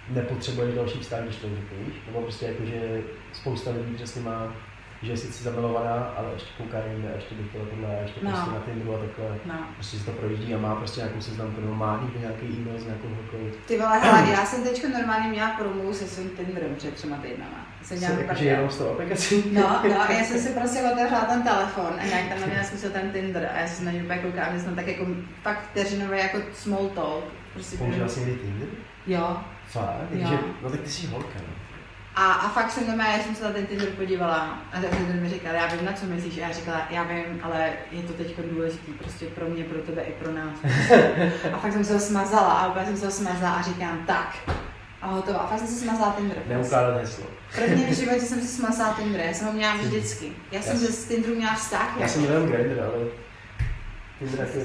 nepotřebuješ 0.09 0.75
další 0.75 0.99
vztah, 0.99 1.23
když 1.23 1.35
to 1.35 1.47
řeknu, 1.49 1.85
víš? 1.85 1.95
Nebo 2.07 2.21
prostě 2.21 2.45
jako, 2.45 2.65
že 2.65 3.01
spousta 3.33 3.71
lidí 3.71 3.95
přesně 3.95 4.21
má, 4.21 4.53
že 5.01 5.11
je 5.11 5.17
sice 5.17 5.43
zamilovaná, 5.43 5.95
ale 6.17 6.33
ještě 6.33 6.49
kouká 6.57 6.77
jinde, 6.93 7.11
ještě 7.15 7.35
by 7.35 7.49
chtěla 7.49 7.65
tohle, 7.65 7.99
ještě 8.01 8.19
No. 8.23 8.31
prostě 8.31 8.51
na 8.51 8.59
Tinderu 8.59 8.95
a 8.95 8.99
takhle. 8.99 9.37
No. 9.45 9.67
Prostě 9.75 9.97
si 9.97 10.05
to 10.05 10.11
projíždí 10.11 10.55
a 10.55 10.57
má 10.57 10.75
prostě 10.75 10.99
nějakou 11.01 11.21
seznamku, 11.21 11.61
nebo 11.61 11.75
má 11.75 11.99
někdy 12.03 12.19
nějaký 12.19 12.45
e-mail 12.45 12.79
s 12.79 12.85
nějakou 12.85 13.07
holkou. 13.07 13.57
Ty 13.67 13.77
vole, 13.77 13.99
hele, 13.99 14.29
já 14.31 14.45
jsem 14.45 14.63
teď 14.63 14.83
normálně 14.93 15.27
měla 15.29 15.49
promluvu 15.49 15.93
se 15.93 16.07
svým 16.07 16.29
Tinderem 16.29 16.75
před 16.75 16.93
třema 16.93 17.17
týdnama. 17.17 17.67
Jsem 17.83 17.97
Se, 17.97 18.05
jakože 18.05 18.23
prdel. 18.27 18.43
jenom 18.43 18.69
z 18.69 18.77
toho 18.77 18.91
aplikací. 18.91 19.43
No, 19.53 19.61
no, 19.89 20.01
a 20.01 20.11
já 20.19 20.23
jsem 20.23 20.39
si 20.39 20.49
prostě 20.49 20.79
otevřela 20.93 21.21
ten 21.25 21.43
telefon 21.43 21.93
a 21.99 22.05
nějak 22.05 22.27
tam 22.29 22.39
neměla 22.39 22.63
smysl 22.63 22.89
ten 22.89 23.11
Tinder 23.11 23.49
a 23.55 23.59
já 23.59 23.67
jsem 23.67 23.85
na 23.85 23.91
něj 23.91 24.03
úplně 24.03 24.19
koukala, 24.19 24.49
my 24.51 24.59
jsme 24.59 24.75
tak 24.75 24.87
jako 24.87 25.05
fakt 25.43 25.59
vteřinově 25.71 26.19
jako 26.19 26.37
small 26.53 26.89
talk. 26.89 27.23
Prostě 27.53 27.77
Použila 27.77 28.07
jsi 28.07 28.19
někdy 28.19 28.35
Tinder? 28.35 28.67
Jo. 29.07 29.37
Fakt? 29.67 30.07
Jo. 30.11 30.19
Takže, 30.29 30.37
no 30.63 30.69
tak 30.69 30.79
ty 30.81 30.89
jsi 30.89 31.07
holka, 31.07 31.39
no. 31.47 31.53
A, 32.15 32.31
a 32.33 32.49
fakt 32.49 32.71
jsem 32.71 32.91
doma, 32.91 33.07
já 33.07 33.23
jsem 33.23 33.35
se 33.35 33.43
na 33.43 33.51
ten 33.51 33.65
Tinder 33.65 33.87
podívala 33.89 34.59
a 34.73 34.81
ten 34.81 34.89
Tinder 34.89 35.15
mi 35.15 35.29
říkal, 35.29 35.53
já 35.53 35.67
vím, 35.67 35.85
na 35.85 35.93
co 35.93 36.05
myslíš. 36.05 36.37
A 36.37 36.41
já 36.41 36.51
říkala, 36.51 36.81
já 36.89 37.03
vím, 37.03 37.39
ale 37.41 37.69
je 37.91 38.03
to 38.03 38.13
teď 38.13 38.35
důležitý 38.51 38.91
prostě 38.91 39.25
pro 39.25 39.45
mě, 39.45 39.63
pro 39.63 39.81
tebe 39.81 40.01
i 40.01 40.11
pro 40.11 40.31
nás. 40.31 40.57
A 41.53 41.57
fakt 41.57 41.73
jsem 41.73 41.83
se 41.85 41.93
ho 41.93 41.99
smazala 41.99 42.53
a 42.53 42.67
úplně 42.67 42.85
jsem 42.85 42.97
se 42.97 43.05
ho 43.05 43.11
smazala 43.11 43.55
a 43.55 43.61
říkám, 43.61 43.99
tak. 44.07 44.35
A 45.01 45.07
hotová. 45.07 45.39
A 45.39 45.47
fakt 45.47 45.59
jsem 45.59 45.67
si 45.67 45.73
smazala 45.75 46.13
Tinder. 46.17 46.37
Neukládat 46.47 46.97
heslo. 47.01 47.25
Prvně 47.55 47.85
v 47.85 47.95
životě 47.95 48.21
jsem 48.21 48.41
si 48.41 48.47
smazala 48.47 48.93
Tinder, 48.93 49.21
já 49.21 49.33
jsem 49.33 49.47
ho 49.47 49.53
měla 49.53 49.75
vždycky. 49.77 50.31
Já 50.51 50.61
jsem 50.61 50.77
ze 50.77 50.87
z 50.91 51.05
Tinderu 51.05 51.35
měla 51.35 51.55
vztah. 51.55 51.93
Já 51.95 52.01
jako. 52.01 52.13
jsem 52.13 52.21
měl 52.21 52.47
Grindr, 52.47 52.79
ale 52.79 53.05
Tinder 54.19 54.39
jako... 54.47 54.59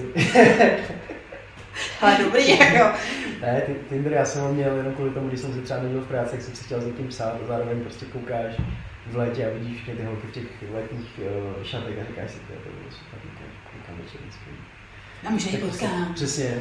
Ale 2.00 2.16
dobrý, 2.24 2.58
jako. 2.58 2.96
Ne, 3.40 3.62
Ti- 3.66 3.76
Tinder 3.88 4.12
já 4.12 4.24
jsem 4.24 4.42
ho 4.42 4.52
měl 4.54 4.76
jenom 4.76 4.94
kvůli 4.94 5.10
tomu, 5.10 5.28
když 5.28 5.40
jsem 5.40 5.54
se 5.54 5.60
třeba 5.60 5.82
nebyl 5.82 6.00
v 6.00 6.08
práci, 6.08 6.30
tak 6.30 6.42
jsem 6.42 6.54
si 6.54 6.64
chtěl 6.64 6.80
s 6.80 6.86
někým 6.86 7.08
psát 7.08 7.36
a 7.44 7.46
zároveň 7.46 7.80
prostě 7.80 8.06
koukáš 8.06 8.54
v 9.06 9.16
létě 9.16 9.46
a 9.46 9.54
vidíš 9.54 9.76
všechny 9.76 9.94
ty 10.00 10.04
holky 10.06 10.26
v 10.26 10.32
těch 10.32 10.44
letních 10.74 11.20
uh, 11.56 11.62
šatech 11.64 11.98
a 11.98 12.04
říkáš 12.08 12.30
si, 12.30 12.38
to 12.38 12.52
je 12.52 12.58
to 12.58 12.68
bylo 12.68 12.90
super, 12.90 13.18
koukám 13.72 13.96
večer 14.04 14.20
vždycky. 14.20 14.50
A 15.26 15.30
může 15.30 15.58
prostě- 15.58 15.86
potkám. 15.86 16.14
Přesně, 16.14 16.54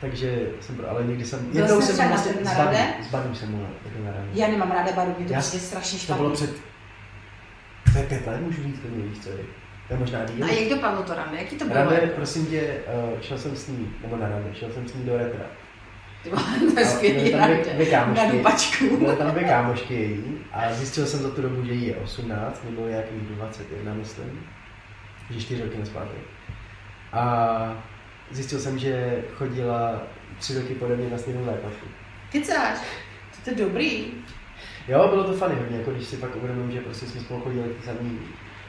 takže 0.00 0.48
jsem, 0.60 0.76
pro- 0.76 0.90
ale 0.90 1.04
někdy 1.04 1.24
jsem, 1.24 1.38
Byl 1.52 1.62
jednou 1.62 1.80
jsem 1.80 1.94
třeba 1.94 2.08
na- 2.08 2.14
vlastně 2.14 2.32
na 2.44 2.50
s 2.50 2.54
Buddy, 2.56 2.64
rande? 2.76 2.94
s 3.02 3.10
Buddy 3.10 3.34
jsem 3.36 3.50
byl 3.56 3.66
taky 3.84 3.98
na 4.04 4.12
rande. 4.12 4.28
Já 4.34 4.48
nemám 4.48 4.70
ráda 4.70 4.92
baru, 4.92 5.14
mě 5.18 5.26
to 5.26 5.32
Já- 5.32 5.38
prostě 5.40 5.58
strašně 5.58 5.98
To 5.98 6.04
špatný. 6.04 6.22
bylo 6.24 6.34
před, 6.34 6.50
to 7.92 7.98
je 7.98 8.04
pět 8.04 8.26
let, 8.26 8.40
můžu 8.40 8.62
říct, 8.62 8.80
to 8.80 8.88
víš 8.88 9.18
co 9.22 9.28
je. 9.28 9.36
To 9.88 9.94
je 9.94 10.00
možná 10.00 10.24
díl. 10.24 10.44
A 10.44 10.48
jak 10.48 10.68
dopadlo 10.70 11.02
to 11.02 11.14
rande? 11.14 11.36
Jaký 11.38 11.56
to 11.56 11.64
bylo? 11.64 11.76
Rande, 11.76 11.96
prosím 12.16 12.46
tě, 12.46 12.74
uh, 13.14 13.20
šel 13.20 13.38
jsem 13.38 13.56
s 13.56 13.68
ní, 13.68 13.92
nebo 14.02 14.16
na 14.16 14.28
rande, 14.28 14.54
šel 14.54 14.70
jsem 14.72 14.88
s 14.88 14.94
ní 14.94 15.04
do 15.04 15.16
retra. 15.18 15.44
Ty 16.22 16.30
vole, 16.30 16.42
to 16.74 16.80
je 16.80 16.86
skvělý. 16.86 17.32
Na 18.14 18.26
dupačku. 18.32 18.96
Byly 18.96 19.16
tam 19.16 19.30
dvě 19.30 19.44
kámošky 19.44 19.94
její 19.94 20.38
a 20.52 20.72
zjistil 20.72 21.06
jsem 21.06 21.20
za 21.20 21.30
tu 21.30 21.42
dobu, 21.42 21.64
že 21.64 21.72
jí 21.72 21.86
je 21.86 21.96
18, 21.96 22.64
nebo 22.70 22.88
nějakých 22.88 23.18
21, 23.22 23.94
myslím. 23.94 24.40
Že 25.30 25.40
4 25.40 25.62
roky 25.62 25.78
nespátky. 25.78 26.18
A 27.12 27.84
zjistil 28.30 28.58
jsem, 28.58 28.78
že 28.78 29.22
chodila 29.34 30.02
tři 30.38 30.54
roky 30.58 30.74
pode 30.74 30.96
mě 30.96 31.10
na 31.10 31.18
stejnou 31.18 31.44
základku. 31.44 31.86
Kecáš? 32.32 32.78
To 33.44 33.50
je 33.50 33.56
dobrý. 33.56 34.04
Jo, 34.88 35.08
bylo 35.08 35.24
to 35.24 35.32
funny 35.32 35.54
hodně, 35.54 35.78
jako 35.78 35.90
když 35.90 36.06
si 36.06 36.16
pak 36.16 36.36
uvědomím, 36.36 36.72
že 36.72 36.80
prostě 36.80 37.06
jsme 37.06 37.20
spolu 37.20 37.40
chodili 37.40 37.68
ty 37.68 37.86
samý 37.86 38.18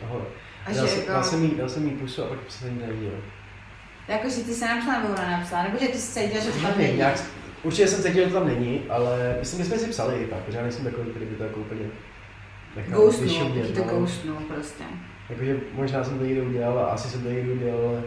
hore. 0.07 0.25
A 0.65 0.71
Dal, 0.71 0.85
že 0.85 0.91
jsem, 0.91 0.99
jako- 0.99 1.11
dal, 1.11 1.23
jsem 1.23 1.43
jí, 1.43 1.55
dal 1.55 1.69
jsem 1.69 1.85
jí 1.85 1.91
pusu 1.91 2.23
a 2.23 2.27
pak 2.27 2.37
se 2.49 2.69
ní 2.69 2.79
neviděl. 2.81 3.11
Jako, 4.07 4.29
že 4.29 4.35
ty 4.43 4.53
se 4.53 4.67
napsala 4.67 5.01
nebo 5.01 5.13
ona 5.13 5.31
napsala, 5.31 5.63
nebo 5.63 5.77
že 5.79 5.87
ty 5.87 5.97
jsi 5.97 6.19
cítil, 6.19 6.41
že 6.41 6.51
to 6.51 6.59
tam 6.61 6.73
není. 6.77 6.97
nějak, 6.97 7.23
určitě 7.63 7.87
jsem 7.87 8.03
cítil, 8.03 8.23
že 8.23 8.33
to 8.33 8.39
tam 8.39 8.47
není, 8.47 8.81
ale 8.89 9.35
myslím, 9.39 9.59
že 9.59 9.65
jsme 9.65 9.77
si 9.77 9.87
psali 9.89 10.15
i 10.23 10.27
tak, 10.27 10.39
protože 10.39 10.57
já 10.57 10.63
nejsem 10.63 10.83
takový, 10.83 11.09
který 11.09 11.25
by 11.25 11.35
to 11.35 11.43
jako 11.43 11.59
úplně 11.59 11.85
nechal 12.75 13.01
Ghostnul, 13.01 13.51
to 13.75 13.85
no. 13.85 13.99
ghostnul 13.99 14.35
prostě. 14.35 14.83
Jakože 15.29 15.57
možná 15.73 16.03
jsem 16.03 16.17
to 16.19 16.25
někdy 16.25 16.41
udělal 16.41 16.79
a 16.79 16.85
asi 16.85 17.09
jsem 17.09 17.23
to 17.23 17.29
někdy 17.29 17.51
udělal, 17.51 17.87
ale 17.87 18.03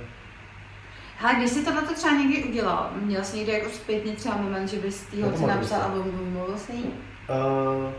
Hele, 1.19 1.35
když 1.39 1.51
jsi 1.51 1.65
tohle 1.65 1.83
třeba 1.83 2.13
někdy 2.17 2.45
udělal, 2.45 2.91
měl 3.01 3.25
jsi 3.25 3.37
někdy 3.37 3.53
jako 3.53 3.71
zpětně 3.71 4.13
třeba 4.13 4.37
moment, 4.37 4.69
že 4.69 4.77
bys 4.79 5.03
tý 5.03 5.23
holce 5.23 5.47
napsal 5.47 5.79
si. 5.81 5.85
a 5.85 5.89
mluvil- 5.89 6.13
mluvil 6.31 6.59
s 6.59 6.69
ní? 6.69 6.85
Uh, 6.85 7.93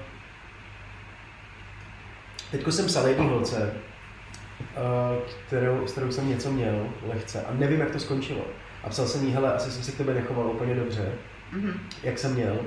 teďko 2.52 2.72
jsem 2.72 2.86
psal 2.86 3.08
jedné 3.08 3.26
holce, 3.26 3.74
uh, 4.60 5.30
kterou, 5.48 5.88
s 5.88 5.92
kterou 5.92 6.12
jsem 6.12 6.30
něco 6.30 6.52
měl 6.52 6.88
lehce 7.08 7.42
a 7.42 7.54
nevím, 7.54 7.80
jak 7.80 7.92
to 7.92 8.00
skončilo. 8.00 8.42
A 8.84 8.90
psal 8.90 9.06
jsem 9.08 9.26
jí, 9.28 9.34
hele, 9.34 9.54
asi 9.54 9.72
jsem 9.72 9.84
se 9.84 9.92
k 9.92 9.98
tebe 9.98 10.14
nechoval 10.14 10.48
úplně 10.48 10.76
dobře, 10.76 11.12
Mhm. 11.52 11.80
jak 12.04 12.18
jsem 12.20 12.34
měl. 12.34 12.60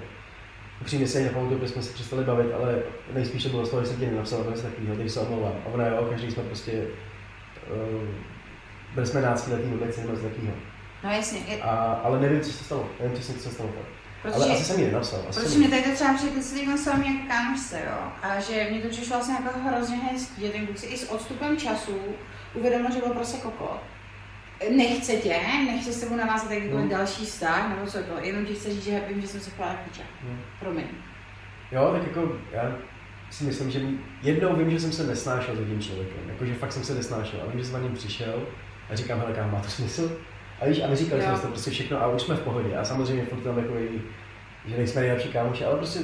Upřímně 0.80 1.06
se 1.08 1.20
nepamatuju, 1.22 1.58
protože 1.58 1.72
jsme 1.72 1.82
se 1.82 1.92
přestali 1.94 2.24
bavit, 2.24 2.52
ale 2.54 2.78
nejspíš 3.14 3.42
to 3.42 3.48
bylo 3.48 3.66
z 3.66 3.70
toho, 3.70 3.82
že 3.82 3.88
jsem 3.88 3.96
ti 4.00 4.06
nenapsal, 4.06 4.38
nebo 4.38 4.50
něco 4.50 4.62
takového, 4.62 4.96
teď 4.96 5.10
se 5.10 5.20
omlouvám. 5.20 5.52
A 5.66 5.68
ona 5.68 5.86
jo, 5.86 6.06
každý 6.10 6.30
jsme 6.30 6.42
prostě, 6.42 6.72
uh, 6.72 8.08
byli 8.98 9.06
jsme 9.06 9.20
náctiletý 9.22 9.68
vůbec, 9.68 9.96
nebo 9.96 10.10
něco 10.10 10.22
takového. 10.22 10.54
No 11.04 11.10
jasně, 11.10 11.38
je, 11.48 11.62
A, 11.62 11.70
ale 12.04 12.20
nevím, 12.20 12.40
co 12.40 12.52
se 12.52 12.64
stalo, 12.64 12.88
nevím 13.00 13.14
přesně, 13.14 13.34
co 13.34 13.40
se 13.48 13.54
stalo. 13.54 13.68
fakt. 13.68 13.88
Ale 14.24 14.32
protože, 14.44 14.52
asi 14.54 14.64
jsem 14.64 14.80
ji 14.80 14.86
nenapsal. 14.86 15.20
Asi 15.28 15.40
protože 15.40 15.58
mě 15.58 15.68
tady 15.68 15.82
to 15.82 15.90
třeba 15.92 16.14
přijde 16.14 16.42
s 16.42 16.52
lidmi 16.52 16.78
s 16.78 16.86
vámi 16.86 17.06
jako 17.06 17.28
kámošce, 17.28 17.80
jo. 17.86 17.98
A 18.22 18.40
že 18.40 18.66
mně 18.70 18.80
to 18.80 18.88
přišlo 18.88 19.16
vlastně 19.16 19.34
jako 19.34 19.58
hrozně 19.58 19.96
hezký, 19.96 20.40
že 20.42 20.48
ten 20.48 20.66
kluk 20.66 20.78
si 20.78 20.86
i 20.86 20.96
s 20.98 21.10
odstupem 21.10 21.56
času 21.56 21.98
uvědomil, 22.54 22.92
že 22.92 22.98
byl 23.00 23.10
prostě 23.14 23.38
kokot. 23.42 23.80
Nechce 24.76 25.12
tě, 25.12 25.36
nechce 25.66 25.92
s 25.92 26.00
tebou 26.00 26.16
navázat 26.16 26.50
jakýkoliv 26.50 26.80
Hmm. 26.80 26.90
další 26.90 27.24
vztah, 27.24 27.68
nebo 27.68 27.86
co 27.90 27.98
to, 27.98 28.12
jenom 28.22 28.44
ti 28.46 28.54
chce 28.54 28.70
říct, 28.70 28.84
že 28.84 29.02
vím, 29.08 29.20
že 29.20 29.26
jsem 29.28 29.40
se 29.40 29.50
chovala 29.50 29.72
jako 29.72 29.84
píča. 29.90 30.02
Hmm. 30.22 30.38
Promiň. 30.60 30.84
Jo, 31.72 31.90
tak 31.92 32.02
jako 32.06 32.32
já 32.52 32.72
si 33.30 33.44
myslím, 33.44 33.70
že 33.70 33.80
jednou 34.22 34.56
vím, 34.56 34.70
že 34.70 34.80
jsem 34.80 34.92
se 34.92 35.04
nesnášel 35.06 35.56
s 35.56 35.58
jedním 35.58 35.80
člověkem. 35.80 36.18
Jakože 36.28 36.54
fakt 36.54 36.72
jsem 36.72 36.84
se 36.84 36.94
nesnášel. 36.94 37.40
A 37.42 37.50
vím, 37.50 37.58
že 37.58 37.64
jsem 37.64 37.72
za 37.72 37.78
ním 37.78 37.94
přišel 37.94 38.42
a 38.90 38.96
říkám, 38.96 39.18
hele, 39.20 39.32
kámo, 39.32 39.52
má 39.52 39.60
to 39.60 39.68
smysl? 39.70 40.18
A 40.60 40.66
víš, 40.66 40.80
a 40.84 40.86
my 40.86 40.96
říkali 40.96 41.22
Jo. 41.22 41.28
jsme 41.28 41.36
si 41.36 41.42
to 41.42 41.48
prostě 41.48 41.70
všechno 41.70 42.02
a 42.02 42.06
už 42.06 42.22
jsme 42.22 42.34
v 42.36 42.40
pohodě. 42.40 42.76
A 42.76 42.84
samozřejmě 42.84 43.24
furt 43.24 43.40
tam 43.40 43.54
takový, 43.54 43.88
že 44.66 44.76
nejsme 44.76 45.00
nejlepší 45.00 45.28
kámoši, 45.28 45.64
ale 45.64 45.76
prostě 45.76 45.98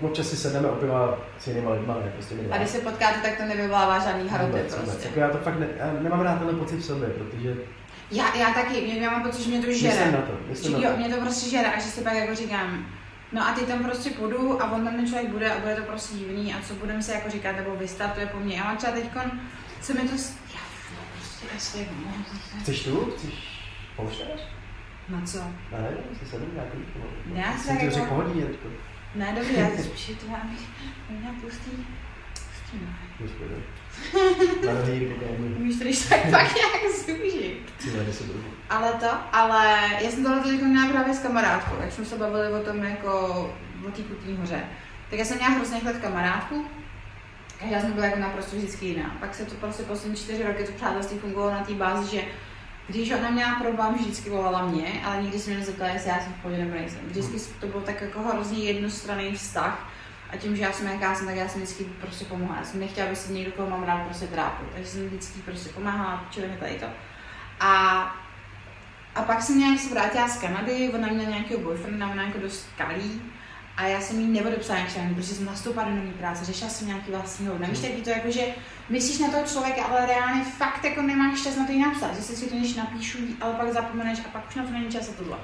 občas 0.00 0.28
si 0.28 0.36
sedneme 0.36 0.68
o 0.68 0.74
piva 0.76 1.18
s 1.38 1.46
jinýma 1.46 1.70
lidma, 1.70 1.94
ne, 1.94 2.10
prostě 2.14 2.34
A 2.50 2.56
když 2.58 2.68
se 2.70 2.78
potkáte, 2.78 3.20
tak 3.22 3.36
to 3.36 3.44
nevyvolává 3.44 3.98
žádný 3.98 4.22
Vůbec, 4.22 4.40
vůbec. 4.46 4.74
prostě. 4.74 5.08
Jako 5.08 5.20
já 5.20 5.28
to 5.30 5.38
fakt 5.38 5.58
ne, 5.58 5.66
já 5.78 5.92
nemám 6.02 6.20
rád 6.20 6.38
tenhle 6.38 6.56
pocit 6.58 6.76
v 6.76 6.84
sobě, 6.84 7.08
protože 7.08 7.56
Já, 8.10 8.36
já 8.36 8.50
taky, 8.54 8.80
mě, 8.80 8.94
já 8.98 9.10
mám 9.10 9.22
pocit, 9.22 9.42
že 9.42 9.50
mě 9.50 9.60
to 9.60 9.66
myslím 9.66 9.90
žere. 9.90 10.12
na 10.12 10.18
to, 10.22 10.32
myslím 10.48 10.72
Že, 10.72 10.78
na 10.78 10.84
jo, 10.88 10.90
to. 10.94 10.98
mě 11.06 11.14
to 11.14 11.20
prostě 11.20 11.50
žere 11.50 11.72
a 11.72 11.78
že 11.80 11.86
si 11.86 12.00
pak 12.00 12.14
jako 12.14 12.34
říkám, 12.34 12.86
no 13.32 13.48
a 13.48 13.52
ty 13.52 13.60
tam 13.60 13.84
prostě 13.84 14.10
půjdu 14.10 14.62
a 14.62 14.72
on 14.72 14.84
tam 14.84 14.96
ten 14.96 15.06
člověk 15.06 15.30
bude 15.30 15.50
a 15.52 15.58
bude 15.60 15.74
to 15.76 15.82
prostě 15.82 16.16
divný 16.18 16.54
a 16.54 16.56
co 16.68 16.74
budeme 16.74 17.02
si 17.02 17.12
jako 17.12 17.30
říkat, 17.30 17.56
nebo 17.56 17.76
vystartuje 17.76 18.26
po 18.26 18.38
mně. 18.38 18.56
Já 18.56 18.64
mám 18.64 18.76
třeba 18.76 18.92
teďkon, 18.92 19.22
co 19.82 19.92
mi 19.94 20.00
to, 20.00 20.16
já 21.78 21.84
no, 22.06 22.60
Chceš 22.60 22.84
tu? 22.84 23.12
Chceš 23.16 23.34
pouštět? 23.96 24.48
na 25.08 25.20
co? 25.26 25.38
Ne, 25.38 25.78
nevím, 25.82 26.18
si 26.18 26.26
sedm 26.26 26.48
nějaký. 26.54 26.78
Já 27.34 27.58
si 27.58 27.58
jsem 27.66 27.76
jako- 27.76 27.90
řekl 27.94 28.06
pohodí, 28.06 28.40
teďko. 28.40 28.68
Ne, 29.14 29.32
dobře, 29.38 29.52
já 29.52 29.82
spíš 29.82 30.16
to 30.20 30.26
mám. 30.26 30.56
Na. 34.66 34.72
Umíš 35.56 35.78
to, 35.78 35.84
když 35.84 36.08
tak 36.08 36.24
nějak 36.32 36.96
zúží. 37.06 37.56
Chci 37.78 37.96
na 37.96 38.02
10 38.04 38.26
druhů. 38.26 38.44
Ale 38.70 38.92
to, 38.92 39.06
ale 39.32 39.90
já 40.00 40.10
jsem 40.10 40.24
tohle 40.24 40.40
teď 40.40 40.62
měla 40.62 40.88
právě 40.88 41.14
s 41.14 41.18
kamarádkou, 41.18 41.76
jak 41.80 41.92
jsme 41.92 42.04
se 42.04 42.16
bavili 42.16 42.52
o 42.52 42.64
tom 42.64 42.84
jako 42.84 43.10
o 43.88 43.90
té 43.90 44.02
Kutní 44.02 44.36
hoře. 44.36 44.64
Tak 45.10 45.18
já 45.18 45.24
jsem 45.24 45.36
měla 45.36 45.52
hrozně 45.52 45.80
let 45.84 45.96
kamarádku, 46.02 46.66
každá 47.60 47.80
jsem 47.80 47.92
byla 47.92 48.06
jako 48.06 48.18
naprosto 48.18 48.56
vždycky 48.56 48.86
jiná. 48.86 49.16
Pak 49.20 49.34
se 49.34 49.44
to 49.44 49.54
prostě 49.54 49.82
poslední 49.82 50.16
čtyři 50.16 50.42
roky 50.42 50.64
to 50.64 50.72
přátelství 50.72 51.18
fungovalo 51.18 51.50
na 51.50 51.64
té 51.64 51.74
bázi, 51.74 52.16
že 52.16 52.22
když 52.88 53.10
ona 53.10 53.30
měla 53.30 53.54
problém, 53.54 53.94
vždycky 53.94 54.30
volala 54.30 54.66
mě, 54.66 55.02
ale 55.04 55.22
nikdy 55.22 55.38
se 55.38 55.50
mě 55.50 55.58
nezeptala, 55.58 55.90
jestli 55.90 56.10
já 56.10 56.20
jsem 56.20 56.32
v 56.32 56.42
pohodě 56.42 56.64
nebo 56.64 56.74
nejsem. 56.74 57.00
Vždycky 57.06 57.38
to 57.60 57.66
byl 57.66 57.80
tak 57.80 58.00
jako 58.00 58.22
hrozně 58.22 58.58
jednostranný 58.58 59.32
vztah. 59.32 59.90
A 60.30 60.36
tím, 60.36 60.56
že 60.56 60.62
já 60.62 60.72
jsem 60.72 60.86
jaká 60.86 61.14
jsem, 61.14 61.26
tak 61.26 61.36
já 61.36 61.48
jsem 61.48 61.62
vždycky 61.62 61.84
prostě 61.84 62.24
pomohla. 62.24 62.56
Já 62.56 62.64
jsem 62.64 62.80
nechtěla, 62.80 63.06
aby 63.06 63.16
se 63.16 63.32
někdo, 63.32 63.52
koho 63.52 63.70
mám 63.70 63.82
rád, 63.82 64.04
prostě 64.04 64.26
trápil. 64.26 64.68
Takže 64.74 64.90
jsem 64.90 65.06
vždycky 65.06 65.40
prostě 65.40 65.68
pomáhala, 65.68 66.24
čili 66.30 66.48
mi 66.48 66.56
tady 66.56 66.74
to. 66.74 66.86
A, 67.60 68.00
a 69.14 69.22
pak 69.22 69.42
jsem 69.42 69.58
nějak 69.58 69.78
se 69.78 69.94
vrátila 69.94 70.28
z 70.28 70.40
Kanady, 70.40 70.90
ona 70.94 71.08
měla 71.08 71.30
nějakého 71.30 71.60
boyfrienda, 71.60 72.08
ona 72.08 72.22
jako 72.22 72.38
dost 72.38 72.68
kalý. 72.78 73.22
A 73.76 73.86
já 73.86 74.00
jsem 74.00 74.20
jí 74.20 74.26
neodepsala 74.26 74.78
nějak 74.78 75.14
protože 75.14 75.34
jsem 75.34 75.44
nastoupila 75.44 75.84
do 75.84 75.90
nové 75.90 76.12
práce, 76.12 76.44
řešila 76.44 76.70
jsem 76.70 76.86
nějaký 76.86 77.10
vlastní 77.10 77.46
hovno. 77.46 77.66
Víš, 77.66 77.78
taky 77.78 78.02
to 78.02 78.10
jako, 78.10 78.30
že 78.30 78.40
myslíš 78.88 79.18
na 79.18 79.28
toho 79.28 79.46
člověka, 79.46 79.84
ale 79.84 80.06
reálně 80.06 80.44
fakt 80.44 80.84
jako 80.84 81.02
nemáš 81.02 81.42
čas 81.42 81.56
na 81.56 81.66
to 81.66 81.72
jí 81.72 81.82
napsat, 81.82 82.16
že 82.16 82.22
si 82.22 82.36
si 82.36 82.50
to 82.50 82.54
než 82.54 82.74
napíšu, 82.74 83.18
ale 83.40 83.54
pak 83.54 83.72
zapomeneš 83.72 84.18
a 84.18 84.28
pak 84.28 84.48
už 84.48 84.54
na 84.54 84.64
to 84.64 84.70
není 84.70 84.88
čas 84.88 85.08
a 85.08 85.12
tohle. 85.12 85.36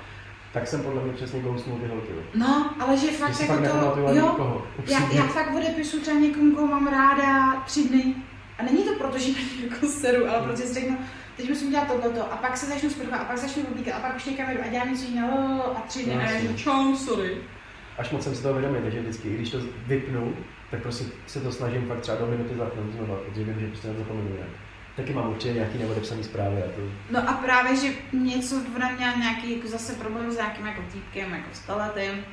Tak 0.53 0.67
jsem 0.69 0.83
podle 0.83 1.03
mě 1.03 1.13
přesně 1.13 1.41
kousnul 1.41 1.79
ty 1.79 1.87
holky. 1.87 2.13
No, 2.35 2.75
ale 2.81 2.97
že 2.97 3.11
fakt 3.11 3.41
jako 3.41 3.53
fakt 3.53 3.71
to, 3.71 4.01
jo, 4.15 4.31
nikoho. 4.31 4.67
já, 4.87 5.01
já 5.13 5.23
fakt 5.23 5.55
odepisu 5.55 6.01
třeba 6.01 6.21
někomu, 6.21 6.55
koho 6.55 6.67
mám 6.67 6.87
ráda 6.87 7.61
tři 7.67 7.89
dny. 7.89 8.15
A 8.59 8.63
není 8.63 8.83
to 8.85 8.95
proto, 8.99 9.19
že 9.19 9.31
jako 9.65 9.87
seru, 9.87 10.29
ale 10.31 10.43
protože 10.43 10.63
si 10.63 10.75
řeknu, 10.75 10.99
teď 11.37 11.49
musím 11.49 11.71
dělat 11.71 11.89
tohleto 11.89 12.33
a 12.33 12.37
pak 12.37 12.57
se 12.57 12.67
začnu 12.67 12.91
sprchovat 12.91 13.21
a 13.21 13.25
pak 13.25 13.39
začnu 13.39 13.63
oblíkat 13.63 13.95
a 13.97 14.01
pak 14.01 14.17
už 14.17 14.25
někam 14.25 14.51
jdu 14.51 14.63
a 14.65 14.69
dělám 14.69 14.93
něco 14.93 15.05
jiného 15.05 15.77
a 15.77 15.81
tři 15.81 16.05
dny 16.05 16.15
No, 16.15 16.21
a 16.21 16.31
já 16.31 16.53
čau, 16.57 16.97
sorry. 16.97 17.37
Až 17.99 18.11
moc 18.11 18.25
jsem 18.25 18.35
si 18.35 18.43
toho 18.43 18.55
vědomý, 18.55 18.79
takže 18.83 19.01
vždycky, 19.01 19.29
i 19.29 19.35
když 19.35 19.51
to 19.51 19.59
vypnu, 19.87 20.37
tak 20.71 20.83
prostě 20.83 21.05
se 21.27 21.41
to 21.41 21.53
snažím 21.53 21.89
fakt 21.89 22.01
třeba 22.01 22.19
do 22.19 22.27
minuty 22.27 22.55
zapnout 22.55 22.93
znova, 22.93 23.17
protože 23.17 23.45
vím, 23.45 23.61
že 23.61 23.67
prostě 23.67 23.89
nezapomenu 23.89 24.29
jinak. 24.29 24.49
Taky 24.97 25.13
mám 25.13 25.31
určitě 25.31 25.55
nějaký 25.55 25.79
neodepsaný 25.79 26.25
zprávy 26.25 26.63
a 26.63 26.67
to 26.67 26.81
No 27.11 27.29
a 27.29 27.33
právě, 27.33 27.77
že 27.77 27.93
něco, 28.13 28.57
ona 28.77 28.91
měla 28.91 29.17
nějaký 29.17 29.57
jako 29.57 29.69
zase 29.69 29.95
problém 29.95 30.33
s 30.33 30.37
nějakým 30.37 30.67
jako 30.67 30.83
týpkem, 30.93 31.33
jako 31.33 31.49
s 31.53 31.61
peletým. 31.61 32.25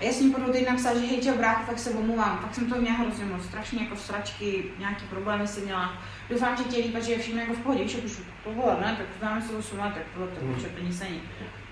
A 0.00 0.04
já 0.04 0.12
jsem 0.12 0.32
podle 0.32 0.52
týdne 0.52 0.70
napsala, 0.70 0.98
že 0.98 1.06
hej, 1.06 1.20
čau 1.20 1.36
brácho, 1.36 1.66
fakt 1.66 1.78
se 1.78 1.90
omluvám. 1.90 2.38
Fakt 2.38 2.54
jsem 2.54 2.70
to 2.70 2.80
měla 2.80 2.96
hrozně 2.96 3.24
moc, 3.24 3.44
strašně 3.44 3.82
jako 3.82 3.96
sračky, 3.96 4.64
nějaký 4.78 5.04
problémy 5.10 5.48
jsem 5.48 5.64
měla. 5.64 6.02
Doufám, 6.30 6.56
že 6.56 6.64
tě 6.64 6.76
líbí, 6.76 7.02
že 7.02 7.12
je 7.12 7.18
všechno 7.18 7.40
jako 7.40 7.52
v 7.52 7.58
pohodě, 7.58 7.88
že 7.88 7.98
tohle, 8.44 8.76
ne, 8.80 8.96
tak 8.98 9.06
známe 9.18 9.42
se 9.42 9.56
8 9.56 9.78
let, 9.78 9.92
tak 9.94 10.02
tohle, 10.14 10.28
tak 10.28 10.72
to 10.72 10.82
nic 10.84 11.00
není. 11.00 11.20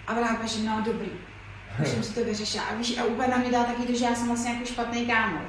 A 0.07 0.15
říká, 0.15 0.47
že 0.47 0.69
no, 0.69 0.83
dobrý. 0.87 1.09
Už 1.83 1.89
jsem 1.89 2.03
si 2.03 2.15
to 2.15 2.25
vyřešila. 2.25 2.65
A 2.65 2.75
víš, 2.75 2.99
a 2.99 3.05
úplně 3.05 3.29
na 3.29 3.37
mě 3.37 3.51
dá 3.51 3.65
taky 3.65 3.83
to, 3.83 3.99
že 3.99 4.05
já 4.05 4.15
jsem 4.15 4.27
vlastně 4.27 4.53
jako 4.53 4.67
špatný 4.67 5.07
kámo. 5.07 5.41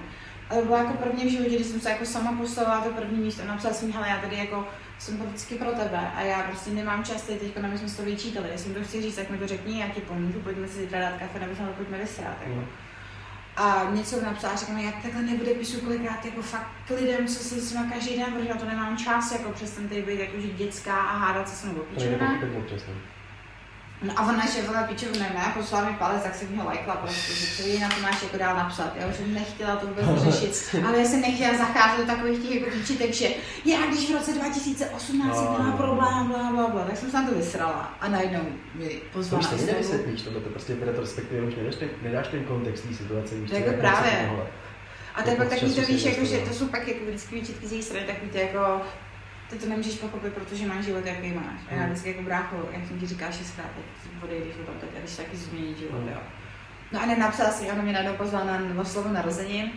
Ale 0.50 0.62
bylo 0.62 0.78
jako 0.78 0.94
první 0.94 1.26
v 1.26 1.32
životě, 1.32 1.56
kdy 1.56 1.64
jsem 1.64 1.80
se 1.80 1.90
jako 1.90 2.06
sama 2.06 2.32
postavila 2.32 2.82
to 2.82 2.90
první 2.90 3.20
místo 3.20 3.44
a 3.44 3.46
napsala 3.46 3.74
jsem, 3.74 3.92
hele, 3.92 4.10
já 4.10 4.18
tady 4.18 4.38
jako 4.38 4.68
jsem 5.00 5.18
vždycky 5.18 5.56
pro 5.56 5.72
tebe 5.72 6.12
a 6.16 6.22
já 6.22 6.42
prostě 6.42 6.72
nemám 6.72 7.04
čas 7.04 7.22
teď, 7.22 7.40
teď 7.40 7.58
my 7.58 7.78
jsme 7.78 7.90
si 7.90 7.98
to 7.98 8.04
vyčítali, 8.04 8.50
jestli 8.52 8.70
mi 8.70 8.76
to 8.76 8.84
chci 8.84 9.02
říct, 9.02 9.16
tak 9.16 9.30
mi 9.30 9.38
to 9.38 9.48
řekni, 9.48 9.82
já 9.82 9.88
ti 9.88 10.02
pomůžu, 10.02 10.40
pojďme 10.40 10.68
si 10.68 10.80
zítra 10.80 11.00
dát 11.00 11.18
kafe, 11.20 11.40
nebo 11.40 11.56
se 11.56 11.62
na 11.62 11.68
to 11.68 11.74
pojďme 11.74 11.98
vysrát. 11.98 12.38
Jako. 12.42 12.56
Mm. 12.56 12.66
A 13.58 13.88
něco 13.94 14.22
napsala, 14.22 14.56
říkám, 14.56 14.78
já 14.78 14.92
takhle 14.92 15.22
nebude 15.22 15.54
píšu 15.54 15.80
kolikrát 15.80 16.26
jako 16.26 16.42
fakt 16.42 16.68
k 16.88 16.90
lidem, 16.90 17.28
co 17.28 17.44
si 17.44 17.62
s 17.62 17.78
každý 17.94 18.18
den, 18.18 18.34
protože 18.34 18.50
na 18.50 18.56
to 18.56 18.66
nemám 18.66 18.98
čas, 18.98 19.32
jako 19.32 19.52
přes 19.52 19.72
ten 19.72 19.88
být 19.88 20.20
jakože 20.20 20.48
dětská 20.48 20.96
a 20.96 21.18
hádat 21.18 21.50
se 21.50 21.56
s 21.56 21.64
mnou 21.64 21.74
to 21.74 21.80
nejde 21.80 22.16
opíčovina. 22.16 22.40
pochopit 22.40 22.58
občas. 22.58 22.82
No. 24.04 24.14
A 24.16 24.24
ona, 24.24 24.46
že 24.46 24.70
ona 24.70 24.84
pičovina 24.84 25.26
ne, 25.34 25.52
poslala 25.58 25.89
mi 25.89 25.96
palec, 25.98 26.24
tak 26.24 26.36
jsem 26.36 26.48
mě 26.48 26.64
lajkla 26.64 26.96
prostě, 26.96 27.34
že 27.34 27.56
co 27.58 27.68
jí 27.68 27.80
na 27.80 27.89
to 27.89 28.02
máš 28.02 28.22
jako 28.24 28.38
dál 28.38 28.56
napsat. 28.56 28.93
Já 29.00 29.08
už 29.08 29.16
jsem 29.16 29.34
nechtěla 29.34 29.76
to 29.76 29.88
vůbec 29.88 30.06
řešit, 30.24 30.76
ale 30.88 31.00
já 31.00 31.06
jsem 31.06 31.22
nechtěla 31.22 31.58
zacházet 31.58 32.00
do 32.08 32.14
takových 32.14 32.39
těch 32.39 32.56
jako 32.62 32.78
výčitek, 32.78 33.14
že 33.14 33.28
já 33.66 33.86
když 33.88 34.10
v 34.10 34.14
roce 34.14 34.34
2018 34.34 35.36
No, 35.36 35.41
měla 35.41 35.66
no. 35.72 35.78
problém, 35.78 36.28
bla, 36.28 36.52
bla, 36.52 36.68
bla, 36.68 36.84
tak 36.84 36.98
jsem 36.98 37.12
se 37.12 37.18
na 37.22 37.30
to 37.30 37.36
vysrala 37.36 37.93
a 38.02 38.08
najednou 38.08 38.41
mi 38.76 38.89
To 38.89 39.00
pozvala 39.14 39.39
už 39.39 39.52
na 39.52 39.58
stejně 39.58 39.72
nevysvětlíš, 39.74 40.22
tohle 40.22 40.41
to 40.41 40.50
prostě 40.50 40.74
v 40.76 40.84
retrospektivě 40.84 41.43
už 41.43 41.56
nedáš 41.56 41.76
ten, 41.76 41.89
nedáš 42.02 42.28
ten 42.28 42.43
kontext 42.43 42.84
té 42.88 42.93
situace. 42.96 43.36
víš 43.36 43.50
To 43.50 43.56
jako 43.56 43.70
jak 43.70 43.80
právě. 43.80 44.32
to. 44.36 44.48
A 45.16 45.22
to 45.24 45.30
je 45.30 45.36
pak 45.36 45.50
takový 45.50 45.74
to 45.74 45.82
víš, 45.82 46.04
jako, 46.06 46.26
že 46.26 46.38
to 46.38 46.54
jsou 46.54 46.68
pak 46.68 46.88
jako 46.88 47.06
vždycky 47.06 47.36
výčitky 47.36 47.68
z 47.68 47.72
její 47.72 47.84
strany, 47.84 48.06
takový 48.06 48.30
to 48.32 48.38
jako, 48.38 48.82
ty 49.50 49.56
to 49.60 49.66
nemůžeš 49.70 49.96
pochopit, 49.96 50.34
protože 50.34 50.68
máš 50.68 50.86
život, 50.86 51.06
jaký 51.06 51.32
máš. 51.34 51.60
A 51.70 51.74
já 51.74 51.80
Hmm. 51.80 51.89
vždycky 51.89 52.10
jako 52.10 52.22
brácho, 52.22 52.70
jak 52.72 52.88
jsem 52.88 53.00
ti 53.00 53.08
říkal 53.08 53.32
šestkrát, 53.32 53.68
teď 53.76 54.12
odejdeš 54.24 54.56
o 54.62 54.64
tom, 54.64 54.76
tak 54.80 54.89
když 55.00 55.16
taky 55.18 55.38
změní 55.38 55.76
život, 55.76 56.00
Hmm. 56.00 56.10
jo. 56.10 56.18
No 56.91 57.02
a 57.04 57.06
nenapsala 57.06 57.52
si, 57.52 57.72
ona 57.72 57.82
mě 57.82 57.93
najednou 57.93 58.14
pozvala 58.16 58.46
na, 58.46 58.84
slovo 58.84 59.14
narozenin. 59.14 59.72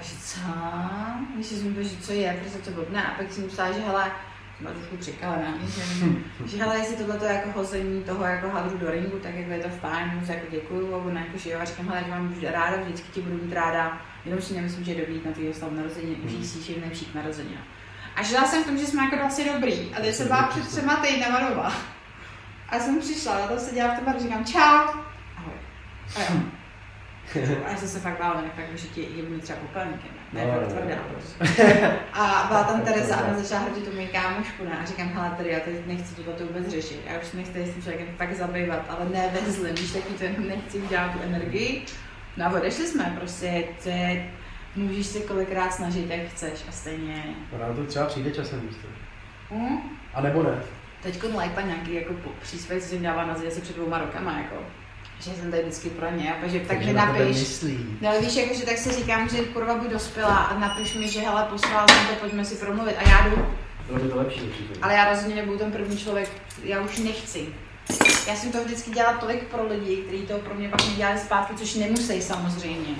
A 0.00 0.02
že 0.02 0.16
co? 0.24 0.40
Když 1.34 1.46
jsem 1.46 1.84
že 1.84 1.96
co 1.96 2.12
je, 2.12 2.38
prostě 2.40 2.58
to 2.58 2.70
blbne. 2.70 3.04
A 3.06 3.10
pak 3.14 3.32
jsem 3.32 3.48
psala, 3.48 3.72
že 3.72 3.80
hele, 3.80 4.10
byla 4.60 4.72
trošku 4.72 4.96
přikalená, 4.96 5.54
že, 5.66 5.82
že 6.46 6.56
hele, 6.56 6.78
jestli 6.78 6.96
tohle 6.96 7.18
je 7.28 7.32
jako 7.32 7.52
hození 7.58 8.02
toho 8.04 8.24
jako 8.24 8.48
hadru 8.50 8.78
do 8.78 8.90
ringu, 8.90 9.18
tak 9.18 9.34
jako 9.34 9.50
je 9.50 9.58
to 9.58 9.68
fajn, 9.68 10.10
moc 10.14 10.28
jako 10.28 10.46
děkuju, 10.50 10.94
a 10.94 10.96
ona 10.96 11.20
jako 11.20 11.38
že 11.38 11.50
jo, 11.50 11.58
a 11.60 11.64
říkám, 11.64 11.88
hele, 11.88 12.02
že 12.04 12.10
mám 12.10 12.28
vždy 12.28 12.50
ráda, 12.50 12.76
vždycky 12.82 13.08
ti 13.12 13.20
budu 13.20 13.44
mít 13.44 13.52
ráda, 13.52 14.00
jenom 14.24 14.42
si 14.42 14.54
nemyslím, 14.54 14.84
že 14.84 14.92
je 14.92 15.00
dobrý 15.00 15.20
na 15.26 15.32
tvýho 15.32 15.54
slavu 15.54 15.74
narozenin, 15.76 16.14
Hmm. 16.14 16.24
užij 16.26 16.44
si, 16.44 16.62
že 16.62 16.72
nejlepší 16.80 17.04
k 17.04 17.14
narozenin. 17.14 17.58
A 18.16 18.22
žila 18.22 18.44
jsem 18.44 18.62
v 18.62 18.66
tom, 18.66 18.78
že 18.78 18.86
jsme 18.86 19.04
jako 19.04 19.16
vlastně 19.16 19.52
dobrý. 19.52 19.94
A 19.94 20.00
teď 20.00 20.14
jsem 20.14 20.26
byla 20.26 20.42
před 20.42 20.68
třema 20.68 20.96
týdnama 20.96 21.40
doma. 21.48 21.72
A 22.68 22.78
jsem 22.78 23.00
přišla, 23.00 23.38
na 23.38 23.46
to 23.46 23.58
se 23.58 23.74
dělala 23.74 23.94
v 23.94 23.96
tom 23.96 24.06
baru, 24.06 24.18
říkám 24.20 24.44
čau. 24.44 25.00
Ahoj. 25.36 25.52
A 26.16 26.20
jo. 26.20 26.40
A 27.66 27.70
já 27.70 27.76
jsem 27.76 27.88
se 27.88 28.00
fakt 28.00 28.18
bála, 28.18 28.42
fakt, 28.56 28.78
že 28.78 28.88
ti 28.88 29.08
jebnu 29.16 29.40
třeba 29.40 29.58
popelníkem, 29.58 30.10
ne, 30.32 30.40
ne, 30.40 30.46
No, 30.46 30.52
fakt 30.52 30.62
no, 30.62 30.68
tvrdá. 30.68 30.96
no. 31.82 31.88
A 32.12 32.44
byla 32.48 32.64
tam 32.64 32.80
Tereza 32.84 33.16
a 33.16 33.24
ona 33.24 33.38
začala 33.38 33.60
hrdit 33.60 33.84
tu 33.88 33.94
moji 33.94 34.06
kámošku, 34.08 34.64
ne, 34.64 34.78
a 34.82 34.84
říkám, 34.84 35.08
hele, 35.08 35.30
tady 35.36 35.50
já 35.50 35.60
teď 35.60 35.86
nechci 35.86 36.14
tohle 36.14 36.32
to 36.34 36.46
vůbec 36.46 36.68
řešit, 36.68 37.00
já 37.06 37.18
už 37.20 37.26
se 37.26 37.36
nechci 37.36 37.66
s 37.66 37.72
tím 37.74 37.82
člověkem 37.82 38.08
fakt 38.16 38.34
zabývat, 38.36 38.80
ale 38.88 39.08
ne 39.12 39.30
ve 39.32 39.52
zlém, 39.52 39.74
víš, 39.74 39.92
taky 39.92 40.12
to 40.12 40.24
jenom 40.24 40.48
nechci 40.48 40.78
udělat 40.78 41.12
tu 41.12 41.18
energii. 41.22 41.84
No 42.36 42.46
a 42.46 42.50
odešli 42.50 42.86
jsme, 42.86 43.16
prostě, 43.18 43.64
to 43.82 43.88
je, 43.88 44.30
můžeš 44.76 45.06
se 45.06 45.20
kolikrát 45.20 45.74
snažit, 45.74 46.10
jak 46.10 46.28
chceš 46.28 46.64
a 46.68 46.72
stejně. 46.72 47.24
No, 47.52 47.58
nám 47.58 47.76
to 47.76 47.84
třeba 47.84 48.06
přijde 48.06 48.30
časem, 48.30 48.60
víš 48.60 48.76
co. 48.82 48.86
Hm? 49.54 49.78
A 50.14 50.20
nebo 50.20 50.42
ne. 50.42 50.62
Teď 51.02 51.34
Lajpa 51.34 51.60
nějaký 51.60 51.94
jako 51.94 52.14
příspěvek, 52.42 52.84
co 52.84 52.88
jsem 52.88 53.02
dává 53.02 53.26
na 53.26 53.34
asi 53.34 53.60
před 53.60 53.76
dvouma 53.76 53.98
rokama, 53.98 54.38
jako. 54.38 54.56
Že 55.20 55.30
jsem 55.30 55.50
tady 55.50 55.62
vždycky 55.62 55.90
pro 55.90 56.10
ně, 56.10 56.34
a 56.34 56.48
že 56.48 56.58
tak 56.58 56.68
Takže 56.68 56.86
mi 56.86 56.92
napiš. 56.92 57.62
No 58.00 58.08
ale 58.08 58.20
víš, 58.20 58.36
jako, 58.36 58.54
že 58.54 58.66
tak 58.66 58.78
si 58.78 58.92
říkám, 58.92 59.28
že 59.28 59.44
kurva 59.44 59.74
buď 59.74 59.90
dospělá 59.90 60.36
a 60.36 60.58
napiš 60.58 60.94
mi, 60.94 61.08
že 61.08 61.20
hele, 61.20 61.46
poslal 61.50 61.88
jsem 61.88 62.06
to, 62.06 62.14
pojďme 62.14 62.44
si 62.44 62.54
promluvit 62.54 62.96
a 62.98 63.08
já 63.08 63.28
jdu. 63.28 63.46
Bylo 63.86 63.98
by 63.98 64.08
to 64.08 64.16
lepší 64.16 64.40
určitě. 64.40 64.74
Ale 64.82 64.94
já 64.94 65.10
rozhodně 65.10 65.34
nebudu 65.34 65.58
ten 65.58 65.72
první 65.72 65.98
člověk, 65.98 66.30
já 66.62 66.80
už 66.80 66.98
nechci. 66.98 67.46
Já 68.28 68.36
jsem 68.36 68.52
to 68.52 68.64
vždycky 68.64 68.90
dělala 68.90 69.18
tolik 69.18 69.44
pro 69.44 69.66
lidi, 69.66 69.96
kteří 69.96 70.22
to 70.22 70.38
pro 70.38 70.54
mě 70.54 70.68
pak 70.68 70.88
nedělali 70.88 71.18
zpátky, 71.18 71.54
což 71.54 71.74
nemusí 71.74 72.22
samozřejmě. 72.22 72.94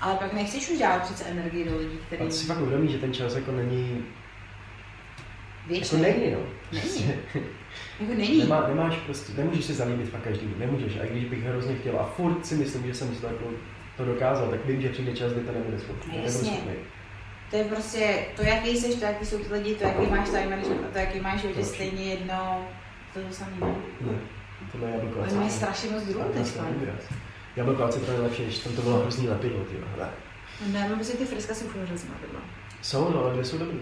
Ale 0.00 0.14
pak 0.14 0.32
nechceš 0.32 0.70
už 0.70 0.78
dělat 0.78 1.02
přece 1.02 1.24
energii 1.24 1.68
do 1.68 1.78
lidí, 1.78 1.98
A 2.02 2.06
který 2.06 2.24
ty 2.24 2.32
si 2.32 2.46
fakt 2.46 2.60
uvědomí, 2.60 2.92
že 2.92 2.98
ten 2.98 3.12
čas 3.12 3.34
jako 3.34 3.52
není, 3.52 3.90
jako 3.90 5.68
většinou 5.68 6.02
není, 6.02 6.30
no. 6.30 6.38
Není. 6.72 7.12
jako 8.00 8.14
není. 8.14 8.38
Nemá, 8.38 8.68
nemáš 8.68 8.96
prostě, 8.96 9.32
nemůžeš 9.36 9.64
se 9.64 9.74
zalíbit 9.74 10.08
fakt 10.10 10.22
každý, 10.22 10.54
nemůžeš. 10.58 10.96
A 10.96 11.04
i 11.04 11.10
když 11.10 11.24
bych 11.24 11.42
hrozně 11.44 11.76
chtěl 11.76 12.00
a 12.00 12.04
furt 12.04 12.46
si 12.46 12.54
myslím, 12.54 12.86
že 12.86 12.94
jsem 12.94 13.14
si 13.14 13.20
to, 13.20 13.26
jako, 13.26 13.44
to 13.96 14.04
dokázal, 14.04 14.48
tak 14.50 14.66
vím, 14.66 14.82
že 14.82 14.88
přijde 14.88 15.12
čas, 15.12 15.32
kdy 15.32 15.40
to 15.40 15.52
nebude 15.52 15.78
schopný. 15.78 16.12
nebudu 16.12 16.26
Jasně. 16.26 16.58
To 17.50 17.56
je 17.56 17.64
prostě 17.64 18.24
to, 18.36 18.42
jaký 18.42 18.76
jsi, 18.76 18.96
to, 18.96 19.04
jaký 19.04 19.26
jsou 19.26 19.38
ty 19.38 19.52
lidi, 19.52 19.74
to, 19.74 19.84
jaký 19.84 20.06
máš 20.06 20.28
time 20.28 20.50
management 20.50 20.84
a 20.84 20.92
to, 20.92 20.98
jaký 20.98 21.20
máš 21.20 21.40
život, 21.40 21.56
je 21.56 21.62
Další. 21.62 21.74
stejně 21.74 22.04
jedno, 22.04 22.68
to 23.12 23.18
je 23.18 23.24
to 23.24 23.34
samé. 23.34 23.56
ne? 24.00 24.18
Tohle 24.72 24.88
je 24.88 24.94
jablko. 24.94 25.20
Ale 25.20 25.34
mají 25.34 25.50
strašně 25.50 25.90
moc 25.90 26.02
druhů. 26.02 26.24
Jablko 27.60 27.88
citron 27.88 28.16
je 28.16 28.22
lepší, 28.22 28.44
než 28.46 28.58
tam 28.58 28.72
to 28.72 28.82
bylo 28.82 28.98
hrozný 29.00 29.28
lepivo, 29.28 29.64
ty 29.64 29.76
hele. 29.96 30.08
Ne, 30.72 30.88
mám 30.88 31.04
si 31.04 31.16
ty 31.16 31.24
friska 31.24 31.54
jsou 31.54 31.66
furt 31.66 31.80
hrozně 31.86 32.10
byla. 32.30 32.42
Jsou, 32.82 33.10
no, 33.10 33.24
ale 33.24 33.32
dvě 33.32 33.44
jsou 33.44 33.58
dobrý. 33.58 33.78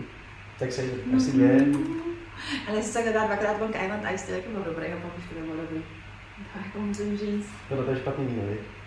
Tak 0.59 0.73
se 0.73 0.83
No. 1.07 1.17
asi 1.17 1.33
dvě. 1.33 1.67
Ale 2.69 2.77
jestli 2.79 2.93
se 3.03 3.13
dá 3.13 3.27
dvakrát 3.27 3.61
Long 3.61 3.77
Island 3.85 4.05
Ice, 4.15 4.27
to 4.27 4.33
taky 4.33 4.49
byl 4.49 4.63
dobrý 4.63 4.87
a 4.87 4.97
pak 4.97 5.19
už 5.19 5.25
to 5.29 5.41
nebyl 5.41 5.57
dobrý. 5.57 5.83
To 6.53 6.59
jako 6.67 6.79
musím 6.79 7.19
říct. 7.19 7.47
Tohle 7.69 7.85
to 7.85 7.91
je 7.91 7.97
špatný 7.97 8.27
víno? 8.27 8.43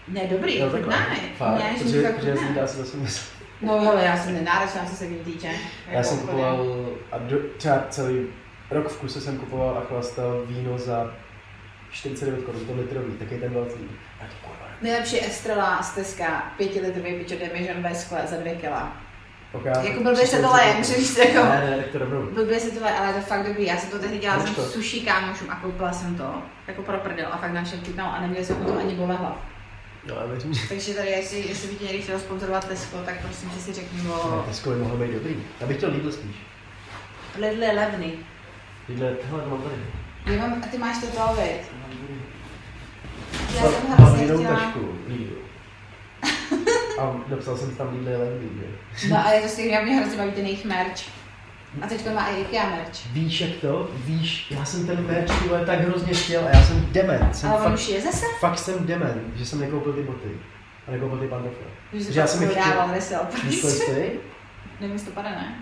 Ne, 0.08 0.28
dobrý, 0.28 0.60
Jo, 0.60 0.66
jo, 0.66 0.72
takhle. 0.72 0.96
chutná 0.98 1.10
mi. 1.10 1.34
Fakt, 1.38 1.60
Ne, 1.60 1.74
že 1.78 1.84
protože, 1.84 2.10
protože 2.10 2.36
jsem 2.38 2.54
dá 2.54 2.68
si 2.68 2.78
zase 2.78 2.98
myslet. 2.98 3.32
No 3.62 3.74
ale 3.90 4.04
já 4.06 4.18
jsem 4.18 4.34
nenáročná, 4.34 4.86
co 4.86 4.96
se 4.96 5.08
vín 5.08 5.20
týče. 5.20 5.48
Já 5.88 5.94
Jako 5.94 6.08
jsem 6.10 6.18
úplně. 6.18 6.32
kupoval, 6.32 6.88
a 7.12 7.18
do, 7.18 7.38
třeba 7.58 7.86
celý 7.90 8.28
rok 8.72 8.88
v 8.88 8.98
kuse 9.00 9.22
jsem 9.22 9.38
kupoval 9.38 9.78
a 9.78 9.82
chlastal 9.82 10.44
víno 10.46 10.78
za 10.78 11.14
49 11.92 12.44
korun, 12.46 12.66
to 12.66 12.74
litrový, 12.74 13.14
taky 13.14 13.38
ten 13.38 13.54
velký. 13.54 13.84
A 14.20 14.24
to 14.24 14.48
kurva 14.48 14.71
Nejlepší 14.82 15.26
Estrela 15.26 15.84
z 15.84 15.92
Teska, 15.92 16.54
pětilitrový 16.58 17.14
pičo 17.14 17.36
Demižon 17.36 17.84
ve 17.84 17.96
skle 17.96 18.28
za 18.28 18.36
dvě 18.38 18.56
kila. 18.56 18.98
Okay, 19.54 19.88
Jako 19.88 20.04
blbě 20.04 20.28
se 20.28 20.42
to 20.42 20.52
leje, 20.52 20.74
musím 20.74 20.96
říct, 20.96 21.18
jako... 21.18 21.34
Ne, 21.46 21.68
ne, 21.70 21.78
tak 21.78 21.88
to 21.88 21.98
rovnou. 21.98 22.22
Blbě 22.22 22.60
se 22.60 22.72
to 22.72 22.84
leje, 22.86 22.98
ale 22.98 23.08
je 23.08 23.14
to 23.14 23.22
fakt 23.22 23.48
dobrý. 23.48 23.66
Já 23.66 23.78
jsem 23.78 23.90
to 23.90 24.00
tehdy 24.00 24.18
dělala 24.18 24.46
jsem 24.46 24.56
to? 24.56 24.64
sushi 24.64 25.02
kámošům 25.02 25.50
a 25.50 25.56
koupila 25.56 25.94
jsem 25.94 26.16
to. 26.16 26.34
Jako 26.68 26.82
pro 26.82 26.98
prdel 26.98 27.28
a 27.32 27.38
fakt 27.38 27.52
nám 27.52 27.66
všem 27.66 27.86
chutnalo 27.86 28.14
a 28.14 28.22
neměli 28.22 28.46
jsme 28.46 28.56
potom 28.56 28.78
ani 28.78 28.96
bole 28.96 29.16
hlav. 29.16 29.38
No, 30.08 30.16
já 30.16 30.26
věřím, 30.26 30.54
že... 30.54 30.68
Takže 30.68 30.94
tady, 30.94 31.10
jestli, 31.10 31.48
jestli 31.48 31.68
by 31.68 31.76
tě 31.76 31.84
někdy 31.86 32.02
chtěl 32.02 32.20
sponzorovat 32.20 32.68
Tesco, 32.68 32.98
tak 32.98 33.22
prosím, 33.22 33.50
že 33.50 33.60
si 33.62 33.74
řekni 33.74 34.10
o 34.10 34.44
Tesco 34.48 34.70
by 34.70 34.76
mohlo 34.76 34.98
být 34.98 35.12
dobrý. 35.12 35.44
Já 35.60 35.68
bych 35.68 35.78
chtěl 35.78 35.92
Lidl 35.92 36.12
spíš. 36.12 36.36
Lidl 37.40 37.64
je 37.64 37.72
levný. 37.72 38.14
Lidl, 38.90 39.06
hele, 39.24 39.44
to 39.44 39.50
mám 39.50 39.62
tady. 39.62 39.76
Já 40.26 40.48
mám, 40.48 40.64
a 40.64 40.68
ty 40.68 40.78
máš 40.78 40.98
to 40.98 41.08
to? 41.08 41.38
Já 43.56 43.62
jsem 43.62 43.92
hrozně 43.92 44.24
jinou 44.24 44.38
chtěla... 44.38 44.60
tašku. 44.60 44.80
A 47.02 47.16
napsal 47.28 47.58
jsem 47.58 47.76
tam 47.76 48.06
levný, 48.06 48.50
že? 48.60 49.10
No 49.10 49.26
a 49.28 49.32
je 49.32 49.42
to 49.42 49.48
stejně, 49.48 49.80
mě 49.80 49.96
hrozně 49.96 50.18
baví 50.18 50.32
ten 50.32 50.46
jejich 50.46 50.66
merch. 50.66 51.02
A 51.82 51.88
teď 51.88 52.14
má 52.14 52.28
i 52.28 52.42
IKEA 52.42 52.70
merch. 52.70 53.06
Víš 53.14 53.42
jak 53.42 53.52
to? 53.62 53.92
Víš, 54.06 54.52
já 54.52 54.66
jsem 54.66 54.88
ten 54.88 55.08
merch 55.08 55.42
ty 55.42 55.48
vole, 55.48 55.66
tak 55.66 55.80
hrozně 55.80 56.14
chtěl 56.14 56.46
a 56.46 56.50
já 56.58 56.64
jsem 56.64 56.88
dement. 56.92 57.36
Jsem 57.36 57.50
Ale 57.50 57.60
on 57.60 57.64
fakt, 57.66 57.74
už 57.74 57.88
je 57.88 58.02
zase? 58.02 58.26
fakt 58.40 58.60
jsem 58.60 58.86
dement, 58.86 59.38
že 59.38 59.46
jsem 59.46 59.60
nekoupil 59.60 59.94
ty 59.94 60.04
boty. 60.04 60.30
A 60.88 60.92
nekoupil 60.92 61.18
ty 61.18 61.28
pantofle. 61.28 61.68
Že 61.94 62.20
já 62.20 62.28
jsem 62.28 62.42
je 62.42 62.48
chtěl. 62.50 62.64
prodával 62.64 62.96
resel. 62.96 63.20
Víš, 63.44 63.62
kolik 63.62 63.76
stojí? 63.76 64.10
Nevím, 64.80 64.94
jestli 64.94 65.08
to 65.08 65.14
padá, 65.14 65.30
ne? 65.30 65.56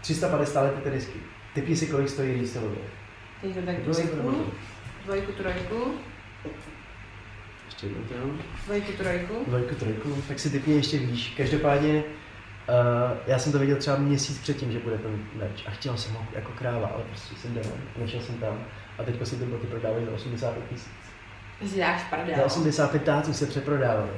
350 0.00 0.62
lety 0.62 0.80
tenisky. 0.80 1.18
Typni 1.54 1.76
si, 1.76 1.86
kolik 1.86 2.08
stojí 2.08 2.40
reselové. 2.40 2.76
Teď 3.40 3.54
to 3.54 3.62
tak 3.62 3.76
dvojku, 3.80 4.16
dvojku, 5.04 5.32
trojku, 5.32 5.94
Ještě 7.82 7.98
jednou 7.98 8.14
jenom. 8.14 8.38
dvojku, 8.66 8.92
trojku. 8.92 9.34
Dvojku, 9.46 9.74
trojku, 9.74 10.22
tak 10.28 10.38
si 10.38 10.50
typně 10.50 10.74
ještě 10.74 10.98
víš. 10.98 11.34
Každopádně, 11.36 11.94
uh, 11.94 13.18
já 13.26 13.38
jsem 13.38 13.52
to 13.52 13.58
viděl 13.58 13.76
třeba 13.76 13.96
měsíc 13.96 14.38
předtím, 14.38 14.72
že 14.72 14.78
bude 14.78 14.98
ten 14.98 15.24
merch 15.34 15.66
a 15.66 15.70
chtěl 15.70 15.96
jsem 15.96 16.14
ho 16.14 16.26
jako 16.34 16.52
kráva, 16.52 16.88
ale 16.88 17.04
prostě 17.04 17.34
jsem 17.34 17.50
jdem, 17.50 17.64
nešel 17.96 18.20
jsem 18.20 18.34
tam 18.34 18.64
a 18.98 19.02
teďko 19.02 19.26
si 19.26 19.36
ty 19.36 19.44
boty 19.44 19.66
prodávají 19.66 20.06
za 20.06 20.12
85 20.12 20.68
tisíc. 20.68 20.92
To 21.60 21.68
si 21.68 21.78
dáš 21.78 22.00
Za 22.10 22.16
prdel. 22.16 22.44
85 22.46 23.02
táců 23.02 23.34
se 23.34 23.46
přeprodávaly. 23.46 24.10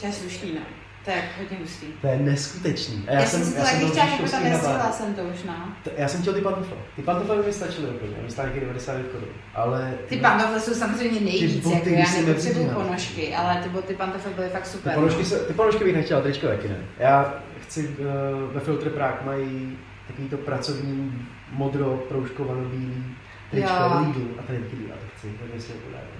To 0.00 0.06
je 0.06 0.12
slušný, 0.12 0.54
no. 0.54 0.85
To 1.06 1.12
je 1.12 1.22
hodně 1.38 1.56
hustý. 1.60 1.86
To 1.86 2.06
je 2.06 2.18
neskutečný. 2.18 3.04
A 3.08 3.12
Já, 3.12 3.20
já, 3.20 3.26
jsem 3.26 3.44
si 3.44 3.52
to 3.52 3.58
já 3.58 3.64
taky 3.64 3.86
chtěla, 3.86 4.06
jako 4.06 4.28
tam 4.30 4.42
bar. 4.42 4.92
jsem 4.92 5.14
to 5.14 5.22
už, 5.22 5.42
no. 5.46 5.54
T- 5.82 5.90
Já 5.96 6.08
jsem 6.08 6.20
chtěl 6.20 6.34
ty 6.34 6.40
pantofle. 6.40 6.76
Ty 6.96 7.02
pantofle 7.02 7.36
by 7.36 7.42
mi 7.46 7.52
stačily 7.52 7.88
úplně, 7.88 8.16
mi 8.22 8.30
stály 8.30 8.48
taky 8.48 8.60
99 8.60 9.12
korun. 9.12 9.28
Ale 9.54 9.94
Ty 10.08 10.16
pantofle 10.16 10.60
jsou 10.60 10.74
samozřejmě 10.74 11.20
nejvíc, 11.20 11.64
boty 11.64 11.76
jako 11.76 11.88
já 11.88 12.20
nepotřebuju 12.26 12.68
ponožky, 12.68 13.34
ale 13.34 13.62
ty 13.62 13.68
boty 13.68 13.94
pantofle 13.94 14.32
byly 14.32 14.48
fakt 14.48 14.62
ty 14.62 14.68
super. 14.68 14.94
ponožky, 14.94 15.24
se, 15.24 15.38
ty 15.38 15.52
ponožky 15.54 15.84
bych 15.84 15.94
nechtěl, 15.94 16.22
tričko 16.22 16.46
taky 16.46 16.68
ne. 16.68 16.78
Já 16.98 17.34
chci, 17.62 17.88
uh, 17.88 18.52
ve 18.54 18.60
Filtr 18.60 18.90
Prague 18.90 19.20
mají 19.26 19.78
takový 20.06 20.28
to 20.28 20.36
pracovní 20.36 21.26
modro, 21.52 21.96
proužkovano 22.08 22.60
bílý 22.64 23.04
tričko. 23.50 23.72
Lidl 23.98 24.28
a 24.38 24.42
tady 24.42 24.58
taky 24.58 24.76
a 24.92 24.94
to 24.94 25.06
chci, 25.16 25.32
hodně 25.42 25.60
si 25.60 25.72
ho 25.72 25.78
podávat. 25.78 26.15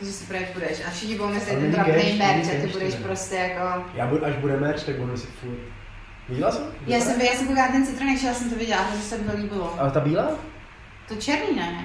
Takže 0.00 0.12
si 0.14 0.24
projekt 0.26 0.52
budeš. 0.54 0.82
A 0.86 0.90
všichni 0.90 1.14
budou 1.14 1.28
Ale 1.28 1.40
ten 1.40 1.74
cash, 1.74 2.18
merch 2.18 2.46
a 2.48 2.60
ty 2.62 2.66
budeš 2.66 2.94
ne. 2.94 3.00
prostě 3.00 3.34
jako... 3.34 3.84
Já 3.94 4.06
budu, 4.06 4.24
až 4.24 4.36
bude 4.36 4.56
merch, 4.56 4.84
tak 4.84 4.96
budu 4.96 5.16
si 5.16 5.26
furt. 5.26 5.58
Viděla 6.28 6.52
jsi? 6.52 6.62
Já 6.86 7.00
jsem, 7.00 7.20
já 7.20 7.32
jsem 7.32 7.46
koukala 7.46 7.68
ten 7.68 7.86
citronek, 7.86 8.22
já 8.22 8.34
jsem 8.34 8.50
to 8.50 8.56
viděla, 8.56 8.86
že 8.96 9.02
se 9.02 9.18
mi 9.18 9.24
to 9.24 9.36
líbilo. 9.36 9.80
Ale 9.80 9.90
ta 9.90 10.00
bílá? 10.00 10.30
To 11.08 11.16
černý, 11.16 11.56
ne? 11.56 11.84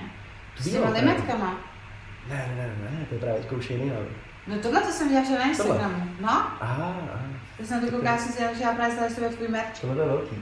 S 0.59 0.67
Bílou, 0.67 0.83
těma 0.83 0.93
ne? 0.93 0.99
limetkama. 0.99 1.59
Ne, 2.29 2.51
ne, 2.57 2.67
ne, 2.67 2.99
ne, 2.99 3.05
to 3.09 3.15
je 3.15 3.21
právě 3.21 3.41
teďka 3.41 3.55
už 3.55 3.69
jiný 3.69 3.89
návrh. 3.89 4.07
No 4.47 4.57
tohle 4.59 4.81
to 4.81 4.91
jsem 4.91 5.07
viděla 5.07 5.25
včera 5.25 5.39
na 5.39 5.49
Instagramu. 5.49 6.03
No, 6.19 6.29
Aha, 6.29 6.95
aha. 7.13 7.25
to 7.57 7.63
jsem 7.65 7.81
to 7.85 7.91
koukala, 7.91 8.17
jsem 8.17 8.31
si 8.31 8.37
dělala, 8.37 8.57
že 8.57 8.63
já 8.63 8.71
právě 8.71 9.09
že 9.09 9.15
to 9.15 9.21
bude 9.21 9.35
tvůj 9.35 9.47
merch. 9.47 9.79
Tohle 9.81 9.95
to 9.95 10.01
je 10.01 10.07
velký. 10.07 10.35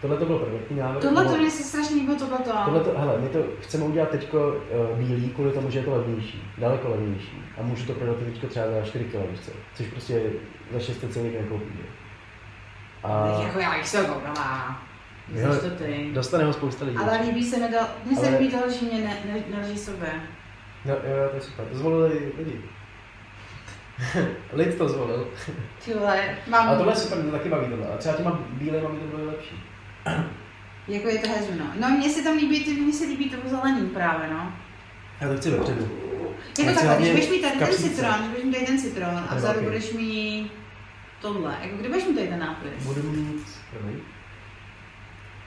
Tohle 0.00 0.16
to 0.16 0.24
byl 0.26 0.38
prvotní 0.38 0.76
návrh. 0.76 1.02
Tohle 1.02 1.24
to 1.24 1.36
mě 1.36 1.50
se 1.50 1.62
strašně 1.62 1.96
líbilo, 1.96 2.18
tohle 2.18 2.38
to. 2.38 2.52
Tohle 2.64 2.80
to, 2.80 2.98
hele, 2.98 3.18
my 3.20 3.28
to 3.28 3.38
chceme 3.60 3.84
udělat 3.84 4.08
teďko 4.08 4.48
uh, 4.90 4.98
bílý, 4.98 5.30
kvůli 5.30 5.52
tomu, 5.52 5.70
že 5.70 5.78
je 5.78 5.84
to 5.84 5.90
levnější, 5.90 6.52
daleko 6.58 6.88
levnější. 6.90 7.42
A 7.58 7.62
můžu 7.62 7.86
to 7.86 7.92
prodat 7.92 8.16
teďko 8.16 8.46
třeba 8.46 8.66
za 8.70 8.82
4 8.86 9.04
kg? 9.04 9.40
Což 9.74 9.86
prostě 9.86 10.22
za 10.72 10.80
600 10.80 11.12
celých 11.12 11.32
nekoupíme. 11.32 11.80
A 13.04 13.40
Jako 13.42 13.58
já 13.58 13.76
bych 13.76 13.88
se 13.88 14.02
ho 14.02 14.14
koukala. 14.14 14.80
Jo. 15.34 15.48
Dostane 16.12 16.44
ho 16.44 16.52
spousta 16.52 16.84
lidí. 16.84 16.96
Ale 16.96 17.20
líbí 17.22 17.44
se 17.44 17.56
mi 17.56 17.68
to, 17.68 17.76
mně 18.04 18.16
se 18.16 18.28
líbí 18.28 18.50
to, 18.50 18.70
že 18.70 18.86
mě 18.86 18.98
ne, 18.98 19.16
ne, 19.32 19.42
nelží 19.58 19.78
sobě. 19.78 20.08
No, 20.84 20.92
jo, 20.92 21.28
to 21.30 21.36
je 21.36 21.42
super. 21.42 21.64
To 21.64 21.76
zvolili 21.78 22.32
lidi. 22.38 22.60
Lid 24.52 24.78
to 24.78 24.88
zvolil. 24.88 25.28
Ty 25.84 25.94
vole, 25.94 26.36
mám, 26.46 26.68
Ale 26.68 26.76
tohle 26.76 26.92
je 26.92 26.96
super, 26.96 27.22
to 27.22 27.30
taky 27.30 27.48
baví 27.48 27.66
tohle. 27.66 27.86
A 27.86 27.96
třeba 27.96 28.14
těma 28.14 28.38
bílejma 28.50 28.88
by 28.88 28.98
to 28.98 29.16
bylo 29.16 29.30
lepší. 29.30 29.64
jako 30.88 31.08
je 31.08 31.18
to 31.18 31.28
hezu, 31.28 31.52
no. 31.58 31.64
No 31.80 31.90
mně 31.90 32.08
se 32.10 32.22
tam 32.22 32.36
líbí, 32.36 32.64
ty, 32.64 32.70
mně 32.74 32.92
se 32.92 33.04
líbí 33.04 33.30
to 33.30 33.48
zelený 33.48 33.88
právě, 33.88 34.30
no. 34.30 34.52
Já 35.20 35.28
to 35.28 35.36
chci 35.36 35.50
vepředu. 35.50 35.88
Jako 36.58 36.74
takhle, 36.74 36.96
když 36.96 37.10
budeš 37.10 37.30
mít 37.30 37.42
tady 37.42 37.58
ten 37.58 37.72
citron, 37.74 38.14
když 38.18 38.28
budeš 38.28 38.44
mít 38.44 38.52
tady 38.52 38.66
ten 38.66 38.78
citron 38.78 39.26
a 39.28 39.34
vzadu 39.34 39.60
budeš 39.60 39.92
mít 39.92 40.52
tohle, 41.20 41.56
jako 41.62 41.76
kdy 41.76 41.88
budeš 41.88 42.04
mít 42.04 42.14
tady 42.14 42.28
ten 42.28 42.38
nápis? 42.40 42.84
Budu 42.84 43.02
mít, 43.02 43.46
promiň. 43.70 43.96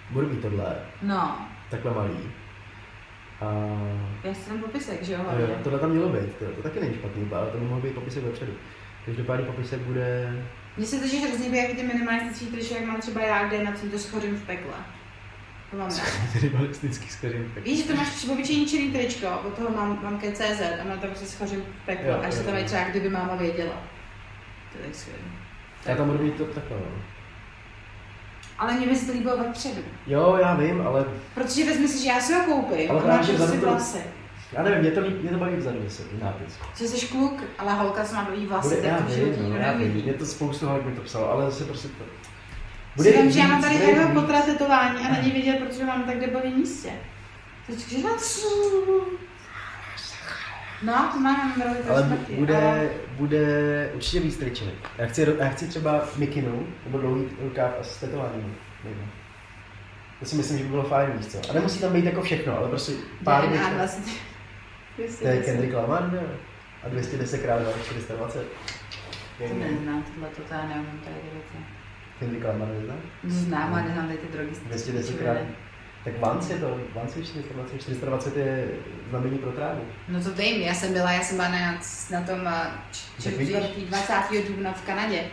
Budu 0.10 0.30
mít 0.30 0.42
tohle, 0.42 0.76
No, 1.02 1.48
takhle 1.70 1.94
malý. 1.94 2.18
A 3.42 3.46
já 4.24 4.34
si 4.34 4.50
tam 4.50 4.60
popisek, 4.60 5.04
že 5.04 5.14
jo, 5.14 5.20
jo, 5.40 5.48
tohle 5.64 5.80
tam 5.80 5.90
mělo 5.90 6.10
být, 6.10 6.36
to, 6.36 6.46
to 6.46 6.62
taky 6.62 6.80
není 6.80 6.94
špatný, 6.94 7.30
ale 7.34 7.48
to 7.48 7.58
by 7.58 7.66
mohl 7.66 7.82
být 7.82 7.94
popisek 7.94 8.24
vepředu. 8.24 8.54
Každopádně 9.06 9.46
popisek 9.46 9.80
bude... 9.80 10.44
Mně 10.78 10.88
se 10.88 11.00
totiž 11.00 11.24
hrozně 11.24 11.62
jak 11.62 11.72
ty 11.76 11.84
minimalistický 11.84 12.46
tričky, 12.46 12.74
jak 12.74 12.86
mám 12.86 13.02
třeba 13.02 13.22
já, 13.22 13.48
kde 13.48 13.64
na 13.64 13.72
tím 13.72 13.92
to 13.92 14.00
schořím 14.00 14.36
v 14.36 14.46
pekle. 14.46 14.74
To 15.72 15.78
mám 15.78 15.88
rád. 15.90 16.42
Rivalistický 16.42 17.10
skořím. 17.10 17.54
Víš, 17.64 17.78
že 17.82 17.88
to 17.88 17.96
máš 17.96 18.10
třeba 18.10 18.34
obyčejný 18.34 18.66
černý 18.66 18.92
tričko, 18.92 19.28
od 19.48 19.54
toho 19.54 19.70
mám, 19.70 20.00
mám 20.04 20.20
KCZ 20.20 20.62
a 20.82 20.84
mám 20.88 21.00
tam 21.00 21.10
prostě 21.10 21.26
schořím 21.28 21.62
v 21.62 21.86
pekle, 21.86 22.08
Jo, 22.08 22.22
až 22.28 22.34
se 22.34 22.44
tam 22.44 22.56
i 22.58 22.64
třeba 22.64 22.84
kdyby 22.84 23.10
máma 23.10 23.36
věděla. 23.36 23.74
To 24.72 24.78
je 24.78 24.86
tak 24.86 24.96
skvělé. 24.96 25.20
Já 25.86 25.96
tam 25.96 26.12
budu 26.12 26.24
mít 26.24 26.36
to 26.36 26.46
takhle, 26.46 26.78
no. 26.78 27.02
Ale 28.58 28.74
mě 28.74 28.88
by 28.88 28.96
se 28.96 29.06
to 29.06 29.12
líbilo 29.12 29.38
vepředu. 29.38 29.82
Jo, 30.08 30.38
já 30.42 30.56
vím, 30.56 30.88
ale 30.88 31.06
Protože 31.36 31.66
vezmi 31.66 31.88
si, 31.88 32.04
že 32.04 32.10
já 32.10 32.22
si 32.22 32.34
ho 32.34 32.44
koupím, 32.44 32.92
Ale 32.92 33.02
a 33.04 33.08
máš 33.08 33.28
to- 33.28 33.38
vlasy. 33.58 34.04
Já 34.52 34.64
nevím, 34.64 34.80
mě 34.80 34.92
to, 34.92 35.02
mě 35.02 35.30
to 35.30 35.38
baví 35.38 35.56
vzadu 35.56 35.90
se, 35.90 36.04
nápis. 36.22 36.60
Že 36.78 36.88
jsi 36.88 37.08
kluk, 37.08 37.44
ale 37.58 37.74
holka 37.74 38.06
se 38.06 38.16
má 38.16 38.28
vlasy, 38.48 38.76
Bude, 38.76 38.88
já 38.88 38.98
tak 38.98 39.06
to 39.06 39.12
v 39.12 39.16
životě 39.16 39.42
vím, 39.42 39.50
no, 39.50 39.58
já 39.58 39.74
vím, 39.74 39.92
mě 39.92 40.14
to 40.14 40.26
spoustu 40.26 40.68
holek 40.68 40.86
mi 40.86 40.92
to 40.92 41.02
psalo, 41.02 41.32
ale 41.32 41.46
zase 41.46 41.66
prostě 41.66 41.88
to... 41.88 42.04
Bude 42.96 43.12
vím, 43.12 43.32
že 43.32 43.40
já 43.40 43.46
víc, 43.46 43.52
mám 43.52 43.62
tady 43.62 43.76
víc. 43.76 44.14
Pottera 44.14 44.42
tetování 44.42 45.06
a 45.06 45.12
není 45.12 45.32
vidět, 45.32 45.60
protože 45.60 45.86
mám 45.86 46.04
tak 46.04 46.20
debilní 46.20 46.56
místě. 46.56 46.90
To 47.68 47.74
je 47.92 48.04
na 48.04 48.10
No, 50.84 51.10
to 51.14 51.20
mám 51.20 51.62
roli 51.62 51.78
Ale 51.90 52.04
smrti, 52.04 52.34
bude, 52.34 52.58
ale- 52.58 52.90
bude 53.18 53.90
určitě 53.94 54.20
víc 54.20 54.38
triček. 54.38 54.74
Já 54.98 55.08
chci, 55.08 55.28
já 55.40 55.50
chci 55.50 55.68
třeba 55.68 56.04
mikinu, 56.18 56.68
nebo 56.86 56.98
dlouhý 56.98 57.26
rukáv 57.42 57.72
a 57.80 57.84
s 57.84 57.98
tetováním. 57.98 58.56
To 60.20 60.26
si 60.26 60.36
myslím, 60.36 60.58
že 60.58 60.64
by 60.64 60.70
bylo 60.70 60.84
fajn, 60.84 61.12
víš 61.18 61.28
co. 61.28 61.38
A 61.50 61.54
nemusí 61.54 61.80
tam 61.80 61.94
být 61.94 62.06
jako 62.06 62.22
všechno, 62.22 62.58
ale 62.58 62.68
prostě 62.70 62.92
pár 63.24 63.50
věcí. 63.50 64.22
20. 64.98 65.20
To 65.24 65.28
je 65.28 65.38
Kendrick 65.42 65.74
Lamar, 65.74 66.12
ne? 66.14 66.20
A 66.84 66.90
210 66.90 67.36
x 67.38 67.86
420. 67.86 68.46
To 69.38 69.44
neznám, 69.54 70.04
tohle 70.04 70.30
to 70.30 70.54
já 70.54 70.68
neumím 70.68 71.00
tady 71.04 71.16
věci. 71.34 71.66
Kendrick 72.20 72.46
Lamar 72.46 72.68
nezná? 72.68 72.94
To 73.22 73.30
znám, 73.30 73.74
ale 73.74 73.84
neznám 73.84 74.06
tady 74.08 74.18
ty 74.18 74.28
drogy. 74.38 74.52
210 74.66 75.18
krát. 75.20 75.38
Tak 76.04 76.20
Vance 76.20 76.54
je 76.54 76.60
to, 76.60 76.80
Vance 76.96 77.20
je 77.20 77.26
420, 77.26 77.82
420 77.82 78.38
je 78.38 78.68
znamení 79.10 79.38
pro 79.38 79.52
trávu. 79.52 79.82
No 80.08 80.24
to 80.24 80.30
mi, 80.58 80.66
já 80.66 80.74
jsem 80.74 80.94
byla, 80.94 81.12
já 81.12 81.22
jsem 81.22 81.38
byla 81.38 81.50
na, 81.50 81.80
na 82.12 82.22
tom 82.22 82.48
eh, 82.48 82.72
č- 82.92 83.30
Tak 83.30 83.34
vidíš. 83.40 83.56
čtvrtý, 83.56 83.86
20. 83.86 84.14
dubna 84.48 84.74
v 84.74 84.82
Kanadě. 84.82 85.24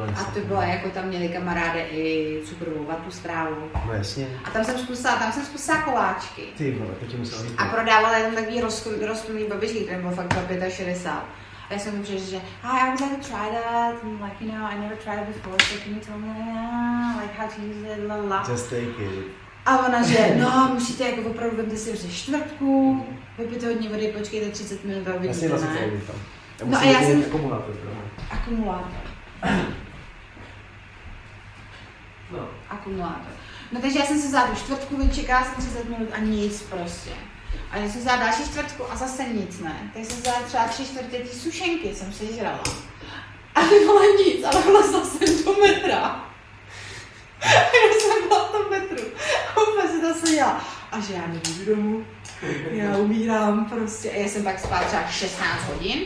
A 0.00 0.24
to 0.34 0.40
bylo 0.40 0.62
jako 0.62 0.90
tam 0.90 1.04
měli 1.04 1.28
kamaráde 1.28 1.80
i 1.90 2.40
cukrovou 2.44 2.84
vatu 2.84 3.10
strávu. 3.10 3.56
No 3.86 3.92
jasně. 3.92 4.26
A 4.44 4.50
tam 4.50 4.64
jsem 4.64 4.78
zkusila, 4.78 5.16
tam 5.16 5.32
jsem 5.32 5.44
zkusila 5.44 5.82
koláčky. 5.82 6.42
Ty 6.56 6.70
vole, 6.70 6.90
to 7.00 7.06
ti 7.06 7.16
musel 7.16 7.42
říct. 7.42 7.54
A 7.58 7.64
prodávala 7.64 8.16
jenom 8.16 8.34
takový 8.34 8.60
rozklulý 9.06 9.44
babičky, 9.48 9.80
který 9.80 10.02
byl 10.02 10.10
fakt 10.10 10.34
za 10.60 10.70
65. 10.70 11.22
A 11.70 11.74
já 11.74 11.78
jsem 11.78 11.96
mu 11.96 12.02
přišla, 12.02 12.26
že 12.30 12.36
hi, 12.36 12.80
I 12.80 12.86
would 12.86 13.00
like 13.00 13.16
to 13.16 13.22
try 13.28 13.46
that, 13.56 14.02
and 14.04 14.22
like, 14.22 14.36
you 14.44 14.52
know, 14.52 14.66
I 14.66 14.78
never 14.80 14.96
tried 14.96 15.18
it 15.22 15.26
before, 15.36 15.56
so 15.64 15.84
can 15.84 15.94
you 15.94 16.00
tell 16.00 16.18
me, 16.18 16.28
uh, 16.28 17.22
like, 17.22 17.34
how 17.38 17.48
to 17.48 17.62
use 17.62 17.94
it, 17.94 18.08
la 18.08 18.16
la. 18.16 18.44
Just 18.50 18.70
take 18.70 18.82
it. 18.82 19.26
A 19.66 19.86
ona, 19.86 20.02
že 20.02 20.36
no, 20.40 20.70
musíte 20.74 21.04
jako 21.08 21.30
opravdu, 21.30 21.56
vemte 21.56 21.76
si 21.76 21.96
ze 21.96 22.08
čtvrtku, 22.08 23.06
vypijte 23.38 23.66
hodně 23.66 23.88
vody, 23.88 24.14
počkejte 24.18 24.50
30 24.50 24.84
minut 24.84 25.08
a 25.08 25.12
vlastně 25.18 25.48
ne? 25.48 25.58
celý 25.58 26.00
tam. 26.06 26.16
Já 26.60 26.66
No 26.66 26.78
a 26.78 26.84
já 26.84 27.00
jsem- 27.00 27.24
akumulátor. 27.28 27.74
Akumulátor. 28.30 29.11
No. 32.30 32.48
Akumulátor. 32.68 33.32
No 33.72 33.80
takže 33.80 33.98
já 33.98 34.04
jsem 34.04 34.18
si 34.20 34.28
vzala 34.28 34.46
tu 34.46 34.56
čtvrtku, 34.56 35.08
čekala 35.14 35.44
jsem 35.44 35.54
30 35.54 35.88
minut 35.88 36.08
a 36.12 36.18
nic 36.18 36.62
prostě. 36.62 37.10
A 37.70 37.76
já 37.76 37.88
jsem 37.88 38.00
vzala 38.00 38.16
další 38.16 38.44
čtvrtku 38.44 38.92
a 38.92 38.96
zase 38.96 39.24
nic, 39.24 39.58
ne. 39.60 39.90
Tak 39.94 40.04
jsem 40.04 40.22
vzala 40.22 40.42
třeba 40.42 40.64
tři 40.64 40.84
čtvrtě 40.84 41.18
ty 41.18 41.28
sušenky, 41.28 41.94
jsem 41.94 42.12
si 42.12 42.34
žrala. 42.34 42.60
A 43.54 43.60
ty 43.60 43.86
vole 43.86 44.06
nic, 44.26 44.44
ale 44.44 44.62
vlezla 44.62 45.04
jsem 45.04 45.44
do 45.44 45.52
metra. 45.60 45.98
A 47.42 47.48
já 47.48 48.00
jsem 48.00 48.28
byla 48.28 48.48
v 48.48 48.52
tom 48.52 48.70
metru. 48.70 49.04
A 49.56 49.60
úplně 49.60 49.88
si 49.88 50.00
to 50.00 50.26
seděla. 50.26 50.64
A 50.92 51.00
že 51.00 51.14
já 51.14 51.26
nejdu 51.26 51.74
domů. 51.74 52.06
Já 52.70 52.96
umírám 52.96 53.64
prostě. 53.64 54.10
A 54.10 54.14
já 54.16 54.28
jsem 54.28 54.44
pak 54.44 54.58
spala 54.58 54.84
třeba 54.84 55.06
16 55.08 55.62
hodin. 55.64 56.02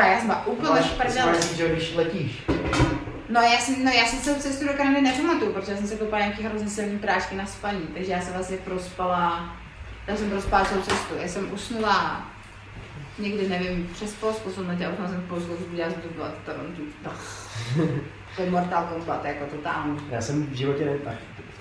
Fakt, 0.00 0.10
já 0.10 0.18
jsem 0.18 0.26
byla 0.26 0.46
úplně 0.46 0.80
v 0.80 0.96
prdeli. 0.96 1.32
Máš 1.32 1.44
že 1.44 1.68
když 1.68 1.94
letíš. 1.94 2.42
No 3.28 3.40
já 3.40 3.58
jsem, 3.58 3.84
no 3.84 3.90
já 3.90 4.06
jsem 4.06 4.18
celou 4.18 4.38
cestu 4.38 4.66
do 4.66 4.72
Kanady 4.72 5.02
nepamatuju, 5.02 5.52
protože 5.52 5.72
já 5.72 5.78
jsem 5.78 5.86
se 5.86 5.96
koupala 5.96 6.22
nějaký 6.22 6.42
hrozně 6.42 6.68
silný 6.68 6.98
prášky 6.98 7.34
na 7.34 7.46
spaní, 7.46 7.86
takže 7.94 8.12
já 8.12 8.20
jsem 8.20 8.34
vlastně 8.34 8.56
prospala, 8.56 9.56
já 10.06 10.16
jsem 10.16 10.30
prospala 10.30 10.64
celou 10.64 10.82
cestu. 10.82 11.14
Já 11.20 11.28
jsem 11.28 11.52
usnula 11.52 12.26
někdy, 13.18 13.48
nevím, 13.48 13.90
přes 13.92 14.14
Polsku 14.14 14.50
jsem 14.52 14.68
letěla, 14.68 14.92
usnula 14.92 15.10
jsem 15.10 15.20
v 15.20 15.28
Polsku, 15.28 15.56
zbudila 15.56 15.90
jsem 15.90 16.00
to 16.00 16.08
byla 16.08 16.28
Toronto. 16.44 16.82
No. 17.04 17.12
To 18.36 18.42
je 18.42 18.50
Mortal 18.50 18.84
Kombat, 18.84 19.24
jako 19.24 19.44
totální. 19.44 20.00
Já 20.10 20.20
jsem 20.20 20.46
v 20.46 20.52
životě 20.52 20.84
ne... 20.84 20.92
Ach, 21.06 21.14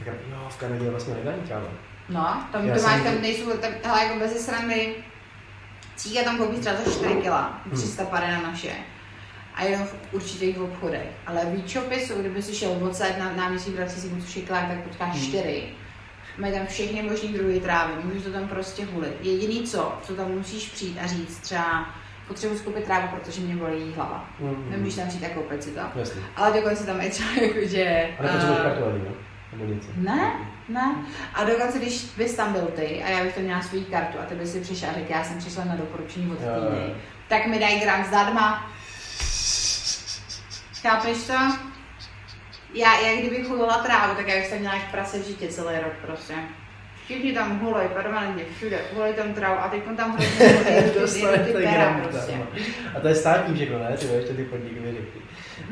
tak, 0.05 0.13
jo, 0.31 0.47
v 0.49 0.57
Kanadě 0.57 0.89
vlastně 0.89 1.13
legální 1.13 1.41
tráva. 1.41 1.67
No, 2.09 2.43
tam 2.51 2.67
Já 2.67 2.75
to 2.75 2.81
máš, 2.81 3.03
tam 3.03 3.21
nejsou, 3.21 3.57
tam, 3.57 3.71
hele, 3.83 4.03
jako 4.03 4.19
bez 4.19 4.45
srandy, 4.45 4.95
cíga 5.99 6.23
tam 6.23 6.37
koupí 6.37 6.59
třeba 6.59 6.75
za 6.75 6.91
4 6.91 7.15
kila, 7.15 7.61
300 7.73 8.05
pade 8.05 8.27
na 8.27 8.41
naše. 8.41 8.71
A 9.55 9.63
jenom 9.63 9.85
v 9.87 9.95
určitých 10.11 10.59
obchodech. 10.59 11.07
Ale 11.27 11.45
výčopy 11.45 11.95
jsou, 11.95 12.19
kdyby 12.19 12.41
si 12.41 12.55
šel 12.55 12.77
odsaď 12.81 13.17
na 13.19 13.31
náměstí 13.33 13.71
vrací 13.71 14.01
si 14.01 14.09
což 14.21 14.35
je 14.35 14.41
klák, 14.41 14.67
tak 14.67 14.77
potkáš 14.83 15.15
Hmm. 15.15 15.21
čtyři. 15.27 15.63
Mají 16.37 16.53
tam 16.53 16.65
všechny 16.67 17.01
možný 17.01 17.29
druhy 17.33 17.59
trávy, 17.59 17.93
můžeš 18.03 18.23
to 18.23 18.31
tam 18.31 18.47
prostě 18.47 18.85
hulit. 18.85 19.17
Jediný 19.21 19.63
co, 19.63 19.93
co 20.03 20.13
tam 20.15 20.31
musíš 20.31 20.69
přijít 20.69 20.97
a 21.03 21.07
říct, 21.07 21.37
třeba 21.39 21.89
potřebuji 22.27 22.57
skoupit 22.57 22.83
trávu, 22.83 23.07
protože 23.07 23.41
mě 23.41 23.55
bolí 23.55 23.93
hlava. 23.95 24.29
Mm, 24.39 24.67
Nemůžeš 24.69 24.95
tam 24.95 25.07
přijít 25.07 25.25
a 25.25 25.29
koupit 25.29 25.63
si 25.63 25.71
to. 25.71 25.79
Jasně. 25.95 26.21
Ale 26.35 26.53
dokonce 26.53 26.85
tam 26.85 27.01
je 27.01 27.09
třeba 27.09 27.29
jako, 27.41 27.59
že... 27.67 28.09
A 28.19 28.23
nepotřebuješ 28.23 28.59
eh, 28.59 28.63
kartu 28.63 28.85
ani, 28.85 28.99
no? 28.99 29.11
Nebo 29.53 29.73
něco. 29.73 29.87
ne, 29.95 30.33
ne. 30.69 30.95
A 31.33 31.43
dokonce, 31.43 31.79
když 31.79 32.05
bys 32.17 32.35
tam 32.35 32.53
byl 32.53 32.61
ty 32.75 33.03
a 33.03 33.09
já 33.09 33.23
bych 33.23 33.33
to 33.35 33.39
měla 33.41 33.61
svou 33.61 33.83
kartu 33.91 34.17
a 34.19 34.25
ty 34.25 34.35
bys 34.35 34.51
si 34.51 34.61
přišel 34.61 34.89
a 34.89 34.93
řekl, 34.93 35.11
já 35.11 35.23
jsem 35.23 35.37
přišla 35.37 35.63
na 35.63 35.75
doporučení 35.75 36.31
od 36.31 36.37
týdny, 36.37 36.93
tak 37.27 37.47
mi 37.47 37.59
dají 37.59 37.79
gram 37.79 38.05
zdarma. 38.05 38.71
Chápeš 40.81 41.17
to? 41.27 41.33
Já, 42.73 42.99
já 42.99 43.21
kdybych 43.21 43.47
hulila 43.47 43.77
trávu, 43.77 44.15
tak 44.15 44.27
já 44.27 44.35
bych 44.35 44.49
tam 44.49 44.59
měla 44.59 44.73
jak 44.75 44.91
prase 44.91 45.19
v 45.19 45.25
žitě 45.27 45.47
celý 45.47 45.75
rok 45.79 45.93
prostě. 46.01 46.33
Všichni 47.05 47.33
tam 47.33 47.59
hulej, 47.59 47.87
permanentně, 47.87 48.43
všude, 48.57 48.79
hulej 48.93 49.13
tam 49.13 49.33
trávu 49.33 49.59
a 49.59 49.67
teď 49.69 49.83
tam 49.97 50.17
hrozně 50.97 51.21
hulej 51.25 51.39
ty, 51.39 51.45
ty 51.45 51.51
pera 51.53 51.71
gram 51.71 52.01
prostě. 52.01 52.19
zdarma. 52.21 52.45
A 52.97 52.99
to 52.99 53.07
je 53.07 53.15
státní 53.15 53.55
všechno, 53.55 53.79
ne? 53.79 53.97
Ty 53.97 54.07
jo, 54.07 54.13
ještě 54.13 54.33
ty 54.33 54.43
podniky 54.43 54.79
vyřekli. 54.79 55.21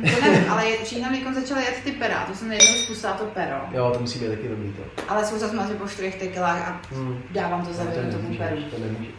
To 0.01 0.21
nevím, 0.21 0.51
ale 0.51 0.65
je- 0.69 0.77
všichni 0.85 1.03
tam 1.03 1.13
někdo 1.13 1.33
začali 1.33 1.63
jet 1.63 1.81
ty 1.83 1.91
pera, 1.91 2.25
to 2.27 2.35
jsem 2.35 2.51
jednou 2.51 2.73
zkusila 2.73 3.13
to 3.13 3.25
pero. 3.25 3.55
Jo, 3.71 3.91
to 3.93 3.99
musí 3.99 4.19
být 4.19 4.27
taky 4.29 4.47
dobrý 4.47 4.73
to. 4.73 4.83
Ale 5.07 5.25
jsou 5.25 5.37
zase 5.39 5.57
asi 5.57 5.73
po 5.73 5.87
4 5.87 6.11
tekilách 6.11 6.67
a 6.69 6.81
Hmm. 6.95 7.21
dávám 7.31 7.65
to 7.65 7.73
za 7.73 7.83
No, 7.83 7.91
to 7.91 8.17
tomu 8.17 8.35
peru. 8.35 8.55
to 8.71 8.77
nemůže. 8.79 9.09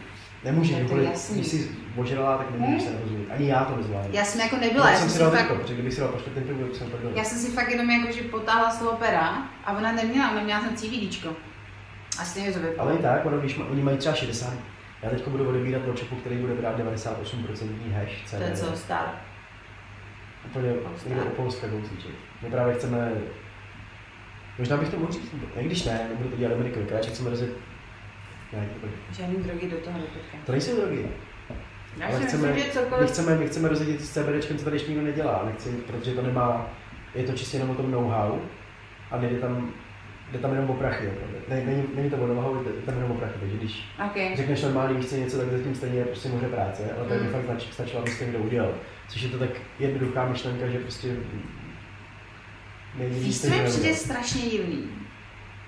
Nemůžeš, 0.43 0.75
Tak 0.75 0.81
to 0.83 0.87
kvůli, 0.87 1.09
když 1.33 1.47
jsi 1.47 1.71
ožrala, 1.97 2.37
tak 2.37 2.51
nemůžeš 2.51 2.83
se 2.83 2.91
nerozumět. 2.93 3.27
Ani 3.31 3.47
já 3.47 3.65
to 3.65 3.77
nezvládnu. 3.77 4.09
Já 4.13 4.25
jsem 4.25 4.41
jako 4.41 4.57
nebyla, 4.57 4.89
já 4.89 4.97
jsem 4.97 5.09
jsem 5.09 5.13
si 5.17 5.19
dal 5.19 5.31
fakt, 5.31 5.39
triko, 5.39 5.55
protože 5.55 5.73
kdybych 5.73 5.93
si 5.93 5.99
dal 5.99 6.09
po 6.09 6.19
čtvrtém 6.19 6.43
triku, 6.43 6.63
tak 6.63 6.75
jsem 6.75 6.89
prdel. 6.89 7.11
já 7.15 7.23
jsem 7.23 7.37
si 7.39 7.51
fakt 7.51 7.69
jenom 7.69 7.89
jako, 7.89 8.11
že 8.11 8.21
potáhla 8.21 8.71
z 8.71 8.77
toho 8.79 8.91
pera 8.97 9.43
a 9.65 9.77
ona 9.77 9.91
neměla, 9.91 10.31
ona 10.31 10.41
měla 10.41 10.59
ten 10.61 10.75
CBDčko. 10.77 11.29
A 12.19 12.25
stejně 12.25 12.51
to 12.51 12.59
vypadalo. 12.59 12.89
Ale 12.89 12.99
i 12.99 13.01
tak, 13.03 13.25
ono, 13.25 13.37
když 13.39 13.57
ma, 13.57 13.65
oni 13.65 13.81
mají 13.83 13.97
třeba 13.97 14.15
60, 14.15 14.53
já 15.03 15.09
teď 15.09 15.27
budu 15.27 15.49
odebírat 15.49 15.85
workshopu, 15.85 16.15
který 16.15 16.35
bude 16.37 16.53
brát 16.53 16.77
98% 16.77 17.91
hash 17.93 18.31
To 18.31 18.43
je 18.43 18.51
co, 18.55 18.77
stále. 18.77 19.07
Úplně 20.49 20.73
někde 21.07 21.23
o 21.23 21.29
Polska 21.29 21.67
kousíček. 21.67 22.11
My 22.41 22.49
právě 22.49 22.73
chceme, 22.73 23.11
možná 24.59 24.77
bych 24.77 24.89
to 24.89 24.99
mohl 24.99 25.11
říct, 25.11 25.33
ne, 25.55 25.63
když 25.63 25.83
ne, 25.83 26.07
nebudu 26.09 26.29
to 26.29 26.37
dělat 26.37 26.53
Amerikovi, 26.53 26.85
radši 26.89 27.09
chceme 27.09 27.29
rozjet 27.29 27.49
nějaký 28.51 28.71
úplně. 28.75 28.91
Žádný 29.11 29.35
drogy 29.35 29.69
do 29.69 29.77
toho 29.77 29.97
nepotkám. 29.97 30.41
To 30.45 30.51
nejsou 30.51 30.75
drogy. 30.75 31.07
Já 31.97 32.07
Ale 32.07 32.19
chceme, 32.19 32.47
myslím, 32.47 32.63
že 32.63 32.67
my 32.67 32.73
cokoliv... 32.73 33.09
chceme, 33.09 33.35
my 33.35 33.47
chceme 33.47 33.69
rozjet 33.69 34.01
s 34.01 34.13
CBDčkem, 34.13 34.57
co 34.57 34.63
tady 34.63 34.75
ještě 34.75 34.91
nikdo 34.91 35.05
nedělá, 35.05 35.43
nechci, 35.45 35.69
protože 35.69 36.11
to 36.11 36.21
nemá, 36.21 36.67
je 37.15 37.23
to 37.23 37.33
čistě 37.33 37.57
jenom 37.57 37.69
o 37.69 37.75
tom 37.75 37.91
know-how 37.91 38.39
a 39.11 39.17
nejde 39.17 39.35
tam, 39.35 39.73
jde 40.31 40.39
tam 40.39 40.53
jenom 40.53 40.69
o 40.69 40.73
prachy, 40.73 41.07
opravdu. 41.07 41.35
ne, 41.49 41.63
není, 41.65 41.83
není 41.95 42.09
to 42.09 42.17
o 42.17 42.27
know-how, 42.27 42.63
jde 42.63 42.71
tam 42.85 42.95
jenom 42.95 43.11
o 43.11 43.15
prachy, 43.15 43.39
takže 43.39 43.57
když 43.57 43.83
Okay. 44.09 44.35
řekneš 44.35 44.61
normální 44.61 44.97
víš 44.97 45.11
něco, 45.11 45.37
tak 45.37 45.49
zatím 45.51 45.75
stejně 45.75 45.99
je 45.99 46.05
prostě 46.05 46.29
moře 46.29 46.47
práce, 46.47 46.83
ale 46.97 47.07
tady 47.07 47.19
Mm. 47.19 47.25
mi 47.25 47.31
fakt 47.33 47.43
stač, 47.43 47.63
stačilo, 47.73 48.01
aby 48.01 48.11
to 48.15 48.23
někdo 48.23 48.39
udělal. 48.39 48.73
Což 49.09 49.21
je 49.21 49.29
to 49.29 49.39
tak 49.39 49.49
jednoduchá 49.79 50.25
myšlenka, 50.25 50.67
že 50.67 50.79
prostě 50.79 51.15
není 52.95 53.19
Víš, 53.19 53.41
co 53.41 53.49
mi 53.49 53.63
přijde 53.65 53.95
strašně 53.95 54.41
divný? 54.49 54.89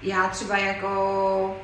Já 0.01 0.27
třeba 0.27 0.57
jako... 0.57 1.57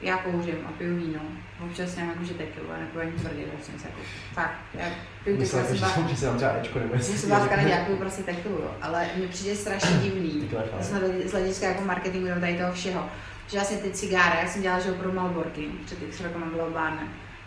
Já 0.00 0.16
kouřím 0.16 0.54
a 0.68 0.72
piju 0.72 0.96
víno. 0.96 1.20
Občas 1.64 1.94
jsem 1.94 2.08
jako, 2.08 2.24
že 2.24 2.34
tekilu, 2.34 2.66
nebo 2.80 3.00
ani 3.00 3.12
tvrdě, 3.12 3.42
tak 3.42 3.64
jsem 3.64 3.78
se 3.78 3.88
jako... 3.88 4.00
Fakt, 4.32 4.60
já 4.74 4.84
tekilu, 5.24 5.40
Myslel, 5.40 5.62
já 5.62 5.66
jsem 5.88 6.08
že, 6.08 6.14
že 6.14 6.26
tam 6.26 6.36
třeba 6.36 6.52
Ečko 6.60 6.78
nebo 6.78 6.94
Já 6.94 7.00
jsem 7.00 7.28
byla 7.28 7.40
v 7.40 7.48
Kanadě, 7.48 7.68
já 7.68 7.84
piju 7.84 7.96
prostě 7.98 8.22
tekilu, 8.22 8.54
jo. 8.54 8.70
ale 8.82 9.06
mně 9.16 9.28
přijde 9.28 9.56
strašně 9.56 9.96
divný. 10.02 10.48
Z 10.80 10.92
hledi- 10.92 11.28
z 11.28 11.32
hlediska 11.32 11.66
jako 11.66 11.84
marketingu 11.84 12.26
nebo 12.28 12.40
tady 12.40 12.58
toho 12.58 12.72
všeho. 12.72 13.08
Že 13.48 13.56
vlastně 13.58 13.76
ty 13.76 13.90
cigáry, 13.90 14.38
já 14.42 14.48
jsem 14.48 14.62
dělala 14.62 14.80
že 14.80 14.92
pro 14.92 15.12
Malborky, 15.12 15.68
před 15.86 16.02
x 16.02 16.20
rokama 16.20 16.46
bylo 16.46 16.70
bárne. 16.70 17.02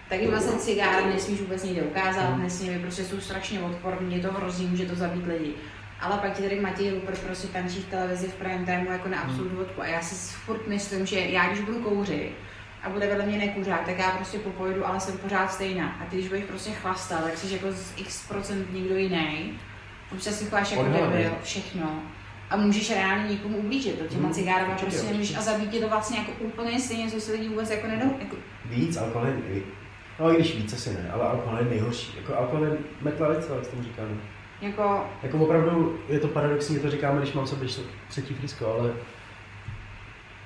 Tak 0.10 0.20
jim 0.20 0.32
vlastně 0.32 0.60
cigáry 0.60 1.06
nesmíš 1.06 1.42
vůbec 1.42 1.64
nikde 1.64 1.82
ukázat, 1.82 2.30
Mhm. 2.30 2.44
nesmí, 2.44 2.80
protože 2.80 3.04
jsou 3.06 3.20
strašně 3.20 3.62
odporní, 3.62 4.16
je 4.16 4.22
to 4.22 4.34
hrozí, 4.34 4.66
může 4.68 4.86
to 4.86 4.96
zabít 4.96 5.28
lidi. 5.28 5.54
Ale 6.02 6.18
pak 6.18 6.34
ti 6.34 6.44
tady 6.44 6.60
Matěj 6.60 6.92
Rupert 6.92 7.20
prostě 7.20 7.48
tančí 7.48 7.80
v 7.80 7.86
televizi 7.86 8.28
v 8.28 8.34
prime 8.34 8.66
timeu 8.66 8.92
jako 8.92 9.08
na 9.10 9.20
absolut 9.20 9.52
vodku. 9.54 9.82
A 9.82 9.88
já 9.88 10.02
si 10.02 10.16
furt 10.46 10.68
myslím, 10.68 11.06
že 11.06 11.20
já 11.20 11.48
když 11.48 11.60
budu 11.60 11.80
kouřit 11.80 12.32
a 12.84 12.90
bude 12.90 13.08
vedle 13.08 13.26
mě 13.26 13.38
nekuřák, 13.38 13.86
tak 13.86 14.00
já 14.00 14.12
prostě 14.12 14.40
popojdu, 14.40 14.88
ale 14.88 15.00
jsem 15.00 15.18
pořád 15.18 15.54
stejná. 15.54 15.88
A 16.02 16.06
ty 16.10 16.16
když 16.16 16.28
budeš 16.28 16.44
prostě 16.46 16.72
chlastat, 16.72 17.24
tak 17.24 17.38
jsi 17.38 17.54
jako 17.54 17.72
z 17.72 17.94
x 17.98 18.28
procent 18.28 18.74
někdo 18.74 18.96
jiný. 18.96 19.60
Občas 20.12 20.40
si 20.40 20.46
chováš 20.46 20.72
jako 20.72 20.84
debil, 20.84 21.32
všechno. 21.44 22.04
A 22.50 22.58
můžeš 22.58 22.90
reálně 22.92 23.30
někomu 23.30 23.58
ublížit, 23.58 24.00
to 24.00 24.06
těma 24.08 24.28
Mm, 24.28 24.34
cigárama 24.34 24.74
určitě, 24.74 24.92
prostě 24.92 25.08
nemůžeš 25.12 25.38
a 25.38 25.42
zabít 25.42 25.70
tě 25.72 25.80
to 25.80 25.90
vlastně 25.90 26.18
jako 26.18 26.32
úplně 26.40 26.80
stejně, 26.80 27.12
co 27.12 27.22
si 27.22 27.32
lidi 27.32 27.50
vůbec 27.50 27.70
jako 27.70 27.88
nedou. 27.88 28.16
Jako, 28.20 28.36
Víc, 28.66 28.98
alkohol 28.98 29.28
je, 29.28 29.62
no 30.20 30.32
i 30.32 30.36
když 30.36 30.56
víc 30.56 30.74
asi 30.74 30.94
ne, 30.94 31.12
ale 31.14 31.24
alkohol 31.28 31.60
je 31.60 31.66
nejhorší. 31.66 32.18
Jako 32.18 32.36
alkohol 32.38 32.66
je 32.66 32.78
metlavice, 33.02 33.54
jak 33.56 33.66
se 33.66 33.72
tomu 33.72 33.84
říkáme. 33.84 34.10
jako 34.62 35.06
Jako 35.24 35.38
opravdu 35.38 36.00
je 36.10 36.20
to 36.20 36.28
paradoxní, 36.28 36.80
to 36.80 36.92
říkáme, 36.92 37.22
když 37.22 37.34
mám 37.34 37.48
sobě 37.48 37.70
třetí 38.10 38.34
frisko, 38.34 38.76
ale 38.80 38.94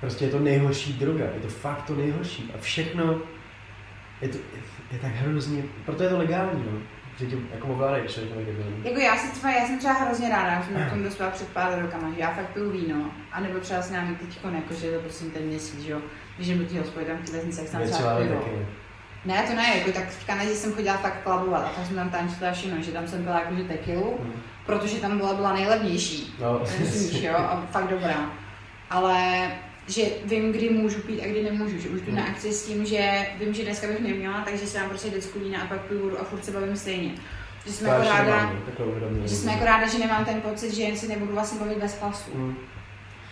prostě 0.00 0.24
je 0.24 0.30
to 0.30 0.38
nejhorší 0.38 0.92
droga, 0.92 1.24
je 1.24 1.40
to 1.42 1.48
fakt 1.48 1.82
to 1.82 1.94
nejhorší 1.94 2.50
a 2.54 2.58
všechno 2.60 3.18
je, 4.20 4.28
to, 4.28 4.36
je, 4.36 4.62
je 4.92 4.98
tak 4.98 5.12
hrozně, 5.14 5.62
proto 5.84 6.02
je 6.02 6.08
to 6.08 6.18
legální, 6.18 6.64
no. 6.72 6.78
Že 7.18 7.26
tě 7.26 7.36
jako 7.54 7.68
ovládají, 7.68 8.08
člověk. 8.08 8.48
Jako 8.84 9.00
já, 9.00 9.16
si 9.16 9.32
třeba, 9.32 9.52
já 9.52 9.66
jsem 9.66 9.78
třeba 9.78 9.94
hrozně 9.94 10.28
ráda, 10.28 10.50
já 10.52 10.62
jsem 10.62 10.86
o 10.86 10.90
tom 10.90 11.02
dospěla 11.02 11.30
před 11.30 11.48
pár 11.48 11.80
rokama, 11.82 12.10
že 12.14 12.20
já 12.20 12.30
fakt 12.30 12.46
piju 12.46 12.70
víno, 12.70 13.10
anebo 13.32 13.58
třeba 13.60 13.82
s 13.82 13.90
námi 13.90 14.16
teď 14.16 14.38
jako, 14.54 14.74
že 14.74 14.86
je 14.86 14.92
to 14.96 15.00
prostě 15.02 15.24
ten 15.24 15.42
měsíc, 15.42 15.80
že 15.80 15.92
jo, 15.92 16.00
když 16.36 16.48
jdu 16.48 16.58
do 16.58 16.64
té 16.70 16.78
hospody, 16.78 17.04
tam 17.06 17.16
vesnici, 17.32 17.60
jak 17.60 17.68
jsem 17.68 17.90
třeba 17.90 18.16
pivo. 18.16 18.44
ne. 19.24 19.42
To 19.48 19.54
ne, 19.54 19.78
jako 19.78 19.92
tak 19.92 20.08
v 20.10 20.26
Kanadě 20.26 20.50
jsem 20.50 20.72
chodila 20.72 20.96
fakt 20.96 21.22
klabovat 21.22 21.64
a 21.66 21.68
tak 21.68 21.86
jsem 21.86 21.96
tam 21.96 22.10
tančila 22.10 22.52
všechno, 22.52 22.82
že 22.82 22.92
tam 22.92 23.08
jsem 23.08 23.22
byla 23.22 23.40
jakože 23.40 23.64
tekilu, 23.64 24.18
Hm. 24.24 24.32
protože 24.66 24.96
tam 25.00 25.18
byla, 25.18 25.34
byla 25.34 25.52
nejlevnější. 25.52 26.34
No, 26.40 26.58
Rozumíš, 26.58 27.22
jo, 27.22 27.34
a 27.36 27.66
fakt 27.70 27.88
dobrá. 27.90 28.30
Ale 28.90 29.50
že 29.88 30.02
vím, 30.24 30.52
kdy 30.52 30.70
můžu 30.70 31.00
pít 31.02 31.20
a 31.22 31.26
kdy 31.26 31.42
nemůžu, 31.42 31.78
že 31.78 31.88
už 31.88 32.00
jdu 32.00 32.14
na 32.14 32.22
Hmm. 32.22 32.30
akci 32.32 32.52
s 32.52 32.66
tím, 32.66 32.86
že 32.86 33.26
vím, 33.40 33.54
že 33.54 33.62
dneska 33.64 33.86
bych 33.86 34.00
neměla, 34.00 34.40
takže 34.44 34.66
si 34.66 34.78
dám 34.78 34.88
prostě 34.88 35.10
decku 35.10 35.38
vína 35.40 35.62
a 35.62 35.66
pak 35.66 35.80
piju 35.80 36.02
vodu 36.02 36.20
a 36.20 36.24
furt 36.24 36.44
se 36.44 36.50
bavím 36.50 36.76
stejně. 36.76 37.10
Že 37.66 37.72
jsem 37.72 37.86
to 37.86 37.92
já 37.92 38.04
jako 38.18 38.30
ráda, 38.30 38.52
že 39.24 39.34
jsem 39.34 39.48
jako 39.50 39.64
ráda, 39.64 39.86
že 39.88 39.98
nemám 39.98 40.24
ten 40.24 40.40
pocit, 40.40 40.74
že 40.74 40.96
si 40.96 41.08
nebudu 41.08 41.32
vlastně 41.32 41.60
bavit 41.60 41.78
bez 41.78 42.00
hlasu. 42.00 42.30
Hm. 42.34 42.54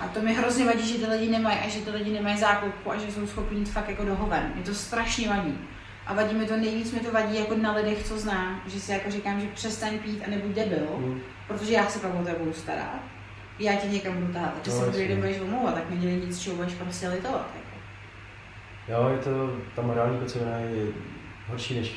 A 0.01 0.09
to 0.09 0.21
mi 0.23 0.35
hrozně 0.35 0.65
vadí, 0.65 0.89
že 0.89 0.99
ty 0.99 1.07
lidi 1.13 1.31
nemají 1.31 1.59
a 1.59 1.69
že 1.69 1.81
ty 1.81 1.91
lidi 1.91 2.11
nemají 2.13 2.39
záklopku 2.39 2.91
a 2.93 2.97
že 2.99 3.13
jsou 3.13 3.27
schopni 3.27 3.59
jít 3.59 3.69
fakt 3.69 3.89
jako 3.89 4.05
do 4.05 4.15
hoven. 4.15 4.53
Mě 4.55 4.65
to 4.65 4.75
strašně 4.75 5.29
vadí. 5.29 5.59
A 6.07 6.15
vadí 6.15 6.35
mi 6.37 6.47
to, 6.47 6.57
nejvíc 6.57 6.93
mi 6.93 7.01
to 7.01 7.13
vadí 7.13 7.37
jako 7.39 7.55
na 7.55 7.73
lidech, 7.73 8.05
co 8.09 8.19
znám, 8.19 8.63
že 8.67 8.81
si 8.81 8.93
jako 8.93 9.11
říkám, 9.11 9.41
že 9.41 9.47
přestaň 9.55 9.99
pít 9.99 10.23
a 10.27 10.31
nebuď 10.31 10.51
debil, 10.55 10.87
Hm. 10.99 11.21
protože 11.49 11.73
já 11.73 11.87
se 11.87 11.99
pak 11.99 12.15
o 12.15 12.25
tebe 12.25 12.37
budu 12.39 12.53
starat. 12.53 13.01
Já 13.59 13.77
tě 13.77 13.87
někam 13.89 14.15
budu 14.21 14.33
tahat. 14.33 14.55
A 14.57 14.61
ty 14.61 14.71
No, 14.71 14.77
se 14.93 15.09
den 15.09 15.17
budeš 15.17 15.41
omlouvat, 15.41 15.75
tak 15.75 15.91
nedělej 15.91 16.17
nic, 16.17 16.41
čeho 16.41 16.57
budeš 16.57 16.75
prostě 16.75 17.09
litovat. 17.09 17.51
Jako. 17.55 17.77
Jo, 19.03 19.09
je 19.13 19.19
to, 19.19 19.57
ta 19.77 19.83
morální 19.83 20.19
kocovina 20.19 20.57
je 20.59 20.87
horší 21.49 21.79
než 21.79 21.93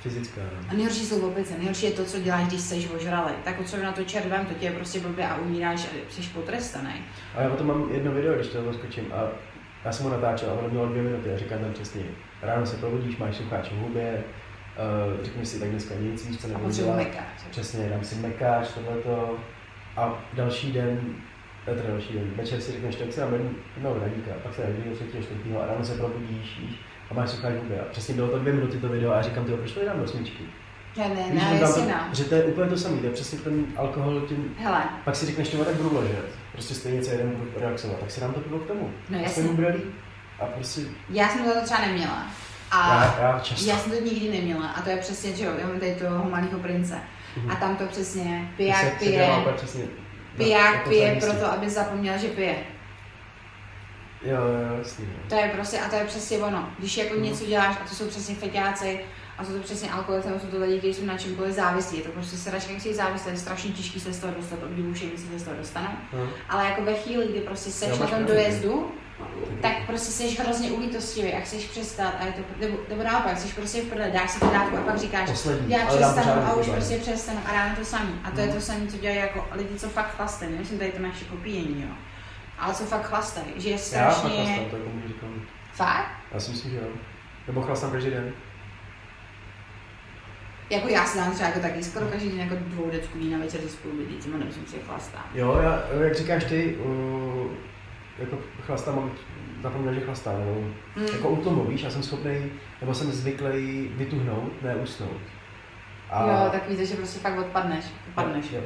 fyzická. 0.00 0.40
No. 0.40 0.68
A 0.68 0.74
nejhorší 0.74 1.00
jsou 1.06 1.28
opice, 1.30 1.54
nejhorší 1.58 1.86
je 1.86 1.92
to, 1.92 2.04
co 2.04 2.20
děláš, 2.20 2.46
když 2.48 2.60
jsi 2.60 2.88
ožralý. 2.96 3.32
Tak 3.44 3.56
co 3.66 3.76
na 3.82 3.92
to 3.92 4.04
červem, 4.04 4.46
to 4.46 4.54
tě 4.54 4.66
je 4.66 4.72
prostě 4.72 5.00
blbě 5.00 5.28
a 5.28 5.36
umíráš 5.36 5.86
a 5.86 6.12
jsi 6.12 6.22
potrestaný. 6.22 6.94
A 7.36 7.42
já 7.42 7.50
o 7.50 7.56
tom 7.56 7.66
mám 7.66 7.88
jedno 7.92 8.12
video, 8.12 8.34
když 8.34 8.46
to 8.46 8.64
zaskočím. 8.64 9.04
A 9.12 9.28
Já 9.84 9.92
jsem 9.92 10.04
ho 10.06 10.12
natáčel 10.12 10.50
a 10.50 10.52
ono 10.52 10.68
mělo 10.68 10.86
dvě 10.88 11.02
minuty 11.02 11.32
a 11.34 11.38
říkám 11.38 11.58
tam 11.58 11.72
přesně, 11.72 12.02
ráno 12.42 12.66
se 12.66 12.76
probudíš, 12.76 13.16
máš 13.16 13.36
sucháč 13.36 13.68
v 13.68 13.76
hubě, 13.76 14.24
uh, 15.16 15.24
řekneš 15.24 15.48
si 15.48 15.60
tak 15.60 15.68
dneska 15.70 15.94
nic, 15.94 16.38
co 16.40 16.46
A 16.46 16.50
nebudu 16.50 16.72
dělat. 16.74 16.96
mekáč. 16.96 17.26
Přesně, 17.50 17.88
dám 17.88 18.04
si 18.04 18.14
mekáč, 18.14 18.68
tohleto. 18.68 19.38
A 19.96 20.14
další 20.32 20.72
den, 20.72 21.00
teda 21.64 21.82
další 21.88 22.12
den, 22.12 22.32
večer 22.36 22.60
si 22.60 22.72
řekneš, 22.72 22.96
tak 22.96 23.08
dám 23.16 23.32
jednu- 23.32 23.54
jednoho 23.76 23.98
radíka, 24.00 24.30
pak 24.42 24.54
se 24.54 24.62
radíka, 24.62 24.94
třetího, 24.94 25.22
čtvrtýho 25.22 25.62
a 25.62 25.66
ráno 25.66 25.84
se 25.84 25.94
probudíš, 25.94 26.60
a 27.10 27.14
máš 27.14 27.30
sucháč 27.30 27.54
v 27.54 27.58
hubě. 27.58 27.80
A 27.80 27.84
přesně 27.90 28.14
bylo 28.14 28.28
to 28.28 28.38
dvě 28.38 28.52
minuty 28.52 28.78
to 28.78 28.88
video 28.88 29.12
a 29.12 29.16
já 29.16 29.22
říkám, 29.22 29.44
tyjo, 29.44 29.56
proč 29.56 29.72
to 29.72 29.80
nedám 29.80 30.00
do 30.00 30.08
smyčky? 30.08 30.42
Já 30.96 31.08
ne, 31.08 31.14
Víš, 31.30 31.42
ne, 31.42 31.54
že 31.54 31.60
tam 31.60 31.72
to, 31.74 32.14
že 32.14 32.24
to 32.24 32.34
je 32.34 32.44
úplně 32.44 32.70
to 32.70 32.76
samé, 32.76 32.96
to 33.00 33.06
je 33.06 33.12
přesně 33.12 33.38
ten 33.38 33.64
alkohol 33.76 34.20
tím, 34.20 34.54
Hele, 34.58 34.84
pak 35.04 35.16
si 35.16 35.26
řekneš, 35.26 35.50
že 35.50 35.58
tak 35.58 35.74
budu 35.74 36.00
ležet, 36.00 36.24
prostě 36.52 36.74
stejně 36.74 37.02
celý 37.02 37.18
den 37.18 37.30
budu 37.30 37.50
relaxovat, 37.56 37.98
tak 38.00 38.10
si 38.10 38.20
dám 38.20 38.32
to 38.34 38.40
pivo 38.40 38.58
k 38.58 38.66
tomu. 38.66 38.90
No 39.10 39.18
jasně. 39.18 39.42
bude 39.42 39.68
líp. 39.68 39.84
A 40.40 40.46
prostě, 40.46 40.80
já 41.10 41.28
jsem 41.28 41.44
to 41.44 41.50
třeba 41.64 41.80
neměla. 41.80 42.26
A 42.70 43.04
já, 43.04 43.20
já 43.20 43.40
často. 43.40 43.70
já 43.70 43.76
jsem 43.76 43.92
to 43.92 44.00
nikdy 44.00 44.30
neměla. 44.30 44.68
A 44.68 44.82
to 44.82 44.90
je 44.90 44.96
přesně, 44.96 45.36
že 45.36 45.44
jo, 45.44 45.50
já 45.58 45.66
mám 45.66 45.80
tady 45.80 45.94
toho 45.94 46.30
malého 46.30 46.58
prince. 46.58 46.98
Mhm. 47.36 47.50
A 47.50 47.54
tam 47.54 47.76
to 47.76 47.84
přesně, 47.86 48.48
Se- 48.50 48.56
piják 48.56 48.84
se 48.84 48.90
pije, 48.98 49.30
úplně 49.40 49.56
přesně. 49.56 49.84
piják 50.36 50.74
na 50.74 50.82
to 50.82 50.88
pije 50.90 51.18
proto, 51.20 51.52
aby 51.52 51.70
zapomněl, 51.70 52.18
že 52.18 52.28
pije. 52.28 52.56
Jo, 54.24 54.36
jo, 54.36 54.78
jasný. 54.78 55.04
no. 55.06 55.28
To 55.28 55.34
je 55.34 55.48
prostě, 55.54 55.78
a 55.80 55.88
to 55.88 55.96
je 55.96 56.04
přesně 56.04 56.38
ono. 56.38 56.68
Když 56.78 56.96
jako 56.96 57.14
Mhm. 57.14 57.22
něco 57.22 57.44
děláš, 57.46 57.76
a 57.84 57.88
to 57.88 57.94
jsou 57.94 58.08
přesně 58.08 58.34
feťáci, 58.34 59.00
a 59.38 59.44
jsou 59.44 59.52
to 59.52 59.58
přesně 59.62 59.90
alkoholici, 59.90 60.28
nebo 60.28 60.40
jsou 60.40 60.46
to 60.46 60.58
lidi, 60.58 60.78
kteří 60.78 60.94
jsou 60.94 61.04
na 61.04 61.18
čemkoliv 61.18 61.54
závislí. 61.54 61.98
Je 61.98 62.04
to 62.04 62.10
prostě 62.10 62.36
sračka, 62.36 62.72
jak 62.72 62.82
si 62.82 62.94
závislí, 62.94 63.30
je 63.30 63.36
strašně 63.38 63.70
těžký 63.70 64.00
se 64.00 64.12
z 64.12 64.18
toho 64.20 64.32
dostat, 64.36 64.58
obdivu 64.62 64.94
si 64.94 65.10
se 65.30 65.38
z 65.38 65.42
toho 65.42 65.56
dostanou. 65.56 65.88
No. 66.12 66.28
Ale 66.48 66.64
jako 66.64 66.82
ve 66.82 66.94
chvíli, 66.94 67.26
kdy 67.28 67.40
prostě 67.40 67.70
seš 67.70 67.88
Jo, 67.88 67.96
na 68.00 68.06
tom 68.06 68.24
dojezdu, 68.24 68.92
tak 69.62 69.72
prostě 69.86 70.12
jsi 70.12 70.28
hrozně 70.42 70.70
ulítostivý 70.70 71.32
a 71.32 71.40
chceš 71.40 71.64
přestat 71.64 72.14
a 72.20 72.24
je 72.26 72.32
to, 72.32 72.42
nebo, 72.60 72.78
nebo 72.88 73.02
naopak, 73.02 73.38
jsi 73.38 73.54
prostě 73.54 73.82
v 73.82 73.86
prdele, 73.88 74.10
dáš 74.10 74.30
si 74.30 74.40
tu 74.40 74.46
dávku 74.52 74.76
a 74.76 74.80
pak 74.80 74.98
říkáš, 74.98 75.30
Poslední, 75.30 75.72
já 75.72 75.86
přestanu 75.86 76.42
a 76.46 76.54
už 76.54 76.66
prostě 76.68 76.98
přestanu 76.98 77.38
a 77.46 77.52
ráno 77.52 77.76
to 77.76 77.84
samý. 77.84 78.20
A 78.24 78.30
to 78.30 78.40
je 78.40 78.46
Mhm. 78.46 78.54
to 78.54 78.60
samé, 78.60 78.86
co 78.86 78.96
dělají 78.98 79.18
jako 79.20 79.48
lidi, 79.52 79.74
co 79.78 79.88
fakt 79.88 80.16
chlastají, 80.16 80.52
nemyslím 80.52 80.78
tady 80.78 80.92
to 80.92 81.02
naše 81.02 81.24
popíjení, 81.24 81.82
jo. 81.88 81.94
Ale 82.58 82.74
co 82.74 82.84
fakt 82.84 83.02
chlastají, 83.06 83.46
že 83.56 83.68
je 83.68 83.72
Já 83.72 83.78
fakt 83.78 83.86
strašně... 83.86 84.30
chlastám, 84.44 84.64
to 84.70 84.76
jako 84.76 84.88
můžu 84.90 85.08
říkat. 85.08 85.28
Fakt? 85.72 86.10
Já 86.32 86.40
si 86.40 86.50
myslím, 86.50 86.70
že 86.70 86.76
jo. 86.76 86.88
Nebo 87.46 87.62
chlastám 87.62 87.90
každý 87.90 88.10
den. 88.10 88.32
Jako 90.70 90.88
já 90.88 91.04
si 91.04 91.18
dám 91.18 91.32
třeba 91.32 91.48
jako 91.48 91.60
taky 91.60 91.84
skoro 91.84 92.06
každý 92.06 92.28
den 92.28 92.40
jako 92.40 92.54
dvou 92.58 92.90
dečků 92.90 93.18
vína 93.18 93.38
večer 93.38 93.60
se 93.60 93.68
spolu 93.68 93.98
lidí, 93.98 94.18
co 94.18 94.28
nemyslím 94.38 94.66
si, 94.66 94.72
že 94.76 94.82
chlastám. 94.86 95.24
Jo, 95.34 95.58
já, 95.62 95.82
jak 96.02 96.14
říkáš 96.14 96.44
ty, 96.44 96.76
uh, 96.76 97.50
jako 98.18 98.38
chlastám, 98.66 98.96
mám 98.96 99.10
zapomněl, 99.62 99.94
že 99.94 100.00
chlastám, 100.00 100.38
nebo 100.40 100.50
Mm. 100.96 101.06
jako 101.12 101.28
u 101.28 101.36
tomu, 101.36 101.64
víš, 101.64 101.82
já 101.82 101.90
jsem 101.90 102.02
schopný, 102.02 102.52
nebo 102.80 102.94
jsem 102.94 103.12
zvyklý 103.12 103.90
vytuhnout, 103.96 104.62
ne 104.62 104.76
usnout. 104.76 105.20
A, 106.10 106.26
Jo, 106.26 106.48
tak 106.52 106.68
víte, 106.68 106.86
že 106.86 106.94
prostě 106.96 107.20
fakt 107.20 107.38
odpadneš, 107.38 107.84
odpadneš. 108.08 108.44
Jo. 108.52 108.60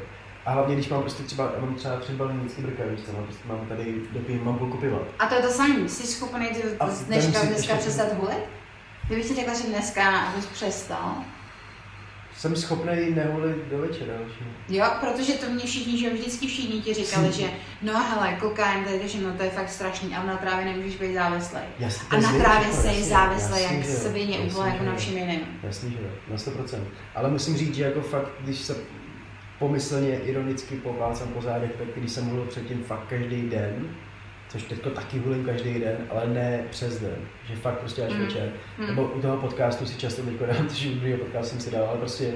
A 0.46 0.50
hlavně, 0.50 0.74
když 0.74 0.88
mám 0.88 1.00
prostě 1.00 1.22
třeba, 1.22 1.52
mám 1.60 1.74
třeba 1.74 1.96
tři 1.96 2.12
balenický 2.12 2.62
brka, 2.62 2.82
víš 2.90 3.00
co, 3.00 3.12
mám, 3.12 3.24
prostě 3.24 3.48
mám 3.48 3.66
tady, 3.66 3.94
dopijím, 4.12 4.44
mám 4.44 4.58
půlku 4.58 4.76
piva. 4.76 4.98
A 5.18 5.26
to 5.26 5.34
je 5.34 5.42
to 5.42 5.48
samé, 5.48 5.88
jsi 5.88 6.06
schopný 6.06 6.46
ty 6.48 6.62
A 6.80 6.86
dneška, 7.06 7.30
vem 7.32 7.40
si 7.40 7.46
dneska 7.46 7.52
ještě- 7.54 7.74
přestat 7.76 8.12
hulit? 8.18 8.38
Kdybych 9.06 9.26
ti 9.28 9.34
řekla, 9.34 9.54
že 9.54 9.68
dneska 9.68 10.18
abys 10.20 10.46
přestal, 10.46 11.14
Jsem 12.36 12.56
schopný 12.56 13.10
nehulit 13.14 13.56
do 13.70 13.78
večera, 13.78 14.12
většinou. 14.18 14.50
Jo, 14.68 14.84
protože 15.00 15.32
to 15.32 15.50
mě 15.50 15.64
všichni, 15.64 15.98
že 15.98 16.10
vždycky 16.10 16.46
všichni 16.46 16.80
ti 16.80 16.94
říkali, 16.94 17.32
že 17.32 17.50
no 17.82 17.92
hele, 18.04 18.36
kokain, 18.40 18.84
to 18.84 18.90
je 18.90 19.00
to, 19.00 19.08
že 19.08 19.20
no 19.20 19.32
to 19.32 19.42
je 19.42 19.50
fakt 19.50 19.68
strašný, 19.70 20.14
ale 20.14 20.26
na 20.26 20.36
trávě 20.36 20.64
nemůžeš 20.64 20.96
být 20.96 21.14
závislý. 21.14 21.60
Jasný, 21.78 22.08
A 22.10 22.20
na 22.20 22.32
trávě 22.32 22.72
se 22.72 22.88
je 22.88 23.04
závislý 23.04 23.62
jak 23.62 23.82
že 23.82 23.92
svině, 23.92 24.38
úplně 24.38 24.70
jako 24.70 24.84
že 24.84 24.90
na 24.90 24.96
všem 24.96 25.16
jiném. 25.18 25.40
Jasný, 25.62 25.90
že 25.90 25.96
jo, 26.02 26.10
na 26.30 26.36
100%. 26.36 26.80
Ale 27.14 27.30
musím 27.30 27.56
říct, 27.56 27.74
že 27.74 27.84
jako 27.84 28.00
fakt, 28.00 28.28
když 28.40 28.58
se 28.58 28.76
pomyslně 29.58 30.18
ironicky 30.18 30.76
poválcám 30.76 31.28
po 31.28 31.42
zádech, 31.42 31.70
tak 31.78 31.88
když 31.96 32.12
jsem 32.12 32.24
mluvil 32.24 32.44
předtím 32.44 32.84
fakt 32.84 33.06
každý 33.08 33.48
den, 33.48 33.96
což 34.48 34.62
teďko 34.62 34.90
taky 34.90 35.18
hulím 35.18 35.44
každý 35.44 35.80
den, 35.80 35.96
ale 36.10 36.26
ne 36.26 36.60
přes 36.70 37.00
den, 37.00 37.16
že 37.44 37.56
fakt 37.56 37.78
prostě 37.78 38.02
až 38.06 38.12
Mm. 38.12 38.18
večer. 38.20 38.52
Mm. 38.78 38.86
Nebo 38.86 39.04
u 39.04 39.20
toho 39.20 39.36
podcastu 39.36 39.86
si 39.86 39.98
často 39.98 40.22
teďko 40.22 40.46
dám, 40.46 40.66
což 40.68 40.86
u 40.86 40.94
druhého 40.94 41.18
podcastu 41.18 41.48
jsem 41.50 41.60
si 41.60 41.70
dal, 41.70 41.84
ale 41.88 41.98
prostě 41.98 42.34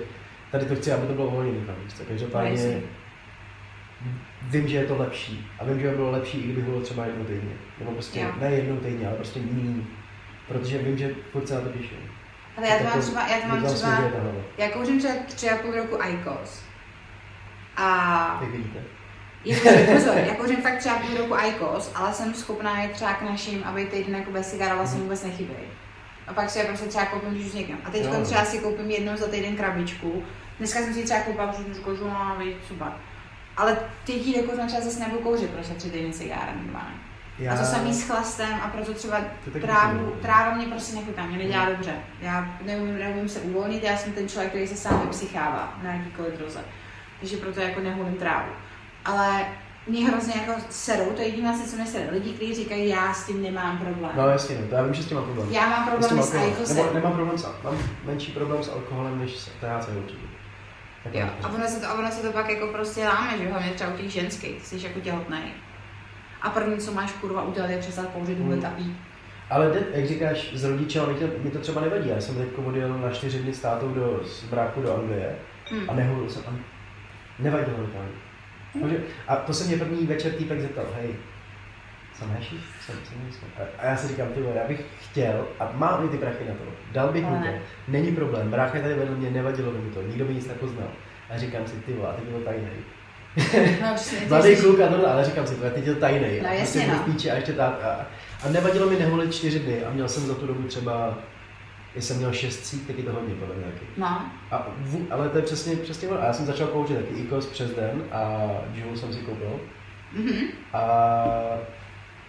tady 0.52 0.64
to 0.66 0.74
chci, 0.76 0.92
aby 0.92 1.06
to 1.06 1.12
bylo 1.12 1.30
co. 1.96 2.04
Každopádně 2.04 2.50
Jasně. 2.50 2.80
vím, 4.42 4.68
že 4.68 4.76
je 4.76 4.84
to 4.84 4.96
lepší. 4.96 5.50
A 5.58 5.64
vím, 5.64 5.80
že 5.80 5.88
by 5.90 5.96
bylo 5.96 6.10
lepší, 6.10 6.38
i 6.38 6.42
kdyby 6.44 6.62
bylo 6.62 6.80
třeba 6.80 7.06
jednou 7.06 7.24
týdně. 7.24 7.52
Nebo 7.78 7.92
prostě 7.92 8.20
Jo. 8.20 8.28
ne 8.40 8.50
jednou 8.50 8.76
týdně, 8.76 9.06
ale 9.06 9.16
prostě 9.16 9.40
méně. 9.40 9.82
Protože 10.48 10.78
vím, 10.78 10.98
že 10.98 11.10
furt 11.32 11.48
se 11.48 11.54
na 11.54 11.60
to 11.60 11.68
těším. 11.68 11.98
Ale 12.56 12.66
já 12.68 12.78
to 12.78 12.84
mám 12.84 12.92
Jako- 12.92 13.06
třeba, 13.06 13.28
já 13.28 13.40
to 13.40 13.48
mám 13.48 13.64
třeba, 13.74 13.98
já 14.58 14.70
kouřím 14.70 14.98
třeba 14.98 15.14
tři 15.26 15.50
a 15.50 15.56
půl 15.56 15.72
roku 15.74 15.98
IQOS. 16.08 16.62
A 17.76 18.38
Jak 18.42 18.50
vidíte. 18.50 18.78
Jako, 19.44 19.68
pozor, 19.92 20.14
já 20.16 20.34
kouřím 20.34 20.62
fakt 20.62 20.78
třeba 20.78 20.98
půl 20.98 21.18
roku 21.18 21.34
IQOS, 21.48 21.92
ale 21.94 22.12
jsem 22.12 22.34
schopná 22.34 22.82
jít 22.82 22.92
třeba 22.92 23.12
k 23.12 23.22
našim, 23.22 23.64
aby 23.64 23.84
týden 23.84 24.14
jako 24.14 24.30
bez 24.30 24.50
cigára 24.50 24.74
vlastně 24.74 25.00
vůbec 25.00 25.24
nechybějí. 25.24 25.68
A 26.26 26.32
pak 26.32 26.50
si 26.50 26.58
je 26.58 26.64
prostě 26.64 26.86
třeba 26.86 27.04
koupím, 27.04 27.30
když 27.30 27.46
už 27.46 27.52
někam. 27.52 27.78
A 27.84 27.90
teď 27.90 28.04
Jo. 28.04 28.24
třeba 28.24 28.44
si 28.44 28.58
koupím 28.58 28.90
jednou 28.90 29.16
za 29.16 29.26
týden 29.26 29.56
krabičku. 29.56 30.22
Dneska 30.58 30.80
jsem 30.80 30.94
si 30.94 31.02
třeba 31.02 31.20
koupila, 31.20 31.54
že 31.98 32.04
má 32.04 32.36
být 32.38 32.56
super. 32.68 32.92
Ale 33.56 33.78
teď 34.06 34.26
ji 34.26 34.42
dokud 34.42 34.66
třeba 34.66 34.82
zase 34.82 35.00
nebudu 35.00 35.22
kouřit, 35.22 35.50
protože 35.50 35.74
tři 35.74 35.90
týdny 35.90 36.12
cigára 36.12 36.52
normálně. 36.62 36.96
Já... 37.38 37.52
A 37.52 37.56
to 37.56 37.64
samý 37.64 37.94
s 37.94 38.06
chlastem 38.06 38.54
a 38.62 38.68
proto 38.68 38.94
třeba 38.94 39.20
trávu, 39.60 40.10
tráva 40.22 40.54
mě 40.54 40.66
prostě 40.66 40.96
nechutná, 40.96 41.26
mě 41.26 41.38
nedělá 41.38 41.64
dobře. 41.64 41.92
Já 42.20 42.58
neumím, 42.64 42.98
neumím 42.98 43.28
se 43.28 43.40
uvolnit, 43.40 43.82
já 43.82 43.96
jsem 43.96 44.12
ten 44.12 44.28
člověk, 44.28 44.50
který 44.50 44.66
se 44.68 44.76
sám 44.76 45.00
vypsychává 45.00 45.78
na 45.82 45.92
jakýkoliv 45.92 46.34
droze. 46.34 46.60
Takže 47.20 47.36
proto 47.36 47.60
jako 47.60 47.80
nehulím 47.80 48.14
trávu. 48.14 48.52
Ale 49.04 49.46
mě 49.86 50.06
hrozně 50.08 50.34
jako 50.40 50.60
serou, 50.70 51.04
to 51.10 51.20
je 51.20 51.26
jediná 51.28 51.52
co 51.52 51.76
mě 51.76 51.86
sere. 51.86 52.10
Lidi, 52.10 52.32
kteří 52.32 52.54
říkají, 52.54 52.88
já 52.88 53.14
s 53.14 53.26
tím 53.26 53.42
nemám 53.42 53.78
problém. 53.78 54.10
No 54.16 54.28
jasně, 54.28 54.56
no, 54.60 54.66
to 54.68 54.74
já 54.74 54.82
vím, 54.82 54.94
že 54.94 55.02
s 55.02 55.06
tím 55.06 55.16
mám 55.16 55.24
problém. 55.24 55.48
Já 55.52 55.68
mám 55.68 55.86
S 55.86 55.90
problém 55.90 56.22
s 56.22 56.32
alkoholem. 56.34 56.50
IQOSem. 56.52 56.76
Nebo 56.76 56.94
nemám 56.94 57.12
problém 57.12 57.38
s, 57.38 57.48
mám 57.64 57.78
menší 58.04 58.32
problém 58.32 58.62
s 58.62 58.68
alkoholem, 58.72 59.18
než 59.18 59.36
s 59.38 59.44
THC 59.46 59.88
určitě. 60.04 60.22
Tak 61.04 61.14
Jo, 61.14 61.20
mám 61.42 61.52
a 61.52 61.54
ono 61.54 61.68
se 61.68 61.80
to, 61.80 61.86
a 61.86 61.94
ono 61.94 62.10
se 62.10 62.22
to 62.22 62.32
pak 62.32 62.50
jako 62.50 62.66
prostě 62.66 63.04
láme, 63.04 63.38
že 63.38 63.48
hlavně 63.48 63.70
třeba 63.70 63.90
u 63.94 63.96
těch 63.96 64.10
ženských, 64.10 64.60
ty 64.62 64.66
jsi 64.78 64.86
jako 64.86 65.00
těhotnej. 65.00 65.42
A 66.42 66.50
první, 66.50 66.78
co 66.78 66.92
máš 66.92 67.12
kurva 67.12 67.42
udělat, 67.42 67.70
je 67.70 67.78
přestat 67.78 68.06
kouřit, 68.06 68.38
Hmm. 68.38 68.64
a 68.66 68.70
pít. 68.70 68.96
Ale 69.50 69.66
jde, 69.70 69.82
jak 69.92 70.06
říkáš, 70.08 70.50
z 70.54 70.64
rodiče, 70.64 71.00
mi 71.06 71.14
to, 71.14 71.24
mi 71.44 71.50
to 71.50 71.58
třeba 71.58 71.80
nevadí. 71.80 72.08
Já 72.08 72.20
jsem 72.20 72.34
teď 72.34 72.48
odjel 72.64 72.98
na 72.98 73.10
čtyři 73.10 73.38
dny 73.38 73.54
s 73.54 73.60
tátou 73.60 73.88
do, 73.88 74.20
z 74.24 74.44
bráku 74.44 74.82
do 74.82 74.94
Anglie 74.94 75.36
Hmm. 75.70 75.90
a 75.90 75.94
nehulil 75.94 76.30
jsem. 76.30 76.42
Nevadilo 77.38 77.78
mi 77.78 77.86
to. 77.86 77.98
A 79.28 79.36
to 79.36 79.54
se 79.54 79.64
mě 79.64 79.76
první 79.76 80.06
večer 80.06 80.32
týpek 80.32 80.60
zeptal, 80.60 80.84
hej, 80.94 81.08
saméši? 82.18 82.56
Jsem, 82.86 82.94
jsem, 82.94 83.32
jsem. 83.32 83.48
A, 83.58 83.82
a 83.82 83.86
já 83.86 83.96
si 83.96 84.08
říkám, 84.08 84.28
ty 84.28 84.40
vole, 84.40 84.56
já 84.56 84.68
bych 84.68 84.84
chtěl, 85.00 85.48
a 85.60 85.72
mám 85.74 86.04
i 86.04 86.08
ty 86.08 86.18
prachy 86.18 86.44
na 86.48 86.54
to, 86.54 86.64
dal 86.92 87.08
bych 87.08 87.24
mu 87.24 87.36
to, 87.36 87.44
ne. 87.44 87.60
není 87.88 88.14
problém, 88.14 88.50
brácha 88.50 88.80
tady 88.80 88.94
vedle 88.94 89.16
mě, 89.16 89.30
nevadilo 89.30 89.72
by 89.72 89.78
mi 89.78 89.90
to, 89.90 90.02
nikdo 90.02 90.24
by 90.24 90.34
nic 90.34 90.46
nepoznal. 90.46 90.88
A 91.30 91.38
říkám 91.38 91.66
si, 91.66 91.76
ty 91.76 91.92
vole, 91.92 92.08
a 92.08 92.12
ty 92.12 92.22
bylo 92.22 92.40
tajnej. 92.40 92.76
No, 93.82 93.96
Mladý 94.28 94.56
kluk 94.56 94.80
a 94.80 94.88
tohle, 94.88 95.12
ale 95.12 95.24
říkám 95.24 95.46
si, 95.46 95.54
to 95.54 95.70
teď 95.70 95.86
je 95.86 95.94
to 95.94 96.00
tajnej. 96.00 96.40
No, 96.42 96.48
a 96.48 96.52
jasně, 96.52 96.80
prostě 96.80 96.98
no. 96.98 97.02
v 97.02 97.12
píči 97.12 97.30
a 97.30 97.34
ještě 97.34 97.52
tak. 97.52 97.84
A, 97.84 98.06
a 98.44 98.48
nevadilo 98.48 98.90
mi 98.90 98.98
neholit 98.98 99.34
čtyři 99.34 99.58
dny 99.58 99.84
a 99.84 99.90
měl 99.90 100.08
jsem 100.08 100.26
za 100.26 100.34
tu 100.34 100.46
dobu 100.46 100.62
třeba, 100.62 101.18
jsem 101.96 102.16
měl 102.16 102.32
šest 102.32 102.60
cít, 102.66 102.86
tak 102.86 102.98
je 102.98 103.04
to 103.04 103.12
hodně 103.12 103.34
podle 103.34 103.54
mě 103.54 103.64
taky. 103.64 103.84
No, 103.96 104.06
A 104.50 104.66
ale 105.10 105.28
to 105.28 105.36
je 105.38 105.42
přesně, 105.42 105.76
přesně 105.76 106.08
ono. 106.08 106.22
A 106.22 106.24
já 106.24 106.32
jsem 106.32 106.46
začal 106.46 106.66
kouřit 106.66 106.96
taky 106.96 107.14
IKOS 107.20 107.46
přes 107.46 107.70
den 107.70 108.02
a 108.12 108.42
Juul 108.74 108.96
jsem 108.96 109.12
si 109.12 109.18
koupil. 109.18 109.60
mhm. 110.12 110.32
A 110.72 110.84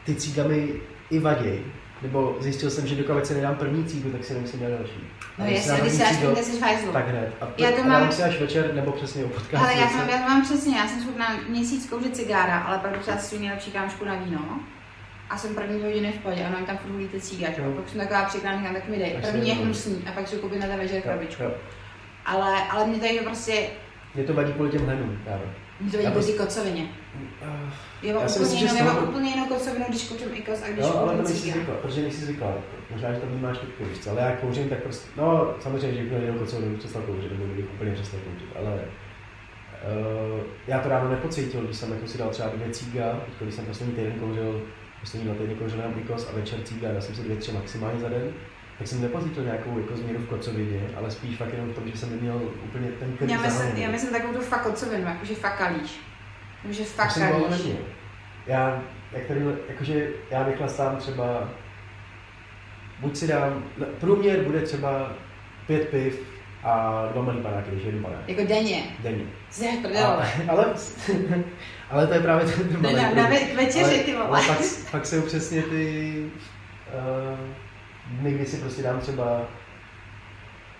ty 0.05 0.15
cíga 0.15 0.43
mi 0.43 0.73
i 1.09 1.19
vaděj. 1.19 1.59
Nebo 2.01 2.37
zjistil 2.39 2.69
jsem, 2.69 2.87
že 2.87 2.95
dokud 2.95 3.25
se 3.25 3.33
nedám 3.33 3.55
první 3.55 3.85
cígu, 3.85 4.09
tak 4.09 4.23
si 4.23 4.33
nemusím 4.33 4.59
dát 4.59 4.69
další. 4.69 4.99
No 5.37 5.45
A 5.45 5.47
když 5.47 5.59
si 5.63 5.69
jasně, 5.69 5.87
když 6.07 6.17
první 6.17 6.43
jsi 6.43 6.59
fajzlu. 6.59 6.91
tak 6.91 7.07
hned. 7.07 7.33
A, 7.41 7.47
Já 7.57 7.69
já 7.69 7.75
to 7.77 7.83
mám- 7.89 8.11
si 8.11 8.23
až 8.23 8.39
večer, 8.39 8.73
nebo 8.73 8.91
přesně 8.91 9.23
u 9.23 9.27
podcastu. 9.29 9.57
Ale 9.65 9.73
já 9.75 9.85
mám, 9.89 10.09
já 10.09 10.17
to 10.17 10.23
mám 10.29 10.41
přesně, 10.43 10.77
já 10.77 10.87
jsem 10.87 11.01
schopná 11.01 11.25
měsíc 11.49 11.89
kouřit 11.89 12.15
cigára, 12.15 12.59
ale 12.59 12.77
pak 12.77 12.97
třeba 12.99 13.17
svůj 13.17 13.39
nejlepší 13.39 13.71
kámošku 13.71 14.05
na 14.05 14.15
víno. 14.15 14.59
A 15.31 15.37
jsem 15.37 15.55
první 15.55 15.81
hodiny 15.81 16.11
v 16.11 16.19
pohodě, 16.19 16.43
a 16.45 16.47
ona 16.49 16.59
mi 16.59 16.65
tam 16.65 16.77
furt 16.77 16.91
hulí 16.91 17.07
ty 17.07 17.21
cíga, 17.21 17.47
že 17.55 17.61
jo. 17.61 17.67
Jo. 17.67 17.73
Pak 17.75 17.89
jsem 17.89 17.99
taková 17.99 18.25
přikrá, 18.25 18.57
říkám, 18.57 18.73
tak 18.73 18.87
mi 18.89 18.97
dej. 18.97 19.17
Až 19.17 19.25
První 19.31 19.49
je 19.49 19.55
hnusný, 19.55 20.03
a 20.09 20.11
pak 20.11 20.27
si 20.27 20.35
koupím 20.35 20.59
na 20.59 20.67
ten 20.67 20.79
večer 20.79 21.01
krabičku. 21.01 21.43
Ale, 22.25 22.55
ale 22.69 22.87
mě 22.87 22.99
tady 22.99 23.17
to 23.19 23.23
prostě, 23.23 23.53
Mě 24.15 24.23
to 24.23 24.33
vadí 24.33 24.53
kvůli 24.53 24.69
těm 24.69 24.85
hlenům, 24.85 25.19
právě. 25.23 25.47
mě 25.79 25.91
to 25.91 25.97
vadí 25.97 26.09
kvůli 26.09 26.25
prostě- 26.25 26.43
kocovině. 26.43 26.83
Uh, 27.41 27.69
Já 28.03 28.13
mám 28.13 28.23
Já 28.23 28.29
úplně, 28.35 28.59
jinou, 28.59 28.75
já 28.75 28.83
mám 28.83 29.03
úplně 29.09 29.29
jinou 29.29 29.45
kocovinu, 29.45 29.85
když 29.89 30.03
kouřím 30.07 30.27
ikos 30.33 30.63
a 30.63 30.67
když 30.67 30.85
Jo, 30.85 30.93
ale 30.97 31.15
to 31.15 31.23
nejsi 31.23 31.51
zvykla, 31.51 31.75
protože 31.81 32.01
nejsi 32.01 32.25
zvykla. 32.25 32.47
Jako. 32.47 32.61
Možná, 32.91 33.13
že 33.13 33.19
to 33.19 33.27
vnímáš 33.27 33.57
teď, 33.57 33.69
víš 33.87 34.07
ale 34.07 34.21
já 34.21 34.31
kouřím, 34.31 34.69
tak 34.69 34.83
prostě, 34.83 35.09
no 35.17 35.53
samozřejmě, 35.59 36.03
že 36.03 36.17
měl 36.19 36.33
kocou, 36.33 36.61
bych 36.61 36.79
přestal 36.79 37.01
kouřit, 37.01 37.31
nebo 37.31 37.45
bych 37.55 37.65
úplně 37.73 37.91
přestal 37.91 38.19
kouřit, 38.19 38.49
ale 38.59 38.73
uh, 38.73 40.39
já 40.67 40.79
to 40.79 40.89
ráno 40.89 41.09
nepocítil, 41.09 41.61
když 41.61 41.77
jsem 41.77 41.91
jako 41.91 42.07
si 42.07 42.17
dal 42.17 42.29
třeba 42.29 42.49
dvě 42.49 42.69
cíga, 42.69 43.19
když 43.39 43.55
jsem 43.55 43.65
poslední 43.65 43.95
týden 43.95 44.13
kouřil 44.19 44.61
poslední 45.01 45.25
dva 45.27 45.35
týdny 45.35 45.55
jenom 45.71 45.97
Nikos 45.97 46.29
a 46.29 46.35
večer 46.35 46.59
cíga, 46.63 46.89
já 46.89 47.01
jsem 47.01 47.15
si 47.15 47.21
dvě, 47.21 47.35
tři 47.35 47.51
maximálně 47.51 47.99
za 47.99 48.09
den, 48.09 48.33
tak 48.77 48.87
jsem 48.87 49.01
nepocítil 49.01 49.43
nějakou 49.43 49.79
jako 49.79 49.97
změnu 49.97 50.19
v 50.19 50.27
kocovině, 50.27 50.89
ale 50.97 51.11
spíš 51.11 51.37
fakt 51.37 51.53
jenom 51.53 51.69
v 51.69 51.75
tom, 51.75 51.87
že 51.87 51.97
jsem 51.97 52.09
neměl 52.09 52.41
úplně 52.63 52.87
ten 52.87 53.17
krk 53.17 53.29
Já 53.29 53.41
myslím, 53.41 53.77
já 53.77 53.91
myslím 53.91 54.11
takovou 54.11 54.33
tu 54.33 54.41
fakt 54.41 54.63
kocovinu, 54.63 55.03
jakože 55.03 55.35
fakt 55.35 55.57
kalíš. 55.57 55.99
Jakože 56.63 56.83
Už 56.83 56.87
fakt 56.89 57.11
jsem 57.11 57.29
toho 57.29 57.43
kalíš. 57.43 57.63
neměl. 57.63 57.83
Já, 58.47 58.83
jak 59.11 59.25
tady, 59.25 59.41
jakože 59.69 60.07
já 60.31 60.43
vychlastám 60.43 60.97
třeba, 60.97 61.49
buď 62.99 63.17
si 63.17 63.27
dám, 63.27 63.63
no, 63.77 63.85
průměr 63.85 64.43
bude 64.43 64.61
třeba 64.61 65.11
pět 65.67 65.89
piv 65.89 66.19
a 66.63 67.05
dva 67.13 67.21
malý 67.21 67.41
panáky, 67.41 67.71
když 67.71 67.83
jedu 67.83 67.99
panák. 67.99 68.27
Jako 68.27 68.41
denně. 68.43 68.83
Denně. 68.99 69.23
Prdele. 69.81 70.31
ale, 70.47 70.65
ale 71.91 72.07
to 72.07 72.13
je 72.13 72.19
právě 72.19 72.45
ten 72.45 72.67
Ne, 72.71 72.77
malý 72.79 72.95
na, 72.95 73.23
na 73.23 73.29
večeři, 73.55 73.83
Ale- 73.83 73.97
ty 74.03 74.15
ale 74.15 74.25
vole. 74.27 74.41
Fakt, 74.41 74.61
fakt 74.89 75.05
jsou 75.05 75.21
přesně 75.21 75.61
ty 75.61 76.15
uh, 76.93 77.39
dny, 78.19 78.31
kdy 78.33 78.45
si 78.45 78.57
prostě 78.57 78.81
dám 78.83 78.99
třeba 78.99 79.41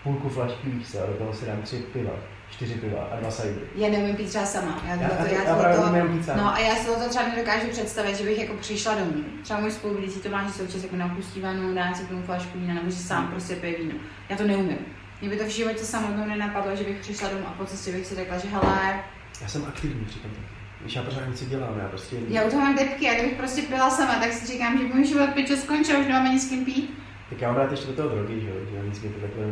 půlku 0.03 0.29
flašky 0.29 0.69
víš 0.69 0.91
co, 0.91 1.03
a 1.03 1.05
do 1.05 1.13
toho 1.13 1.33
si 1.33 1.45
dám 1.45 1.61
tři 1.61 1.75
piva, 1.77 2.11
čtyři 2.51 2.73
piva 2.73 3.07
a 3.11 3.15
dva 3.19 3.31
sajdy. 3.31 3.59
Já 3.75 3.89
neumím 3.89 4.15
pít 4.15 4.29
třeba 4.29 4.45
sama. 4.45 4.81
Já, 4.88 4.95
Já, 4.95 5.09
tohleto- 5.09 5.33
já, 5.35 5.43
já, 5.43 5.55
právě 5.55 6.03
pít 6.03 6.25
sám. 6.25 6.38
No 6.38 6.53
a 6.53 6.59
já 6.59 6.75
si 6.75 6.85
to 6.85 7.09
třeba 7.09 7.27
nedokážu 7.27 7.67
představit, 7.67 8.15
že 8.15 8.23
bych 8.23 8.39
jako 8.39 8.53
přišla 8.53 8.95
domů. 8.95 9.23
Třeba 9.43 9.59
můj 9.59 9.71
spolubydlící 9.71 10.19
to 10.19 10.29
má, 10.29 10.43
že 10.47 10.53
se 10.53 10.63
občas 10.63 10.83
jako 10.83 10.95
napustí 10.95 11.41
vanu, 11.41 11.75
dá 11.75 11.93
si 11.93 12.05
tomu 12.05 12.23
flašku 12.23 12.59
vína, 12.59 12.73
nebo 12.73 12.89
že 12.89 12.95
sám 12.95 13.27
prostě 13.27 13.55
pije 13.55 13.77
víno. 13.77 13.95
Já 14.29 14.38
to 14.38 14.43
neumím. 14.43 14.77
Mě 15.21 15.29
by 15.29 15.35
to 15.38 15.43
v 15.43 15.47
životě 15.49 15.79
samotnou 15.85 16.25
nenapadlo, 16.27 16.75
že 16.75 16.83
bych 16.83 16.99
přišla 16.99 17.29
domů 17.29 17.43
a 17.47 17.51
po 17.51 17.65
cestě 17.65 17.91
bych 17.91 18.05
si 18.05 18.15
řekla, 18.15 18.38
že 18.38 18.47
hele, 18.47 18.99
Já 19.41 19.47
jsem 19.47 19.65
aktivní 19.67 20.05
přitom 20.05 20.31
taky. 20.31 20.60
Víš, 20.84 20.95
já 20.95 21.03
pořád 21.03 21.28
něco 21.28 21.45
dělám, 21.45 21.80
já 21.80 21.88
prostě... 21.88 22.16
já 22.28 22.44
u 22.44 22.49
toho 22.49 22.62
mám 22.62 22.76
depky 22.76 23.10
a 23.10 23.14
kdybych 23.14 23.38
prostě 23.38 23.62
pila 23.62 23.90
sama, 23.90 24.16
tak 24.16 24.34
si 24.34 24.48
říkám, 24.48 24.78
že 24.78 24.84
můj 24.84 25.06
život 25.06 25.30
pičo 25.30 25.56
skončil, 25.56 25.99
už 25.99 26.08
nemám 26.08 26.28
ani 26.28 26.40
s 26.40 26.49
kým 26.49 26.66
pít. 26.66 26.98
Tak 27.30 27.41
já 27.41 27.48
mám 27.48 27.58
rád 27.58 27.72
ještě 27.72 27.88
do 27.88 27.94
toho 27.94 28.10
drogy, 28.10 28.41
že 28.41 28.49
jo, 28.49 28.56
že 28.72 28.88
nic 28.88 29.02
mě 29.02 29.12
to 29.12 29.20
takhle... 29.20 29.45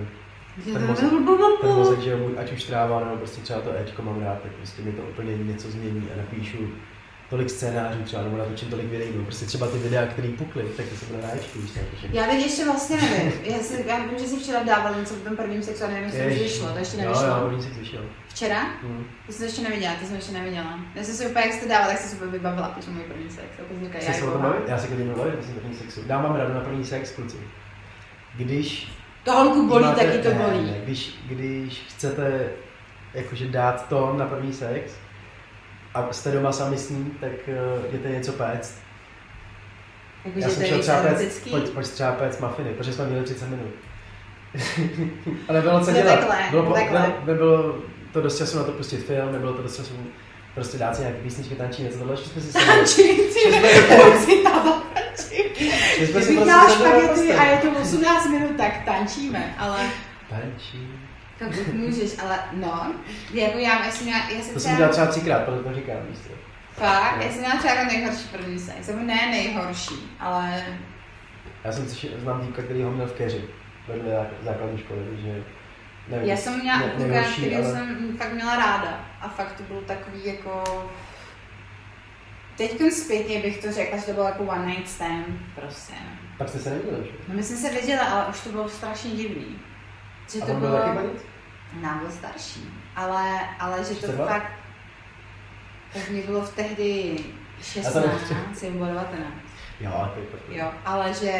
Ten 0.73 0.87
mozek, 0.87 1.09
ten 1.61 1.71
mozek, 1.71 1.99
že 1.99 2.09
jo, 2.09 2.29
ať 2.37 2.51
už 2.51 2.63
tráva, 2.63 2.99
nebo 2.99 3.17
prostě 3.17 3.41
třeba 3.41 3.61
to 3.61 3.77
Ečko 3.77 4.01
mám 4.01 4.21
rád, 4.21 4.41
tak 4.43 4.51
prostě 4.51 4.81
mi 4.81 4.91
to 4.91 5.01
úplně 5.01 5.37
něco 5.37 5.71
změní 5.71 6.07
a 6.13 6.17
napíšu 6.17 6.57
tolik 7.29 7.49
scénářů 7.49 8.03
třeba, 8.03 8.23
nebo 8.23 8.37
natočím 8.37 8.69
tolik 8.69 8.85
videí, 8.85 9.11
nebo 9.11 9.23
prostě 9.23 9.45
třeba 9.45 9.67
ty 9.67 9.77
videa, 9.77 10.05
které 10.07 10.27
pukly, 10.37 10.63
tak 10.77 10.85
to 10.85 10.95
se 10.95 11.05
bude 11.05 11.21
na 11.27 11.35
Ečku, 11.35 11.59
víš, 11.61 11.71
tak. 11.71 11.83
Já 12.13 12.25
teď 12.25 12.39
ještě 12.39 12.65
vlastně 12.65 12.97
nevím. 13.01 13.31
Já, 13.43 13.57
si, 13.57 13.83
já 13.87 13.99
vím, 13.99 14.19
že 14.19 14.25
jsi 14.27 14.39
včera 14.39 14.63
dával 14.63 14.95
něco 14.99 15.13
v 15.13 15.21
tom 15.23 15.35
prvním 15.37 15.63
sexu 15.63 15.83
a 15.83 15.87
nevím, 15.87 16.03
jestli 16.03 16.19
to 16.21 16.27
už 16.27 16.39
vyšlo, 16.39 16.69
to 16.73 16.79
ještě 16.79 16.97
Jo, 16.97 17.03
jo, 17.03 17.09
nevyšlo. 17.09 17.47
první 17.47 17.63
si 17.63 17.69
vyšel. 17.69 18.05
Včera? 18.29 18.65
Jsi 19.29 19.37
to 19.37 19.43
ještě 19.43 19.61
neviděla, 19.61 19.93
ty 19.99 20.05
jsem 20.05 20.15
ještě 20.15 20.31
neviděla. 20.31 20.79
Já 20.95 21.03
jsem 21.03 21.15
si 21.15 21.27
úplně, 21.27 21.45
jak 21.45 21.53
jsi 21.53 21.61
to 21.61 21.67
dával, 21.69 21.87
tak 21.87 21.97
jsem 21.97 22.09
si 22.09 22.15
úplně 22.15 22.31
vybavila, 22.31 22.67
protože 22.67 22.91
můj 22.91 23.03
první 23.03 23.29
sex. 23.29 23.47
Tak 23.57 23.65
jsem 23.67 23.79
říkala, 23.85 24.01
Jste 24.03 24.11
já 24.11 24.17
se 24.17 24.25
jako? 24.25 24.55
Já 24.67 24.77
se 24.77 24.87
když 24.87 25.05
mluvím, 25.05 25.33
vlastně 25.33 25.55
první 25.55 25.75
sexu. 25.77 26.01
Dám 26.07 26.23
vám 26.23 26.35
radu 26.35 26.53
na 26.53 26.59
první 26.59 26.85
sex, 26.85 27.11
kluci. 27.11 27.37
Když 28.35 28.91
to 29.23 29.31
holku 29.33 29.67
bolí, 29.67 29.85
máte- 29.85 30.05
taky 30.05 30.17
to 30.17 30.31
bolí. 30.31 30.65
Ne, 30.65 30.77
když, 30.83 31.15
když 31.25 31.83
chcete 31.89 32.49
jakože 33.13 33.45
dát 33.47 33.87
to 33.89 34.15
na 34.17 34.25
první 34.25 34.53
sex 34.53 34.91
a 35.93 36.07
jste 36.13 36.31
doma 36.31 36.51
sami 36.51 36.77
s 36.77 36.89
ním, 36.89 37.17
tak 37.21 37.31
uh, 37.47 37.85
jděte 37.89 38.09
něco 38.09 38.31
péct. 38.31 38.73
Jakože 40.25 40.45
Já 40.45 40.49
jsem 40.51 40.65
šel 40.65 40.79
třeba 40.79 40.97
péct, 41.01 41.49
pojď, 41.49 41.69
pojď 41.69 41.87
třeba 41.87 42.11
péct 42.11 42.39
mafiny, 42.39 42.69
protože 42.69 42.93
jsme 42.93 43.05
měli 43.05 43.23
30 43.23 43.49
minut. 43.49 43.69
Ale 45.49 45.61
bylo 45.61 45.79
co 45.85 45.91
No 45.91 45.97
dělat. 45.97 46.15
takhle, 46.19 46.37
bylo, 46.51 46.63
po- 46.63 46.73
takhle. 46.73 46.99
ne- 46.99 47.13
nebylo 47.25 47.75
to 48.13 48.21
dost 48.21 48.37
času 48.37 48.57
na 48.57 48.63
to 48.63 48.71
pustit 48.71 48.97
film, 49.05 49.31
nebylo 49.31 49.53
to 49.53 49.61
dost 49.61 49.77
času 49.77 49.93
prostě 50.55 50.77
dát 50.77 50.95
si 50.95 51.01
nějaké 51.01 51.19
písničky, 51.19 51.55
tančí, 51.55 51.83
něco 51.83 51.97
tohle, 51.97 52.13
ještě 52.13 52.29
jsme 52.29 52.41
si 52.41 52.51
sedli. 52.51 52.67
Tančí, 52.67 53.03
ty 53.03 53.33
Že 55.99 56.07
jsme- 56.07 56.21
si. 56.21 56.33
Že 56.35 56.43
prostě 57.07 57.33
a 57.35 57.43
je 57.45 57.57
to 57.57 57.71
18 57.81 58.29
minut, 58.29 58.51
tak 58.57 58.71
tančíme, 58.85 59.55
ale 59.57 59.77
Tančí. 60.29 60.87
Tak 61.39 61.67
můžeš, 61.73 62.19
ale 62.23 62.39
no, 62.53 62.93
jako 63.33 63.57
já, 63.57 63.85
já 63.85 63.91
jsem 63.91 64.05
měla, 64.05 64.19
já 64.29 64.41
jsem 64.41 64.53
To 64.53 64.59
jsem 64.59 64.73
udělal 64.73 64.91
třeba, 64.91 65.07
třikrát, 65.07 65.43
proto 65.45 65.63
to 65.63 65.73
říkám, 65.75 65.95
co. 66.23 66.29
fakt, 66.81 67.15
No. 67.17 67.23
já 67.23 67.29
jsem 67.29 67.39
měla 67.39 67.55
třeba 67.57 67.73
jako 67.73 67.91
nejhorší 67.93 68.27
první 68.31 68.59
sex, 68.59 68.87
nebo 68.87 68.99
ne 68.99 69.27
nejhorší, 69.31 70.15
ale 70.19 70.63
Já 71.63 71.71
jsem 71.71 71.87
si 71.89 72.09
znám 72.17 72.47
týka, 72.47 72.61
který 72.61 72.83
ho 72.83 72.91
měl 72.91 73.07
v 73.07 73.13
keři, 73.13 73.41
vedle 73.87 74.11
zák- 74.13 74.43
základní 74.43 74.77
školy, 74.77 74.99
takže 75.09 75.43
nevím. 76.07 76.29
já 76.29 76.37
jsem 76.37 76.59
měla 76.59 76.77
ne- 76.79 76.89
kluka, 76.95 77.21
který 77.37 77.55
ale- 77.55 77.71
jsem 77.73 78.17
fakt 78.17 78.33
měla 78.33 78.55
ráda 78.55 79.05
a 79.21 79.27
fakt 79.27 79.51
to 79.57 79.63
byl 79.63 79.81
takový 79.81 80.25
jako, 80.25 80.63
Teď 82.57 82.81
zpětně 82.93 83.39
bych 83.39 83.61
to 83.61 83.71
řekla, 83.71 83.97
že 83.97 84.05
to 84.05 84.13
byl 84.13 84.23
jako 84.23 84.43
one 84.43 84.65
night 84.65 84.89
stand, 84.89 85.25
prostě. 85.55 85.93
Pak 86.37 86.49
jste 86.49 86.59
se 86.59 86.69
neviděli, 86.69 86.97
že? 87.05 87.11
No 87.27 87.35
my 87.35 87.43
jsme 87.43 87.57
se 87.57 87.69
viděli, 87.69 87.99
ale 87.99 88.25
už 88.29 88.39
to 88.39 88.49
bylo 88.49 88.69
strašně 88.69 89.11
divný. 89.11 89.59
Že 90.33 90.39
A 90.41 90.45
to 90.45 90.53
bylo... 90.53 90.77
taky? 90.77 91.07
Nám 91.81 91.99
byl 91.99 92.11
starší, 92.11 92.69
ale, 92.95 93.39
ale 93.59 93.77
že 93.77 93.89
to 93.89 93.95
32? 93.95 94.25
fakt... 94.27 94.51
Tak 95.93 96.09
mi 96.09 96.21
bylo 96.21 96.41
v 96.41 96.55
tehdy 96.55 97.15
A 97.59 97.63
16, 97.63 97.93
to 97.93 97.99
nechci. 97.99 98.35
jsem 98.53 98.73
bylo 98.73 98.85
19. 98.85 99.23
Jo, 99.79 100.09
je. 100.49 100.57
Jo, 100.59 100.71
ale 100.85 101.13
že... 101.13 101.31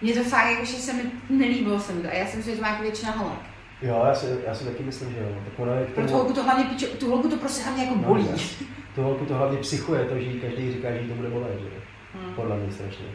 Mě 0.00 0.14
to 0.14 0.24
fakt, 0.24 0.50
jako, 0.50 0.64
že 0.64 0.72
se 0.76 0.92
mi 0.92 1.02
nelíbilo 1.30 1.80
se 1.80 1.92
mi 1.92 2.02
to. 2.02 2.08
A 2.08 2.12
já 2.14 2.26
jsem 2.26 2.42
si, 2.42 2.50
že 2.50 2.56
to 2.56 2.62
má 2.62 2.68
jako 2.68 2.82
většina 2.82 3.12
holek. 3.12 3.38
Jo, 3.82 4.04
já 4.08 4.14
si, 4.14 4.26
já 4.46 4.54
si 4.54 4.64
taky 4.64 4.82
myslím, 4.82 5.10
že 5.12 5.18
jo. 5.20 5.28
Tak 5.44 5.58
ono 5.58 5.74
je 5.74 5.86
k 5.86 5.88
Pro 5.90 6.02
tu 6.02 6.06
tomu, 6.08 6.18
holku 6.18 6.32
to 6.32 6.42
hlavně, 6.44 6.64
pičo, 6.64 6.86
tu 6.86 7.10
holku 7.10 7.28
to 7.28 7.36
prostě 7.36 7.62
hlavně 7.62 7.84
jako 7.84 7.96
No, 7.96 8.02
bolí. 8.02 8.26
jasně. 8.30 8.66
tu 8.94 9.02
holku 9.02 9.24
to 9.26 9.34
hlavně 9.34 9.58
psychuje, 9.58 10.04
to, 10.04 10.18
že 10.18 10.32
každý 10.40 10.72
říká, 10.72 10.90
že 10.90 10.98
jí 10.98 11.08
to 11.08 11.14
bude 11.14 11.28
bolet, 11.30 11.58
že 11.58 11.64
jo. 11.64 11.80
Hmm. 12.14 12.34
Podle 12.34 12.56
mě 12.56 12.72
strašně. 12.72 13.06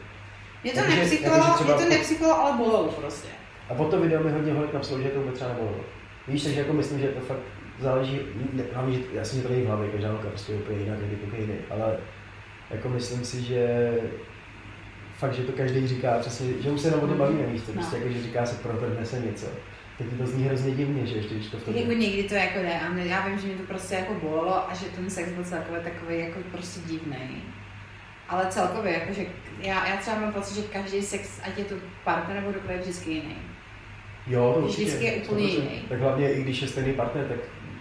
Mě 0.64 0.74
to 0.74 0.82
nepsycholo, 0.82 1.36
mě 1.38 1.54
třeba- 1.54 1.78
to 1.78 1.90
nepsycholo, 1.90 2.40
ale 2.42 2.58
bolelo 2.58 2.88
prostě. 2.92 3.28
A 3.70 3.74
po 3.74 3.86
to 3.86 4.00
video 4.00 4.24
mi 4.24 4.32
hodně 4.32 4.54
holek 4.54 4.74
napsalo, 4.74 5.02
že 5.02 5.10
to 5.10 5.20
vůbec 5.20 5.36
třeba 5.36 5.50
nebolelo. 5.50 5.80
Víš, 6.28 6.44
takže 6.44 6.60
jako 6.60 6.74
myslím, 6.74 7.00
že 7.00 7.08
to 7.08 7.20
fakt 7.20 7.40
záleží, 7.80 8.20
ne, 8.54 8.64
hlavně, 8.74 8.96
že 8.96 9.04
jasně, 9.14 9.42
že 9.42 9.48
to 9.48 9.54
není 9.54 9.64
v 9.64 9.68
hlavě, 9.68 9.90
každá 9.92 10.10
holka 10.12 10.28
prostě 10.28 10.52
je 10.52 10.58
úplně 10.60 10.80
jiná, 10.80 10.96
každý 10.96 11.18
jiný, 11.42 11.54
ale 11.70 11.98
jako 12.72 12.90
myslím 12.90 13.24
si, 13.26 13.42
že 13.42 13.92
fakt, 15.18 15.34
že 15.34 15.44
to 15.44 15.52
každý 15.52 15.88
říká 15.88 16.18
přesně, 16.20 16.54
že 16.62 16.72
už 16.72 16.82
se 16.82 16.88
jenom 16.88 17.04
o 17.04 17.08
tom 17.08 17.18
bavíme, 17.18 17.44
víš 17.46 17.62
co, 17.64 17.72
No. 17.74 17.82
prostě 17.82 17.98
jako, 17.98 18.10
že 18.10 18.24
říká 18.24 18.46
se 18.46 18.56
protrhne 18.56 19.06
se 19.06 19.20
něco. 19.20 19.46
Tak 19.98 20.08
to 20.18 20.26
zní 20.28 20.44
hrozně 20.44 20.72
divně, 20.76 21.06
že 21.06 21.16
ještě 21.16 21.36
když 21.36 21.48
to 21.48 21.58
v 21.58 21.64
tom... 21.64 21.76
jako 21.76 21.92
někdy 21.92 22.24
to 22.24 22.36
jako 22.36 22.60
jde 22.60 22.80
a 22.80 22.90
mě- 22.90 23.06
já 23.06 23.28
vím, 23.28 23.40
že 23.40 23.48
mě 23.48 23.56
to 23.56 23.64
prostě 23.64 23.96
jako 23.96 24.14
bolelo 24.14 24.72
a 24.72 24.74
že 24.74 24.86
ten 24.86 25.10
sex 25.10 25.30
byl 25.32 25.44
celkově 25.44 25.80
takový 25.82 26.20
jako 26.20 26.40
prostě 26.52 26.80
divný. 26.88 27.44
Ale 28.30 28.46
celkově, 28.50 28.94
jakože 28.94 29.26
já, 29.60 29.88
já 29.88 29.98
třeba 29.98 30.20
mám 30.20 30.34
pocit, 30.34 30.56
že 30.56 30.62
každý 30.62 31.02
sex, 31.02 31.40
ať 31.44 31.58
je 31.58 31.66
to 31.66 31.76
partner 32.04 32.36
nebo 32.36 32.52
kdokoliv, 32.52 32.76
je 32.76 32.82
vždycky 32.82 33.12
jiný. 33.12 33.36
Jo, 34.28 34.54
to 34.54 34.60
určitě. 34.66 34.84
Vždycky 34.84 35.06
je 35.06 35.14
úplně 35.14 35.48
100%. 35.48 35.50
jiný. 35.50 35.82
Tak 35.90 36.00
hlavně 36.00 36.32
i 36.34 36.42
když 36.44 36.62
je 36.62 36.68
stejný 36.68 36.94
partner, 36.94 37.26
tak 37.28 37.38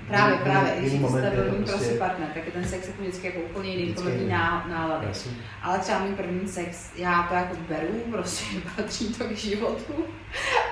Právě, 0.09 0.35
jiný- 0.35 0.45
právě, 0.45 0.73
jiný 0.75 0.81
když 0.89 0.93
to 1.01 1.07
moment 1.07 1.25
je 1.25 1.31
to 1.31 1.37
stabilní 1.37 1.65
prostě... 1.65 1.95
partner, 1.95 2.29
tak 2.35 2.47
je 2.47 2.53
ten 2.53 2.65
sex 2.65 2.87
jako 2.89 3.03
vždycky 3.03 3.27
jako 3.27 3.39
úplně 3.41 3.71
jiný, 3.75 3.95
podle 3.95 4.11
jiný. 4.13 4.29
ná, 4.29 4.67
nálady. 4.71 5.07
Jasně. 5.07 5.33
Ale 5.63 5.79
třeba 5.79 5.99
můj 5.99 6.15
první 6.15 6.49
sex, 6.49 6.91
já 6.97 7.23
to 7.23 7.35
jako 7.35 7.57
beru, 7.69 7.89
prostě 8.11 8.45
patří 8.77 9.15
to 9.15 9.25
k 9.25 9.31
životu, 9.33 10.05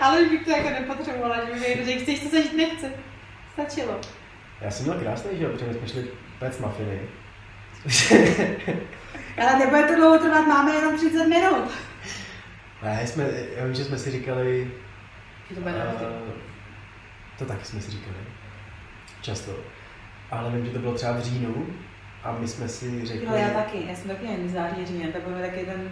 ale 0.00 0.24
bych 0.24 0.44
to 0.44 0.50
jako 0.50 0.70
nepotřebovala, 0.70 1.44
že 1.44 1.52
mi 1.54 1.60
někdo 1.60 1.84
řekl, 1.84 2.00
chceš 2.02 2.20
to 2.20 2.28
zažít, 2.28 2.56
nechci. 2.56 2.86
Stačilo. 3.52 4.00
Já 4.60 4.70
jsem 4.70 4.86
měl 4.86 4.98
krásný 5.00 5.38
život, 5.38 5.52
protože 5.52 5.74
jsme 5.78 5.88
šli 5.88 6.04
péct 6.38 6.60
mafiny. 6.60 7.00
Ale 9.38 9.58
nebude 9.58 9.82
to 9.82 9.94
dlouho 9.96 10.18
trvat, 10.18 10.46
máme 10.46 10.74
jenom 10.74 10.96
30 10.96 11.26
minut. 11.26 11.70
Ne, 12.82 13.06
jsme, 13.06 13.30
já 13.56 13.64
vím, 13.64 13.74
že 13.74 13.84
jsme 13.84 13.98
si 13.98 14.10
říkali, 14.10 14.70
to 15.54 15.60
bude 15.60 15.74
uh, 15.74 16.32
to 17.38 17.44
taky 17.44 17.64
jsme 17.64 17.80
si 17.80 17.90
říkali, 17.90 18.16
často. 19.20 19.52
Ale 20.30 20.50
vím, 20.50 20.66
že 20.66 20.72
to 20.72 20.78
bylo 20.78 20.94
třeba 20.94 21.12
v 21.12 21.22
říjnu 21.22 21.66
a 22.22 22.32
my 22.32 22.48
jsme 22.48 22.68
si 22.68 23.06
řekli, 23.06 23.26
Ale 23.26 23.40
já 23.40 23.50
taky, 23.50 23.86
já 23.88 23.94
jsem 23.94 24.10
taky 24.10 24.26
jen 24.26 24.48
září 24.48 24.86
říjen, 24.86 25.12
tak 25.12 25.22
bude 25.22 25.40
taky 25.40 25.64
ten 25.66 25.90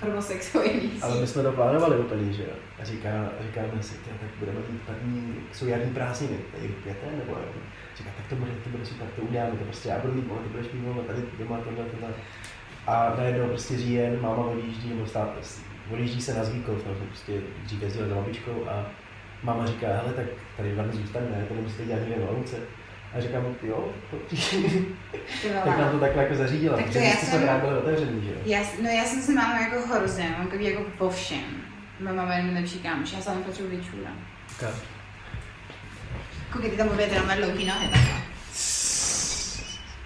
prvosexový 0.00 0.70
měsíc. 0.72 1.02
ale 1.02 1.20
my 1.20 1.26
jsme 1.26 1.42
to 1.42 1.52
plánovali 1.52 1.98
úplně, 1.98 2.32
že 2.32 2.42
jo. 2.42 2.54
A 2.80 2.84
říká, 2.84 3.28
říkáme 3.46 3.82
si, 3.82 3.94
tyjo, 3.94 4.16
tak 4.20 4.30
budeme 4.38 4.58
mít 4.70 4.82
první, 4.82 5.34
jsou 5.52 5.66
jarní 5.66 5.94
prázdniny, 5.94 6.38
tady 6.52 6.68
v 6.68 6.82
květen, 6.82 7.18
nebo 7.18 7.32
jak. 7.32 7.48
Říká, 7.96 8.10
tak 8.16 8.26
to 8.26 8.36
bude, 8.36 8.50
to 8.64 8.70
bude 8.70 8.86
super, 8.86 9.08
to 9.16 9.22
uděláme, 9.22 9.50
to 9.50 9.64
prostě 9.64 9.88
já 9.88 9.98
budu 9.98 10.14
mít 10.14 10.22
ty 10.22 10.48
budeš 10.48 10.72
mít 10.72 10.80
volno, 10.80 11.02
tady 11.02 11.22
doma, 11.38 11.58
tohle, 11.58 11.84
tohle. 11.84 12.08
A 12.86 13.14
najednou 13.18 13.46
prostě 13.48 13.76
říjen, 13.76 14.22
máma 14.22 14.44
odjíždí, 14.44 14.88
nebo 14.88 15.06
stát, 15.06 15.34
odjíždí 15.90 16.22
se 16.22 16.34
na 16.34 16.44
Zvíkov, 16.44 16.86
no, 16.86 16.94
prostě 16.94 17.32
dřív 17.64 17.82
jezdila 17.82 18.08
za 18.08 18.14
babičkou 18.14 18.66
a 18.68 18.86
máma 19.42 19.66
říká, 19.66 19.86
hele, 19.86 20.12
tak 20.16 20.24
tady 20.56 20.72
dva 20.72 20.82
dny 20.84 20.92
zůstaneme, 20.92 21.44
to 21.48 21.54
nemusíte 21.54 21.84
dělat 21.84 22.00
někde 22.00 22.14
v 22.24 22.28
Olomouce. 22.28 22.56
A 23.16 23.20
říkám, 23.20 23.54
jo, 23.62 23.88
to, 24.10 24.16
tak 25.64 25.78
nám 25.78 25.90
to 25.92 25.98
takhle 26.00 26.22
jako 26.22 26.34
zařídila, 26.34 26.76
Tak 26.76 26.84
to 26.86 26.92
protože 26.92 27.04
já 27.04 27.10
jsme 27.16 27.28
jsem- 27.28 27.42
právě 27.42 27.68
byli 27.68 27.78
otevřený, 27.80 28.22
že 28.24 28.30
jo. 28.30 28.36
Já, 28.44 28.60
no 28.82 28.88
já 28.88 29.04
jsem 29.04 29.22
se 29.22 29.32
máma 29.34 29.60
jako 29.60 29.86
hrozně, 29.94 30.28
mám 30.38 30.46
takový 30.46 30.64
jako 30.64 30.82
po 30.98 31.10
všem. 31.10 31.40
Moje 32.00 32.14
máma 32.16 32.34
je 32.34 32.42
nejlepší 32.42 32.78
kámoš, 32.78 33.12
já 33.12 33.20
sám 33.20 33.42
potřebuji 33.42 33.76
vyčůra. 33.76 34.10
Koukej, 36.52 36.70
ty 36.70 36.76
tam 36.76 36.88
obě 36.88 37.06
teda 37.06 37.22
mají 37.22 37.42
dlouhý 37.42 37.66
nohy 37.66 37.88
takhle. 37.88 38.20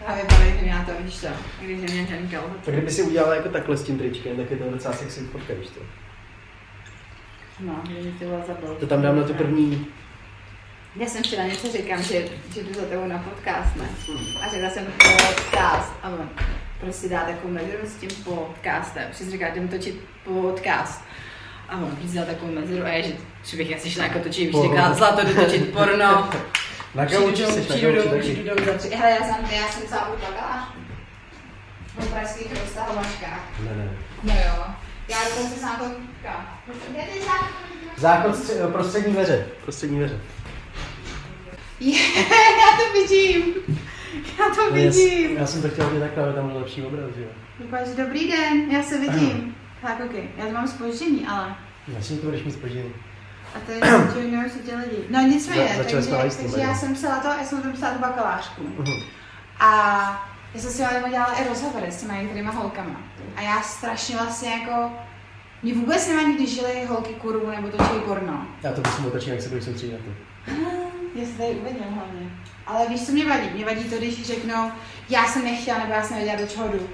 A 0.07 0.15
měla 0.63 0.85
to, 0.85 0.93
víš 1.01 1.17
to, 1.17 1.27
když 1.61 2.09
žádný 2.09 2.29
kalhoty. 2.29 2.55
Tak 2.65 2.75
kdyby 2.75 2.91
si 2.91 3.03
udělala 3.03 3.35
jako 3.35 3.49
takhle 3.49 3.77
s 3.77 3.83
tím 3.83 3.99
tričkem, 3.99 4.37
tak 4.37 4.51
je 4.51 4.57
to 4.57 4.71
docela 4.71 4.95
sexy 4.95 5.21
fotka, 5.21 5.55
víš 5.55 5.69
to. 5.69 5.81
No, 7.61 7.83
že 8.03 8.11
ty 8.19 8.25
vole 8.25 8.43
zabil. 8.47 8.77
To 8.81 8.87
tam 8.87 9.03
dám 9.03 9.17
na 9.17 9.23
tu 9.23 9.35
první. 9.35 9.87
Já 10.97 11.07
jsem 11.07 11.23
včera 11.23 11.45
něco 11.45 11.73
říkám, 11.73 12.03
že, 12.03 12.29
že 12.55 12.63
jdu 12.63 12.75
za 12.75 12.87
tebou 12.87 13.07
na 13.07 13.19
podcast, 13.19 13.77
ne? 13.77 13.89
A 14.43 14.49
řekla 14.49 14.71
jsem 14.71 14.87
podcast 14.87 15.93
a 16.03 16.09
on 16.09 16.29
prostě 16.81 17.09
dá 17.09 17.21
takovou 17.21 17.53
mezeru 17.53 17.87
s 17.87 17.95
tím 17.95 18.11
podcastem. 18.25 19.05
Přes 19.11 19.29
říká, 19.29 19.49
jdem 19.49 19.69
točit 19.69 20.01
podcast. 20.25 21.05
A 21.69 21.77
on 21.77 21.97
prostě 21.97 22.19
dá 22.19 22.25
takovou 22.25 22.53
mezeru 22.53 22.85
a 22.85 22.89
je, 22.89 23.03
že, 23.03 23.13
že 23.45 23.57
bych 23.57 23.77
asi 23.77 23.91
šla 23.91 24.05
jako 24.05 24.19
točit, 24.19 24.53
bych 24.53 24.63
říkala, 24.63 24.95
zlato 24.95 25.27
jdu 25.27 25.35
točit 25.35 25.73
porno. 25.73 26.31
Na 26.95 27.05
gauči 27.05 27.45
jsi, 27.47 27.61
na 27.61 27.67
přijdu 27.75 27.93
gauči 27.93 28.09
taky. 28.11 28.21
přijdu. 28.79 28.97
Hele, 28.97 29.11
já 29.11 29.19
jsem, 29.27 29.45
já 29.51 29.69
jsem 29.69 29.89
celá 29.89 30.11
buď 30.11 30.21
bakalářku. 30.21 30.79
V 31.99 32.09
pražských 32.13 32.61
roztahovačkách. 32.61 33.41
Ne, 33.65 33.77
ne. 33.77 33.91
No 34.23 34.33
jo. 34.35 34.65
Já 35.09 35.17
dokonce 35.29 35.57
sám 35.61 35.77
to 35.79 35.85
koukám. 35.85 36.59
Kde 36.91 37.03
ty 37.03 37.21
zákon? 37.25 37.49
Záchod 37.97 38.35
stři- 38.37 38.73
prostřední 38.73 39.13
dveře. 39.13 39.47
Prostřední 39.63 39.99
dveře. 39.99 40.21
Je, 41.81 41.99
já 42.61 42.77
to 42.79 42.93
vidím. 43.01 43.55
Já 44.39 44.55
to 44.55 44.71
No, 44.71 44.71
vidím. 44.77 45.37
Já 45.37 45.47
jsem 45.47 45.63
to 45.63 45.69
chtěl 45.69 45.87
udělat 45.87 46.07
takhle, 46.07 46.25
aby 46.25 46.33
tam 46.33 46.49
byl 46.49 46.59
lepší 46.59 46.83
obraz, 46.83 47.11
že 47.17 47.23
jo. 47.23 47.29
Říkáš, 47.63 47.89
dobrý 47.97 48.31
den, 48.31 48.71
já 48.71 48.83
se 48.83 48.99
vidím. 49.01 49.57
Tak, 49.83 50.01
ok, 50.05 50.15
já 50.37 50.47
to 50.47 50.53
mám 50.53 50.69
spoždění, 50.69 51.27
ale... 51.27 51.55
Jasně 51.89 52.17
to 52.17 52.25
budeš 52.27 52.43
mít 52.43 52.53
spoždění. 52.53 52.93
A 53.55 53.61
to 53.67 53.73
je 53.73 53.81
že 54.15 54.27
univerzitě 54.27 54.77
lidi. 54.77 55.05
No 55.11 55.21
nicméně, 55.21 55.69
Za- 55.69 55.83
takže, 55.83 56.03
tím, 56.03 56.51
takže 56.51 56.61
já 56.61 56.75
jsem 56.75 56.95
psala 56.95 57.21
to, 57.21 57.29
já 57.29 57.45
jsem 57.45 57.63
tam 57.63 57.73
psala 57.73 57.95
tu 57.95 58.01
bakalářku. 58.01 58.63
Mhm. 58.63 59.03
A 59.61 59.71
já 60.55 60.61
jsem 60.61 60.71
si 60.71 60.85
ale 60.85 61.11
dělala 61.11 61.33
i 61.35 61.49
rozhovory 61.49 61.87
s 61.93 62.01
těma 62.03 62.15
některýma 62.15 62.53
holkama. 62.53 63.01
A 63.37 63.41
já 63.41 63.63
strašně 63.63 64.17
vlastně 64.17 64.51
jako... 64.51 64.91
Mě 65.63 65.75
vůbec 65.75 66.09
nevadí, 66.09 66.35
když 66.35 66.55
žili 66.55 66.85
holky 66.89 67.15
kurvu 67.15 67.51
nebo 67.51 67.69
točí 67.69 68.01
porno. 68.07 68.47
Já 68.63 68.73
to 68.73 68.83
musím 68.87 69.07
otočit, 69.07 69.31
jak 69.31 69.43
se 69.43 69.49
budeš 69.49 69.65
soustředit 69.65 69.93
na 69.93 69.99
to. 69.99 70.11
Já 71.15 71.27
se 71.27 71.33
tady 71.33 71.51
uvedl 71.51 71.85
hlavně. 71.91 72.31
Ale 72.67 72.89
víš, 72.89 73.07
co 73.07 73.13
mě 73.13 73.25
vadí? 73.29 73.51
Mě 73.55 73.65
vadí 73.65 73.85
to, 73.85 73.97
když 73.97 74.27
řeknou, 74.27 74.71
já 75.09 75.25
jsem 75.27 75.45
nechtěla, 75.45 75.79
nebo 75.79 75.93
já 75.93 76.03
jsem 76.03 76.17
nevěděla, 76.17 76.41
do 76.43 76.47
čeho 76.49 76.69
jdu. 76.69 76.89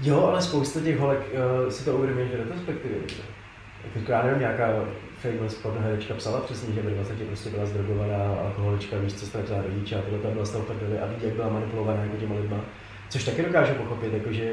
Jo, 0.00 0.26
ale 0.26 0.42
spousta 0.42 0.80
těch 0.80 0.98
holek 0.98 1.18
uh, 1.18 1.70
si 1.70 1.84
to 1.84 1.96
uvědomí, 1.96 2.28
že 2.28 2.36
retrospektivě. 2.36 2.98
že? 3.06 3.16
Jako 3.94 4.12
já 4.12 4.22
nevím, 4.22 4.40
nějaká 4.40 4.66
famous 5.22 5.54
pornoherečka 5.54 6.14
psala 6.14 6.40
přesně, 6.40 6.74
že 6.74 6.82
v 6.82 6.84
20 6.84 7.26
prostě 7.26 7.50
byla 7.50 7.66
zdrogovaná 7.66 8.36
alkoholička, 8.44 8.98
víš, 8.98 9.14
co 9.14 9.26
ztratila 9.26 9.62
rodiče 9.62 9.96
a 9.96 10.02
tohle 10.02 10.18
tam 10.18 10.32
byla 10.32 10.44
z 10.44 10.50
toho 10.50 10.64
prdeli 10.64 10.98
a 10.98 11.06
ví, 11.06 11.14
jak 11.22 11.34
byla 11.34 11.48
manipulovaná 11.48 12.02
jako 12.02 12.16
těma 12.16 12.34
lidma. 12.34 12.60
Což 13.08 13.24
taky 13.24 13.42
dokážu 13.42 13.74
pochopit, 13.74 14.12
jakože 14.12 14.52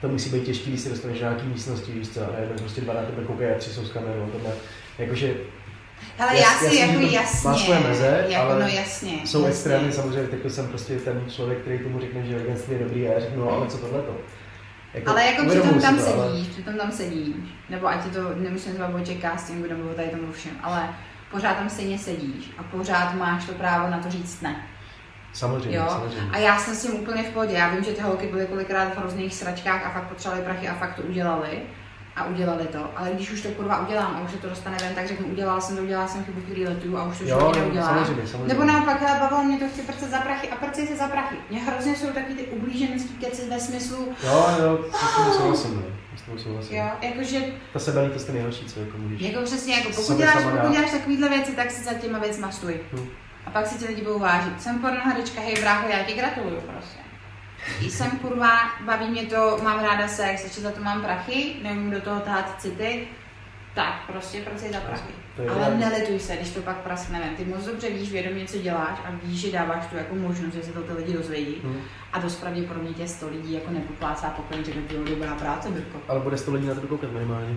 to 0.00 0.08
musí 0.08 0.30
být 0.30 0.44
těžký, 0.44 0.70
když 0.70 0.80
se 0.80 0.88
dostaneš 0.88 1.18
do 1.18 1.24
nějaký 1.24 1.46
místnosti, 1.46 1.92
víš 1.92 2.08
co, 2.08 2.20
a 2.20 2.32
najednou 2.32 2.56
prostě 2.56 2.80
dva 2.80 2.94
na 2.94 3.02
tebe 3.02 3.24
koukají 3.26 3.50
a 3.50 3.58
tři 3.58 3.70
jsou 3.70 3.84
s 3.84 3.92
kamerou, 3.92 4.26
tohle. 4.32 4.52
Jakože 4.98 5.34
Ale 6.18 6.36
já 6.36 6.50
si 6.50 6.76
jako 6.76 6.92
to 6.92 7.00
jasně, 7.00 7.48
má 7.48 7.58
svoje 7.58 7.80
meze, 7.80 8.24
jako 8.28 8.50
ale 8.50 8.62
no 8.62 8.68
jasně. 8.68 9.12
jsou 9.24 9.38
jasně. 9.38 9.48
extrémy, 9.48 9.92
samozřejmě, 9.92 10.28
teď 10.28 10.52
jsem 10.52 10.68
prostě 10.68 10.96
ten 10.96 11.24
člověk, 11.28 11.58
který 11.58 11.78
tomu 11.78 12.00
řekne, 12.00 12.26
že 12.26 12.38
veganství 12.38 12.74
je 12.74 12.84
dobrý 12.84 13.08
a 13.08 13.12
já 13.12 13.20
řeknu, 13.20 13.44
no 13.44 13.50
ale 13.50 13.66
co 13.66 13.78
tohleto? 13.78 14.16
Jako, 14.94 15.10
Ale 15.10 15.24
jako 15.24 15.48
přitom 15.48 15.80
tam 15.80 15.98
to, 15.98 16.14
ale- 16.14 16.30
sedíš, 16.30 16.48
přitom 16.48 16.74
tam 16.74 16.92
sedíš, 16.92 17.36
nebo 17.70 17.86
ať 17.88 18.04
je 18.04 18.10
to, 18.10 18.20
nemusím 18.34 18.72
třeba 18.74 18.88
o 18.88 19.00
castingu 19.20 19.68
nebo 19.68 19.88
tady 19.94 20.08
tomu 20.08 20.32
všem, 20.32 20.52
ale 20.62 20.88
pořád 21.30 21.54
tam 21.56 21.70
stejně 21.70 21.98
sedíš 21.98 22.50
a 22.58 22.62
pořád 22.62 23.14
máš 23.14 23.44
to 23.44 23.52
právo 23.52 23.90
na 23.90 23.98
to 23.98 24.10
říct 24.10 24.40
ne. 24.40 24.56
Samozřejmě, 25.32 25.76
Jo? 25.78 25.86
samozřejmě. 25.88 26.30
A 26.32 26.38
já 26.38 26.58
jsem 26.58 26.74
s 26.74 26.82
tím 26.82 26.94
úplně 26.94 27.22
v 27.22 27.30
pohodě. 27.30 27.52
Já 27.54 27.68
vím, 27.68 27.84
že 27.84 27.92
ty 27.92 28.00
holky 28.00 28.26
byly 28.26 28.46
kolikrát 28.46 28.94
v 28.94 28.98
hrozných 28.98 29.34
sračkách 29.34 29.86
a 29.86 29.90
fakt 29.90 30.08
potřebovali 30.08 30.44
prachy 30.44 30.68
a 30.68 30.74
fakt 30.74 30.94
to 30.94 31.02
udělali. 31.02 31.62
A 32.16 32.24
udělali 32.24 32.64
to. 32.66 32.90
Ale 32.96 33.10
když 33.14 33.30
už 33.30 33.40
to 33.42 33.48
kurva 33.48 33.86
udělám 33.86 34.16
a 34.16 34.20
už 34.20 34.30
se 34.30 34.36
to 34.36 34.48
dostane 34.48 34.76
ven, 34.80 34.94
tak 34.94 35.08
řeknu, 35.08 35.26
udělala 35.26 35.60
jsem 35.60 35.76
to, 35.76 35.82
udělala 35.82 36.08
jsem 36.08 36.24
chybu, 36.24 36.40
který 36.40 36.66
letuju 36.66 36.96
a 36.96 37.04
už 37.04 37.18
to 37.18 37.24
Jo, 37.24 37.38
jo, 37.40 37.52
neudělám. 37.56 37.88
samozřejmě, 37.88 38.26
samozřejmě. 38.26 38.54
Nebo 38.54 38.64
naopak, 38.64 39.00
hele, 39.02 39.20
bavilo 39.20 39.42
mě 39.44 39.58
to 39.58 39.68
chci 39.68 39.82
prcet 39.82 40.10
za 40.10 40.18
prachy 40.18 40.48
a 40.48 40.56
prcej 40.56 40.86
se 40.86 40.96
za 40.96 41.08
prachy. 41.08 41.36
Mě 41.50 41.60
hrozně 41.60 41.96
jsou 41.96 42.06
takový 42.06 42.34
ty 42.34 42.42
ublíženecký 42.44 43.08
keci 43.16 43.50
ve 43.50 43.60
smyslu, 43.60 44.08
Jo, 44.24 44.46
jo, 44.62 44.84
s 44.92 45.16
tím 45.16 45.32
souhlasím, 45.32 45.76
no. 45.76 45.82
S 46.18 46.22
tím 46.22 46.38
souhlasím. 46.38 46.76
jo, 46.76 46.84
jakože 47.02 47.40
Ta 47.72 47.78
sebelítost 47.78 48.28
je 48.28 48.34
nejhorší, 48.34 48.64
co 48.64 48.80
jako 48.80 48.98
můžeš. 48.98 49.20
Jako 49.20 49.42
přesně, 49.44 49.74
jako 49.74 49.90
pokud 49.96 50.16
děláš, 50.16 50.42
pokud 50.44 50.70
děláš 50.72 50.90
takovýhle 50.90 51.28
věci, 51.28 51.52
tak 51.52 51.70
si 51.70 51.84
za 51.84 51.94
těma 51.94 52.18
věcma 52.18 52.50
stůj. 52.50 52.80
Hm. 52.92 53.06
A 53.46 53.50
pak 53.50 53.66
si 53.66 53.78
ti 53.78 53.86
lidi 53.86 54.02
budou 54.02 54.18
vážit. 54.18 54.62
Jsem 54.62 54.78
pornoherečka, 54.78 55.40
hej 55.40 55.54
brácho, 55.60 55.88
já 55.88 56.02
ti 56.04 56.14
gratuluju 56.14 56.60
prostě. 56.60 56.98
Jsem 57.80 58.10
kurva, 58.10 58.50
baví 58.84 59.06
mě 59.06 59.22
to, 59.22 59.58
mám 59.62 59.84
ráda 59.84 60.08
sex, 60.08 60.44
ještě 60.44 60.60
za 60.60 60.70
to 60.70 60.82
mám 60.82 61.02
prachy, 61.02 61.56
neumím 61.62 61.90
do 61.90 62.00
toho 62.00 62.20
tahat 62.20 62.60
city, 62.60 63.08
tak 63.74 64.02
prostě 64.06 64.40
pracuji 64.40 64.72
za 64.72 64.80
prachy. 64.80 65.12
To 65.36 65.42
je 65.42 65.50
Ale 65.50 65.76
nelituj 65.76 66.18
se, 66.18 66.36
když 66.36 66.50
to 66.50 66.62
pak 66.62 66.76
praskne 66.76 67.20
ven. 67.20 67.36
Ty 67.36 67.44
moc 67.44 67.64
dobře 67.64 67.90
víš 67.90 68.12
vědomě, 68.12 68.44
co 68.44 68.58
děláš 68.58 68.98
a 69.04 69.10
víš, 69.22 69.40
že 69.40 69.52
dáváš 69.52 69.86
tu 69.86 69.96
jako 69.96 70.14
možnost, 70.14 70.54
že 70.54 70.62
se 70.62 70.72
to 70.72 70.82
ty 70.82 70.92
lidi 70.92 71.12
dozvědí. 71.12 71.56
Hm. 71.64 71.80
A 72.12 72.18
dost 72.18 72.36
pravděpodobně 72.36 72.94
tě 72.94 73.08
100 73.08 73.28
lidí 73.28 73.52
jako 73.52 73.70
nepoplácá 73.70 74.30
pokoj, 74.30 74.64
že 74.64 74.72
to 74.72 74.80
bylo 74.80 75.04
dobrá 75.04 75.34
práce, 75.34 75.70
Birko. 75.70 75.98
Ale 76.08 76.20
bude 76.20 76.38
sto 76.38 76.52
lidí 76.52 76.66
na 76.66 76.74
to 76.74 76.80
koukat 76.80 77.12
minimálně. 77.12 77.56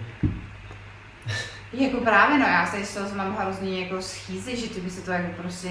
Jako 1.73 1.97
právě, 1.97 2.37
no, 2.37 2.45
já 2.45 2.65
se 2.65 2.85
z 2.85 2.93
toho 2.93 3.15
mám 3.15 3.35
hrozný 3.35 3.81
jako 3.81 4.01
schýzy, 4.01 4.55
že 4.55 4.69
ty 4.69 4.81
by 4.81 4.89
se 4.89 5.01
to 5.01 5.11
jako 5.11 5.41
prostě, 5.41 5.69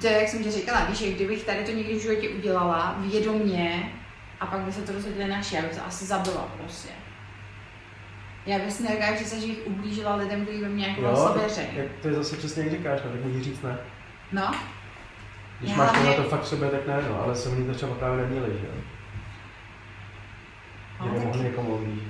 to 0.00 0.06
je, 0.06 0.12
jak 0.12 0.28
jsem 0.28 0.44
ti 0.44 0.50
říkala, 0.50 0.84
víš, 0.84 0.98
že 0.98 1.10
kdybych 1.12 1.44
tady 1.44 1.64
to 1.64 1.70
někdy 1.70 1.94
v 1.98 2.02
životě 2.02 2.28
udělala 2.28 2.94
vědomně 2.98 3.92
a 4.40 4.46
pak 4.46 4.60
by 4.60 4.72
se 4.72 4.82
to 4.82 4.92
dozvěděli 4.92 5.30
naši, 5.30 5.54
já 5.56 5.62
bych 5.62 5.76
to 5.76 5.86
asi 5.86 6.04
zabila 6.04 6.48
prostě. 6.62 6.88
Já 8.46 8.58
bych 8.58 8.72
si 8.72 8.82
nedokážu 8.82 9.14
představit, 9.14 9.40
že 9.42 9.46
bych 9.48 9.66
ublížila 9.66 10.14
lidem, 10.16 10.44
kteří 10.44 10.58
by 10.58 10.68
mě 10.68 10.86
jako 10.86 11.28
tak, 11.28 11.36
věří. 11.36 11.60
jak, 11.72 11.86
to 12.02 12.08
je 12.08 12.14
zase 12.14 12.36
přesně 12.36 12.62
jak 12.62 12.72
říkáš, 12.72 13.00
no, 13.04 13.10
tak 13.10 13.24
můžeš 13.24 13.42
říct 13.42 13.62
ne. 13.62 13.78
No, 14.32 14.54
Když 15.60 15.70
Já 15.70 15.76
máš 15.76 15.88
tohle 15.90 16.04
hlavně- 16.04 16.24
to 16.24 16.30
fakt 16.30 16.42
v 16.42 16.48
sobě, 16.48 16.70
tak 16.70 16.86
ne, 16.86 17.02
no, 17.08 17.22
ale 17.22 17.34
se 17.36 17.48
oni 17.48 17.66
to 17.66 17.74
třeba 17.74 17.94
právě 17.94 18.24
neměli, 18.24 18.58
že 18.60 18.66
jo. 18.66 18.72
Že 21.02 21.08
no, 21.08 21.12
nemohli 21.12 21.32
tak, 21.32 21.42
někomu 21.42 21.74
ublížit. 21.74 22.08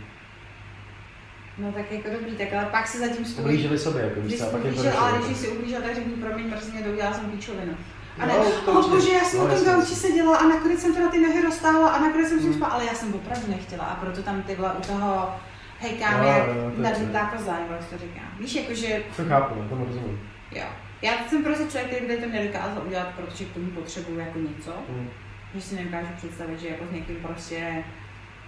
No 1.59 1.73
tak 1.73 1.93
jako 1.93 2.09
dobrý, 2.11 2.37
tak 2.37 2.53
ale 2.53 2.65
pak 2.71 2.87
se 2.89 2.99
zatím 2.99 3.25
stojí. 3.25 3.45
Ublížili 3.45 3.79
sobě, 3.79 4.03
jako 4.05 4.21
Když 4.21 4.41
pak 4.41 4.47
je 4.47 4.51
to 4.51 4.59
ublížil, 4.69 4.99
ale 4.99 5.13
když 5.19 5.29
jako. 5.29 5.41
jsi 5.41 5.49
ublížil, 5.49 5.81
tak 5.81 5.95
řekni, 5.95 6.13
promiň, 6.13 6.47
mrzí 6.51 6.73
mě, 6.73 6.89
udělala 6.89 7.17
jsem 7.17 7.31
píčovinu. 7.31 7.73
A 8.19 8.27
ne, 8.27 8.35
No, 8.39 8.45
to 8.65 8.73
o 8.73 8.79
určitě. 8.79 8.95
bože, 8.97 9.13
já 9.13 9.25
jsem 9.25 9.39
No, 9.41 9.45
o 9.47 9.49
tom 9.49 9.65
gauči 9.65 9.95
seděla 9.95 10.37
a 10.37 10.49
nakonec 10.49 10.81
jsem 10.81 10.95
teda 10.95 11.09
ty 11.09 11.19
nohy 11.21 11.43
roztáhla 11.43 11.89
a 11.91 12.01
nakonec 12.01 12.29
jsem 12.29 12.41
si 12.41 12.47
Mm. 12.47 12.55
spala, 12.55 12.73
ale 12.73 12.85
já 12.85 12.95
jsem 12.95 13.15
opravdu 13.15 13.51
nechtěla 13.51 13.85
a 13.85 13.95
proto 13.95 14.23
tam 14.23 14.43
ty 14.43 14.55
vole 14.55 14.73
u 14.79 14.81
toho 14.83 15.35
hejkám 15.79 16.23
Jo, 16.23 16.29
jak 16.29 16.45
to 16.47 16.53
je 16.53 16.91
nadnutá 16.91 17.27
koza, 17.37 17.53
nebo 17.61 17.73
jak 17.73 17.85
to 17.85 17.99
říkám. 17.99 18.29
Víš, 18.41 18.55
jakože, 18.55 19.03
To 19.17 19.25
chápu, 19.25 19.63
no, 19.63 19.69
tomu 19.69 19.85
rozumím. 19.85 20.21
jo. 20.53 20.65
Já 21.03 21.13
jsem 21.29 21.45
prostě 21.45 21.65
člověk, 21.65 21.87
který 21.87 22.07
by 22.07 22.17
to 22.17 22.29
nedokázal 22.29 22.83
udělat, 22.87 23.09
protože 23.17 23.45
k 23.45 23.53
tomu 23.55 23.67
potřebuju 23.71 24.19
jako 24.19 24.39
něco. 24.39 24.73
Hm. 24.89 25.09
Že 25.55 25.61
si 25.61 25.75
nedokážu 25.77 26.07
představit, 26.17 26.61
že 26.61 26.69
jako 26.69 26.85
s 26.91 26.93
někým 26.93 27.17
prostě 27.17 27.85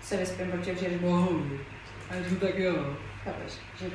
se 0.03 0.17
vyspím, 0.17 0.51
protože 0.51 0.73
přijdeš 0.75 0.99
bohu. 1.01 1.43
A 2.11 2.15
já 2.15 2.23
tak 2.41 2.59
jo. 2.59 2.75
Chápeš? 3.25 3.53
Že... 3.81 3.87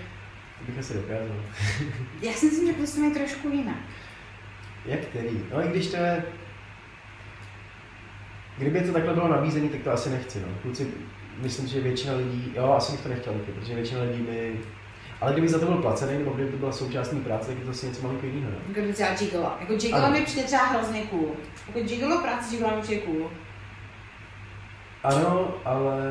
To 0.59 0.65
bych 0.65 0.79
asi 0.79 0.93
dokázal. 0.93 1.35
Já 2.21 2.33
si 2.33 2.45
myslím, 2.45 2.67
že 2.67 2.73
prostě 2.73 3.01
mají 3.01 3.13
trošku 3.13 3.49
jinak. 3.49 3.77
Jak 4.85 4.99
který? 4.99 5.39
No 5.53 5.65
i 5.65 5.67
když 5.67 5.87
to 5.87 5.95
je... 5.95 6.23
Kdyby 8.57 8.81
to 8.81 8.93
takhle 8.93 9.13
bylo 9.13 9.27
nabízené, 9.27 9.69
tak 9.69 9.81
to 9.81 9.91
asi 9.91 10.09
nechci, 10.09 10.39
no. 10.39 10.47
Kluci, 10.61 10.87
myslím, 11.41 11.67
že 11.67 11.81
většina 11.81 12.13
lidí, 12.13 12.53
jo, 12.55 12.73
asi 12.77 12.91
bych 12.91 13.01
to 13.01 13.09
nechtěl 13.09 13.33
taky, 13.33 13.51
protože 13.51 13.75
většina 13.75 14.01
lidí 14.01 14.21
by... 14.21 14.59
Ale 15.21 15.31
kdyby 15.31 15.47
za 15.49 15.59
to 15.59 15.65
byl 15.65 15.77
placený, 15.77 16.17
nebo 16.17 16.31
kdyby 16.31 16.51
to 16.51 16.57
byla 16.57 16.71
součástí 16.71 17.15
práce, 17.15 17.47
tak 17.47 17.57
je 17.57 17.63
to 17.65 17.71
asi 17.71 17.85
něco 17.85 18.01
malinko 18.01 18.25
jiného, 18.25 18.51
no. 18.51 18.75
Jako 18.75 18.93
třeba 18.93 19.13
gigolo. 19.13 19.51
Jako 19.59 19.75
gigolo 19.75 20.03
Ano. 20.03 20.13
mi 20.19 20.25
přijde 20.25 20.43
třeba 20.43 20.63
hrozně 20.63 21.01
cool. 21.01 21.31
Jako 21.67 21.79
gigolo 21.79 22.21
práce 22.21 22.51
gigolo 22.51 22.75
mi 22.75 22.81
přijde 22.81 23.01
cool. 23.01 23.31
Ano, 25.03 25.53
ale 25.65 26.01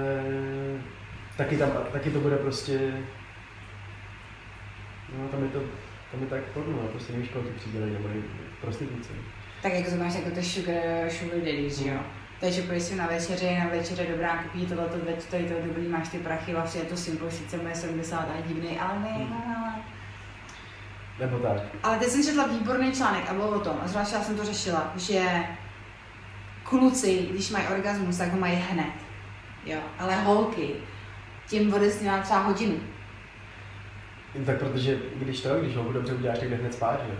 taky, 1.36 1.56
tam, 1.56 1.68
taky 1.92 2.10
to 2.10 2.20
bude 2.20 2.36
prostě... 2.36 2.92
No, 5.18 5.28
tam 5.28 5.42
je 5.42 5.48
to, 5.48 5.58
tam 6.10 6.20
je 6.20 6.26
tak 6.26 6.42
porno, 6.42 6.72
no, 6.82 6.88
prostě 6.88 7.12
nevíš, 7.12 7.28
koho 7.28 7.44
ty 7.44 7.50
přijde 7.50 7.86
nebo 7.86 8.08
prostituce. 8.60 9.08
Tak 9.62 9.72
jako 9.72 9.90
to 9.90 9.96
máš 9.96 10.14
jako 10.14 10.30
ty 10.30 10.42
sugar, 10.42 11.10
sugar 11.10 11.38
daddies, 11.38 11.78
že 11.78 11.88
jo? 11.88 11.98
Takže 12.40 12.62
půjdeš 12.62 12.82
si 12.82 12.96
na 12.96 13.06
večeři, 13.06 13.58
na 13.58 13.68
večeře 13.68 14.06
dobrá, 14.10 14.42
kupí 14.42 14.66
tohle, 14.66 14.84
to, 14.86 14.98
veď, 15.06 15.24
to 15.24 15.36
to 15.36 15.66
dobrý, 15.66 15.88
máš 15.88 16.08
ty 16.08 16.18
prachy, 16.18 16.52
vlastně 16.52 16.80
je 16.80 16.86
to 16.86 16.96
simple, 16.96 17.30
sice 17.30 17.56
moje 17.56 17.74
70 17.74 18.16
a 18.18 18.40
divný, 18.46 18.78
ale 18.78 18.98
ne, 19.00 19.08
Hmm. 19.08 19.54
ale... 19.64 19.72
Nebo 21.20 21.38
tak. 21.38 21.62
Ale 21.82 21.98
teď 21.98 22.08
jsem 22.08 22.24
četla 22.24 22.46
výborný 22.46 22.92
článek 22.92 23.30
a 23.30 23.34
bylo 23.34 23.48
o 23.48 23.60
tom, 23.60 23.76
a 23.84 23.88
zvlášť 23.88 24.12
já 24.12 24.20
jsem 24.22 24.36
to 24.36 24.44
řešila, 24.44 24.92
že 24.96 25.22
kluci, 26.62 27.28
když 27.30 27.50
mají 27.50 27.66
orgasmus, 27.66 28.18
tak 28.18 28.32
ho 28.32 28.38
mají 28.38 28.54
hned. 28.70 28.92
Jo, 29.66 29.78
ale 29.98 30.16
holky, 30.16 30.70
tím 31.48 31.74
odesnímá 31.74 32.18
třeba 32.18 32.40
hodinu. 32.40 32.74
Tak 34.46 34.58
protože 34.58 34.98
když 35.16 35.40
to, 35.40 35.48
když 35.60 35.76
ho 35.76 35.92
dobře 35.92 36.14
uděláš, 36.14 36.38
tak 36.38 36.48
jde 36.50 36.56
hned 36.56 36.74
spát, 36.74 37.00
že? 37.06 37.12
jo? 37.12 37.18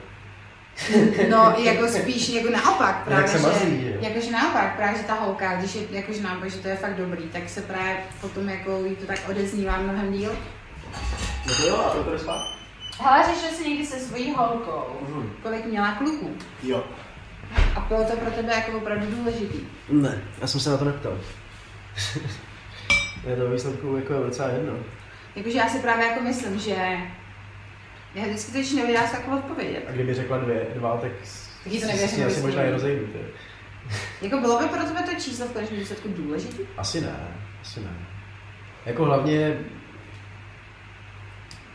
No, 1.31 1.55
jako 1.59 1.89
spíš 1.89 2.29
jako 2.29 2.51
naopak 2.51 3.05
právě, 3.05 3.29
se 3.29 3.39
mazlí, 3.39 3.81
že, 3.83 3.97
jakože 4.01 4.31
naopak 4.31 4.77
právě, 4.77 4.99
že 5.01 5.07
ta 5.07 5.15
holka, 5.15 5.57
když 5.57 5.75
je 5.75 5.83
jakože 5.91 6.23
naopak, 6.23 6.51
že 6.51 6.59
to 6.59 6.69
je 6.69 6.77
fakt 6.77 6.97
dobrý, 6.97 7.23
tak 7.23 7.49
se 7.49 7.63
právě 7.63 7.97
potom 8.21 8.49
jako 8.49 8.85
jí 8.85 8.97
to 8.97 9.07
tak 9.07 9.19
odeznívá 9.29 9.77
mnohem 9.77 10.13
díl. 10.13 10.33
No 11.47 11.55
to 11.55 11.67
jo, 11.67 11.77
a 11.77 11.91
to 11.91 12.03
bude 12.03 12.19
spát? 12.19 12.41
Hele, 13.01 13.25
řešil 13.35 13.57
jsi 13.57 13.69
někdy 13.69 13.87
se 13.87 13.99
svojí 14.01 14.33
holkou, 14.33 14.83
Mhm. 15.09 15.31
kolik 15.43 15.65
měla 15.65 15.93
kluků. 15.93 16.31
Jo. 16.63 16.85
A 17.77 17.81
bylo 17.81 18.05
to 18.05 18.17
pro 18.17 18.31
tebe 18.31 18.55
jako 18.55 18.79
opravdu 18.79 19.07
důležitý. 19.17 19.59
Ne, 19.89 20.23
já 20.41 20.47
jsem 20.47 20.61
se 20.61 20.71
na 20.71 20.77
to 20.77 20.85
neptal. 20.85 21.19
je 23.27 23.37
to 23.37 23.51
výsledku 23.51 23.97
jako 23.97 24.15
docela 24.23 24.49
jedno. 24.49 24.73
Jakože 25.37 25.59
já 25.59 25.69
si 25.69 25.79
právě 25.79 26.07
jako 26.07 26.21
myslím, 26.23 26.59
že 26.59 26.77
já 28.15 28.25
vždycky 28.25 28.53
teď 28.53 28.75
nevěděla 28.75 29.07
se 29.07 29.17
jako 29.17 29.37
odpovědět. 29.37 29.85
A 29.89 29.93
kdyby 29.93 30.15
řekla 30.15 30.39
dvě, 30.39 30.67
dva, 30.75 30.97
tak 30.97 31.11
Taky 31.65 31.81
to 31.81 31.87
s- 31.87 31.89
nevěřím, 31.89 32.27
asi 32.27 32.41
možná 32.41 32.63
i 32.63 32.71
rozejdu. 32.71 33.07
Jako 34.23 34.41
bylo 34.41 34.59
by 34.59 34.65
pro 34.69 34.85
tebe 34.85 35.03
to 35.03 35.21
číslo 35.21 35.47
v 35.47 35.53
konečném 35.53 35.79
výsledku 35.81 36.09
důležitý? 36.17 36.59
Asi 36.77 37.01
ne, 37.01 37.29
asi 37.63 37.81
ne. 37.81 37.91
Jako 38.87 39.05
hlavně 39.05 39.57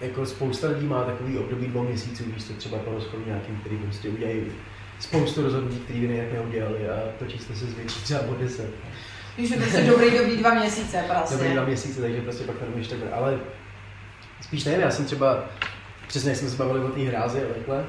jako 0.01 0.25
spousta 0.25 0.67
lidí 0.67 0.85
má 0.85 1.03
takový 1.03 1.37
období 1.37 1.67
dvou 1.67 1.83
měsíců, 1.83 2.23
když 2.23 2.43
to 2.43 2.53
třeba 2.53 2.77
po 2.77 2.91
rozchodu 2.91 3.23
nějakým, 3.25 3.57
který 3.59 3.77
prostě 3.77 4.09
udělají 4.09 4.41
spoustu 4.99 5.41
rozhodnutí, 5.43 5.79
které 5.79 5.99
by 5.99 6.05
jinak 6.05 6.33
neudělali 6.33 6.89
a 6.89 6.95
to 7.19 7.25
číslo 7.25 7.55
se 7.55 7.65
zvětší 7.65 8.01
třeba 8.03 8.21
o 8.21 8.33
10. 8.35 8.73
Už 9.37 9.49
je 9.49 9.57
prostě 9.57 9.83
dobrý, 9.83 10.17
dobrý 10.17 10.37
dva 10.37 10.53
měsíce 10.53 11.03
prostě. 11.09 11.35
Dobrý 11.35 11.53
dva 11.53 11.65
měsíce, 11.65 12.01
takže 12.01 12.21
prostě 12.21 12.43
pak 12.43 12.55
nevím, 12.61 12.85
tak 12.89 12.99
ale 13.13 13.39
spíš 14.41 14.65
nevím, 14.65 14.81
já 14.81 14.91
jsem 14.91 15.05
třeba, 15.05 15.43
přesně 16.07 16.29
jak 16.29 16.39
jsme 16.39 16.49
se 16.49 16.57
bavili 16.57 16.79
o 16.79 16.87
té 16.87 17.01
hrázi 17.01 17.43
a 17.43 17.53
takhle, 17.53 17.85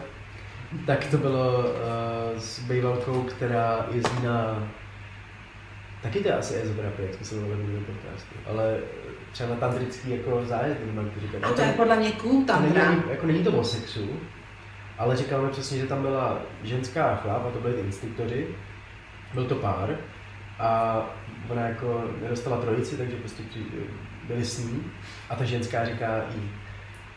tak 0.86 1.04
to 1.04 1.16
bylo 1.16 1.58
uh, 1.58 2.38
s 2.38 2.58
bývalkou, 2.58 3.22
která 3.22 3.86
jezdí 3.92 4.26
na 4.26 4.68
Taky 6.02 6.20
to 6.20 6.28
je 6.28 6.34
asi 6.34 6.54
ezoterapie, 6.54 7.08
jak 7.08 7.16
jsme 7.16 7.24
se 7.24 7.34
bavili 7.34 7.56
v 7.56 7.84
podcastu, 7.86 8.34
ale 8.46 8.78
třeba 9.32 9.50
na 9.50 9.56
tantrický 9.56 10.10
jako 10.10 10.44
zájezd, 10.44 10.80
jak 10.96 11.14
to 11.14 11.20
říkat. 11.20 11.44
A 11.44 11.52
to 11.52 11.60
je 11.60 11.72
podle 11.72 11.96
mě 11.96 12.12
cool 12.12 12.44
to 12.44 12.60
není, 12.60 13.02
jako 13.10 13.26
není 13.26 13.44
to 13.44 13.52
o 13.52 13.64
sexu, 13.64 14.20
ale 14.98 15.16
říkáme 15.16 15.48
přesně, 15.48 15.78
že 15.78 15.86
tam 15.86 16.02
byla 16.02 16.38
ženská 16.62 17.16
chlap 17.16 17.46
a 17.46 17.50
to 17.50 17.58
byli 17.58 17.74
ty 17.74 17.80
instruktoři. 17.80 18.46
Byl 19.34 19.44
to 19.44 19.54
pár 19.54 19.96
a 20.58 21.00
ona 21.48 21.68
jako 21.68 22.04
nedostala 22.22 22.60
trojici, 22.60 22.96
takže 22.96 23.16
prostě 23.16 23.42
byli 24.28 24.44
s 24.44 24.64
ní. 24.64 24.84
A 25.30 25.36
ta 25.36 25.44
ženská 25.44 25.84
říká 25.84 26.24
jí, 26.34 26.50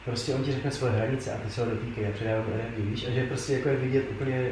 prostě 0.05 0.33
on 0.33 0.43
ti 0.43 0.51
řekne 0.51 0.71
svoje 0.71 0.93
hranice 0.93 1.33
a 1.33 1.37
ty 1.37 1.49
se 1.49 1.63
ho 1.63 1.69
dotýkají 1.69 2.07
a 2.07 2.11
předávám 2.11 2.45
energii, 2.53 2.85
víš, 2.85 3.07
a 3.07 3.11
že 3.11 3.23
prostě 3.23 3.53
jako 3.53 3.69
je 3.69 3.75
vidět 3.75 4.05
úplně 4.11 4.51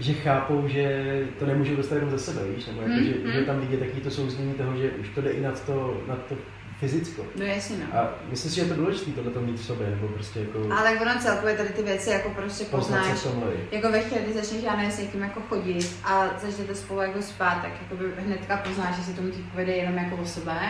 že 0.00 0.12
chápou, 0.12 0.68
že 0.68 1.04
to 1.38 1.46
nemůžou 1.46 1.76
dostat 1.76 1.94
jenom 1.94 2.10
ze 2.10 2.18
sebe, 2.18 2.40
víš, 2.56 2.66
nebo 2.66 2.82
jako, 2.82 2.94
Hmm, 2.94 3.04
že, 3.04 3.12
hmm. 3.12 3.32
že 3.32 3.44
tam 3.44 3.60
vidět 3.60 3.80
taky 3.80 4.00
to 4.00 4.10
souznění 4.10 4.54
toho, 4.54 4.76
že 4.76 4.90
už 4.90 5.08
to 5.08 5.20
jde 5.20 5.30
i 5.30 5.40
nad 5.40 5.66
to, 5.66 6.02
nad 6.08 6.26
to 6.26 6.34
fyzicko. 6.80 7.22
No 7.36 7.44
jasně 7.44 7.76
no. 7.76 7.98
A 8.00 8.14
myslím 8.30 8.50
si, 8.50 8.56
že 8.56 8.62
je 8.62 8.68
to 8.68 8.74
důležité 8.74 9.10
tohle 9.10 9.30
to 9.30 9.40
mít 9.40 9.60
v 9.60 9.64
sobě, 9.64 9.90
nebo 9.90 10.08
prostě 10.08 10.40
jako 10.40 10.58
Ale 10.72 10.90
tak 10.90 11.00
ono 11.00 11.20
celkově 11.20 11.56
tady 11.56 11.68
ty 11.68 11.82
věci 11.82 12.10
jako 12.10 12.30
prostě 12.30 12.64
poznat 12.64 12.98
poznáš. 12.98 13.18
v 13.18 13.22
tomhle. 13.22 13.52
Jako 13.70 13.92
ve 13.92 14.00
chvíli, 14.00 14.24
kdy 14.24 14.32
začneš 14.32 14.62
já 14.62 14.76
nevím, 14.76 14.90
s 14.92 14.98
někým 14.98 15.22
jako 15.22 15.40
chodit 15.40 15.96
a 16.04 16.28
začnete 16.38 16.74
spolu 16.74 17.00
jako 17.00 17.22
spát, 17.22 17.62
tak 17.62 17.72
jako 17.82 17.96
by 17.96 18.22
hnedka 18.22 18.56
poznáš, 18.56 18.96
že 18.96 19.02
si 19.02 19.14
tomu 19.14 19.30
typ 19.30 19.50
povede 19.50 19.72
jenom 19.72 19.94
jako 19.98 20.16
o 20.16 20.26
sebe, 20.26 20.60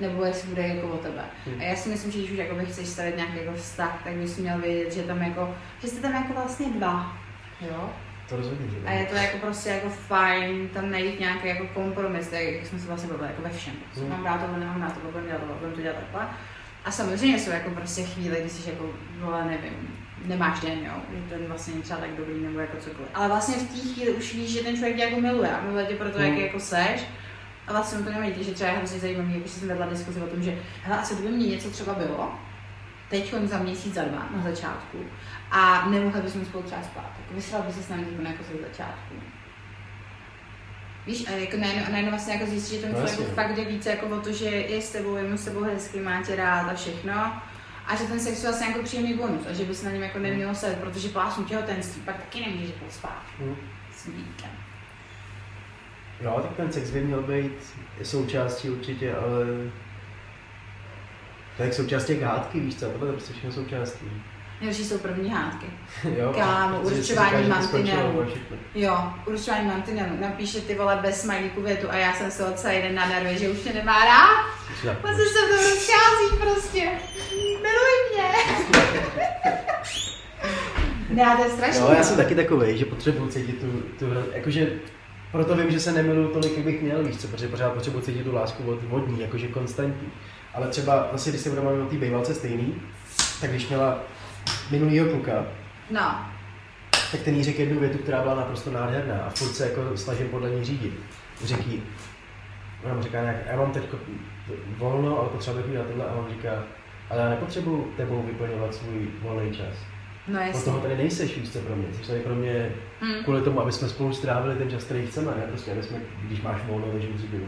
nebo 0.00 0.24
jestli 0.24 0.48
bude 0.48 0.62
jako 0.68 0.88
o 0.88 0.96
tebe. 0.96 1.24
Hmm. 1.46 1.60
A 1.60 1.62
já 1.62 1.76
si 1.76 1.88
myslím, 1.88 2.12
že 2.12 2.18
když 2.18 2.30
už 2.30 2.38
jakoby 2.38 2.66
chceš 2.66 2.88
stavit 2.88 3.16
nějaký 3.16 3.36
jako 3.38 3.52
vztah, 3.56 4.00
tak 4.04 4.12
bys 4.12 4.36
měl 4.36 4.58
vědět, 4.58 4.92
že 4.92 5.02
tam 5.02 5.22
jako, 5.22 5.54
že 5.82 5.88
jste 5.88 6.00
tam 6.00 6.12
jako 6.14 6.32
vlastně 6.32 6.66
dva. 6.70 7.16
Jo? 7.60 7.90
To 8.28 8.36
rozhodně, 8.36 8.66
že 8.70 8.76
A 8.86 8.90
je 8.92 9.06
to 9.06 9.14
jako 9.14 9.38
prostě 9.38 9.70
jako 9.70 9.88
fajn 9.88 10.68
tam 10.68 10.90
najít 10.90 11.20
nějaký 11.20 11.48
jako 11.48 11.66
kompromis, 11.74 12.28
tak 12.28 12.40
jak 12.40 12.66
jsme 12.66 12.78
se 12.78 12.86
vlastně 12.86 13.08
bavili, 13.08 13.28
jako 13.28 13.42
ve 13.42 13.50
všem. 13.50 13.74
Hmm. 13.94 14.04
Mm. 14.04 14.10
Mám 14.10 14.24
rád 14.24 14.40
tohle, 14.40 14.58
nemám 14.58 14.82
rád 14.82 14.92
tohle, 14.94 15.10
budeme 15.10 15.26
dělat 15.28 15.40
tohle, 15.40 15.54
budeme 15.54 15.74
to 15.76 15.82
dělat 15.82 15.96
takhle. 15.96 16.28
A 16.84 16.90
samozřejmě 16.90 17.38
jsou 17.38 17.50
jako 17.50 17.70
prostě 17.70 18.02
chvíle, 18.02 18.40
kdy 18.40 18.50
jsi 18.50 18.70
jako, 18.70 18.90
vole, 19.20 19.44
nevím, 19.44 19.98
nemáš 20.24 20.60
den, 20.60 20.78
jo, 20.86 20.92
že 21.14 21.34
ten 21.36 21.46
vlastně 21.46 21.72
není 21.72 21.82
třeba 21.82 22.00
tak 22.00 22.10
dobrý 22.10 22.34
nebo 22.40 22.60
jako 22.60 22.76
cokoliv. 22.76 23.10
Ale 23.14 23.28
vlastně 23.28 23.54
v 23.54 23.68
té 23.68 23.88
chvíli 23.94 24.10
už 24.10 24.34
víš, 24.34 24.50
že 24.50 24.60
ten 24.60 24.74
člověk 24.76 24.96
tě 24.96 25.02
jako 25.02 25.20
miluje 25.20 25.50
a 25.50 25.60
miluje 25.62 25.86
tě 25.86 25.94
proto, 25.94 26.18
Hmm. 26.18 26.26
jaký 26.28 26.40
jako 26.40 26.60
seš. 26.60 27.00
A 27.66 27.72
vlastně 27.72 27.98
to 27.98 28.10
nevadí, 28.10 28.44
že 28.44 28.50
třeba 28.54 28.70
je 28.70 28.76
hrozně 28.76 28.98
zajímavý, 28.98 29.34
jak 29.34 29.48
jsem 29.48 29.68
vedla 29.68 29.86
diskuzi 29.86 30.20
o 30.20 30.26
tom, 30.26 30.42
že 30.42 30.58
hele, 30.82 30.98
asi 31.00 31.14
kdyby 31.14 31.28
mě 31.28 31.46
něco 31.46 31.70
třeba 31.70 31.94
bylo, 31.94 32.32
teď 33.10 33.34
za 33.44 33.58
měsíc, 33.58 33.94
za 33.94 34.04
dva 34.04 34.28
na 34.36 34.42
začátku, 34.42 34.98
a 35.50 35.88
nemohli 35.90 36.20
bychom 36.22 36.44
spolu 36.44 36.62
třeba 36.64 36.82
spát, 36.82 37.02
tak 37.16 37.30
vysral 37.36 37.62
by 37.62 37.72
se 37.72 37.82
s 37.82 37.88
námi 37.88 38.02
úplně 38.02 38.28
jako 38.28 38.42
ze 38.44 38.62
začátku. 38.68 39.14
Víš, 41.06 41.28
a 41.28 41.30
jako 41.32 41.56
najednou, 41.56 41.84
a 41.86 41.90
najednou 41.90 42.10
vlastně 42.10 42.34
jako 42.34 42.46
zjistíš, 42.46 42.80
že 42.80 42.86
ten 42.86 42.92
No 42.92 42.98
člověk 42.98 43.18
jasně. 43.20 43.34
fakt 43.34 43.54
jde 43.56 43.64
více 43.64 43.90
jako 43.90 44.06
o 44.06 44.20
to, 44.20 44.32
že 44.32 44.44
je 44.44 44.82
s 44.82 44.90
tebou, 44.90 45.16
je 45.16 45.22
mu 45.22 45.36
s 45.38 45.44
tebou 45.44 45.62
hezký, 45.62 46.00
má 46.00 46.22
tě 46.22 46.36
rád 46.36 46.68
a 46.70 46.74
všechno. 46.74 47.42
A 47.86 47.96
že 47.96 48.04
ten 48.04 48.20
sex 48.20 48.42
je 48.42 48.48
vlastně 48.48 48.66
jako 48.68 48.82
příjemný 48.82 49.14
bonus 49.14 49.46
a 49.50 49.52
že 49.52 49.64
bys 49.64 49.82
na 49.82 49.90
něm 49.90 50.02
jako 50.02 50.18
neměl 50.18 50.54
se, 50.54 50.78
protože 50.80 51.08
plásnu 51.08 51.44
těhotenství, 51.44 52.02
pak 52.02 52.16
taky 52.16 52.40
nemůžeš 52.40 52.68
jako 52.68 52.84
spát 52.90 53.22
Hm. 53.38 53.56
s 53.96 54.06
dítkem. 54.06 54.50
Jo, 56.20 56.38
tak 56.42 56.56
ten 56.56 56.72
sex 56.72 56.90
by 56.90 57.00
měl 57.00 57.22
být 57.22 57.52
součástí 58.02 58.70
určitě, 58.70 59.14
ale 59.16 59.46
to 61.58 61.64
je 61.64 61.72
součástí 61.72 62.20
hádky, 62.20 62.60
víš 62.60 62.76
co, 62.76 62.86
tohle 62.86 63.08
je 63.08 63.12
prostě 63.12 63.32
všechno 63.32 63.52
součástí. 63.52 64.06
Nejhorší 64.60 64.84
jsou 64.84 64.98
první 64.98 65.30
hádky. 65.30 65.66
Jo, 66.18 66.32
Kámo, 66.36 66.80
určování 66.80 67.48
mantinelů. 67.48 68.26
Jo, 68.74 69.12
určování 69.26 69.66
mantinelu. 69.66 70.16
Napíše 70.20 70.60
ty 70.60 70.74
vole 70.74 70.98
bez 71.02 71.20
smajlíku 71.20 71.62
větu 71.62 71.86
a 71.90 71.96
já 71.96 72.12
jsem 72.14 72.30
se 72.30 72.44
od 72.44 72.58
celý 72.58 72.82
den 72.82 72.94
na 72.94 73.08
nervy, 73.08 73.38
že 73.38 73.48
už 73.48 73.64
mě 73.64 73.72
nemá 73.72 74.04
rád. 74.04 74.46
Vlastně 75.02 75.24
se 75.24 75.38
to 75.48 75.56
rozchází 75.56 76.36
prostě. 76.40 76.88
Miluj 77.62 77.94
mě. 78.14 78.24
ne, 81.24 81.36
to 81.36 81.44
je 81.44 81.50
strašný. 81.50 81.80
Jo, 81.80 81.92
já 81.96 82.02
jsem 82.02 82.16
taky 82.16 82.34
takový, 82.34 82.78
že 82.78 82.84
potřebuji 82.84 83.28
cítit 83.28 83.60
tu, 83.60 83.66
tu 83.98 84.06
jakože 84.32 84.72
proto 85.32 85.56
vím, 85.56 85.70
že 85.70 85.80
se 85.80 85.92
nemiluju 85.92 86.28
tolik, 86.28 86.56
jak 86.56 86.64
bych 86.64 86.82
měl, 86.82 87.04
víš 87.04 87.16
co, 87.16 87.28
protože 87.28 87.48
pořád 87.48 87.72
potřebuji 87.72 88.00
cítit 88.00 88.24
tu 88.24 88.34
lásku 88.34 88.70
od 88.70 88.82
vodní, 88.82 89.20
jakože 89.20 89.48
konstantní. 89.48 90.08
Ale 90.58 90.68
třeba 90.68 91.08
zase, 91.12 91.30
když 91.30 91.40
se 91.42 91.48
budeme 91.48 91.68
mluvit 91.68 91.82
o 91.82 91.86
té 91.90 91.96
bývalce 91.96 92.34
stejný, 92.34 92.74
tak 93.40 93.50
když 93.50 93.68
měla 93.68 93.98
minulýho 94.70 95.06
kluka, 95.06 95.44
No, 95.90 96.24
tak 97.12 97.20
ten 97.20 97.34
jí 97.34 97.44
řekl 97.44 97.60
jednu 97.60 97.80
větu, 97.80 97.98
která 97.98 98.22
byla 98.22 98.34
naprosto 98.34 98.70
nádherná 98.70 99.14
a 99.26 99.30
furt 99.30 99.48
se 99.54 99.64
jako 99.68 99.96
snažím 99.96 100.28
podle 100.28 100.50
ní 100.50 100.64
řídit. 100.64 100.92
Řekl 101.44 101.62
jí, 101.70 101.82
ona 102.84 102.94
mu 102.94 103.02
říká 103.02 103.20
nějak, 103.22 103.36
já 103.50 103.56
mám 103.56 103.72
teď 103.72 103.82
volno, 104.78 105.18
ale 105.20 105.28
potřebuji 105.28 105.62
být 105.62 105.74
na 105.74 105.82
tohle 105.84 106.04
a 106.04 106.12
on 106.14 106.26
říká, 106.30 106.50
ale 107.10 107.20
já 107.22 107.28
nepotřebuji 107.28 107.94
tebou 107.96 108.22
vyplňovat 108.22 108.74
svůj 108.74 109.08
volný 109.22 109.50
čas. 109.56 109.74
no 110.28 110.40
Od 110.40 110.46
jasně. 110.46 110.64
toho 110.64 110.80
tady 110.80 110.96
nejseš 110.96 111.36
víc 111.36 111.52
co 111.52 111.58
pro 111.58 111.76
mě. 111.76 111.86
Jsi 111.92 112.08
tady 112.08 112.20
pro 112.20 112.34
mě 112.34 112.70
Mm. 113.00 113.24
kvůli 113.24 113.40
tomu, 113.42 113.60
aby 113.60 113.72
jsme 113.72 113.88
spolu 113.88 114.12
strávili 114.12 114.54
ten 114.54 114.70
čas, 114.70 114.84
který 114.84 115.06
chceme, 115.06 115.32
ne? 115.36 115.42
Prostě, 115.48 115.72
aby 115.72 115.82
jsme, 115.82 115.98
když 116.22 116.42
máš 116.42 116.60
volno, 116.66 116.86
takže 116.92 117.08
musí 117.12 117.26
být. 117.26 117.42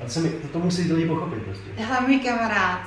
A 0.00 0.04
to, 0.04 0.10
se 0.10 0.20
mi, 0.20 0.28
to, 0.28 0.48
to 0.48 0.58
musí 0.58 0.92
lidi 0.92 1.08
pochopit 1.08 1.42
prostě. 1.42 1.70
Hele, 1.76 2.00
můj 2.00 2.18
kamarád, 2.20 2.80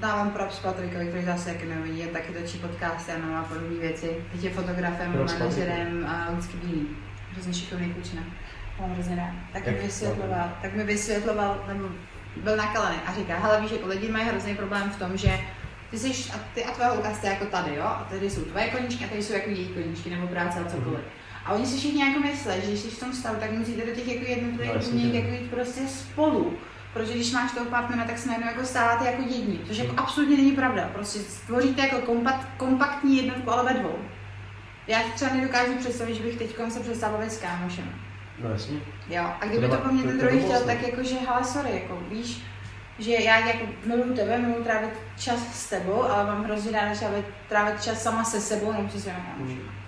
dávám 0.00 0.30
props 0.30 0.58
Patrikovi, 0.58 1.06
který 1.06 1.24
zase 1.24 1.48
jak 1.48 1.64
nevidí, 1.64 1.98
jen 1.98 2.08
taky 2.08 2.32
točí 2.32 2.58
podcasty 2.58 3.12
a 3.12 3.26
má 3.26 3.42
podobné 3.42 3.78
věci. 3.80 4.16
Teď 4.32 4.44
je 4.44 4.50
fotografem, 4.50 5.12
Props 5.12 5.38
manažerem 5.38 6.06
a 6.06 6.30
Lidsky 6.34 6.56
Bílý. 6.56 6.86
Hrozně 7.32 7.54
šikovný 7.54 7.94
klučina. 7.94 8.22
Mám 8.80 8.92
hrozně 8.94 9.16
rád. 9.16 9.32
Tak 9.52 9.66
mi 9.66 9.72
vysvětloval, 9.72 10.52
tak 10.62 10.74
mi 10.74 10.84
vysvětloval, 10.84 11.64
nebo 11.68 11.88
byl 12.36 12.56
nakalený 12.56 12.96
a 13.06 13.14
říká, 13.14 13.38
hele 13.38 13.60
víš, 13.60 13.70
jako 13.70 13.86
lidi 13.88 14.08
mají 14.08 14.24
hrozný 14.24 14.54
problém 14.54 14.90
v 14.90 14.98
tom, 14.98 15.16
že 15.16 15.38
ty 15.90 15.98
jsi, 15.98 16.32
a 16.32 16.38
ty 16.54 16.64
a 16.64 16.70
tvoje 16.70 16.90
holka 16.90 17.14
jste 17.14 17.26
jako 17.26 17.44
tady, 17.44 17.74
jo, 17.74 17.82
a 17.82 18.06
tady 18.10 18.30
jsou 18.30 18.40
tvoje 18.40 18.70
koníčky 18.70 19.04
a 19.04 19.08
tady 19.08 19.22
jsou 19.22 19.32
jako 19.32 19.50
její 19.50 19.68
koníčky 19.68 20.10
nebo 20.10 20.26
práce 20.26 20.60
a 20.60 20.64
cokoliv. 20.64 21.00
A 21.44 21.52
oni 21.52 21.66
si 21.66 21.78
všichni 21.78 22.02
jako 22.02 22.20
myslí, 22.20 22.52
že 22.60 22.66
když 22.68 22.80
jsi 22.80 22.88
v 22.88 23.00
tom 23.00 23.12
stavu, 23.12 23.36
tak 23.40 23.50
musíte 23.50 23.86
do 23.86 23.94
těch 23.94 24.08
jako 24.08 24.24
No, 24.24 24.28
jednotlivých 24.28 24.74
jasně, 24.74 24.92
buněk 24.92 25.14
jako 25.14 25.42
jít 25.42 25.50
prostě 25.50 25.80
spolu. 25.86 26.54
Protože 26.92 27.12
když 27.12 27.32
máš 27.32 27.52
toho 27.52 27.66
partnera, 27.66 28.04
tak 28.04 28.18
se 28.18 28.28
najednou 28.28 28.48
jako 28.48 28.64
stáváte 28.64 29.06
jako 29.06 29.22
jedni, 29.22 29.60
což 29.66 29.76
jako 29.76 29.94
absolutně 29.96 30.36
není 30.36 30.52
pravda. 30.52 30.90
Prostě 30.92 31.18
stvoříte 31.18 31.82
jako 31.82 31.98
kompat, 31.98 32.48
kompaktní 32.56 33.16
jednotku, 33.16 33.50
ale 33.50 33.74
ve 33.74 33.80
dvou. 33.80 33.98
Já 34.86 35.02
si 35.02 35.10
třeba 35.10 35.34
nedokážu 35.34 35.74
představit, 35.74 36.14
že 36.14 36.22
bych 36.22 36.38
teď 36.38 36.56
se 36.68 36.80
přestala 36.80 37.12
bavit 37.12 37.32
s 37.32 37.40
kámošem. 37.40 37.94
No 38.42 38.50
jasně. 38.50 38.76
Jo, 39.08 39.24
a 39.40 39.46
kdyby 39.46 39.68
To 39.68 39.76
to 39.76 39.82
po 39.82 39.92
mně 39.92 40.02
ten 40.02 40.18
druhý 40.18 40.40
chtěl, 40.40 40.60
tak 40.60 40.82
jako, 40.82 41.02
že 41.02 41.14
hele, 41.14 41.44
sorry, 41.44 41.70
jako 41.72 42.02
víš, 42.08 42.42
že 42.98 43.12
já 43.12 43.38
jako 43.38 43.66
miluju 43.86 44.14
tebe, 44.14 44.38
miluju 44.38 44.64
trávit 44.64 44.90
čas 45.18 45.40
s 45.52 45.68
tebou, 45.68 46.02
ale 46.02 46.26
mám 46.26 46.44
hrozně 46.44 46.72
ráda 46.72 46.94
trávit, 46.94 47.26
trávit 47.48 47.82
čas 47.82 48.02
sama 48.02 48.24
se 48.24 48.40
sebou 48.40 48.72
nebo 48.72 48.90
se 48.90 49.00
svými 49.00 49.16
kámoši. 49.32 49.54
Mm. 49.54 49.81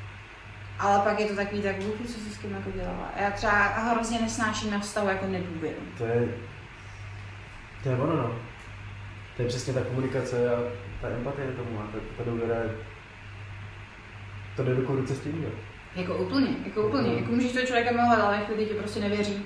Ale 0.78 0.98
pak 1.04 1.20
je 1.20 1.26
to 1.26 1.36
takový 1.36 1.62
tak 1.62 1.82
hlupý, 1.82 2.04
co 2.04 2.20
jsi 2.20 2.30
s 2.30 2.38
kým 2.38 2.52
jako 2.52 2.70
dělala. 2.70 3.10
Já 3.20 3.30
třeba 3.30 3.52
hrozně 3.66 4.20
nesnáším 4.20 4.70
na 4.70 4.80
vztahu 4.80 5.08
jako 5.08 5.26
nedůvěru. 5.26 5.82
To 5.98 6.04
je, 6.04 6.28
to 7.82 7.88
je 7.88 7.96
ono, 7.96 8.16
no. 8.16 8.38
To 9.36 9.42
je 9.42 9.48
přesně 9.48 9.72
ta 9.72 9.80
komunikace 9.80 10.50
a 10.54 10.58
ta 11.00 11.08
empatie 11.08 11.52
tomu 11.52 11.80
a 11.80 11.86
ta, 11.92 11.98
ta 12.16 12.30
důvěra 12.30 12.54
je 12.54 12.70
To 14.56 14.64
jde 14.64 14.74
do 14.74 14.86
ruce 14.86 15.14
s 15.14 15.20
tím, 15.20 15.42
jo. 15.42 15.50
Jako 15.96 16.16
úplně, 16.16 16.48
jako 16.66 16.86
úplně. 16.86 17.08
Mhm. 17.08 17.18
Jako 17.18 17.32
můžeš 17.32 17.52
toho 17.52 17.66
člověka 17.66 17.92
milovat, 17.92 18.18
ale 18.18 18.38
chvíli 18.38 18.66
ti 18.66 18.74
prostě 18.74 19.00
nevěří. 19.00 19.42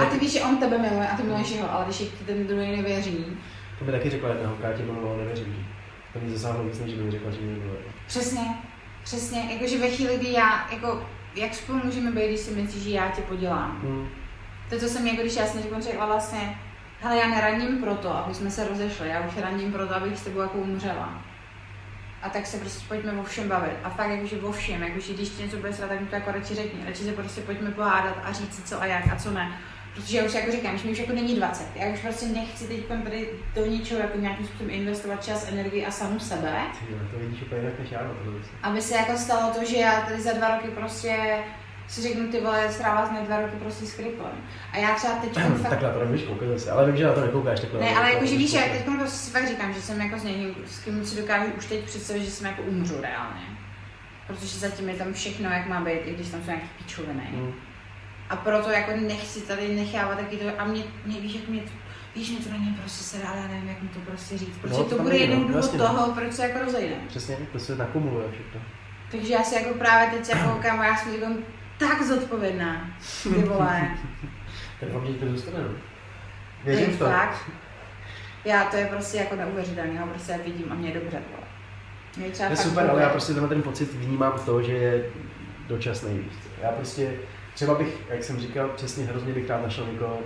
A 0.00 0.04
ty 0.04 0.18
víš, 0.18 0.32
že 0.32 0.42
on 0.42 0.56
tebe 0.56 0.78
miluje 0.78 1.08
a 1.08 1.16
ty 1.16 1.22
miluješ 1.22 1.50
jeho, 1.50 1.72
ale 1.72 1.84
když 1.84 1.98
ti 1.98 2.24
ten 2.26 2.46
druhý 2.46 2.76
nevěří, 2.76 3.26
To 3.78 3.84
by 3.84 3.92
taky 3.92 4.10
řekla 4.10 4.28
jedna 4.28 4.48
holka, 4.48 4.68
já 4.68 4.76
tě 4.76 4.82
miloval, 4.82 5.16
nevěřím. 5.16 5.66
To 6.12 6.18
mi 6.20 6.30
zasáhlo 6.30 6.64
víc, 6.64 6.80
než 6.80 6.94
by 6.94 7.02
mi 7.02 7.10
řekla, 7.10 7.30
že 7.30 7.40
mě 7.40 7.54
miluje. 7.54 7.80
přesně, 8.06 8.40
přesně, 9.04 9.52
jakože 9.52 9.78
ve 9.78 9.90
chvíli, 9.90 10.18
kdy 10.18 10.32
já, 10.32 10.68
jako, 10.72 11.08
jak 11.34 11.54
spolu 11.54 11.80
můžeme 11.84 12.10
být, 12.10 12.28
když 12.28 12.40
si 12.40 12.50
myslíš, 12.50 12.82
že 12.82 12.90
já 12.90 13.08
tě 13.08 13.22
podělám. 13.22 13.80
Hmm. 13.82 14.08
To, 14.70 14.78
co 14.78 14.86
jsem, 14.88 15.06
jako 15.06 15.20
když 15.20 15.36
já 15.36 15.46
jsem 15.46 15.62
řekla, 15.62 15.80
řekla 15.80 16.06
vlastně, 16.06 16.58
hele, 17.00 17.16
já 17.16 17.28
neradím 17.28 17.78
proto, 17.78 18.16
aby 18.16 18.34
jsme 18.34 18.50
se 18.50 18.68
rozešli, 18.68 19.08
já 19.08 19.20
už 19.20 19.36
radím 19.36 19.72
proto, 19.72 19.96
abych 19.96 20.18
s 20.18 20.24
tebou 20.24 20.40
jako 20.40 20.58
umřela. 20.58 21.22
A 22.22 22.28
tak 22.28 22.46
se 22.46 22.58
prostě 22.58 22.84
pojďme 22.88 23.12
o 23.12 23.22
všem 23.22 23.48
bavit. 23.48 23.76
A 23.84 23.90
fakt 23.90 24.10
jakože 24.10 24.36
o 24.36 24.52
všem, 24.52 24.82
jakože 24.82 25.12
když 25.12 25.28
ti 25.28 25.42
něco 25.42 25.56
bude 25.56 25.72
srát, 25.72 25.88
tak 25.88 26.00
mi 26.00 26.06
to 26.06 26.14
jako 26.14 26.32
radši 26.32 26.54
řekni. 26.54 26.84
Radši 26.86 27.04
se 27.04 27.12
prostě 27.12 27.40
pojďme 27.40 27.70
pohádat 27.70 28.18
a 28.24 28.32
říct 28.32 28.54
si 28.54 28.62
co 28.62 28.80
a 28.80 28.86
jak 28.86 29.12
a 29.12 29.16
co 29.16 29.30
ne. 29.30 29.58
Protože 29.94 30.18
já 30.18 30.24
už 30.24 30.34
jako 30.34 30.52
říkám, 30.52 30.78
že 30.78 30.84
mi 30.86 30.92
už 30.92 30.98
jako 30.98 31.12
není 31.12 31.34
20. 31.34 31.66
Já 31.76 31.86
už 31.86 32.00
prostě 32.00 32.26
nechci 32.26 32.68
teď 32.68 32.86
tady 33.04 33.28
do 33.54 33.66
něčeho 33.66 34.00
jako 34.00 34.18
nějakým 34.18 34.46
způsobem 34.46 34.74
investovat 34.74 35.24
čas, 35.24 35.48
energii 35.48 35.86
a 35.86 35.90
samu 35.90 36.18
sebe. 36.18 36.52
Ty 36.78 36.94
to 37.12 37.18
vidíš 37.18 37.42
úplně 37.42 37.60
jinak 37.60 37.78
než 37.78 37.90
já 37.90 38.02
na 38.02 38.10
věci. 38.32 38.50
Aby 38.62 38.82
se 38.82 38.94
jako 38.94 39.16
stalo 39.16 39.54
to, 39.54 39.64
že 39.64 39.76
já 39.76 40.00
tady 40.00 40.22
za 40.22 40.32
dva 40.32 40.56
roky 40.56 40.68
prostě 40.68 41.38
si 41.88 42.02
řeknu, 42.02 42.28
ty 42.28 42.40
vole, 42.40 42.72
strává 42.72 43.06
jsme 43.06 43.20
dva 43.20 43.40
roky 43.40 43.56
prostě 43.56 43.86
s 43.86 43.94
kriplem. 43.94 44.32
A 44.72 44.76
já 44.78 44.94
třeba 44.94 45.14
teď 45.14 45.32
fakt 45.62 45.70
Takhle 45.70 45.92
to 45.92 45.98
nemůžeš 45.98 46.26
koukat 46.26 46.48
zase, 46.48 46.70
ale 46.70 46.86
vím, 46.86 46.96
že 46.96 47.04
na 47.04 47.12
to 47.12 47.20
nekoukáš 47.20 47.60
takhle. 47.60 47.80
ne, 47.80 47.94
ale 47.96 48.12
jakože 48.12 48.36
víš, 48.36 48.52
já 48.52 48.62
teď 48.62 48.84
prostě 48.84 49.18
si 49.18 49.30
fakt 49.30 49.48
říkám, 49.48 49.74
že 49.74 49.82
jsem 49.82 50.00
jako 50.00 50.18
s 50.18 50.24
někým, 50.24 50.54
s 50.66 50.78
kým 50.78 51.04
si 51.04 51.20
dokážu 51.20 51.52
už 51.58 51.66
teď 51.66 51.84
představit, 51.84 52.24
že 52.24 52.30
jsem 52.30 52.46
jako 52.46 52.62
umřu 52.62 53.00
reálně. 53.00 53.42
Protože 54.26 54.58
zatím 54.58 54.88
je 54.88 54.94
tam 54.94 55.12
všechno, 55.12 55.50
jak 55.50 55.66
má 55.68 55.80
být, 55.80 56.00
i 56.04 56.14
když 56.14 56.28
tam 56.28 56.40
jsou 56.40 56.46
nějaký 56.46 56.68
pičoviny. 56.78 57.24
Hmm. 57.30 57.54
A 58.30 58.36
proto 58.36 58.70
jako 58.70 58.90
nechci 58.96 59.40
tady 59.40 59.74
nechávat 59.74 60.18
taky 60.18 60.36
to, 60.36 60.44
a 60.58 60.64
mě, 60.64 60.82
mě 61.06 61.20
víš, 61.20 61.34
jak 61.34 61.48
mě, 61.48 61.62
víš, 62.14 62.30
mě 62.30 62.38
to 62.38 62.50
není 62.50 62.74
prostě 62.80 63.04
se 63.04 63.18
dá, 63.18 63.32
já 63.34 63.48
nevím, 63.48 63.68
jak 63.68 63.82
mu 63.82 63.88
to 63.88 64.00
prostě 64.00 64.38
říct. 64.38 64.58
Protože 64.60 64.74
No, 64.74 64.84
to, 64.84 64.96
to 64.96 65.02
bude 65.02 65.14
no, 65.14 65.20
jeden 65.20 65.40
důvod 65.40 65.56
jasně, 65.56 65.78
no. 65.78 65.86
toho, 65.86 66.12
proč 66.12 66.32
se 66.32 66.42
jako 66.48 66.64
rozejdeme. 66.64 67.02
Přesně, 67.08 67.36
to 67.52 67.58
se 67.58 67.76
nakumuluje 67.76 68.28
všechno. 68.32 68.60
Takže 69.10 69.32
já 69.32 69.42
si 69.42 69.54
jako 69.54 69.74
právě 69.78 70.18
teď 70.18 70.28
jako 70.28 70.58
kámo, 70.62 70.82
já 70.82 70.96
jsem 70.96 71.14
jako 71.14 71.34
tak 71.78 72.02
zodpovědná, 72.02 72.90
ty 73.22 73.28
vole. 73.28 73.88
Tak 74.80 74.92
vám 74.92 75.14
to 75.14 75.28
zůstane, 75.28 75.58
no. 75.58 75.68
To 75.68 75.74
Věřím 76.64 76.86
v 76.96 76.98
to. 76.98 77.04
fakt. 77.04 77.50
Já 78.44 78.64
to 78.64 78.76
je 78.76 78.86
prostě 78.86 79.18
jako 79.18 79.36
neuvěřitelné, 79.36 79.92
já 79.94 80.06
prostě 80.06 80.40
vidím 80.44 80.66
a 80.72 80.74
mě 80.74 80.88
je 80.88 81.00
dobře, 81.00 81.22
vole. 81.30 81.46
Mě 82.16 82.30
To 82.30 82.42
je 82.42 82.56
super, 82.56 82.90
ale 82.90 83.02
já 83.02 83.08
prostě 83.08 83.32
tenhle 83.32 83.48
ten 83.48 83.62
pocit 83.62 83.92
vnímám 83.92 84.32
to, 84.46 84.62
že 84.62 84.72
je 84.72 85.04
dočasný. 85.68 86.24
Já 86.62 86.68
prostě, 86.68 87.12
třeba 87.54 87.74
bych, 87.74 87.96
jak 88.10 88.24
jsem 88.24 88.40
říkal, 88.40 88.68
přesně 88.68 89.04
hrozně 89.04 89.32
bych 89.32 89.50
rád 89.50 89.62
našel 89.62 89.86
někoho, 89.92 90.18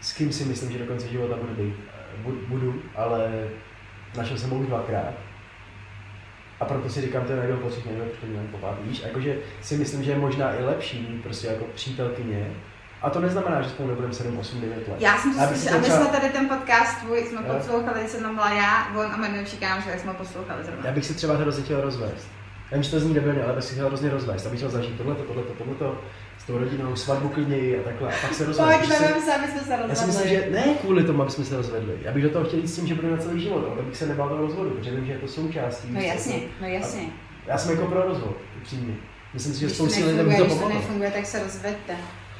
s 0.00 0.12
kým 0.12 0.32
si 0.32 0.44
myslím, 0.44 0.72
že 0.72 0.78
do 0.78 0.84
konce 0.86 1.08
života 1.08 1.36
budu 1.36 1.54
být. 1.54 1.74
Bu- 2.22 2.46
Budu, 2.48 2.82
ale 2.94 3.48
našel 4.16 4.38
jsem 4.38 4.50
ho 4.50 4.56
už 4.56 4.66
dvakrát. 4.66 5.12
A 6.60 6.64
proto 6.64 6.88
si 6.88 7.00
říkám, 7.00 7.24
to 7.24 7.32
je 7.32 7.36
najednou 7.38 7.58
pocit, 7.60 7.86
nevím, 7.86 8.00
proč 8.00 8.14
to 8.20 8.26
měl 8.26 8.42
popát. 8.50 8.78
Víš, 8.82 9.02
jakože 9.06 9.36
si 9.62 9.76
myslím, 9.76 10.02
že 10.02 10.10
je 10.10 10.18
možná 10.18 10.54
i 10.54 10.64
lepší 10.64 11.20
prostě 11.22 11.46
jako 11.46 11.64
přítelkyně. 11.74 12.50
A 13.02 13.10
to 13.10 13.20
neznamená, 13.20 13.62
že 13.62 13.68
spolu 13.70 13.88
nebudeme 13.88 14.14
7, 14.14 14.38
8, 14.38 14.60
9 14.60 14.88
let. 14.88 14.96
Já 15.00 15.18
jsem 15.18 15.32
Já 15.38 15.48
si 15.48 15.70
aby 15.70 15.80
třeba- 15.82 15.98
jsme 15.98 16.06
tady 16.20 16.28
ten 16.32 16.48
podcast 16.48 17.00
tvůj 17.00 17.18
jsme 17.24 17.40
Jo. 17.48 17.54
poslouchali, 17.58 18.00
když 18.00 18.10
jsem 18.10 18.22
tam 18.22 18.34
byla 18.34 18.50
já, 18.50 18.88
on 18.96 19.12
a 19.12 19.16
jmenuji 19.16 19.46
říkám, 19.46 19.82
že 19.82 19.98
jsme 19.98 20.14
poslouchali 20.14 20.64
zrovna. 20.64 20.86
Já 20.86 20.92
bych 20.92 21.04
si 21.06 21.14
třeba 21.14 21.36
hrozně 21.36 21.64
chtěl 21.64 21.80
rozvést. 21.80 22.28
Já 22.70 22.74
vím, 22.76 22.82
že 22.82 22.90
to 22.90 23.00
zní 23.00 23.14
debilně, 23.14 23.44
ale 23.44 23.52
bych 23.52 23.64
si 23.64 23.72
chtěl 23.74 23.86
hrozně 23.86 24.10
rozvést. 24.10 24.46
Abych 24.46 24.58
chtěl 24.60 24.70
zažít 24.70 24.98
tohleto, 24.98 25.22
tohleto, 25.22 25.52
tohleto, 25.52 26.00
tou 26.46 26.58
rodinou, 26.58 26.96
svatbu 26.96 27.28
klidněji 27.28 27.78
a 27.80 27.82
takhle. 27.82 28.08
A 28.08 28.16
pak 28.22 28.34
se. 28.34 28.44
Pojď, 28.44 28.56
Když 28.78 28.88
se- 28.88 29.34
aby 29.34 29.46
jsme 29.48 29.60
se 29.60 29.70
Já 29.72 29.94
si 29.94 30.06
myslím, 30.06 30.06
rozvedli. 30.06 30.30
že 30.30 30.50
ne 30.50 30.74
kvůli 30.80 31.04
tomu, 31.04 31.22
aby 31.22 31.30
jsme 31.30 31.44
se 31.44 31.56
rozvedli. 31.56 31.94
Já 32.02 32.12
bych 32.12 32.22
do 32.22 32.30
toho 32.30 32.44
chtěl 32.44 32.58
jít 32.58 32.68
s 32.68 32.76
tím, 32.76 32.86
že 32.86 32.94
budu 32.94 33.10
na 33.10 33.16
celý 33.16 33.40
život, 33.42 33.68
ale 33.72 33.82
bych 33.82 33.96
se 33.96 34.06
nebál 34.06 34.28
toho 34.28 34.40
rozvodu, 34.42 34.70
protože 34.70 34.90
vím, 34.90 35.06
že 35.06 35.12
je 35.12 35.18
to 35.18 35.28
součástí. 35.28 35.88
No 35.90 36.00
jasně, 36.00 36.34
to- 36.34 36.46
no 36.60 36.68
jasně. 36.68 37.02
Já 37.46 37.58
jsem 37.58 37.70
jako 37.76 37.86
pro 37.86 38.02
rozvod, 38.02 38.36
upřímně. 38.60 38.94
Myslím 39.34 39.54
si, 39.54 39.60
že 39.60 39.66
to 39.68 39.74
spoustě 39.74 40.04
lidem 40.04 40.18
to 40.18 40.24
když 40.24 40.38
to 40.38 40.44
pomohlo. 40.44 40.68
nefunguje, 40.74 41.10
tak 41.10 41.26
se 41.26 41.42
rozveďte. 41.42 41.94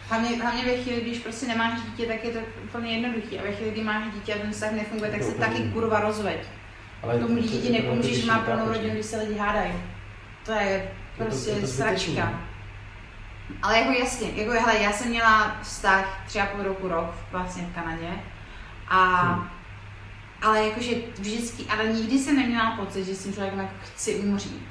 Hlavně, 0.09 0.43
hlavně 0.43 0.65
ve 0.65 0.77
chvíli, 0.77 1.01
když 1.01 1.19
prostě 1.19 1.47
nemáš 1.47 1.81
dítě, 1.83 2.07
tak 2.07 2.25
je 2.25 2.31
to 2.31 2.39
úplně 2.65 2.93
jednoduchý. 2.99 3.39
A 3.39 3.43
ve 3.43 3.53
chvíli, 3.53 3.71
kdy 3.71 3.83
máš 3.85 4.15
dítě 4.15 4.35
a 4.35 4.39
ten 4.39 4.53
vztah 4.53 4.73
nefunguje, 4.73 5.11
tak 5.11 5.21
To 5.21 5.27
se 5.27 5.33
úplně 5.33 5.47
taky 5.47 5.63
kurva 5.63 6.01
rozveď. 6.01 6.39
Ale 7.03 7.19
Tomu 7.19 7.37
to- 7.37 7.43
dítěti 7.43 7.61
to- 7.63 7.67
to- 7.69 7.73
to- 7.77 7.83
nepomůžeš, 7.83 8.21
to- 8.21 8.27
má 8.27 8.39
to- 8.39 8.45
plnou 8.45 8.65
to- 8.67 8.73
rodinu, 8.73 8.95
když 8.95 9.07
se 9.07 9.17
lidi 9.17 9.35
hádají. 9.39 9.73
To 10.47 10.53
je 10.53 10.89
to- 11.19 11.25
prostě 11.25 11.51
je 11.51 11.61
to 11.61 11.67
zbytečný, 11.67 12.15
sračka. 12.15 12.41
Ale 13.63 13.79
jako 13.79 13.91
jasně, 13.93 14.29
jako 14.35 14.51
hele, 14.51 14.79
já 14.79 14.93
jsem 14.93 15.09
měla 15.09 15.57
vztah 15.63 16.23
tři 16.27 16.41
a 16.41 16.47
půl 16.47 16.63
roku, 16.65 16.89
rok 16.89 17.15
vlastně 17.33 17.63
v 17.63 17.75
Kanadě. 17.75 18.09
A, 18.89 19.05
Hmm. 19.23 19.49
ale 20.43 20.65
jakože 20.69 20.91
vždycky, 21.19 21.65
ale 21.65 21.85
nikdy 21.89 22.19
jsem 22.19 22.37
neměla 22.37 22.71
pocit, 22.71 23.05
že 23.05 23.15
s 23.15 23.23
tím 23.25 23.33
člověkem 23.33 23.61
jako 23.61 23.75
chci 23.85 24.15
umřít. 24.15 24.69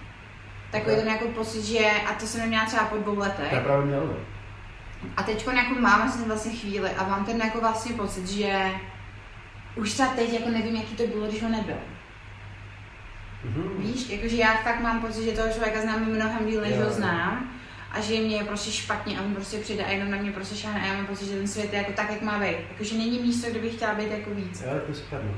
Takový 0.72 0.96
ten 0.96 1.08
jako 1.08 1.28
pocit, 1.28 1.64
že, 1.64 1.92
a 2.10 2.14
to 2.14 2.26
jsem 2.28 2.42
neměla 2.42 2.66
třeba 2.66 2.84
po 2.86 2.98
dvou 2.98 3.20
letech. 3.20 3.52
Je 3.52 3.60
právě 3.60 3.86
měl, 3.86 4.08
no. 4.08 4.14
A 5.18 5.24
teď 5.24 5.48
jako 5.48 5.74
mám 5.82 6.02
vlastně 6.02 6.26
vlastně 6.26 6.52
chvíli 6.52 6.90
a 6.90 7.08
mám 7.08 7.26
ten 7.26 7.42
jako 7.42 7.60
vlastně 7.60 7.96
pocit, 7.96 8.28
že 8.28 8.72
už 9.76 9.94
třeba 9.94 10.10
teď 10.10 10.34
jako 10.34 10.50
nevím, 10.50 10.76
jaký 10.76 10.96
to 10.96 11.08
bylo, 11.08 11.28
když 11.28 11.44
ho 11.44 11.50
nebyl. 11.50 11.76
Mhm. 13.44 13.70
Víš, 13.78 14.10
jakože 14.10 14.36
já 14.36 14.54
fakt 14.54 14.80
mám 14.80 15.02
pocit, 15.02 15.24
že 15.26 15.32
toho 15.32 15.50
člověka 15.54 15.82
znám 15.82 16.06
mnohem 16.06 16.46
díl, 16.48 16.62
než 16.62 16.76
Jo. 16.76 16.84
ho 16.84 16.90
znám. 16.92 17.50
A 17.92 18.02
že 18.02 18.14
mě 18.22 18.36
je 18.36 18.44
prostě 18.44 18.72
špatně 18.72 19.20
a 19.20 19.22
on 19.22 19.34
prostě 19.36 19.58
přijde 19.58 19.86
a 19.86 19.90
jenom 19.92 20.12
na 20.12 20.18
mě 20.18 20.32
prostě 20.32 20.56
šáhne 20.56 20.82
a 20.82 20.86
já 20.86 20.94
mám 20.94 21.06
pocit, 21.08 21.26
že 21.26 21.36
ten 21.36 21.48
svět 21.48 21.74
je 21.74 21.80
jako 21.80 21.92
tak, 21.94 22.10
jak 22.12 22.22
má 22.22 22.40
být. 22.40 22.56
Jakože 22.72 22.96
není 22.98 23.20
místo, 23.20 23.50
kde 23.52 23.60
bych 23.60 23.74
chtěla 23.76 23.94
být 23.94 24.12
jako 24.12 24.30
víc. 24.30 24.62
Jo, 24.62 24.70
to 24.86 24.92
je 24.92 24.96
super, 24.96 25.22
no. 25.24 25.32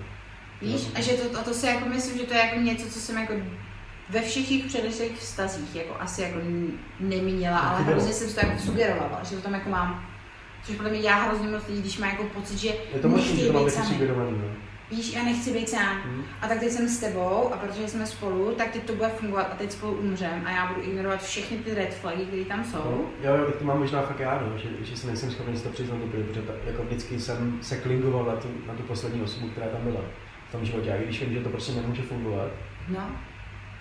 Víš? 0.61 0.81
A 0.95 1.01
že 1.01 1.11
to, 1.13 1.39
a 1.39 1.43
to 1.43 1.53
si 1.53 1.65
jako 1.67 1.89
myslím, 1.89 2.17
že 2.17 2.23
to 2.23 2.33
je 2.33 2.39
jako 2.39 2.59
něco, 2.59 2.89
co 2.89 2.99
jsem 2.99 3.17
jako 3.17 3.33
ve 4.09 4.21
všech 4.21 4.47
těch 4.49 4.65
předešlých 4.65 5.17
vztazích 5.17 5.75
jako 5.75 5.95
asi 5.99 6.21
jako 6.21 6.39
n- 6.39 6.71
nemínila, 6.99 7.57
ale 7.59 7.83
hrozně 7.83 8.13
jsem 8.13 8.29
si 8.29 8.35
to 8.35 8.45
jako 8.45 8.61
sugerovala, 8.61 9.21
že 9.29 9.35
to 9.35 9.41
tam 9.41 9.53
jako 9.53 9.69
mám. 9.69 10.05
Což 10.63 10.75
podle 10.75 10.91
mě 10.91 11.01
dělá 11.01 11.15
hrozně 11.15 11.47
moc 11.47 11.67
lidí, 11.67 11.81
když 11.81 11.97
má 11.97 12.07
jako 12.07 12.23
pocit, 12.23 12.57
že 12.57 12.67
Je 12.93 12.99
to 13.01 13.09
možný, 13.09 13.37
že 13.39 13.47
to 13.47 13.53
mám 13.53 13.63
být 13.63 13.69
být 13.69 13.75
sami. 13.75 13.87
sugerovaný. 13.87 14.37
Víš, 14.91 15.13
já 15.13 15.23
nechci 15.23 15.53
být 15.53 15.69
sám. 15.69 15.97
Mhm. 16.05 16.23
A 16.41 16.47
tak 16.47 16.59
teď 16.59 16.71
jsem 16.71 16.87
s 16.89 16.97
tebou 16.99 17.49
a 17.53 17.57
protože 17.57 17.87
jsme 17.87 18.05
spolu, 18.05 18.51
tak 18.57 18.71
teď 18.71 18.83
to 18.83 18.93
bude 18.93 19.09
fungovat 19.09 19.49
a 19.51 19.55
teď 19.55 19.71
spolu 19.71 19.93
umřem 19.93 20.41
a 20.45 20.51
já 20.51 20.67
budu 20.67 20.87
ignorovat 20.87 21.23
všechny 21.23 21.57
ty 21.57 21.73
red 21.73 21.93
flagy, 21.93 22.25
které 22.25 22.45
tam 22.45 22.63
jsou. 22.63 22.77
No, 22.77 23.01
jo, 23.23 23.35
jo, 23.37 23.45
tak 23.45 23.55
to 23.55 23.65
mám 23.65 23.79
možná 23.79 24.01
fakt 24.01 24.19
já, 24.19 24.43
no, 24.51 24.57
že, 24.57 24.69
že 24.81 24.97
si 24.97 25.07
nejsem 25.07 25.31
schopný 25.31 25.57
si 25.57 25.63
to 25.63 25.69
přiznat 25.69 25.95
úplně, 26.03 26.23
protože 26.23 26.41
ta, 26.41 26.53
jako 26.65 26.83
vždycky 26.83 27.19
jsem 27.19 27.59
se 27.61 27.77
klingoval 27.77 28.25
na 28.25 28.35
tu, 28.35 28.47
na 28.67 28.73
tu 28.73 28.83
poslední 28.83 29.21
osobu, 29.21 29.47
která 29.49 29.67
tam 29.67 29.81
byla 29.83 30.01
v 30.49 30.51
tom 30.51 30.65
životě. 30.65 30.93
A 30.93 30.97
když 30.97 31.21
vím, 31.23 31.33
že 31.33 31.39
to 31.39 31.49
prostě 31.49 31.71
nemůže 31.81 32.01
fungovat, 32.01 32.47
No. 32.89 33.11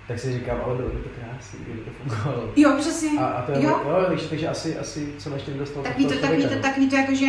tak 0.08 0.18
si 0.18 0.32
říkám, 0.32 0.58
ale 0.64 0.74
bylo 0.76 0.88
by 0.88 0.98
to 0.98 1.08
krásné, 1.08 1.58
kdyby 1.62 1.78
to 1.80 1.90
fungovalo. 1.90 2.52
Jo, 2.56 2.72
přesně. 2.78 3.20
A, 3.20 3.26
a 3.26 3.42
to 3.42 3.52
je, 3.52 3.62
Jo. 3.64 3.80
jo, 3.88 4.04
takže, 4.08 4.28
takže 4.28 4.48
asi, 4.48 4.78
asi 4.78 5.12
co 5.18 5.30
než 5.30 5.44
někdo 5.44 5.60
dostal 5.60 5.82
Takový 5.82 6.06
to, 6.06 6.18
takový 6.18 6.46
to, 6.48 6.54
takový 6.62 6.88
to 6.90 6.96
jako, 6.96 7.14
že 7.14 7.26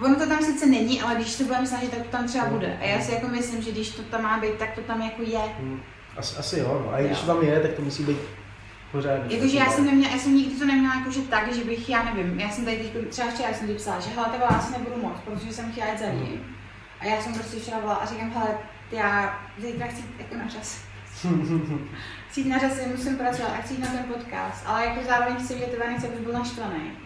ono 0.00 0.16
to 0.16 0.26
tam 0.26 0.42
sice 0.42 0.66
není, 0.66 1.02
ale 1.02 1.14
když 1.14 1.28
se 1.28 1.44
budeme 1.44 1.66
snažit, 1.66 1.90
tak 1.90 2.02
to 2.02 2.08
tam 2.08 2.26
třeba 2.26 2.44
bude. 2.46 2.78
A 2.80 2.84
já 2.84 3.00
si 3.00 3.12
jako 3.12 3.28
myslím, 3.28 3.62
že 3.62 3.70
když 3.70 3.90
to 3.90 4.02
tam 4.02 4.22
má 4.22 4.38
být, 4.40 4.54
tak 4.54 4.72
to 4.74 4.80
tam 4.80 5.02
jako 5.02 5.22
je. 5.22 5.38
Hmm, 5.38 5.80
asi, 6.16 6.36
asi 6.36 6.58
jo, 6.58 6.82
no. 6.86 6.94
A 6.94 7.00
když 7.00 7.18
to 7.18 7.26
tam 7.26 7.42
je, 7.42 7.60
tak 7.60 7.72
to 7.72 7.82
musí 7.82 8.02
být 8.02 8.18
pořádný. 8.92 9.34
Jakože 9.34 9.56
já 9.56 9.70
jsem 9.70 9.84
neměla, 9.84 10.12
já 10.12 10.18
jsem 10.18 10.36
nikdy 10.36 10.54
to 10.54 10.64
neměla 10.64 10.94
jakože 10.94 11.20
tak, 11.20 11.54
že 11.54 11.64
bych, 11.64 11.88
já 11.88 12.02
nevím, 12.02 12.40
já 12.40 12.50
jsem 12.50 12.64
tady 12.64 12.76
teď, 12.76 13.08
třeba 13.08 13.30
včera 13.30 13.54
jsem 13.54 13.66
ti 13.66 13.74
psala, 13.74 14.00
že 14.00 14.10
hele, 14.10 14.28
tebe 14.28 14.44
asi 14.44 14.72
nebudu 14.72 15.02
moc, 15.02 15.16
protože 15.24 15.52
jsem 15.52 15.72
chtěla 15.72 15.86
jít 15.86 15.98
za 15.98 16.06
ním. 16.06 16.56
A 17.00 17.04
já 17.04 17.20
jsem 17.20 17.34
prostě 17.34 17.56
včera 17.56 17.78
volala 17.78 17.98
a 17.98 18.06
říkám, 18.06 18.30
hele, 18.30 18.58
já 18.92 19.38
zítra 19.58 19.86
chci 19.86 20.04
jako 20.18 20.34
na 20.34 20.48
čas. 20.48 20.80
chci 22.28 22.44
na 22.44 22.58
čas, 22.58 22.72
musím 22.96 23.16
pracovat 23.16 23.52
a 23.58 23.62
chci 23.62 23.74
jít 23.74 23.80
na 23.80 23.86
ten 23.86 24.04
podcast, 24.04 24.62
ale 24.66 24.86
jako 24.86 25.00
zároveň 25.08 25.44
chci 25.44 25.54
vidět 25.54 25.70
tebe, 25.70 25.90
nechci, 25.90 26.08
abys 26.08 26.20
byl 26.20 26.32
naštvaný. 26.32 27.03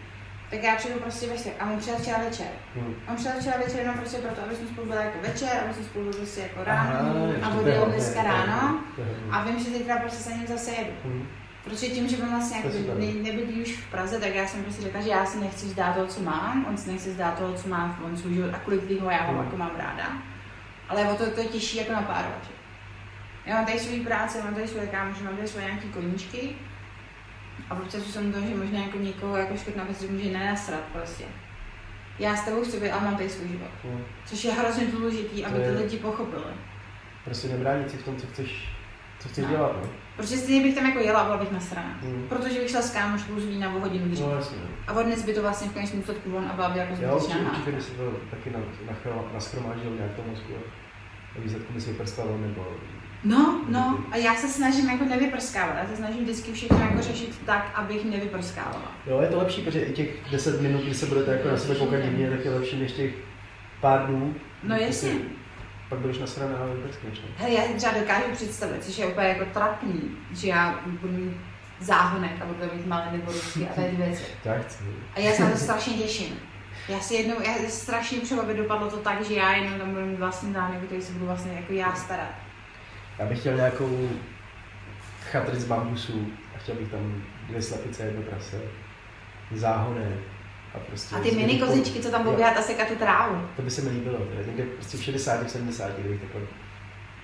Tak 0.49 0.63
já 0.63 0.75
přijdu 0.75 0.99
prostě 0.99 1.27
večer 1.27 1.51
a 1.59 1.71
on 1.71 1.79
přijel 1.79 1.97
včera 1.99 2.17
večer. 2.17 2.47
Hmm. 2.75 2.95
On 3.09 3.15
přijel 3.15 3.35
včera 3.39 3.57
večer 3.57 3.79
jenom 3.79 3.95
prostě 3.95 4.17
proto, 4.17 4.43
aby 4.43 4.55
jsme 4.55 4.67
spolu 4.67 4.87
byli 4.87 5.05
jako 5.05 5.17
večer, 5.21 5.49
aby 5.65 5.73
jsme 5.73 5.83
spolu 5.83 6.05
byli 6.05 6.17
prostě 6.17 6.41
jako 6.41 6.63
ráno 6.63 6.89
Aha, 6.91 7.51
a 7.51 7.57
odjel 7.59 7.85
dneska 7.85 8.23
ráno. 8.23 8.79
A 9.31 9.43
vím, 9.43 9.59
že 9.59 9.69
zítra 9.69 9.97
prostě 9.97 10.23
za 10.29 10.35
ním 10.35 10.47
zase 10.47 10.71
jedu. 10.71 10.91
Hmm. 11.03 11.27
Protože 11.63 11.87
tím, 11.87 12.07
že 12.07 12.17
on 12.17 12.29
vlastně 12.29 12.57
jako 12.57 12.69
ne, 12.99 13.05
nebydlí 13.05 13.61
už 13.61 13.71
v 13.71 13.91
Praze, 13.91 14.19
tak 14.19 14.35
já 14.35 14.47
jsem 14.47 14.63
prostě 14.63 14.81
řekla, 14.81 15.01
že 15.01 15.09
já 15.09 15.25
si 15.25 15.39
nechci 15.39 15.65
vzdát 15.65 15.95
toho, 15.95 16.07
co 16.07 16.21
mám, 16.21 16.65
on 16.69 16.77
si 16.77 16.91
nechce 16.91 17.09
vzdát 17.09 17.39
toho, 17.39 17.53
co 17.53 17.69
má 17.69 17.99
on 18.05 18.17
svůj 18.17 18.33
život 18.33 18.53
a 18.53 18.59
kvůli 18.59 18.77
kterého 18.77 19.09
já 19.11 19.23
ho 19.23 19.33
Hmm. 19.33 19.43
jako 19.43 19.57
mám 19.57 19.71
ráda. 19.77 20.07
Ale 20.89 21.03
o 21.03 21.15
to, 21.15 21.31
to 21.31 21.39
je 21.39 21.47
těžší 21.47 21.77
jako 21.77 21.91
napárovat. 21.91 22.39
že? 22.43 22.51
Já 23.45 23.55
mám 23.55 23.65
tady 23.65 23.79
svůj 23.79 23.99
práce, 23.99 24.43
mám 24.43 24.53
tady 24.55 24.67
svoje 24.67 24.87
kámoše, 24.87 25.23
mám 25.23 25.35
tady 25.35 25.47
svoje 25.47 25.65
nějaké 25.65 25.87
koníčky 25.87 26.55
a 27.69 27.75
občas 27.75 28.01
už 28.07 28.13
jsem 28.13 28.33
to, 28.33 28.39
že 28.41 28.55
možná 28.55 28.79
jako 28.79 28.97
někoho 28.97 29.37
jako 29.37 29.57
škrtná 29.57 29.83
věc, 29.83 30.01
že 30.01 30.07
může 30.07 30.29
nenasrat 30.29 30.79
prostě. 30.93 31.23
Já 32.19 32.35
s 32.35 32.45
tebou 32.45 32.63
chci 32.63 32.79
být, 32.79 32.91
ale 32.91 33.01
mám 33.05 33.15
tady 33.17 33.29
svůj 33.29 33.47
život. 33.47 33.71
Hmm. 33.83 34.01
Což 34.25 34.43
je 34.43 34.51
hrozně 34.53 34.85
důležitý, 34.85 35.45
aby 35.45 35.55
To 35.55 35.61
je- 35.61 35.71
ty 35.77 35.83
lidi 35.83 35.97
pochopili. 35.97 36.43
Prostě 37.25 37.47
nebránit 37.47 37.91
si 37.91 37.97
v 37.97 38.03
tom, 38.05 38.15
co 38.17 38.27
chceš, 38.27 38.69
co 39.19 39.29
chceš 39.29 39.43
No. 39.45 39.49
dělat, 39.51 39.71
no. 39.83 39.89
Protože 40.17 40.37
stejně 40.37 40.63
bych 40.63 40.75
tam 40.75 40.85
jako 40.85 40.99
jela 40.99 41.19
a 41.19 41.23
byla 41.25 41.37
bych 41.37 41.51
nasraná. 41.51 41.97
Hmm. 42.01 42.25
Protože 42.29 42.59
bych 42.59 42.69
šla 42.69 42.81
s 42.81 42.91
kámoškou 42.93 43.39
z 43.39 43.45
Vína 43.45 43.75
o 43.75 43.79
hodinu 43.79 44.07
dřív. 44.09 44.25
No 44.25 44.35
jasně. 44.35 44.57
no. 44.57 44.67
A 44.87 44.93
od 44.99 45.03
dnes 45.03 45.25
by 45.25 45.33
to 45.33 45.41
vlastně 45.41 45.69
v 45.69 45.73
konečném 45.73 45.99
důsledku 46.01 46.31
von 46.31 46.45
a 46.49 46.53
byla 46.53 46.69
by 46.69 46.79
jako 46.79 46.93
Já 47.01 47.13
určitě, 47.15 47.33
zbytečná 47.33 47.51
určitě 47.51 47.71
by 47.71 47.81
si 47.81 47.91
to 47.91 48.11
taky 48.31 48.49
na, 48.49 48.59
na, 48.87 49.21
naschromáždil 49.33 49.91
nějak 49.91 50.13
to 50.15 50.21
mozku 50.29 50.53
a 51.37 51.39
výsledku 51.39 51.73
by 51.73 51.81
si 51.81 51.89
vyprskalo 51.91 52.37
nebo... 52.37 52.67
No, 53.23 53.61
no, 53.69 53.99
a 54.11 54.17
já 54.17 54.35
se 54.35 54.47
snažím 54.47 54.89
jako 54.89 55.05
nevyprskávat. 55.05 55.75
Já 55.81 55.87
se 55.87 55.95
snažím 55.95 56.23
vždycky 56.23 56.53
všechno 56.53 56.79
jako 56.79 57.01
řešit 57.01 57.39
tak, 57.45 57.71
abych 57.73 58.05
nevyprskávala. 58.05 58.91
Jo, 59.07 59.21
je 59.21 59.27
to 59.27 59.37
lepší, 59.37 59.61
protože 59.61 59.79
i 59.81 59.93
těch 59.93 60.09
10 60.31 60.61
minut, 60.61 60.81
kdy 60.83 60.93
se 60.93 61.05
budete 61.05 61.31
jako 61.31 61.47
na 61.47 61.57
sebe 61.57 61.75
koukat 61.75 62.01
divně, 62.01 62.29
tak 62.29 62.45
je 62.45 62.51
lepší 62.51 62.79
než 62.79 62.91
těch 62.91 63.11
pár 63.81 64.07
dnů. 64.07 64.35
No 64.63 64.75
kdy 64.75 64.83
jasně. 64.85 65.11
Pak 65.89 65.99
budeš 65.99 66.17
nasraná 66.19 66.57
a 66.57 66.65
vyprskneš. 66.65 67.19
no. 67.19 67.25
Hele, 67.37 67.53
já 67.53 67.63
si 67.63 67.73
třeba 67.73 67.93
dokážu 67.99 68.31
představit, 68.33 68.83
což 68.83 68.97
je 68.97 69.05
úplně 69.05 69.27
jako 69.27 69.45
trapný, 69.53 70.01
že 70.33 70.47
já 70.47 70.79
budu 70.85 71.13
mít 71.13 71.37
záhonek 71.79 72.31
a 72.41 72.45
budu 72.45 72.59
mít 72.75 72.85
malé 72.87 73.07
nebo 73.11 73.31
ruky 73.31 73.67
a 73.71 73.73
tady 73.73 73.91
věci. 73.91 74.23
Tak 74.43 74.65
chci. 74.65 74.83
A 75.15 75.19
já 75.19 75.31
se 75.31 75.43
na 75.43 75.51
to 75.51 75.57
strašně 75.57 75.93
těším. 75.93 76.39
Já 76.89 76.99
si 76.99 77.13
jednou, 77.15 77.35
já 77.41 77.69
strašně 77.69 78.19
třeba 78.19 78.43
by 78.43 78.53
dopadlo 78.53 78.89
to 78.89 78.97
tak, 78.97 79.25
že 79.25 79.33
já 79.33 79.55
jenom 79.55 79.79
tam 79.79 79.89
budu 79.93 80.05
mít 80.05 80.19
vlastní 80.19 80.53
záhonek, 80.53 80.83
který 80.83 81.01
se 81.01 81.11
budu 81.13 81.25
vlastně 81.25 81.53
jako 81.53 81.73
já 81.73 81.95
starat. 81.95 82.29
Já 83.19 83.25
bych 83.25 83.39
chtěl 83.39 83.55
nějakou 83.55 84.09
chatry 85.31 85.59
z 85.59 85.65
bambusů 85.65 86.27
a 86.55 86.59
chtěl 86.59 86.75
bych 86.75 86.87
tam 86.91 87.23
dvě 87.47 87.61
slepice, 87.61 88.03
jedno 88.03 88.21
prase, 88.21 88.61
záhonek 89.55 90.19
a 90.75 90.79
prostě... 90.79 91.15
A 91.15 91.19
ty 91.19 91.31
mini 91.31 91.59
kozičky, 91.59 91.99
co 91.99 92.11
tam 92.11 92.23
budou 92.23 92.35
běhat 92.35 92.57
a 92.57 92.61
sekat 92.61 92.87
tu 92.87 92.95
trávu. 92.95 93.47
To 93.55 93.61
by 93.61 93.71
se 93.71 93.81
mi 93.81 93.89
líbilo, 93.89 94.17
teda 94.17 94.41
někde 94.47 94.63
prostě 94.63 94.97
v 94.97 95.03
60, 95.03 95.43
v 95.43 95.49
70, 95.49 95.91
kdybych 95.99 96.21
takhle, 96.21 96.41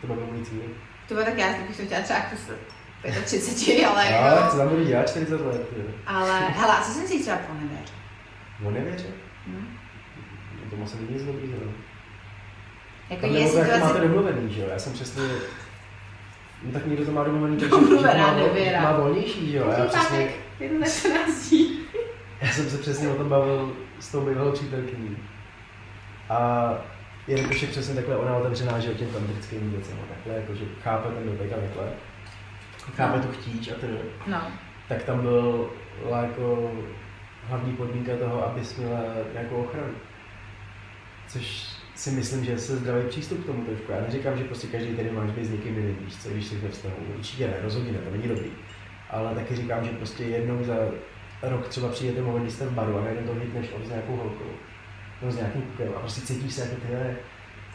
to 0.01 0.07
by 0.07 0.13
byl 0.13 0.25
můj 0.31 0.45
cíl. 0.45 0.61
To 1.07 1.13
bylo 1.13 1.25
tak 1.25 1.37
já, 1.37 1.47
bych 1.67 1.77
to 1.77 1.85
chtěla 1.85 2.01
třeba 2.01 2.19
jako 3.03 3.21
v 3.21 3.25
35, 3.25 3.85
ale 3.85 4.11
No, 4.11 4.17
ale 4.17 4.51
co 4.51 4.57
tam 4.57 4.69
budu 4.69 4.83
dělat 4.85 5.09
40 5.09 5.41
let, 5.41 5.61
jo. 5.77 5.83
Ale, 6.07 6.39
hele, 6.49 6.77
a 6.77 6.81
co 6.81 6.91
jsem 6.91 7.07
si 7.07 7.19
třeba 7.19 7.37
ponevěř? 7.37 7.93
No 8.59 8.71
nevěře, 8.71 9.07
Hm? 9.47 9.77
no, 10.63 10.69
to 10.69 10.75
musí 10.75 10.97
být 10.97 11.09
nic 11.11 11.23
dobrýho. 11.23 11.57
Jako 13.09 13.25
je 13.25 13.45
to 13.45 13.51
to 13.51 13.57
máte 13.57 13.75
situace... 13.75 13.99
domluvený, 13.99 14.53
že 14.53 14.61
jo? 14.61 14.67
Já 14.71 14.79
jsem 14.79 14.93
přesně... 14.93 15.23
No 16.65 16.71
tak 16.73 16.85
někdo 16.85 17.05
to 17.05 17.11
má 17.11 17.23
domluvený, 17.23 17.57
takže 17.57 17.75
má, 18.17 18.33
nevěra. 18.35 18.81
má 18.81 18.97
volnější, 18.97 19.51
že 19.51 19.57
jo? 19.57 19.73
Já, 19.77 19.85
přesně, 19.85 20.17
Pátek, 20.17 20.35
11. 20.59 21.51
já 22.41 22.51
jsem 22.51 22.69
se 22.69 22.77
přesně 22.77 23.09
o 23.09 23.15
tom 23.15 23.29
bavil 23.29 23.73
s 23.99 24.11
tou 24.11 24.21
bývalou 24.21 24.51
přítelkyní. 24.51 25.17
A 26.29 26.69
je 27.27 27.47
přesně 27.47 27.95
takhle 27.95 28.17
ona 28.17 28.37
otevřená, 28.37 28.79
že 28.79 28.91
o 28.91 28.93
těm 28.93 29.07
tantrickým 29.07 29.71
věcem, 29.71 29.97
a 30.03 30.13
takhle, 30.13 30.33
jako, 30.41 30.55
že 30.55 30.65
chápe 30.83 31.09
ten 31.09 31.25
dotek 31.31 31.51
a 31.53 31.55
takhle. 31.55 31.87
Chápe 32.95 33.19
tu 33.19 33.27
chtíč 33.31 33.71
a 33.71 33.75
tedy. 33.75 33.97
No, 34.27 34.41
Tak 34.87 35.03
tam 35.03 35.21
byla 35.21 36.21
jako 36.21 36.71
hlavní 37.49 37.73
podmínka 37.73 38.11
toho, 38.19 38.47
abys 38.47 38.77
měla 38.77 38.99
nějakou 39.33 39.55
ochranu. 39.55 39.93
Což 41.27 41.74
si 41.95 42.11
myslím, 42.11 42.45
že 42.45 42.59
se 42.59 42.75
zdravý 42.75 43.09
přístup 43.09 43.43
k 43.43 43.45
tomu 43.45 43.65
trošku. 43.65 43.91
Já 43.91 44.01
neříkám, 44.01 44.37
že 44.37 44.43
prostě 44.43 44.67
každý 44.67 44.95
tady 44.95 45.11
máš 45.11 45.31
být 45.31 45.45
s 45.45 45.49
někým 45.49 45.77
jiným, 45.77 45.97
víš 46.05 46.15
co, 46.23 46.29
když 46.29 46.45
jsi 46.45 46.55
ve 46.55 46.69
vztahu. 46.69 46.95
Určitě 47.17 47.47
ne, 47.47 47.53
rozhodně 47.61 47.91
ne, 47.91 47.97
to 47.97 48.11
není 48.11 48.27
dobrý. 48.27 48.49
Ale 49.09 49.35
taky 49.35 49.55
říkám, 49.55 49.85
že 49.85 49.89
prostě 49.89 50.23
jednou 50.23 50.63
za 50.63 50.75
rok 51.41 51.67
třeba 51.67 51.89
přijete 51.89 52.21
moment, 52.21 52.51
jste 52.51 52.65
v 52.65 52.71
baru 52.71 52.97
a 52.97 53.01
najednou 53.01 53.33
to 53.33 53.39
hitneš 53.39 53.67
od 53.71 53.85
s 53.85 53.89
nějakou 53.89 54.15
holkou. 54.15 54.51
No 55.21 55.31
s 55.31 55.35
nějakým 55.35 55.61
kukem 55.61 55.93
a 55.95 55.99
prostě 55.99 56.21
cítíš 56.21 56.53
se 56.53 56.61
jako 56.61 56.75
ty 56.75 56.93
ne. 56.93 57.15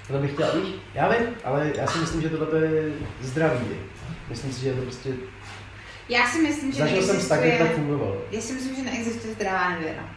To 0.09 0.19
bych 0.19 0.33
chtěl, 0.33 0.61
víš, 0.61 0.75
já 0.95 1.09
vím, 1.09 1.29
ale 1.45 1.73
já 1.77 1.87
si 1.87 1.99
myslím, 1.99 2.23
že 2.23 2.29
tohle 2.29 2.61
je 2.61 2.93
zdravý. 3.21 3.67
Myslím 4.29 4.53
si, 4.53 4.61
že 4.61 4.69
je 4.69 4.75
to 4.75 4.83
prostě, 4.83 5.11
já 6.09 6.27
si 6.27 6.43
myslím, 6.43 6.73
že 6.73 6.79
zažil 6.79 7.03
jsem 7.03 7.19
vztah, 7.19 7.39
kde 7.39 7.51
tak 7.51 7.59
neexistuje... 7.59 7.87
fungovalo. 7.87 8.23
Já 8.31 8.41
si 8.41 8.53
myslím, 8.53 8.77
že 8.77 8.83
neexistuje 8.83 9.35
zdravá 9.35 9.71
nevěra. 9.71 10.11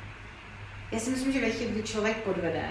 Já 0.91 0.99
si 0.99 1.09
myslím, 1.09 1.33
že 1.33 1.41
ve 1.41 1.49
chvíli, 1.49 1.71
kdy 1.71 1.83
člověk 1.83 2.17
podvede, 2.17 2.69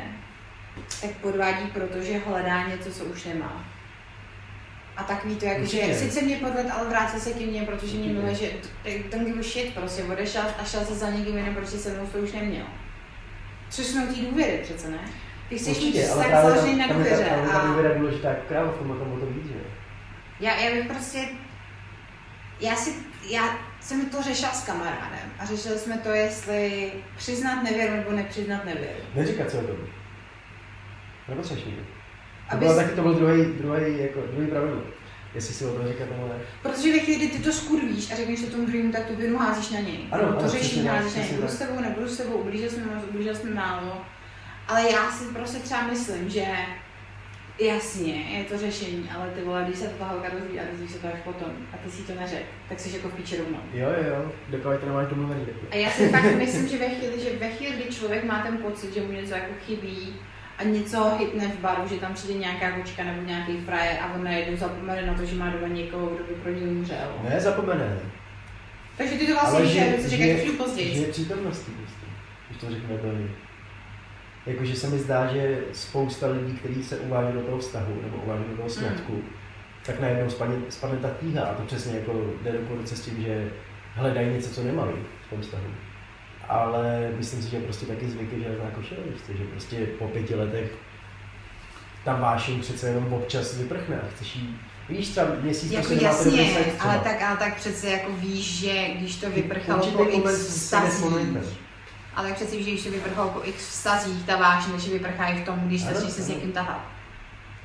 tak 1.00 1.10
podvádí, 1.10 1.66
protože 1.66 2.18
hledá 2.18 2.68
něco, 2.68 2.92
co 2.92 3.04
už 3.04 3.24
nemá. 3.24 3.64
A 4.96 5.02
takový 5.02 5.36
to, 5.36 5.44
jako, 5.44 5.64
že 5.64 5.78
Určitě. 5.78 5.94
sice 5.94 6.22
mě 6.22 6.36
podved, 6.36 6.70
ale 6.70 6.88
vrátil 6.88 7.20
se 7.20 7.30
ke 7.32 7.46
mně, 7.46 7.62
protože 7.62 7.96
mě 7.96 8.08
miluje, 8.08 8.34
že 8.34 8.50
don't 9.10 9.26
give 9.28 9.40
a 9.40 9.42
shit, 9.42 9.74
prostě 9.74 10.02
odešel 10.04 10.42
a 10.58 10.64
šel 10.64 10.84
se 10.84 10.94
za 10.94 11.10
někým 11.10 11.38
jiným, 11.38 11.54
protože 11.54 11.78
se 11.78 11.90
mnou 11.92 12.06
to 12.06 12.18
už 12.18 12.32
neměl. 12.32 12.64
Což 13.70 13.86
jsou 13.86 14.06
ty 14.06 14.20
důvěry 14.20 14.58
přece, 14.62 14.90
ne? 14.90 14.98
Ty 15.48 15.58
chceš 15.58 15.78
mít 15.78 15.86
Určitě, 15.86 16.08
ale 16.08 16.24
vztah 16.24 16.26
právě 16.30 16.50
založený 16.50 16.78
na 16.78 16.86
důvěře. 16.86 17.24
ta, 17.24 17.34
je 17.36 17.48
ta 17.48 17.66
důvěra 17.66 17.98
důležitá 17.98 18.28
jako 18.28 18.42
kráva 18.48 18.72
v 18.72 18.78
tomu 18.78 19.20
to 19.20 19.26
víc, 19.26 19.46
že 19.46 19.54
já, 20.40 20.60
já 20.60 20.70
bych 20.74 20.86
prostě, 20.86 21.18
já 22.60 22.76
si, 22.76 22.94
já 23.30 23.58
jsem 23.80 24.06
to 24.10 24.22
řešila 24.22 24.52
s 24.52 24.64
kamarádem 24.64 25.32
a 25.38 25.44
řešili 25.46 25.78
jsme 25.78 25.98
to, 25.98 26.08
jestli 26.08 26.92
přiznat 27.16 27.62
nevěru 27.62 27.96
nebo 27.96 28.12
nepřiznat 28.12 28.64
nevěru. 28.64 29.02
Neříkat 29.14 29.50
si 29.50 29.56
o 29.56 29.62
tom. 29.62 29.76
Nepotřebuješ 31.28 31.66
nikdy. 31.66 31.82
To, 32.50 32.56
Abys- 32.56 32.58
bylo 32.58 32.76
taky, 32.76 32.90
to 32.96 33.02
byl 33.02 33.14
druhý, 33.14 33.44
druhý, 33.44 33.98
jako, 33.98 34.20
druhý 34.32 34.46
pravidlo. 34.46 34.82
Jestli 35.34 35.54
si 35.54 35.64
o 35.64 35.72
tom 35.74 35.88
říkat 35.88 36.10
nebo 36.10 36.28
ne. 36.28 36.34
Protože 36.62 36.92
ve 36.92 36.98
chvíli, 36.98 37.26
kdy 37.26 37.38
ty 37.38 37.44
to 37.44 37.52
skurvíš 37.52 38.12
a 38.12 38.16
řekneš 38.16 38.40
to 38.40 38.50
tomu 38.50 38.66
druhému, 38.66 38.92
tak 38.92 39.06
tu 39.06 39.16
vinu 39.16 39.38
házíš 39.38 39.70
na 39.70 39.80
něj. 39.80 39.98
Ano, 40.10 40.32
to 40.32 40.38
ano, 40.38 40.48
řešíš, 40.48 40.84
tak, 40.84 40.94
házíš 40.94 41.14
na 41.14 41.22
něj. 41.22 41.30
Budu 41.30 41.42
tak. 41.42 41.50
s 41.50 41.58
tebou, 41.58 41.80
nebudu 41.80 42.08
s 42.08 42.16
tebou, 42.16 42.34
ublížil 42.34 42.70
jsme 42.70 42.84
moc, 42.94 43.04
ublížil 43.10 43.34
jsme 43.34 43.50
málo. 43.50 44.02
Ale 44.68 44.90
já 44.92 45.10
si 45.10 45.24
prostě 45.24 45.58
třeba 45.58 45.86
myslím, 45.86 46.30
že 46.30 46.46
jasně, 47.58 48.12
je 48.12 48.44
to 48.44 48.58
řešení, 48.58 49.10
ale 49.16 49.30
ty 49.30 49.40
vole, 49.40 49.64
když 49.66 49.78
se 49.78 49.88
ta 49.88 50.04
holka 50.04 50.28
dozví 50.30 50.60
a 50.60 50.62
dozví 50.70 50.88
se 50.88 50.98
to 50.98 51.06
až 51.06 51.20
potom 51.24 51.48
a 51.72 51.76
ty 51.76 51.90
si 51.90 52.02
to 52.02 52.14
neřek, 52.14 52.42
tak 52.68 52.80
jsi 52.80 52.96
jako 52.96 53.08
v 53.08 53.12
píči 53.14 53.36
rovnou. 53.36 53.58
Jo, 53.72 53.88
jo, 53.88 54.08
jo, 54.08 54.32
dokud 54.48 54.80
to 54.80 54.86
nemáš 54.86 55.08
domluvený. 55.08 55.46
A 55.70 55.76
já 55.76 55.90
si 55.90 56.08
fakt 56.08 56.34
myslím, 56.36 56.68
že 56.68 56.78
ve 56.78 56.88
chvíli, 56.88 57.20
že 57.20 57.38
ve 57.38 57.48
chvíli, 57.50 57.72
kdy 57.76 57.84
člověk 57.94 58.24
má 58.24 58.42
ten 58.42 58.58
pocit, 58.58 58.94
že 58.94 59.00
mu 59.00 59.12
něco 59.12 59.34
jako 59.34 59.52
chybí 59.66 60.14
a 60.64 60.68
něco 60.68 60.96
ho 60.96 61.18
hitne 61.18 61.48
v 61.48 61.58
baru, 61.60 61.88
že 61.88 61.94
tam 61.96 62.14
přijde 62.14 62.34
nějaká 62.38 62.70
kočka 62.70 63.04
nebo 63.04 63.22
nějaký 63.22 63.56
frajer 63.60 63.96
a 64.00 64.14
on 64.14 64.24
najednou 64.24 64.56
zapomene 64.56 65.06
na 65.06 65.14
to, 65.14 65.24
že 65.24 65.34
má 65.36 65.50
doma 65.50 65.68
někoho, 65.68 66.06
kdo 66.06 66.24
by 66.24 66.34
pro 66.34 66.52
něj 66.52 66.62
umřel. 66.68 67.12
Ne, 67.28 67.40
zapomene. 67.40 67.98
Takže 68.96 69.14
ty 69.14 69.26
to 69.26 69.32
vlastně 69.32 69.58
Ale 69.58 69.62
víš, 69.66 69.72
že, 69.72 70.08
že, 70.08 70.16
že 70.16 70.46
že, 70.46 70.52
později. 70.52 70.94
že 70.96 71.06
přítomností 71.06 71.72
prostě. 71.72 72.06
Když 72.48 72.60
to 72.60 72.70
řekne 72.70 72.96
plně. 72.98 73.28
Jakože 74.46 74.76
se 74.76 74.86
mi 74.86 74.98
zdá, 74.98 75.26
že 75.32 75.58
spousta 75.72 76.26
lidí, 76.26 76.52
kteří 76.52 76.84
se 76.84 76.98
uváží 76.98 77.32
do 77.32 77.40
toho 77.40 77.58
vztahu 77.58 77.98
nebo 78.02 78.16
uváží 78.16 78.44
do 78.50 78.56
toho 78.56 78.68
sňatku, 78.70 79.12
Mm. 79.12 79.22
tak 79.86 80.00
najednou 80.00 80.30
spadne, 80.30 80.56
spadne 80.68 80.98
ta 80.98 81.10
tíha 81.20 81.44
a 81.44 81.54
to 81.54 81.62
přesně 81.62 81.98
jako 81.98 82.30
jde 82.42 82.52
do 82.52 82.58
s 82.86 83.00
tím, 83.00 83.22
že 83.22 83.50
hledají 83.94 84.28
něco, 84.32 84.50
co 84.54 84.62
nemají 84.62 84.92
v 85.26 85.30
tom 85.30 85.40
vztahu. 85.40 85.64
Ale 86.48 87.10
myslím 87.16 87.42
si, 87.42 87.50
že 87.50 87.60
prostě 87.60 87.86
taky 87.86 88.08
zvyky, 88.08 88.40
že 88.40 88.58
jako 88.64 88.82
šeroviště, 88.82 89.36
že 89.36 89.44
prostě 89.44 89.76
po 89.98 90.08
pěti 90.08 90.34
letech 90.34 90.70
ta 92.04 92.14
vášeň 92.16 92.60
přece 92.60 92.88
jenom 92.88 93.12
občas 93.12 93.56
vyprchne 93.56 93.96
a 94.00 94.14
chceš 94.14 94.36
jí, 94.36 94.58
víš, 94.88 95.08
třeba 95.08 95.26
měsíc 95.42 95.72
Jako 95.72 95.86
prostě 95.86 96.04
jasně, 96.04 96.44
třeba. 96.44 96.84
ale 96.84 96.98
tak, 96.98 97.22
ale 97.22 97.36
tak 97.36 97.56
přece 97.56 97.90
jako 97.90 98.12
víš, 98.12 98.58
že 98.60 98.88
když 98.88 99.16
to 99.16 99.30
vyprchalo 99.30 99.86
po 99.86 100.04
x 100.04 100.48
vztazích, 100.48 101.04
ale 102.14 102.28
tak 102.28 102.36
přece 102.36 102.56
víš, 102.56 102.64
že 102.64 102.70
když 102.70 102.84
to 102.84 102.90
vyprchalo 102.90 103.28
po 103.30 103.40
x 103.44 103.68
vztazích, 103.68 104.26
ta 104.26 104.36
vášeň, 104.36 104.80
že 104.80 104.92
vyprchá 104.92 105.26
i 105.28 105.42
v 105.42 105.44
tom, 105.44 105.60
když 105.60 105.84
začneš 105.84 106.12
se 106.12 106.22
s 106.22 106.28
někým 106.28 106.52
tahat. 106.52 106.80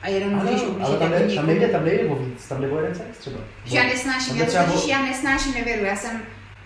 A 0.02 0.08
jenom 0.08 0.34
Ano, 0.34 0.44
můžeš 0.44 0.62
ale 0.62 0.70
ublížit 0.70 1.00
tam, 1.00 1.12
jako 1.14 1.26
ne, 1.28 1.36
tam, 1.36 1.48
nejde, 1.48 1.68
tam 1.68 1.86
nejde 1.86 2.06
o 2.06 2.16
víc, 2.16 2.48
tam 2.48 2.62
jde 2.62 2.70
o 2.70 2.78
jeden 2.78 2.96
sex 2.96 3.18
třeba. 3.18 3.40
Že 3.66 3.78
já 3.78 3.84
nesnáším, 3.84 4.38
tam 4.38 4.48
já, 4.48 4.64
totiž 4.64 4.88
já 4.88 5.02
nesnáším 5.02 5.54
nevěru, 5.54 5.86
já 5.86 5.96
jsem, 5.96 6.22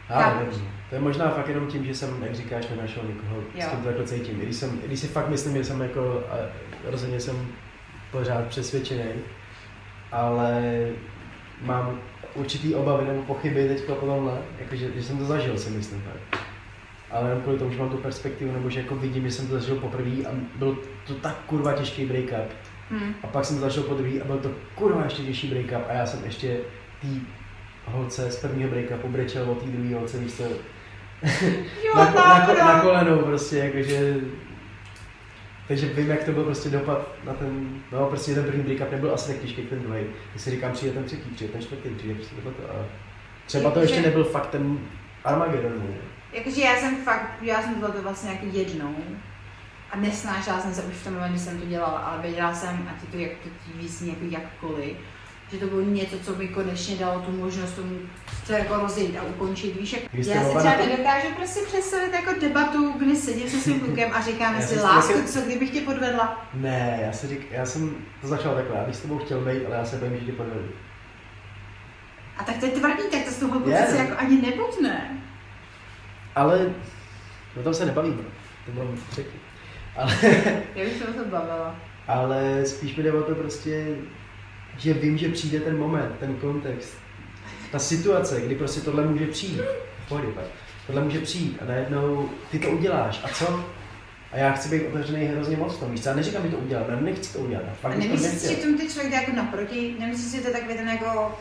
Ale 0.10 0.24
Chápu. 0.24 0.62
To 0.92 0.96
je 0.96 1.02
možná 1.02 1.30
fakt 1.30 1.48
jenom 1.48 1.68
tím, 1.68 1.86
že 1.86 1.96
jsem, 1.96 2.24
jak 2.24 2.36
říkáš, 2.36 2.66
nenašel 2.70 3.04
někoho, 3.08 3.36
Jo. 3.36 3.62
s 3.62 3.66
kým 3.66 3.80
to 3.80 3.86
takhle 3.86 4.06
cítím. 4.06 4.40
Když, 4.40 4.56
jsem, 4.56 4.80
když 4.86 5.00
si 5.00 5.08
fakt 5.08 5.30
myslím, 5.30 5.58
že 5.58 5.64
jsem 5.64 5.82
jako, 5.82 6.24
a 6.30 6.36
rozhodně 6.92 7.20
jsem 7.20 7.48
pořád 8.12 8.46
přesvědčený, 8.48 9.04
ale 10.12 10.62
mám 11.62 12.00
určitý 12.36 12.76
obavy 12.76 13.08
nebo 13.08 13.22
pochyby 13.22 13.68
teď 13.68 13.84
po 13.84 13.96
tomhle, 13.96 14.38
jakože, 14.60 14.92
že 14.96 15.04
jsem 15.04 15.18
to 15.18 15.26
zažil, 15.26 15.58
si 15.58 15.70
myslím 15.70 16.02
tak. 16.02 16.40
Ale 17.12 17.30
jenom 17.30 17.42
kvůli 17.44 17.58
tomu, 17.60 17.72
že 17.72 17.80
mám 17.80 17.90
tu 17.90 17.98
perspektivu, 17.98 18.52
nebo 18.52 18.70
že 18.70 18.80
jako 18.80 18.96
vidím, 18.96 19.24
že 19.24 19.32
jsem 19.32 19.48
to 19.48 19.54
zažil 19.60 19.76
poprvé 19.76 20.12
a 20.12 20.32
byl 20.56 20.78
to 21.08 21.14
tak 21.14 21.36
kurva 21.46 21.74
těžký 21.74 22.06
break-up. 22.08 22.46
hm, 22.92 23.14
A 23.24 23.28
pak 23.28 23.46
jsem 23.46 23.56
to 23.56 23.62
zažil 23.62 23.84
po 23.84 23.94
druhý 23.94 24.22
a 24.22 24.26
byl 24.26 24.38
to 24.38 24.50
kurva 24.76 25.04
ještě 25.04 25.24
těžší 25.24 25.52
break-up 25.54 25.82
a 25.90 25.94
já 25.94 26.06
jsem 26.06 26.24
ještě 26.26 26.58
tý 27.02 27.22
holce 27.86 28.32
z 28.32 28.40
prvního 28.42 28.70
break-upu 28.70 29.08
brečel 29.08 29.52
o 29.52 29.56
té 29.56 29.66
druhé 29.66 29.96
holce, 29.96 30.18
víš 30.18 30.34
co, 30.34 30.44
jo, 31.86 31.96
na, 31.96 32.06
na, 32.12 32.54
na 32.54 32.78
no. 32.78 32.82
kolenou 32.82 33.18
prostě, 33.18 33.58
jakože... 33.58 34.16
Takže 35.68 35.86
vím, 35.86 36.10
jak 36.10 36.24
to 36.24 36.32
byl 36.32 36.44
prostě 36.44 36.70
dopad 36.70 37.10
na 37.24 37.34
ten, 37.34 37.82
no 37.92 38.06
prostě 38.06 38.36
ten 38.36 38.44
první 38.44 38.64
break-up 38.64 38.92
nebyl 38.92 39.14
asi 39.14 39.32
tak 39.32 39.42
těžký, 39.42 39.62
jak 39.62 39.70
ten 39.70 39.82
druhý. 39.82 40.02
Když 40.32 40.42
si 40.42 40.52
říkám, 40.52 40.72
přijde 40.72 40.94
ten 40.94 41.04
třetí, 41.04 41.30
přijde 41.30 41.54
ten 41.54 41.62
čtvrtý, 41.62 41.90
přijde 41.90 42.16
prostě 42.16 42.36
tohleto 42.36 42.64
a 42.64 42.86
třeba 43.46 43.72
to 43.72 43.80
ještě 43.80 44.02
nebyl 44.02 44.24
fakt 44.24 44.48
ten 44.48 44.80
Armageddon? 45.24 45.84
Jakože 46.34 46.62
já 46.62 46.76
jsem 46.76 46.96
fakt, 46.96 47.42
já 47.42 47.62
jsem 47.62 47.82
tohle 47.82 48.02
vlastně 48.02 48.32
jako 48.32 48.46
jednou 48.52 48.96
a 49.92 49.98
nesnášela 49.98 50.60
jsem 50.60 50.74
se 50.74 50.82
už 50.82 50.94
v 50.94 51.04
tom 51.04 51.14
momentu, 51.14 51.40
jsem 51.40 51.60
to 51.60 51.66
dělala, 51.66 52.00
ale 52.00 52.22
věděla 52.22 52.56
jsem, 52.56 52.90
ať 52.96 53.02
je 53.02 53.08
to 53.08 53.18
jak 53.18 53.32
to 53.32 53.50
ti 53.50 53.78
víc 53.78 54.02
jako 54.02 54.26
jakkoliv, 54.30 54.98
že 55.52 55.58
to 55.58 55.68
bylo 55.68 55.82
něco, 55.82 56.20
co 56.20 56.36
mi 56.36 56.48
konečně 56.48 56.96
dalo 56.96 57.20
tu 57.22 57.32
možnost 57.32 57.72
tomu 57.76 57.96
to 58.48 58.54
jako 58.54 58.76
rozjít 58.76 59.18
a 59.18 59.24
ukončit, 59.24 59.76
víš, 59.80 59.94
jak... 59.94 60.02
Já 60.14 60.44
si 60.44 60.50
třeba 60.58 60.76
nedokážu 60.78 61.28
prostě 61.36 61.60
představit 61.68 62.14
jako 62.14 62.40
debatu, 62.42 62.92
kdy 63.00 63.16
sedím 63.16 63.50
se 63.50 63.58
svým 63.58 63.80
klukem 63.80 64.12
a 64.14 64.22
říkáme 64.22 64.62
si, 64.62 64.80
lásku, 64.80 65.14
taky- 65.14 65.26
co 65.28 65.42
kdybych 65.42 65.70
tě 65.72 65.82
podvedla? 65.82 66.46
Ne, 66.54 67.00
já 67.06 67.12
si 67.14 67.28
řík, 67.28 67.48
já 67.52 67.66
jsem 67.66 67.96
to 68.22 68.28
začal 68.28 68.56
takhle, 68.56 68.78
já 68.78 68.84
bych 68.84 68.96
s 68.96 69.00
tebou 69.02 69.18
chtěl 69.18 69.40
být, 69.40 69.66
ale 69.66 69.76
já 69.76 69.86
se 69.86 69.96
bojím, 69.98 70.18
že 70.20 70.26
tě 70.26 70.32
podvedu. 70.32 70.68
A 72.38 72.44
tak 72.44 72.58
to 72.58 72.66
je 72.66 72.72
tvrdý, 72.72 73.04
tak 73.12 73.24
to 73.26 73.32
z 73.32 73.38
toho 73.38 73.56
Je, 73.56 73.60
pocit 73.82 73.92
no. 73.98 74.04
jako 74.04 74.14
ani 74.18 74.42
nebuď, 74.42 74.80
ne? 74.82 75.18
Ale 76.36 76.74
o 77.60 77.64
tom 77.64 77.74
se 77.74 77.86
nebavíme, 77.86 78.24
to 78.66 78.72
bylo 78.72 78.88
předtím. 79.10 79.40
Ale, 79.96 80.16
Já 80.76 80.84
bych 80.84 80.98
se 80.98 81.08
o 81.08 81.14
to 81.14 81.26
bavila. 81.30 81.76
ale 82.08 82.66
spíš 82.66 82.96
mi 82.96 83.04
jde 83.04 83.12
o 83.14 83.24
to 83.24 83.36
prostě, 83.36 83.96
že 84.82 84.94
vím, 84.94 85.18
že 85.18 85.30
přijde 85.30 85.60
ten 85.60 85.78
moment, 85.78 86.12
ten 86.20 86.36
kontext, 86.36 86.94
ta 87.72 87.80
situace, 87.80 88.42
kdy 88.42 88.56
prostě 88.56 88.82
tohle 88.82 89.06
může 89.08 89.28
přijít. 89.28 89.62
Pak. 90.10 90.46
Tohle 90.88 91.04
může 91.04 91.20
přijít 91.20 91.58
a 91.62 91.66
najednou 91.66 92.30
ty 92.52 92.60
to 92.60 92.70
uděláš. 92.70 93.22
A 93.24 93.28
co? 93.28 93.66
A 94.32 94.38
já 94.38 94.52
chci 94.52 94.70
být 94.70 94.88
otevřený 94.88 95.26
hrozně 95.26 95.58
moc 95.58 95.76
v 95.76 95.80
tom. 95.80 95.92
Víš 95.92 96.06
já 96.06 96.16
neříkám, 96.16 96.44
že 96.44 96.50
to 96.50 96.58
udělat, 96.58 96.90
já 96.90 96.96
nechci 96.96 97.34
to 97.34 97.40
udělat. 97.40 97.64
A 97.72 97.74
fakt 97.74 97.94
to 97.94 98.00
nemyslíš 98.00 98.42
si, 98.42 98.56
že 98.56 98.62
tomu 98.62 98.78
ty 98.78 98.88
člověk 98.88 99.12
jde 99.12 99.16
jako 99.16 99.32
naproti? 99.36 99.96
Nemyslíš 100.00 100.32
si, 100.32 100.38
že 100.38 100.44
to 100.44 100.52
takový 100.52 100.74
ten 100.74 100.90
jako 100.90 101.38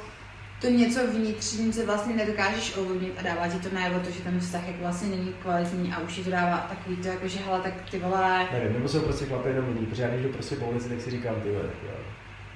to 0.60 0.66
něco 0.66 1.00
vnitřní, 1.06 1.72
co 1.72 1.86
vlastně 1.86 2.16
nedokážeš 2.16 2.76
ovlivnit 2.76 3.14
a 3.18 3.22
dává 3.22 3.48
ti 3.48 3.58
to 3.68 3.74
najevo 3.74 4.00
to, 4.00 4.10
že 4.10 4.20
ten 4.20 4.40
vztah 4.40 4.66
jako 4.66 4.78
vlastně 4.80 5.16
není 5.16 5.34
kvalitní 5.42 5.92
a 5.92 5.98
už 5.98 6.14
ti 6.14 6.24
to 6.24 6.30
dává 6.30 6.58
takový 6.58 6.96
to, 6.96 7.08
jako 7.08 7.28
že 7.28 7.38
hele, 7.38 7.60
tak 7.60 7.72
ty 7.90 7.98
vole, 7.98 8.46
Nevím, 8.52 8.72
nebo 8.72 8.88
jsou 8.88 9.00
prostě 9.00 9.24
chlapy 9.24 9.48
jenom 9.48 9.68
jiný, 9.68 9.86
protože 9.86 10.02
já 10.02 10.08
když 10.08 10.22
jdu 10.22 10.28
prostě 10.28 10.56
po 10.56 10.64
ulici, 10.64 10.88
tak 10.88 11.00
si 11.00 11.10
říkám, 11.10 11.34
ty 11.34 11.50
vole, 11.50 11.62
tak 11.62 11.76
jo, 11.86 11.90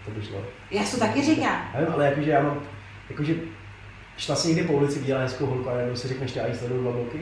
to 0.05 0.11
by 0.11 0.23
šlo. 0.27 0.45
já 0.71 0.83
to 0.85 0.97
taky 0.99 1.23
říkám. 1.23 1.71
Já 1.75 1.81
vím, 1.81 1.93
ale 1.93 2.05
jakože 2.05 2.31
já 2.31 2.43
mám, 2.43 2.61
jakože 3.11 3.35
šla 4.17 4.37
si 4.37 4.49
někdy 4.49 4.63
po 4.63 4.73
ulici, 4.73 4.99
viděla 4.99 5.21
hezkou 5.21 5.47
holku 5.47 5.71
a 5.71 5.75
najednou 5.75 5.97
si 5.97 6.09
řekneš, 6.09 6.33
že 6.33 6.41
já 6.41 6.47
jí 6.47 6.55
sleduju 6.55 6.83
dva 6.83 6.93
bloky. 6.93 7.19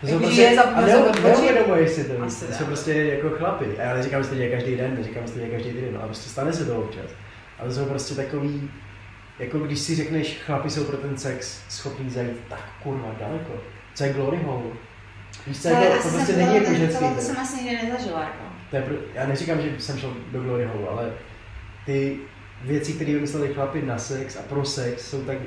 To 0.00 0.06
jsou 0.06 0.18
prostě, 0.18 0.40
je 0.40 0.60
a 0.60 0.80
neuvědomuješ 0.80 1.90
si 1.90 2.04
to, 2.04 2.22
Asi 2.22 2.46
to 2.46 2.52
jsou 2.52 2.64
prostě 2.64 2.92
jako 2.92 3.30
chlapy. 3.30 3.78
A 3.78 3.82
já 3.82 3.94
neříkám, 3.94 4.22
že 4.22 4.28
to 4.28 4.34
děje 4.34 4.50
každý 4.50 4.76
den, 4.76 4.94
neříkám, 4.98 5.26
že 5.26 5.32
to 5.32 5.38
děje 5.38 5.50
každý 5.50 5.70
týden, 5.70 5.96
ale 5.96 6.06
prostě 6.06 6.30
stane 6.30 6.52
se 6.52 6.64
to 6.64 6.78
občas. 6.78 7.10
Ale 7.58 7.68
to 7.68 7.74
jsou 7.74 7.84
prostě 7.84 8.14
takový, 8.14 8.70
jako 9.38 9.58
když 9.58 9.78
si 9.78 9.96
řekneš, 9.96 10.38
chlapi 10.46 10.70
jsou 10.70 10.84
pro 10.84 10.96
ten 10.96 11.18
sex 11.18 11.62
schopní 11.68 12.10
zajít 12.10 12.36
tak 12.48 12.60
kurva 12.82 13.14
daleko. 13.20 13.52
Co 13.94 14.04
je 14.04 14.12
glory 14.12 14.38
hole? 14.44 14.62
Víš 15.46 15.62
co, 15.62 15.68
Ale 15.76 15.84
jako, 15.84 15.96
to 15.96 16.02
jsem 16.02 16.12
prostě 16.12 16.36
není 16.36 16.54
jako 16.56 16.74
ženský. 16.74 17.04
věc. 17.04 17.26
jsem 17.26 17.36
asi 17.36 17.64
nikdy 17.64 17.86
nezažila, 17.86 18.20
jako. 18.20 18.49
To 18.70 18.76
je 18.76 18.82
pro, 18.82 18.94
já 19.14 19.26
neříkám, 19.26 19.60
že 19.60 19.70
jsem 19.78 19.98
šel 19.98 20.16
do 20.32 20.42
glory 20.42 20.64
hole, 20.64 20.88
ale 20.88 21.12
ty 21.86 22.18
věci, 22.62 22.92
které 22.92 23.12
vymysleli 23.12 23.54
chlapi 23.54 23.82
na 23.82 23.98
sex 23.98 24.36
a 24.36 24.42
pro 24.42 24.64
sex, 24.64 25.10
jsou 25.10 25.24
tak 25.24 25.38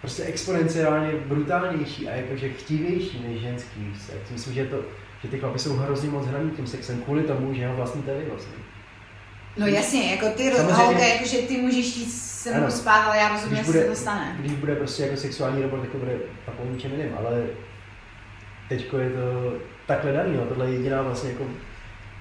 prostě 0.00 0.22
exponenciálně 0.22 1.12
brutálnější 1.12 2.08
a 2.08 2.14
jakože 2.14 2.48
chtivější 2.48 3.24
než 3.28 3.40
ženský 3.40 3.94
sex. 4.06 4.30
Myslím, 4.30 4.54
že, 4.54 4.64
to, 4.64 4.80
že 5.22 5.28
ty 5.28 5.38
chlapi 5.38 5.58
jsou 5.58 5.76
hrozně 5.76 6.10
moc 6.10 6.26
hraní 6.26 6.50
tím 6.50 6.66
sexem 6.66 7.02
kvůli 7.02 7.22
tomu, 7.22 7.54
že 7.54 7.66
ho 7.66 7.76
vlastní 7.76 8.02
tady 8.02 8.24
vlastně. 8.30 8.52
No 9.56 9.66
jasně, 9.66 10.10
jako 10.10 10.28
ty 10.36 10.50
holka, 10.50 10.98
jakože 11.04 11.38
ty 11.38 11.56
můžeš 11.56 11.96
jít 11.96 12.10
se 12.10 12.58
mnou 12.58 12.70
spát, 12.70 13.02
ale 13.02 13.16
já 13.16 13.28
rozumím, 13.28 13.64
bude- 13.64 13.80
se 13.82 13.88
to 13.88 13.94
stane. 13.94 14.36
Když 14.40 14.52
bude 14.52 14.76
prostě 14.76 15.02
jako 15.02 15.16
sexuální 15.16 15.62
robot, 15.62 15.80
tak 15.80 15.90
to 15.90 15.98
bude 15.98 16.12
pak 16.44 16.54
o 16.60 16.72
ničem 16.72 16.90
jiném, 16.92 17.14
ale 17.18 17.44
teďko 18.68 18.98
je 18.98 19.10
to 19.10 19.52
takhle 19.86 20.12
daný, 20.12 20.36
no. 20.36 20.42
tohle 20.44 20.66
je 20.66 20.72
jediná 20.72 21.02
vlastně 21.02 21.30
jako 21.30 21.44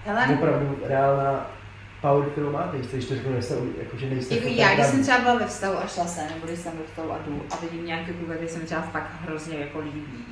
Hele, 0.05 0.27
opravdu 0.33 0.79
reálná 0.83 1.51
power, 2.01 2.29
kterou 2.29 2.51
máte, 2.51 2.77
když 2.77 3.05
to 3.05 3.15
řeknu, 3.15 3.33
nejste, 3.33 3.55
jako, 3.77 3.97
že 3.97 4.09
nejste 4.09 4.35
Jako 4.35 4.47
já, 4.47 4.73
když 4.73 4.85
jsem 4.85 5.03
třeba 5.03 5.19
byla 5.19 5.35
ve 5.35 5.47
vztahu 5.47 5.77
a 5.77 5.87
šla 5.87 6.05
jsem, 6.05 6.27
nebo 6.27 6.47
když 6.47 6.59
jsem 6.59 6.77
ve 6.77 6.83
vztahu 6.83 7.11
a 7.11 7.17
jdu 7.25 7.45
a 7.51 7.55
vidím 7.61 7.85
nějaký 7.85 8.13
kluk, 8.13 8.29
který 8.35 8.47
se 8.47 8.59
mi 8.59 8.65
třeba 8.65 8.81
fakt 8.81 9.11
hrozně 9.21 9.57
jako 9.57 9.79
líbí, 9.79 10.25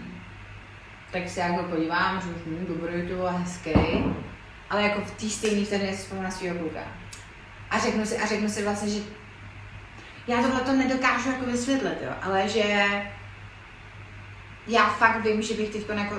tak 1.11 1.29
se 1.29 1.39
jako 1.39 1.63
podívám, 1.63 2.21
že 2.21 2.27
hm, 2.27 2.65
dobrý 2.67 3.07
to 3.07 3.15
bylo 3.15 3.31
hezký, 3.31 3.73
ale 4.69 4.83
jako 4.83 5.01
v 5.01 5.11
té 5.11 5.29
stejné 5.29 5.65
vteřině 5.65 5.91
si 5.91 5.97
vzpomínám 5.97 6.29
na 6.29 6.31
svého 6.31 6.59
kluka. 6.59 6.79
A 7.69 7.79
řeknu 7.79 8.05
si, 8.05 8.17
a 8.17 8.25
řeknu 8.25 8.49
si 8.49 8.63
vlastně, 8.63 8.89
že 8.89 8.99
já 10.27 10.41
tohle 10.41 10.61
to 10.61 10.71
nedokážu 10.73 11.29
jako 11.29 11.45
vysvětlit, 11.45 11.97
jo, 12.01 12.11
ale 12.21 12.49
že 12.49 12.85
já 14.67 14.85
fakt 14.85 15.23
vím, 15.23 15.41
že 15.41 15.53
bych 15.53 15.69
teď 15.69 15.89
jako 15.89 16.15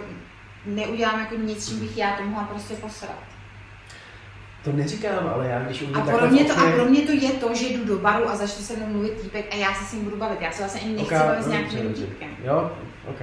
neudělám 0.66 1.20
jako 1.20 1.34
nic, 1.34 1.68
čím 1.68 1.80
bych 1.80 1.96
já 1.96 2.16
to 2.16 2.22
mohla 2.22 2.44
prostě 2.44 2.74
posrat. 2.74 3.33
To 4.64 4.72
neříkám, 4.72 5.30
ale 5.34 5.48
já 5.48 5.62
když 5.62 5.82
uvidím 5.82 6.02
A 6.02 6.18
pro, 6.18 6.26
mě 6.26 6.44
to, 6.44 6.52
a 6.52 6.70
pro 6.72 6.84
mě 6.84 7.02
to 7.02 7.12
je 7.12 7.30
to, 7.30 7.54
že 7.54 7.66
jdu 7.68 7.84
do 7.84 7.98
baru 7.98 8.28
a 8.28 8.36
začne 8.36 8.62
se 8.64 8.76
mnou 8.76 8.86
mluvit 8.86 9.20
týpek 9.22 9.46
a 9.52 9.56
já 9.56 9.74
se 9.74 9.84
s 9.84 9.92
ním 9.92 10.04
budu 10.04 10.16
bavit. 10.16 10.40
Já 10.40 10.52
se 10.52 10.62
vlastně 10.62 10.80
ani 10.80 10.92
nechci 10.96 11.14
bavit 11.14 11.42
s 11.42 11.46
no, 11.46 11.52
nějakým 11.52 11.82
dobře, 11.82 12.06
týpkem. 12.06 12.28
Jo, 12.44 12.70
ok. 13.08 13.20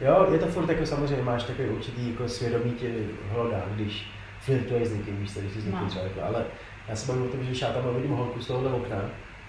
Jo, 0.00 0.26
je 0.32 0.38
to 0.38 0.46
furt 0.46 0.68
jako 0.68 0.86
samozřejmě, 0.86 1.22
máš 1.24 1.44
takový 1.44 1.68
určitý 1.68 2.10
jako 2.10 2.28
svědomí 2.28 2.70
tě 2.70 2.90
hlodá, 3.32 3.62
když 3.74 4.06
flirtuješ 4.40 4.88
s 4.88 4.92
někým, 4.92 5.16
víš, 5.16 5.30
když 5.30 5.52
jsi 5.52 5.60
s 5.60 5.64
někým 5.64 5.80
No. 5.80 5.86
třeba 5.88 6.04
takhle, 6.04 6.22
ale 6.22 6.44
já 6.88 6.96
se 6.96 7.06
bavím 7.06 7.22
o 7.22 7.28
tom, 7.28 7.40
že 7.40 7.46
když 7.46 7.60
já 7.60 7.68
tam 7.68 7.94
vidím 7.96 8.10
holku 8.10 8.40
z 8.40 8.46
tohohle 8.46 8.72
okna 8.72 8.96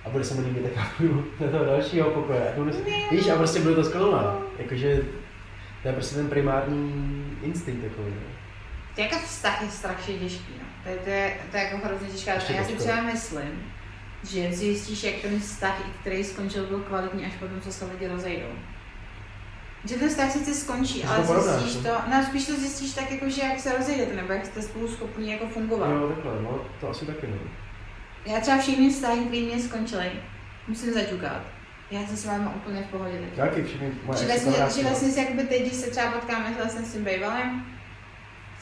a 0.05 0.09
bude 0.09 0.23
se 0.23 0.33
mi 0.35 0.47
líbit, 0.47 0.63
tak 0.63 0.75
já 0.75 0.87
půjdu 0.97 1.25
do 1.39 1.47
toho 1.47 1.65
dalšího 1.65 2.09
pokoje. 2.09 2.49
A 2.49 2.55
budu, 2.55 2.71
víš, 3.11 3.29
a 3.29 3.35
prostě 3.35 3.59
bude 3.59 3.75
to 3.75 3.83
skolona. 3.83 4.37
Jakože 4.57 5.01
to 5.81 5.87
je 5.87 5.93
prostě 5.93 6.15
ten 6.15 6.27
primární 6.29 7.25
instinkt 7.43 7.83
takový. 7.83 8.09
No. 8.09 8.21
To 8.95 9.01
jako 9.01 9.15
vztah 9.15 9.61
je 9.61 9.69
strašně 9.69 10.13
těžký. 10.13 10.53
No. 10.85 10.91
To, 11.03 11.09
je, 11.09 11.37
to, 11.51 11.57
je, 11.57 11.63
jako 11.63 11.87
hrozně 11.87 12.07
těžká. 12.07 12.33
Ještě 12.33 12.53
já 12.53 12.65
si 12.65 12.73
třeba 12.75 13.01
myslím, 13.01 13.73
že 14.23 14.51
zjistíš, 14.51 15.03
jak 15.03 15.15
ten 15.15 15.39
vztah, 15.39 15.81
který 16.01 16.23
skončil, 16.23 16.65
byl 16.65 16.79
kvalitní, 16.79 17.25
až 17.25 17.33
potom, 17.39 17.61
co 17.61 17.73
se 17.73 17.85
lidi 17.85 18.07
rozejdou. 18.07 18.49
Že 19.85 19.95
ten 19.95 20.09
vztah 20.09 20.31
sice 20.31 20.53
skončí, 20.53 21.01
Že 21.01 21.07
ale 21.07 21.17
to 21.17 21.23
porovnáš, 21.23 21.61
zjistíš 21.61 21.83
to, 21.83 21.89
no 22.11 22.23
spíš 22.23 22.47
to 22.47 22.53
zjistíš 22.55 22.93
tak, 22.93 23.11
jako, 23.11 23.29
že 23.29 23.41
jak 23.41 23.59
se 23.59 23.77
rozejdete, 23.77 24.15
nebo 24.15 24.33
jak 24.33 24.45
jste 24.45 24.61
spolu 24.61 24.87
schopni 24.87 25.31
jako 25.31 25.47
fungovat. 25.47 25.89
Jo, 25.89 26.07
takhle, 26.07 26.41
no, 26.41 26.65
to 26.81 26.89
asi 26.89 27.05
taky 27.05 27.27
no. 27.27 27.37
Já 28.25 28.39
třeba 28.39 28.57
všechny 28.57 28.89
vztahy, 28.89 29.25
které 29.25 29.41
mě 29.41 29.59
skončily, 29.59 30.11
musím 30.67 30.93
zaťukat. 30.93 31.41
Já 31.91 32.07
jsem 32.07 32.17
s 32.17 32.25
vámi 32.25 32.45
úplně 32.55 32.81
v 32.81 32.85
pohodě. 32.85 33.19
Jaký 33.35 33.63
všechny 33.63 33.91
moje 34.03 34.19
Že 34.19 34.25
vlastně, 34.25 34.51
že 34.51 34.83
no. 34.83 34.89
vlastně 34.89 35.11
si 35.11 35.19
jakoby 35.19 35.43
teď, 35.43 35.61
když 35.61 35.73
se 35.73 35.91
třeba 35.91 36.11
potkáme 36.11 36.53
vlastně 36.57 36.85
s 36.85 36.93
tím 36.93 37.03
bývalým, 37.03 37.65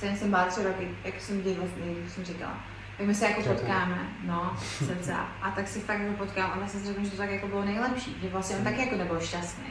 jsem 0.01 0.17
jsem 0.17 0.29
byla 0.29 0.45
tři 0.45 0.63
roky, 0.63 0.87
jak 1.03 1.21
jsem 1.21 1.41
vlastně, 1.41 1.83
jak 2.01 2.09
jsem 2.09 2.23
říkala, 2.23 2.57
tak 2.97 3.07
my 3.07 3.15
se 3.15 3.25
jako 3.25 3.41
potkáme, 3.41 4.09
no, 4.23 4.57
cca. 5.01 5.29
A 5.41 5.51
tak 5.51 5.67
si 5.67 5.79
fakt 5.79 5.99
jako 5.99 6.13
potkám 6.13 6.51
a 6.53 6.57
vlastně 6.57 6.79
si 6.79 6.87
řeknu, 6.87 7.05
že 7.05 7.11
to 7.11 7.17
tak 7.17 7.29
jako 7.29 7.47
bylo 7.47 7.65
nejlepší, 7.65 8.17
že 8.21 8.29
vlastně 8.29 8.55
on 8.55 8.63
taky 8.63 8.79
jako 8.79 8.95
nebyl 8.95 9.19
šťastný. 9.19 9.65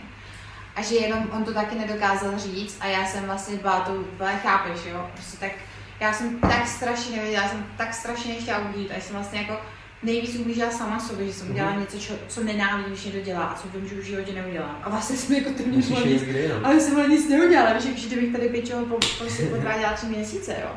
A 0.77 0.83
že 0.83 0.95
jenom 0.95 1.31
on 1.33 1.45
to 1.45 1.55
taky 1.55 1.75
nedokázal 1.75 2.39
říct 2.39 2.79
a 2.81 2.87
já 2.87 3.07
jsem 3.07 3.25
vlastně 3.25 3.57
byla 3.57 3.81
to, 3.81 4.05
ale 4.21 4.37
chápeš, 4.37 4.85
jo, 4.85 5.11
prostě 5.13 5.37
tak, 5.37 5.53
já 6.01 6.13
jsem 6.13 6.41
tak 6.41 6.67
strašně 6.67 7.17
nevěděla, 7.17 7.43
já 7.43 7.49
jsem 7.49 7.67
tak 7.77 7.95
strašně 7.95 8.35
nechtěla 8.35 8.59
ublížit 8.59 8.93
a 8.97 9.01
jsem 9.01 9.17
vlastně 9.17 9.41
jako 9.41 9.61
nejvíc 10.03 10.37
ublížila 10.37 10.71
sama 10.71 11.01
sobě, 11.01 11.27
že 11.27 11.33
jsem 11.33 11.51
udělala 11.51 11.73
Mhm. 11.73 11.81
něco, 11.81 11.99
čo, 11.99 12.15
co 12.29 12.45
nenávidím, 12.45 12.93
když 12.93 13.05
někdo 13.05 13.21
dělá 13.21 13.45
a 13.45 13.55
co 13.55 13.69
vím, 13.69 13.89
že 13.89 13.95
už 13.95 14.01
v 14.01 14.07
životě 14.07 14.33
neudělám. 14.33 14.79
A 14.83 14.89
vlastně 14.91 15.17
jsem 15.17 15.37
jako 15.37 15.51
to 15.51 15.63
nic, 15.69 15.91
jít 15.91 16.23
kdy, 16.23 16.49
no. 16.49 16.67
ale 16.67 16.81
jsem 16.81 16.97
ale 16.99 17.09
nic 17.09 17.29
neudělala, 17.29 17.79
že 17.79 17.89
kdybych 18.07 18.33
tady 18.33 18.49
pěčeho 18.49 18.87
po, 18.87 18.99
prostě 19.19 19.43
podváděla 19.47 19.93
tři 19.93 20.07
měsíce, 20.07 20.57
jo. 20.63 20.71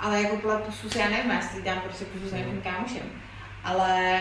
Ale 0.00 0.22
jako 0.22 0.36
byla 0.36 0.58
pusu 0.58 0.98
já 0.98 1.08
nevím, 1.08 1.30
já 1.30 1.40
si 1.40 1.62
dám 1.62 1.80
prostě 1.80 2.04
pusu 2.04 2.28
s 2.28 2.32
nějakým 2.32 2.60
kámošem. 2.60 3.02
Ale, 3.64 4.20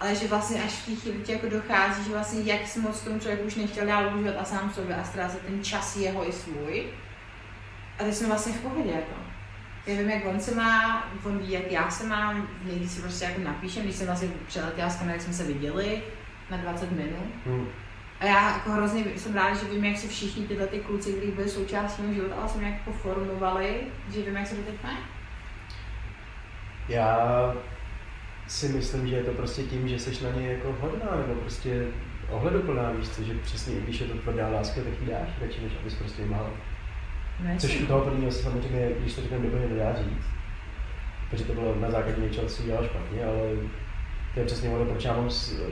ale 0.00 0.14
že 0.14 0.28
vlastně 0.28 0.62
až 0.62 0.70
v 0.72 0.86
té 0.86 0.94
chvíli 1.00 1.18
ti 1.24 1.32
jako 1.32 1.48
dochází, 1.48 2.04
že 2.04 2.10
vlastně 2.10 2.40
jak 2.52 2.76
moc 2.76 3.00
tomu 3.00 3.18
člověku 3.18 3.44
už 3.46 3.54
nechtěl 3.54 3.86
dál 3.86 4.10
užívat 4.14 4.34
a 4.38 4.44
sám 4.44 4.72
sobě 4.74 4.96
a 4.96 5.04
ztrácet 5.04 5.40
ten 5.46 5.64
čas 5.64 5.96
jeho 5.96 6.28
i 6.28 6.32
svůj. 6.32 6.84
A 7.98 8.04
teď 8.04 8.14
jsme 8.14 8.26
vlastně 8.28 8.52
v 8.52 8.60
pohodě, 8.60 8.90
jako. 8.90 9.14
Já 9.86 9.98
vím, 9.98 10.10
jak 10.10 10.26
on 10.26 10.40
se 10.40 10.54
má, 10.54 11.04
on 11.24 11.38
ví, 11.38 11.50
jak 11.50 11.72
já 11.72 11.90
se 11.90 12.06
mám, 12.06 12.48
někdy 12.64 12.88
si 12.88 13.00
prostě 13.00 13.24
jako 13.24 13.40
napíšem, 13.40 13.82
když 13.82 13.96
jsem 13.96 14.06
vlastně 14.06 14.28
přeletěla 14.46 14.90
s 14.90 14.96
kamerou, 14.96 15.14
jak 15.14 15.22
jsme 15.22 15.32
se 15.32 15.44
viděli 15.44 16.02
na 16.50 16.56
20 16.56 16.90
minut. 16.90 17.26
Hm. 17.46 17.68
A 18.20 18.24
já 18.24 18.52
jako 18.52 18.70
hrozně 18.70 19.04
jsem 19.16 19.34
ráda, 19.34 19.54
že 19.54 19.66
vím, 19.66 19.84
jak 19.84 19.96
se 19.96 20.08
všichni 20.08 20.46
tyhle 20.46 20.66
ty 20.66 20.78
kluci, 20.78 21.12
kteří 21.12 21.32
byli 21.32 21.48
součástí 21.48 22.02
mého 22.02 22.14
života, 22.14 22.34
ale 22.34 22.48
jsem 22.48 22.60
nějak 22.60 22.82
poformovali, 22.84 23.80
že 24.14 24.22
vím, 24.22 24.36
jak 24.36 24.46
se 24.46 24.54
to 24.54 24.62
teď 24.62 24.82
má. 24.82 24.98
Já 26.88 27.54
si 28.46 28.68
myslím, 28.68 29.08
že 29.08 29.16
je 29.16 29.24
to 29.24 29.30
prostě 29.30 29.62
tím, 29.62 29.88
že 29.88 29.98
jsi 29.98 30.24
na 30.24 30.30
ně 30.30 30.52
jako 30.52 30.76
hodná, 30.80 31.16
nebo 31.16 31.40
prostě 31.40 31.86
ohleduplná, 32.30 32.90
víš 32.90 33.08
co, 33.08 33.22
že 33.22 33.34
přesně 33.34 33.80
když 33.80 34.00
je 34.00 34.06
to 34.06 34.18
tvrdá 34.18 34.48
láska, 34.48 34.80
tak 34.80 35.00
ji 35.00 35.06
dáš 35.06 35.28
radši, 35.40 35.60
než 35.60 35.72
abys 35.80 35.94
prostě 35.94 36.24
mála. 36.26 36.50
Ne, 37.42 37.56
Což 37.58 37.80
u 37.80 37.86
toho 37.86 38.00
prvního 38.00 38.32
se 38.32 38.42
samozřejmě, 38.42 38.88
když 39.00 39.14
to 39.14 39.20
řekneme, 39.20 39.44
nebude 39.44 39.68
nedá 39.68 39.94
říct, 39.94 40.26
protože 41.30 41.44
to 41.44 41.52
bylo 41.52 41.74
na 41.80 41.90
základě 41.90 42.20
něčeho, 42.20 42.46
co 42.46 42.62
udělal 42.62 42.84
špatně, 42.84 43.24
ale 43.24 43.38
to 44.34 44.40
je 44.40 44.46
přesně 44.46 44.70
ono, 44.70 44.84
proč 44.84 45.04
já 45.04 45.16
mám 45.16 45.30
s 45.30 45.62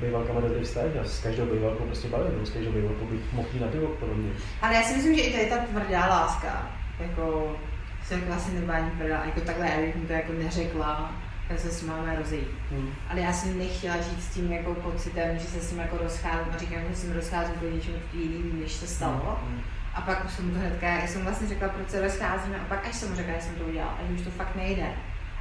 bývalkama 0.00 0.40
dobrý 0.40 0.64
vztah, 0.64 0.84
já 0.94 1.04
s 1.04 1.22
každou 1.22 1.46
bývalkou 1.46 1.84
prostě 1.84 2.08
bavím, 2.08 2.32
nebo 2.32 2.46
s 2.46 2.50
každou 2.50 2.72
bývalkou 2.72 3.04
bych 3.04 3.32
mohl 3.32 3.48
jít 3.52 3.60
na 3.60 3.66
pivo, 3.66 3.86
podle 3.86 4.14
mě. 4.14 4.30
Ale 4.62 4.74
já 4.74 4.82
si 4.82 4.94
myslím, 4.94 5.14
že 5.14 5.22
i 5.22 5.32
to 5.32 5.38
je 5.38 5.46
ta 5.46 5.56
tvrdá 5.56 6.06
láska, 6.06 6.70
jako 7.00 7.56
se 8.04 8.14
jako 8.14 8.26
vlastně 8.26 8.54
nebyla 8.54 8.76
ani 8.76 8.90
tvrdá, 8.90 9.22
jako 9.24 9.40
takhle, 9.40 9.66
já 9.66 9.80
bych 9.80 9.96
mu 9.96 10.06
to 10.06 10.12
jako 10.12 10.32
neřekla, 10.32 11.14
tak 11.48 11.58
se 11.58 11.70
s 11.70 11.82
ním 11.82 11.90
máme 11.90 12.16
rozejít. 12.16 12.48
Hmm. 12.70 12.90
Ale 13.10 13.20
já 13.20 13.32
jsem 13.32 13.58
nechtěla 13.58 13.96
žít 13.96 14.22
s 14.22 14.34
tím 14.34 14.52
jako 14.52 14.74
pocitem, 14.74 15.38
že 15.38 15.44
se 15.44 15.60
s 15.60 15.70
ním 15.70 15.80
jako 15.80 15.98
rozcházím 15.98 16.52
a 16.54 16.58
říkám, 16.58 16.80
že 16.94 17.06
ním 17.06 17.16
rozcházím 17.16 17.54
kvůli 17.54 17.74
něčemu 17.74 17.96
jiným, 18.12 18.60
než 18.60 18.72
se 18.72 18.86
stalo. 18.86 19.38
Hmm. 19.44 19.60
A 19.98 20.00
pak 20.00 20.24
už 20.24 20.32
jsem 20.32 20.50
to 20.50 20.58
hnedka, 20.58 20.86
já 20.86 21.06
jsem 21.06 21.24
vlastně 21.24 21.48
řekla, 21.48 21.68
proč 21.68 21.90
se 21.90 22.00
rozcházíme 22.00 22.56
a 22.60 22.64
pak 22.68 22.86
až 22.86 22.94
jsem 22.94 23.10
mu 23.10 23.16
řekla, 23.16 23.34
že 23.34 23.40
jsem 23.40 23.54
to 23.54 23.64
udělala 23.64 23.92
a 23.92 24.06
že 24.08 24.14
už 24.14 24.20
to 24.20 24.30
fakt 24.30 24.56
nejde. 24.56 24.86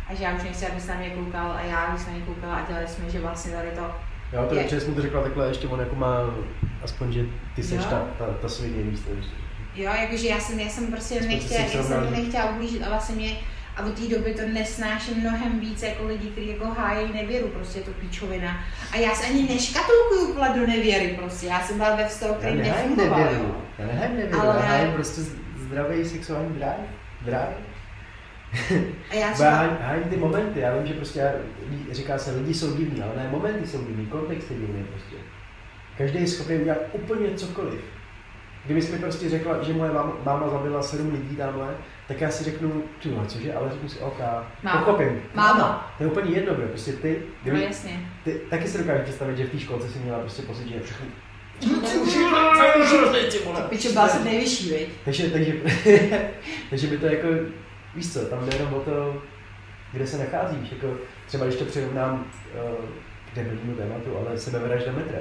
A 0.09 0.13
že 0.15 0.23
já 0.23 0.35
už 0.35 0.43
nechci, 0.43 0.67
aby 0.67 0.81
se 0.81 0.93
na 0.93 0.99
mě 0.99 1.09
koukal 1.09 1.51
a 1.51 1.61
já, 1.61 1.89
když 1.89 2.01
se 2.01 2.07
na 2.11 2.15
mě 2.17 2.25
koukala 2.25 2.55
a 2.55 2.67
dělali 2.67 2.87
jsme, 2.87 3.09
že 3.09 3.19
vlastně 3.19 3.51
tady 3.51 3.71
to 3.71 3.95
Jo, 4.33 4.45
to 4.49 4.55
je. 4.55 4.69
jsem 4.69 4.89
mu 4.89 4.95
to 4.95 5.01
řekla 5.01 5.23
takhle, 5.23 5.47
ještě 5.47 5.67
on 5.67 5.79
jako 5.79 5.95
má, 5.95 6.17
aspoň, 6.83 7.11
že 7.13 7.25
ty 7.55 7.63
seš 7.63 7.85
ta, 7.85 8.07
ta, 8.17 8.25
ta 8.41 8.49
svině, 8.49 8.83
víš 8.83 8.99
Jo, 9.75 9.91
jakože 10.01 10.27
já 10.27 10.39
jsem, 10.39 10.59
já 10.59 10.69
jsem 10.69 10.91
prostě 10.91 11.21
nechtěla, 11.21 11.61
já 11.61 11.83
jsem 11.83 12.03
mu 12.03 12.11
nechtěla 12.11 12.49
ublížit 12.49 12.83
a 12.83 12.89
vlastně 12.89 13.15
mě, 13.15 13.35
a 13.77 13.85
od 13.85 13.93
té 13.99 14.15
doby 14.15 14.33
to 14.33 14.41
nesnáším 14.53 15.17
mnohem 15.17 15.59
víc 15.59 15.83
jako 15.83 16.07
lidi, 16.07 16.27
kteří 16.27 16.47
jako 16.47 16.65
hájí 16.67 17.13
nevěru, 17.13 17.47
prostě 17.47 17.79
je 17.79 17.85
to 17.85 17.91
píčovina. 17.91 18.63
A 18.91 18.97
já 18.97 19.15
se 19.15 19.25
ani 19.25 19.43
neškatulkuju 19.43 20.33
vole 20.33 20.49
do 20.59 20.67
nevěry 20.67 21.15
prostě, 21.19 21.47
já 21.47 21.59
jsem 21.61 21.77
byla 21.77 21.95
ve 21.95 22.07
vztahu, 22.07 22.33
který 22.33 22.55
nefungoval. 22.55 23.19
nevěru, 23.19 23.55
já 23.79 23.85
nehájím 23.87 24.15
nevěru, 24.17 24.39
Ale- 24.39 24.55
já 24.55 24.61
hájím 24.65 24.93
prostě 24.93 25.21
zdravý 25.57 26.05
sexuální 26.05 26.49
drive, 26.49 26.87
drive. 27.21 27.53
A 29.11 29.15
já 29.15 29.31
třeba, 29.33 29.49
hájím, 29.49 29.77
hájím 29.81 30.03
ty 30.03 30.17
momenty, 30.17 30.59
já 30.59 30.77
vím, 30.77 30.87
že 30.87 30.93
prostě 30.93 31.19
já, 31.19 31.31
říká 31.91 32.17
se, 32.17 32.31
lidi 32.31 32.53
jsou 32.53 32.77
divní, 32.77 33.01
ale 33.01 33.11
ne, 33.15 33.29
momenty 33.31 33.67
jsou 33.67 33.83
divní, 33.83 34.05
kontext 34.05 34.51
je 34.51 34.57
divný 34.57 34.83
prostě. 34.83 35.15
Každý 35.97 36.19
je 36.21 36.27
schopný 36.27 36.55
udělat 36.57 36.77
úplně 36.93 37.33
cokoliv. 37.35 37.81
Kdyby 38.67 38.81
jsi 38.81 38.91
mi 38.91 38.99
prostě 38.99 39.29
řekla, 39.29 39.63
že 39.63 39.73
moje 39.73 39.91
máma, 39.91 40.13
máma 40.25 40.49
zabila 40.49 40.81
sedm 40.81 41.11
lidí 41.11 41.35
tamhle, 41.35 41.67
tak 42.07 42.21
já 42.21 42.29
si 42.29 42.43
řeknu, 42.43 42.83
ty 43.03 43.09
vole, 43.09 43.27
cože, 43.27 43.53
ale 43.53 43.69
řeknu 43.71 43.89
si, 43.89 43.99
OK, 43.99 44.19
Máma. 44.63 44.81
pochopím. 44.81 45.21
Máma. 45.35 45.93
To 45.97 46.03
je 46.03 46.09
úplně 46.09 46.35
jedno, 46.35 46.53
bro. 46.53 46.67
prostě 46.67 46.93
ty, 46.93 47.17
no 47.21 47.31
kdyby, 47.43 47.63
jasně. 47.63 47.99
ty, 48.23 48.41
taky 48.49 48.67
si 48.67 48.77
dokážeš 48.77 49.03
představit, 49.03 49.37
že 49.37 49.45
v 49.45 49.49
té 49.49 49.59
školce 49.59 49.89
si 49.89 49.99
měla 49.99 50.19
prostě 50.19 50.41
pocit, 50.41 50.67
že 50.67 50.75
je 50.75 50.81
všechno. 50.81 51.05
Piče, 53.69 53.89
byla 53.89 54.07
jsem 54.07 54.23
nejvyšší, 54.23 54.69
viď? 54.71 54.89
Takže, 55.05 55.29
takže, 55.29 55.53
takže 56.69 56.87
by 56.87 56.97
to 56.97 57.05
jako, 57.05 57.27
víš 57.95 58.13
co, 58.13 58.19
tam 58.25 58.45
jde 58.45 58.57
jenom 58.57 58.73
o 58.73 58.79
to, 58.79 59.21
kde 59.93 60.07
se 60.07 60.17
nacházíš, 60.17 60.71
jako 60.71 60.87
třeba 61.27 61.45
když 61.45 61.57
to 61.59 61.65
přirovnám 61.65 62.13
uh, 62.13 62.85
k 63.31 63.35
debilnímu 63.35 63.75
tématu, 63.75 64.17
ale 64.17 64.37
sebevražda 64.37 64.91
metra. 64.91 65.19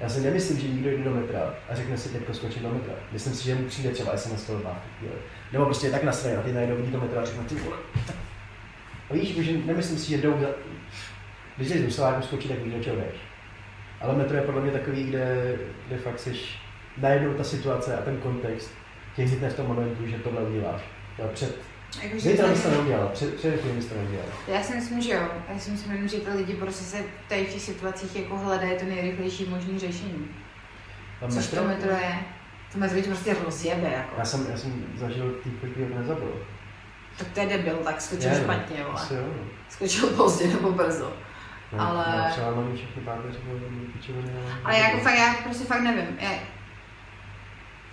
Já 0.00 0.08
si 0.08 0.20
nemyslím, 0.20 0.58
že 0.58 0.68
někdo 0.68 0.90
jde 0.90 1.04
do 1.04 1.10
metra 1.10 1.54
a 1.68 1.74
řekne 1.74 1.98
si 1.98 2.08
teďko 2.08 2.34
skočit 2.34 2.62
do 2.62 2.68
metra. 2.68 2.94
Myslím 3.12 3.34
si, 3.34 3.44
že 3.44 3.54
mu 3.54 3.64
přijde 3.64 3.90
třeba 3.90 4.16
SMS 4.16 4.44
to 4.44 4.58
má. 4.58 4.82
Nebo 5.52 5.64
prostě 5.64 5.86
je 5.86 5.90
tak 5.90 6.02
nasraný 6.02 6.36
a 6.36 6.42
ty 6.42 6.52
najednou 6.52 6.76
vidí 6.76 6.90
do 6.90 7.00
metra 7.00 7.22
a 7.22 7.24
řekne 7.24 7.44
ty 7.44 7.54
vole. 7.54 7.76
A 9.10 9.14
víš, 9.14 9.36
že 9.36 9.58
nemyslím 9.58 9.98
si, 9.98 10.10
že 10.10 10.18
jdou 10.18 10.40
za... 10.40 10.46
Když 11.56 11.68
jsi 11.68 11.78
musela 11.78 12.08
jako 12.08 12.22
skočit, 12.22 12.50
tak 12.50 12.60
víš, 12.60 12.86
do. 12.86 12.94
Ale 14.00 14.14
metro 14.14 14.36
je 14.36 14.42
podle 14.42 14.60
mě 14.60 14.70
takový, 14.70 15.04
kde, 15.04 15.56
kde 15.86 15.96
fakt 15.98 16.18
seš 16.18 16.58
najednou 16.96 17.34
ta 17.34 17.44
situace 17.44 17.96
a 17.96 18.02
ten 18.02 18.16
kontext 18.16 18.70
tě 19.16 19.22
hitne 19.22 19.50
v 19.50 19.56
tom 19.56 19.66
momentu, 19.66 20.06
že 20.06 20.18
tohle 20.18 20.42
uděláš. 20.42 20.82
Jo, 21.18 21.30
před, 21.34 21.58
Jakože 22.02 22.20
zítra 22.30 22.46
to- 22.46 22.52
bys 22.52 22.62
to 22.62 22.70
neudělal, 22.70 23.08
před, 23.12 23.34
před 23.34 23.60
chvíli 23.60 23.76
bys 23.76 23.86
to 23.86 23.94
neudělal. 23.94 24.26
Já 24.48 24.62
si 24.62 24.74
myslím, 24.74 25.00
že 25.02 25.12
jo. 25.12 25.28
Já 25.52 25.58
si 25.58 25.70
myslím, 25.70 26.08
že 26.08 26.20
ty 26.20 26.30
lidi 26.30 26.54
prostě 26.54 26.84
se 26.84 26.96
tady 27.28 27.44
v 27.44 27.52
těch 27.52 27.62
situacích 27.62 28.16
jako 28.16 28.36
hledají 28.36 28.78
to 28.78 28.84
nejrychlejší 28.84 29.44
možné 29.44 29.78
řešení. 29.78 30.28
Tam 31.20 31.30
Což 31.30 31.46
to 31.46 31.64
metro 31.64 31.90
je. 31.90 32.18
To 32.72 32.78
metro 32.78 33.00
tě 33.00 33.08
prostě 33.08 33.36
rozjebe, 33.44 33.88
jako. 33.96 34.14
Já 34.18 34.24
jsem, 34.24 34.46
já 34.50 34.56
jsem 34.56 34.84
zažil 34.96 35.30
týpek, 35.44 35.70
který 35.70 35.92
ho 35.92 35.98
nezabil. 36.00 36.46
Tak 37.18 37.28
to 37.28 37.40
je 37.40 37.46
debil, 37.46 37.76
tak 37.76 38.00
skočil 38.00 38.30
Je, 38.30 38.38
no. 38.38 38.42
špatně, 38.44 38.76
vole. 38.82 38.94
Asi 38.94 39.14
jo. 39.14 39.20
no. 39.26 39.44
Skočil 39.68 40.08
pozdě 40.08 40.46
nebo 40.48 40.72
brzo. 40.72 41.12
No, 41.72 41.80
Ale- 41.80 42.16
Má 42.18 42.28
přelámaný 42.30 42.76
všechny 42.76 43.02
páteře, 43.02 43.38
ale- 43.48 44.54
Ale 44.64 44.78
jako 44.78 44.98
fakt, 44.98 45.14
já 45.18 45.34
prostě 45.44 45.64
fakt 45.64 45.80
nevím. 45.80 46.18
Já, 46.20 46.30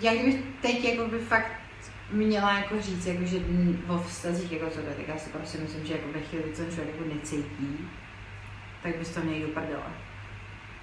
já 0.02 0.14
kdybych 0.16 0.42
teď 0.62 0.84
jako 0.84 1.08
by 1.08 1.20
fakt 1.20 1.52
měla 2.12 2.58
jako 2.58 2.82
říct, 2.82 3.06
jako, 3.06 3.26
že 3.26 3.38
o 3.88 3.98
vztazích 3.98 4.52
jako 4.52 4.70
co 4.70 4.80
tak 4.82 5.08
já 5.08 5.18
si 5.18 5.30
prostě 5.30 5.58
myslím, 5.58 5.86
že 5.86 5.94
jako 5.94 6.08
ve 6.14 6.20
chvíli, 6.20 6.44
ten 6.44 6.66
člověk 6.72 6.96
jako 6.96 7.16
necítí, 7.16 7.78
tak 8.84 8.98
bys 8.98 9.10
to 9.10 9.22
měl 9.22 9.36
jít 9.36 9.42
do 9.42 9.48
prdele. 9.48 9.84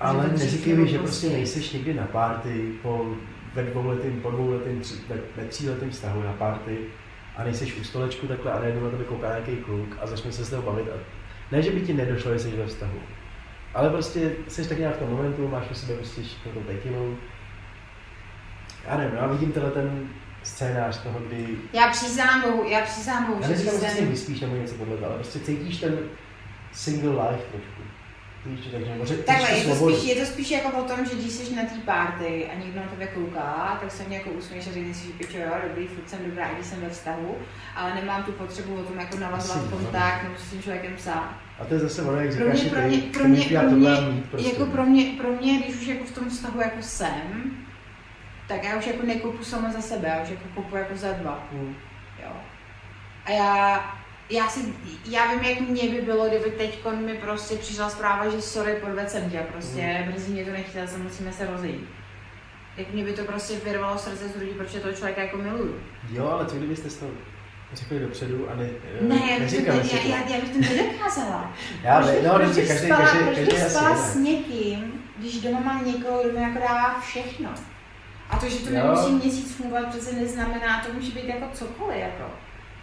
Ale 0.00 0.28
to 0.28 0.38
neříkej 0.38 0.74
mi, 0.74 0.88
že 0.88 0.98
prostě 0.98 1.26
později. 1.26 1.32
nejseš 1.32 1.72
někdy 1.72 1.94
na 1.94 2.06
party 2.06 2.72
po 2.82 3.16
ve 3.54 3.62
dvouletým, 3.62 4.20
po 4.20 4.30
dvouletým, 4.30 4.80
tři, 4.80 4.94
ve, 5.08 5.16
ve 5.36 5.48
tříletým 5.48 5.90
vztahu 5.90 6.22
na 6.22 6.32
party 6.32 6.78
a 7.36 7.44
nejseš 7.44 7.76
u 7.76 7.84
stolečku 7.84 8.26
takhle 8.26 8.52
a 8.52 8.58
najednou 8.58 8.84
na 8.84 8.90
tebe 8.90 9.04
kouká 9.04 9.28
nějaký 9.28 9.56
kluk 9.56 9.96
a 10.00 10.06
začne 10.06 10.32
se 10.32 10.44
s 10.44 10.50
tebou 10.50 10.62
bavit. 10.62 10.88
A 10.88 10.96
ne, 11.52 11.62
že 11.62 11.70
by 11.70 11.80
ti 11.80 11.94
nedošlo, 11.94 12.32
že 12.32 12.38
jsi 12.38 12.50
ve 12.50 12.66
vztahu, 12.66 12.98
ale 13.74 13.90
prostě 13.90 14.32
jsi 14.48 14.68
tak 14.68 14.78
nějak 14.78 14.96
v 14.96 14.98
tom 14.98 15.10
momentu, 15.10 15.48
máš 15.48 15.70
u 15.70 15.74
sebe 15.74 15.94
prostě 15.94 16.22
takovou 16.44 16.64
tekilu. 16.64 17.18
Já 18.88 18.96
nevím, 18.96 19.16
já 19.16 19.26
vidím 19.26 19.52
tenhle 19.52 19.70
ten 19.70 20.08
scénář 20.48 21.02
toho, 21.02 21.20
kdy 21.20 21.46
Já 21.72 21.88
přísám 21.90 22.42
Bohu, 22.42 22.64
já 22.68 22.80
přísám 22.80 23.26
Bohu, 23.26 23.38
já 23.42 23.48
že 23.48 23.56
jsem- 23.56 23.80
se 23.80 23.88
s 23.88 24.00
ním 24.00 24.08
vyspíš 24.08 24.40
nebo 24.40 24.56
něco 24.56 24.74
tohle, 24.74 24.96
ale 25.06 25.14
prostě 25.14 25.38
cítíš 25.40 25.76
ten 25.80 25.98
single 26.72 27.10
life 27.10 27.42
trošku. 27.52 27.82
Víš, 28.46 28.60
nebo 28.88 29.06
že 29.06 29.14
Takhle, 29.16 29.50
je 29.50 29.64
to, 29.64 29.74
svobodu. 29.74 29.96
spíš, 29.96 30.08
je 30.16 30.20
to 30.24 30.26
spíš 30.32 30.50
jako 30.50 30.78
o 30.78 30.82
tom, 30.84 31.06
že 31.06 31.14
když 31.16 31.32
jsi 31.32 31.54
na 31.54 31.62
té 31.62 31.78
party 31.84 32.46
a 32.52 32.58
někdo 32.58 32.80
na 32.80 32.86
tebe 32.86 33.06
kouká, 33.06 33.78
tak 33.80 33.92
se 33.92 34.02
mě 34.04 34.16
jako 34.16 34.30
usměješ 34.30 34.66
a 34.68 34.72
řekneš 34.72 34.96
si, 34.96 35.06
že 35.06 35.12
pičo, 35.12 35.38
jo, 35.38 35.50
dobrý, 35.68 35.86
furt 35.86 36.10
jsem 36.10 36.18
dobrá, 36.26 36.46
i 36.48 36.54
když 36.54 36.66
jsem 36.66 36.80
ve 36.80 36.90
vztahu, 36.90 37.36
ale 37.76 37.94
nemám 37.94 38.22
tu 38.24 38.32
potřebu 38.32 38.74
o 38.74 38.82
tom 38.82 38.98
jako 38.98 39.16
navazovat 39.18 39.58
Asi, 39.62 39.70
no. 39.70 39.76
kontakt 39.76 40.22
nebo 40.22 40.34
s 40.38 40.50
tím 40.50 40.62
člověkem 40.62 40.96
psát. 40.96 41.34
A 41.60 41.64
to 41.64 41.74
je 41.74 41.80
zase 41.80 42.02
ono, 42.02 42.20
jak 42.20 42.36
Pro 42.36 42.52
říkáš, 42.56 42.60
mě, 42.62 42.70
pro 42.70 42.80
mě, 42.88 42.98
pro 43.12 43.24
mě, 43.28 43.44
pro 43.44 43.70
mě, 43.70 44.00
mít 44.12 44.24
prostě. 44.30 44.48
jako 44.50 44.66
pro 44.66 44.86
mě, 44.86 45.04
pro 45.20 45.32
mě, 45.32 45.58
když 45.58 45.76
už 45.76 45.86
jako 45.86 46.04
v 46.04 46.10
tom 46.12 46.28
vztahu 46.30 46.60
jako 46.60 46.82
jsem, 46.82 47.50
tak 48.48 48.64
já 48.64 48.76
už 48.78 48.86
jako 48.86 49.06
nekoupu 49.06 49.44
sama 49.44 49.70
za 49.70 49.80
sebe, 49.80 50.08
já 50.08 50.22
už 50.22 50.28
jako 50.28 50.42
koupu 50.54 50.76
jako 50.76 50.96
za 50.96 51.12
dva. 51.12 51.46
Hmm. 51.52 51.74
Jo. 52.24 52.30
A 53.24 53.30
já, 53.30 53.84
já, 54.30 54.48
si, 54.48 54.74
já 55.04 55.32
vím, 55.32 55.40
jak 55.44 55.60
mě 55.60 55.88
by 55.88 56.00
bylo, 56.00 56.28
kdyby 56.28 56.50
teď 56.50 56.84
mi 57.06 57.14
prostě 57.14 57.56
přišla 57.56 57.90
zpráva, 57.90 58.28
že 58.28 58.42
sorry, 58.42 58.74
podvedl 58.74 59.08
jsem 59.10 59.30
tě, 59.30 59.38
prostě 59.52 60.04
Mm. 60.06 60.12
mrzí 60.12 60.32
mě 60.32 60.44
to 60.44 60.50
nechtěla 60.50 60.86
jsem, 60.86 61.02
musíme 61.02 61.32
se 61.32 61.46
rozejít. 61.46 61.88
Jak 62.76 62.90
mě 62.92 63.04
by 63.04 63.12
to 63.12 63.24
prostě 63.24 63.54
vyrvalo 63.64 63.98
srdce 63.98 64.28
z 64.28 64.36
hrudi, 64.36 64.52
protože 64.52 64.80
toho 64.80 64.94
člověka 64.94 65.22
jako 65.22 65.36
miluju. 65.36 65.80
Jo, 66.12 66.28
ale 66.28 66.46
co 66.46 66.56
kdybyste 66.56 66.88
to 66.90 67.06
řekli 67.72 67.98
dopředu 68.00 68.50
a 68.50 68.54
ne, 68.54 68.66
Ne, 69.00 69.18
to, 69.18 69.40
neříkali 69.40 69.78
ne, 69.78 69.84
si 69.84 69.96
já, 69.96 70.02
to. 70.02 70.08
já, 70.08 70.36
já 70.36 70.40
bych 70.40 70.50
to 70.50 70.58
nedokázala. 70.74 71.52
Já, 71.82 72.00
Proč 72.00 72.14
ne, 72.22 72.28
no, 72.28 72.34
proč 72.34 72.46
dobře, 72.46 72.60
bych 72.60 72.68
každý, 72.70 72.86
spala, 72.86 73.00
každý, 73.10 73.24
proč 73.24 73.38
bych 73.38 73.58
spala 73.70 73.96
s 73.96 74.14
někým, 74.14 74.92
když 75.18 75.40
doma 75.40 75.60
mám 75.60 75.86
někoho, 75.86 76.22
kdo 76.22 76.32
mi 76.32 76.42
jako 76.44 76.58
dává 76.58 77.00
všechno. 77.00 77.50
A 78.30 78.36
to, 78.38 78.48
že 78.48 78.58
to 78.58 78.70
Jo. 78.70 78.74
nemusí 78.74 79.12
měsíc 79.12 79.54
fungovat, 79.56 79.88
přece 79.88 80.12
neznamená, 80.12 80.80
to 80.86 80.92
může 80.92 81.12
být 81.12 81.24
jako 81.28 81.44
cokoliv. 81.52 81.96
Jako. 81.98 82.24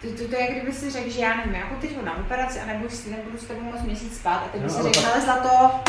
To, 0.02 0.08
to, 0.22 0.28
to, 0.28 0.36
je, 0.36 0.52
kdyby 0.52 0.72
si 0.72 0.90
řekl, 0.90 1.10
že 1.10 1.20
já 1.20 1.36
nevím, 1.36 1.54
jako 1.54 1.74
teď 1.80 2.02
na 2.04 2.16
operaci 2.16 2.60
a 2.60 2.66
nebudu, 2.66 2.88
s- 2.90 3.06
nebudu 3.06 3.38
s 3.38 3.44
tebou 3.44 3.60
moc 3.60 3.82
měsíc 3.82 4.16
spát 4.16 4.36
a 4.36 4.48
teď 4.52 4.60
No, 4.60 4.66
by 4.66 4.72
si 4.72 4.82
řekl, 4.82 5.06
ale 5.12 5.20
zlato, 5.20 5.80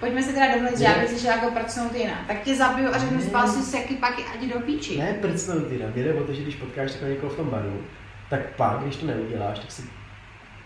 pojďme 0.00 0.22
se 0.22 0.32
teda 0.32 0.54
domluvit, 0.54 0.78
že 0.78 0.84
já 0.84 0.98
bych 0.98 1.08
si 1.08 1.18
šla 1.20 1.30
jako 1.32 1.50
pracnout 1.50 1.94
jinak. 1.94 2.18
Tak 2.26 2.40
tě 2.42 2.56
zabiju 2.56 2.88
a 2.94 2.98
řeknu, 2.98 3.20
spal 3.22 3.48
si 3.48 3.62
seky 3.62 3.94
paky 3.96 4.22
a 4.22 4.36
jdi 4.36 4.52
do 4.52 4.60
píči. 4.60 4.98
Ne 4.98 5.12
prcnout 5.20 5.68
ty, 5.68 5.78
jde 5.94 6.14
o 6.14 6.24
to, 6.24 6.32
že 6.32 6.42
když 6.42 6.56
potkáš 6.56 6.90
takhle 6.90 7.08
někoho 7.10 7.32
v 7.32 7.36
tom 7.36 7.50
baru, 7.50 7.82
tak 8.30 8.40
pak, 8.56 8.78
když 8.78 8.96
to 8.96 9.06
neuděláš, 9.06 9.58
tak 9.58 9.72
si 9.72 9.82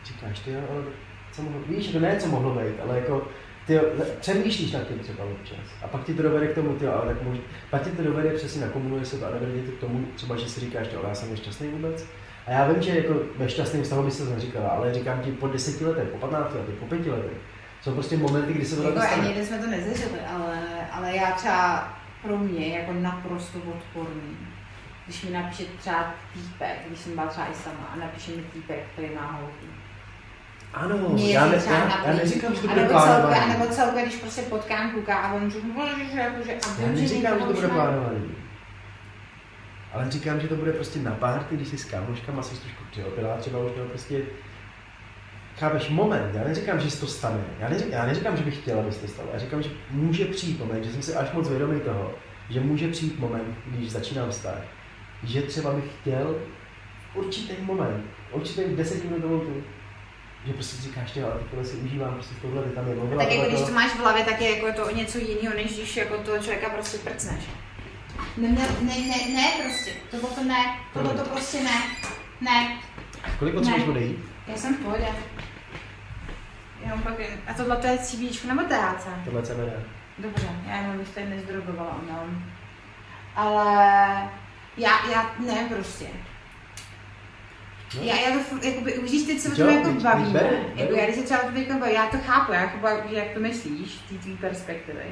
říkáš, 0.04 0.38
ty 0.38 0.50
jo, 0.52 0.60
ale 0.70 0.82
co 1.32 1.42
mohlo, 1.42 1.60
víš, 1.66 1.86
to 1.88 2.00
ne, 2.00 2.16
co 2.20 2.28
mohlo 2.28 2.54
být, 2.54 2.74
ale 2.82 2.96
jako, 2.96 3.28
ty 3.70 3.80
přemýšlíš 4.20 4.72
nad 4.72 4.88
tím 4.88 4.98
třeba 4.98 5.24
občas. 5.24 5.58
A 5.82 5.88
pak 5.88 6.04
ti 6.04 6.14
to 6.14 6.22
dovede 6.22 6.46
k 6.46 6.54
tomu, 6.54 6.74
ty 6.74 6.86
ale 6.86 7.14
tak 7.14 7.22
může, 7.22 7.40
pak 7.70 7.82
ti 7.82 7.90
to 7.90 8.02
dovede 8.02 8.30
přesně 8.30 8.60
nakomunuje 8.60 9.04
se 9.04 9.18
to 9.18 9.26
a 9.26 9.30
dovede 9.30 9.62
to 9.62 9.72
k 9.72 9.80
tomu, 9.80 10.06
třeba, 10.14 10.36
že 10.36 10.48
si 10.48 10.60
říkáš, 10.60 10.86
ale 10.96 11.08
já 11.08 11.14
jsem 11.14 11.30
nešťastný 11.30 11.68
vůbec. 11.68 12.04
A 12.46 12.50
já 12.50 12.72
vím, 12.72 12.82
že 12.82 12.90
jako 12.90 13.14
ve 13.36 13.48
šťastném 13.48 13.82
vztahu 13.82 14.02
by 14.02 14.10
se 14.10 14.26
to 14.26 14.34
neříkala, 14.34 14.68
ale 14.68 14.94
říkám 14.94 15.20
ti 15.20 15.30
po 15.30 15.48
deseti 15.48 15.84
letech, 15.84 16.08
po 16.08 16.18
15 16.18 16.54
letech, 16.54 16.74
po 16.74 16.86
pěti 16.86 17.10
letech. 17.10 17.38
Jsou 17.82 17.94
prostě 17.94 18.16
momenty, 18.16 18.52
kdy 18.52 18.64
se 18.64 18.76
to 18.76 18.82
Jako, 18.82 18.98
ani 18.98 19.44
jsme 19.44 19.58
to 19.58 19.66
nezažili, 19.66 20.20
ale, 20.34 20.58
ale 20.92 21.16
já 21.16 21.30
třeba 21.30 21.88
pro 22.22 22.38
mě 22.38 22.78
jako 22.78 22.92
naprosto 22.92 23.58
odporný. 23.58 24.36
Když 25.04 25.22
mi 25.22 25.30
napíše 25.30 25.64
třeba 25.78 26.14
týpek, 26.34 26.76
když 26.86 27.00
jsem 27.00 27.14
byla 27.14 27.26
třeba 27.26 27.46
i 27.46 27.54
sama 27.54 27.90
a 27.94 27.96
napíše 27.96 28.30
mi 28.30 28.42
týpek, 28.42 28.78
který 28.92 29.14
má 29.14 29.32
holku. 29.32 29.79
Ano, 30.74 31.08
Mě 31.08 31.32
já, 31.32 31.46
ne, 31.46 31.62
já, 31.66 32.06
já 32.06 32.12
neříkám, 32.12 32.54
že 32.54 32.60
to 32.60 32.68
bude 32.68 32.84
plánovaný. 32.84 33.36
a 33.40 33.46
nebo 33.46 33.66
celkově, 33.66 34.02
když 34.02 34.16
prostě 34.16 34.42
potkám 34.42 34.90
kluka 34.90 35.16
a 35.16 35.34
on 35.34 35.50
říká, 35.50 35.68
že, 35.98 36.44
že, 36.44 36.54
a 36.54 36.82
Já 36.82 36.88
neříkám, 36.88 37.38
že 37.38 37.44
to 37.44 37.52
bude 37.52 37.68
plánovaný. 37.68 38.34
Ale 39.92 40.10
říkám, 40.10 40.40
že 40.40 40.48
to 40.48 40.56
bude 40.56 40.72
prostě 40.72 40.98
na 40.98 41.10
párty, 41.10 41.56
když 41.56 41.68
si 41.68 41.78
s 41.78 41.84
kámoškama 41.84 42.42
jsi 42.42 42.60
trošku 42.60 42.84
přiopila, 42.90 43.36
třeba 43.36 43.58
už 43.58 43.72
to 43.72 43.84
prostě 43.84 44.22
Chápeš, 45.56 45.88
moment, 45.88 46.34
já 46.34 46.44
neříkám, 46.44 46.80
že 46.80 46.90
se 46.90 47.00
to 47.00 47.06
stane, 47.06 47.44
já 47.58 47.68
neříkám, 47.68 47.92
já 47.92 48.06
neříkám, 48.06 48.36
že 48.36 48.42
bych 48.42 48.60
chtěla, 48.60 48.80
aby 48.82 48.92
se 48.92 49.00
to 49.00 49.08
stalo, 49.08 49.28
já 49.32 49.38
říkám, 49.38 49.62
že 49.62 49.70
může 49.90 50.24
přijít 50.24 50.58
moment, 50.58 50.84
že 50.84 50.92
jsem 50.92 51.02
si 51.02 51.14
až 51.14 51.32
moc 51.32 51.48
vědomý 51.48 51.80
toho, 51.80 52.14
že 52.50 52.60
může 52.60 52.88
přijít 52.88 53.18
moment, 53.18 53.58
když 53.66 53.90
začínám 53.90 54.30
vztah, 54.30 54.62
že 55.22 55.42
třeba 55.42 55.72
bych 55.72 55.84
chtěl 56.00 56.36
určitý 57.14 57.52
moment, 57.62 58.04
určitý 58.32 58.76
desetiminutovou 58.76 59.40
tu, 59.40 59.62
že 60.46 60.52
prostě 60.52 60.76
si 60.76 60.82
říkáš, 60.82 61.12
že 61.12 61.24
ale 61.24 61.40
tohle 61.50 61.64
si 61.64 61.76
užívám, 61.76 62.14
prostě 62.14 62.34
tohle 62.42 62.62
tam 62.62 62.88
je 62.88 62.94
mluvila. 62.94 63.24
Tak 63.24 63.32
jako 63.32 63.50
když 63.50 63.60
to 63.60 63.72
máš 63.72 63.90
v 63.90 63.98
hlavě, 63.98 64.24
tak 64.24 64.40
je 64.40 64.56
jako 64.56 64.84
to 64.84 64.96
něco 64.96 65.18
jiného, 65.18 65.54
než 65.56 65.76
když 65.76 65.96
jako 65.96 66.18
toho 66.18 66.38
člověka 66.38 66.68
prostě 66.70 66.98
prcneš. 66.98 67.44
Ne, 68.36 68.48
ne, 68.48 68.68
ne, 68.80 68.94
ne, 68.98 69.34
ne 69.34 69.50
prostě, 69.62 69.92
to 70.10 70.26
to 70.26 70.44
ne, 70.44 70.76
tohle 70.92 71.14
to 71.14 71.24
prostě 71.24 71.62
ne, 71.62 71.82
ne. 72.40 72.78
Kolik 73.38 73.54
potřebuješ 73.54 73.86
vody 73.86 74.18
Já 74.46 74.56
jsem 74.56 74.76
v 74.76 74.78
pohodě. 74.78 75.06
Jenom 76.84 77.02
pak, 77.02 77.14
a 77.46 77.54
tohle 77.54 77.76
to 77.76 77.86
je 77.86 77.98
CBD 77.98 78.44
nebo 78.44 78.62
THC? 78.62 79.06
Tohle 79.24 79.42
CBD. 79.42 79.72
Dobře, 80.18 80.48
já 80.66 80.76
jenom 80.76 80.98
bych 80.98 81.08
tady 81.08 81.26
nezdrogovala, 81.26 82.00
no. 82.10 82.24
Ale 83.34 83.74
já, 84.76 85.10
já 85.10 85.30
ne 85.38 85.68
prostě. 85.74 86.06
No. 87.96 88.02
Já, 88.04 88.16
já 88.16 88.38
to, 88.38 88.66
jakoby, 88.66 88.98
už 88.98 89.10
teď 89.10 89.38
se 89.38 89.52
o 89.52 89.56
tom 89.56 89.68
jako 89.68 89.90
bavíme, 89.90 90.50
jako, 90.74 90.94
já 90.94 91.04
když 91.04 91.16
se 91.16 91.22
třeba 91.22 91.40
teď 91.40 91.72
bavím, 91.72 91.94
já 91.94 92.06
to 92.06 92.16
chápu, 92.26 92.52
já 92.52 92.66
chápu, 92.66 92.86
jak 93.10 93.30
to 93.34 93.40
myslíš, 93.40 93.94
ty 94.08 94.14
tvý 94.14 94.36
perspektivy. 94.36 95.04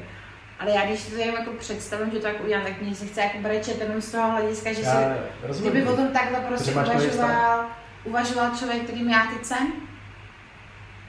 Ale 0.59 0.71
já 0.71 0.85
když 0.85 0.99
si 0.99 1.11
to 1.11 1.17
jako 1.17 1.51
představím, 1.51 2.11
že 2.11 2.19
to 2.19 2.27
jako 2.27 2.43
udělám, 2.43 2.65
tak 2.65 2.81
mě 2.81 2.95
se 2.95 3.05
chce 3.05 3.21
jako 3.21 3.37
brečet 3.37 3.81
jenom 3.81 4.01
z 4.01 4.11
toho 4.11 4.31
hlediska, 4.31 4.73
že 4.73 4.81
já 4.81 5.17
si, 5.51 5.61
kdyby 5.61 5.83
o 5.83 5.95
tom 5.95 6.07
takhle 6.07 6.39
prostě 6.39 6.71
uvažoval, 6.71 7.65
uvažoval 8.03 8.51
člověk, 8.57 8.83
kterým 8.83 9.09
já 9.09 9.27
teď 9.33 9.45
jsem, 9.45 9.71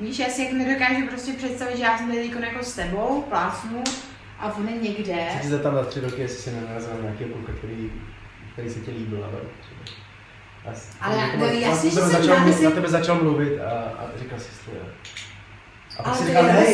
Víš, 0.01 0.19
já 0.19 0.29
si 0.29 0.43
jako 0.45 0.57
nedokážu 0.57 1.07
prostě 1.07 1.33
představit, 1.33 1.77
že 1.77 1.83
já 1.83 1.99
jsem 1.99 2.09
tady 2.09 2.27
jako, 2.27 2.39
jako 2.39 2.65
s 2.65 2.75
tebou, 2.75 3.23
plásnu 3.29 3.85
a 4.39 4.57
on 4.57 4.69
je 4.69 4.77
někde. 4.77 5.27
Chci 5.39 5.49
se 5.49 5.59
tam 5.59 5.75
za 5.75 5.85
tři 5.85 6.01
roky, 6.01 6.21
jestli 6.21 6.43
si 6.43 6.51
nenarazil 6.51 6.95
na 6.95 7.01
nějakého 7.01 7.31
kluka, 7.31 7.53
který, 7.59 7.93
který 8.53 8.71
se 8.71 8.81
ti 8.81 8.91
líbil, 8.91 9.25
ale 9.25 9.39
ale 11.01 11.37
no, 11.39 11.47
jasně, 11.47 11.91
že 11.91 11.97
jsem 11.97 12.09
začal, 12.11 12.35
já, 12.35 12.69
na 12.69 12.71
tebe 12.71 12.89
začal 12.89 13.23
mluvit 13.23 13.61
a, 13.61 13.71
a 13.71 14.11
říkal 14.19 14.39
si 14.39 14.49
to. 14.65 14.71
A 15.99 16.03
pak 16.03 16.17
si 16.17 16.27
říkal, 16.27 16.43
ne, 16.43 16.67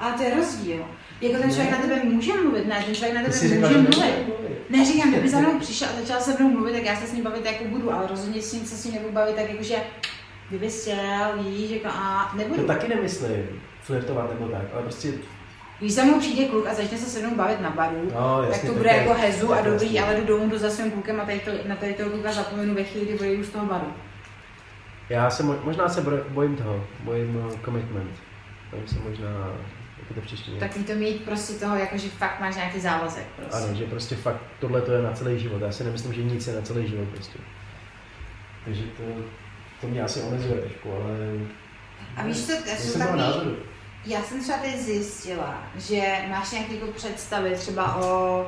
Ale 0.00 0.12
to 0.12 0.22
je 0.22 0.34
rozdíl. 0.36 0.84
Jako 1.20 1.42
ten 1.42 1.50
člověk 1.50 1.70
no. 1.70 1.76
na 1.76 1.82
tebe 1.82 2.04
může 2.04 2.32
mluvit, 2.34 2.66
ne, 2.66 2.82
ten 2.86 2.94
člověk 2.94 3.14
na 3.14 3.22
tebe 3.22 3.36
může 3.36 3.48
říkal, 3.48 4.08
mluvit. 4.26 4.70
Neříkám, 4.70 5.10
kdyby 5.10 5.28
za 5.28 5.40
mnou 5.40 5.58
přišel 5.58 5.88
a 5.88 6.00
začal 6.00 6.20
se 6.20 6.36
mnou 6.38 6.50
mluvit, 6.50 6.72
tak 6.72 6.84
já 6.84 6.96
se 6.96 7.06
s 7.06 7.12
ním 7.12 7.24
bavit 7.24 7.46
jako 7.46 7.64
budu, 7.64 7.92
ale 7.92 8.06
rozhodně 8.06 8.42
s 8.42 8.52
ním 8.52 8.66
se 8.66 8.76
s 8.76 8.84
ním 8.84 8.94
nebudu 8.94 9.12
bavit 9.12 9.36
tak 9.36 9.50
jakože 9.50 9.76
kdyby 10.48 10.70
chtěl, 10.70 11.42
víš, 11.42 11.70
jako 11.70 11.88
a 11.88 12.32
nebudu. 12.36 12.60
To 12.60 12.66
taky 12.66 12.88
nemyslím, 12.88 13.62
flirtovat 13.82 14.40
nebo 14.40 14.52
tak, 14.52 14.62
ale 14.72 14.82
prostě 14.82 15.12
když 15.80 15.94
za 15.94 16.04
mnou 16.04 16.18
přijde 16.18 16.44
kluk 16.44 16.66
a 16.66 16.74
začne 16.74 16.98
se 16.98 17.10
se 17.10 17.26
mnou 17.26 17.36
bavit 17.36 17.60
na 17.60 17.70
baru, 17.70 18.10
no, 18.14 18.42
jasně, 18.42 18.60
tak 18.60 18.70
to 18.70 18.76
bude 18.76 18.88
tak 18.88 18.98
jako 18.98 19.14
hezu 19.14 19.54
a 19.54 19.60
dobrý, 19.60 20.00
ale 20.00 20.16
jdu 20.16 20.26
domů, 20.26 20.50
jdu 20.50 20.58
za 20.58 20.70
svým 20.70 20.90
klukem 20.90 21.20
a 21.20 21.24
tady 21.24 21.40
to, 21.40 21.50
na 21.66 21.76
tady 21.76 21.94
toho 21.94 22.10
kluka 22.10 22.32
zapomenu 22.32 22.74
ve 22.74 22.84
chvíli, 22.84 23.06
kdy 23.06 23.18
odejdu 23.18 23.44
z 23.44 23.48
toho 23.48 23.66
baru. 23.66 23.86
Já 25.08 25.30
se 25.30 25.42
možná 25.42 25.88
se 25.88 26.00
bojím 26.28 26.56
toho, 26.56 26.84
bojím 27.00 27.36
uh, 27.36 27.52
commitment. 27.64 28.10
Bojím 28.70 28.88
se 28.88 28.98
možná, 29.08 29.28
jak 29.98 30.14
to 30.14 30.20
příště. 30.20 30.50
Tak 30.50 30.70
to 30.86 30.94
mít 30.94 31.24
prostě 31.24 31.52
toho, 31.52 31.76
jako 31.76 31.98
že 31.98 32.08
fakt 32.08 32.40
máš 32.40 32.56
nějaký 32.56 32.80
závazek. 32.80 33.26
Prostě. 33.36 33.56
Ano, 33.56 33.74
že 33.74 33.84
prostě 33.84 34.16
fakt 34.16 34.40
tohle 34.60 34.80
to 34.80 34.92
je 34.92 35.02
na 35.02 35.12
celý 35.12 35.38
život. 35.38 35.62
Já 35.62 35.72
si 35.72 35.84
nemyslím, 35.84 36.12
že 36.12 36.22
nic 36.22 36.46
je 36.46 36.54
na 36.54 36.62
celý 36.62 36.88
život 36.88 37.08
prostě. 37.08 37.38
Takže 38.64 38.82
to, 38.82 39.02
to 39.80 39.86
mě 39.86 40.02
asi 40.02 40.20
omezuje 40.20 40.60
trošku, 40.60 40.92
ale... 40.92 41.16
A 42.16 42.22
víš 42.22 42.46
co, 42.46 42.52
já 42.52 42.76
jsem 42.76 43.00
takový, 43.00 43.18
názoru. 43.18 43.56
Já 44.04 44.22
jsem 44.22 44.40
třeba 44.40 44.58
teď 44.58 44.76
zjistila, 44.76 45.62
že 45.76 46.24
máš 46.28 46.50
nějaké 46.50 46.74
jako 46.74 46.92
představy 46.92 47.54
třeba 47.54 47.96
o, 47.96 48.40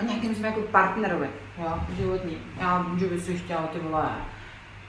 o 0.00 0.04
nějakém 0.04 0.34
jsme 0.34 0.48
jako 0.48 0.60
partnerovi, 0.60 1.30
jo, 1.58 1.80
životní. 1.96 2.38
Já, 2.60 2.86
že 2.98 3.06
bys 3.06 3.24
si 3.24 3.38
chtěla 3.38 3.66
ty 3.66 3.78
vole 3.78 4.10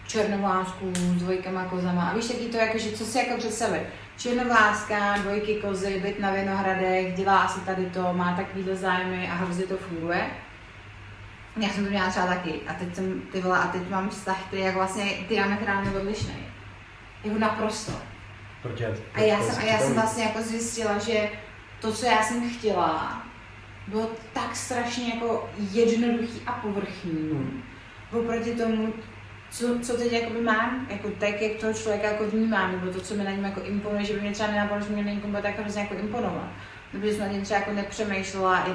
černovlásku 0.07 0.91
s 0.95 0.99
dvojkama 0.99 1.65
kozama. 1.65 2.09
A 2.09 2.13
víš, 2.15 2.29
jaký 2.29 2.45
to 2.45 2.57
jako, 2.57 2.77
že 2.77 2.91
co 2.91 3.05
si 3.05 3.17
jako 3.17 3.37
představit? 3.37 3.87
Černovláska, 4.17 5.17
dvojky 5.17 5.55
kozy, 5.55 5.99
byt 5.99 6.19
na 6.19 6.31
Vinohradech, 6.31 7.15
dělá 7.15 7.37
asi 7.37 7.59
tady 7.59 7.85
to, 7.85 8.13
má 8.13 8.35
takovýhle 8.35 8.75
zájmy 8.75 9.29
a 9.31 9.33
hrozně 9.33 9.63
to 9.63 9.77
funguje. 9.77 10.29
Já 11.57 11.69
jsem 11.69 11.83
to 11.83 11.89
měla 11.89 12.09
třeba 12.09 12.27
taky. 12.27 12.53
A 12.67 12.73
teď 12.73 12.95
jsem, 12.95 13.21
ty 13.31 13.41
vole, 13.41 13.59
a 13.59 13.67
teď 13.67 13.89
mám 13.89 14.09
vztah, 14.09 14.43
který 14.47 14.61
je 14.61 14.71
vlastně 14.71 15.11
diametrálně 15.29 15.91
odlišný. 15.91 16.35
Jako 17.23 17.39
naprosto. 17.39 17.91
Proč 18.67 18.81
a 19.13 19.19
já, 19.21 19.41
jsem, 19.41 19.63
a 19.63 19.65
já 19.65 19.79
jsem 19.79 19.93
vlastně 19.93 20.23
jako 20.23 20.41
zjistila, 20.41 20.97
že 20.97 21.29
to, 21.81 21.93
co 21.93 22.05
já 22.05 22.23
jsem 22.23 22.49
chtěla, 22.49 23.23
bylo 23.87 24.09
tak 24.33 24.55
strašně 24.55 25.13
jako 25.13 25.49
jednoduchý 25.71 26.41
a 26.45 26.51
povrchní. 26.51 27.29
Hmm. 27.31 27.63
Oproti 28.11 28.55
tomu, 28.55 28.93
co, 29.51 29.79
co 29.79 29.97
teď 29.97 30.11
jakoby 30.11 30.41
mám, 30.41 30.87
jako 30.89 31.09
tak, 31.19 31.41
jak 31.41 31.57
toho 31.59 31.73
člověka 31.73 32.07
jako 32.07 32.27
vnímám, 32.27 32.71
nebo 32.71 32.93
to, 32.93 33.01
co 33.01 33.15
mi 33.15 33.23
na 33.23 33.31
něm 33.31 33.43
jako 33.43 33.61
imponuje, 33.61 34.05
že 34.05 34.13
by 34.13 34.21
mě 34.21 34.31
třeba 34.31 34.51
nenapadlo, 34.51 34.87
že 34.87 34.93
mě 34.93 35.03
na 35.03 35.11
někom 35.11 35.29
bude 35.29 35.41
tak 35.41 35.59
hrozně 35.59 35.81
jako 35.81 35.93
imponovat. 35.93 36.49
Nebo 36.93 37.05
že 37.05 37.11
jsem 37.11 37.21
na 37.21 37.27
něm 37.27 37.41
třeba 37.41 37.59
jako 37.59 37.73
nepřemýšlela, 37.73 38.67
i, 38.67 38.71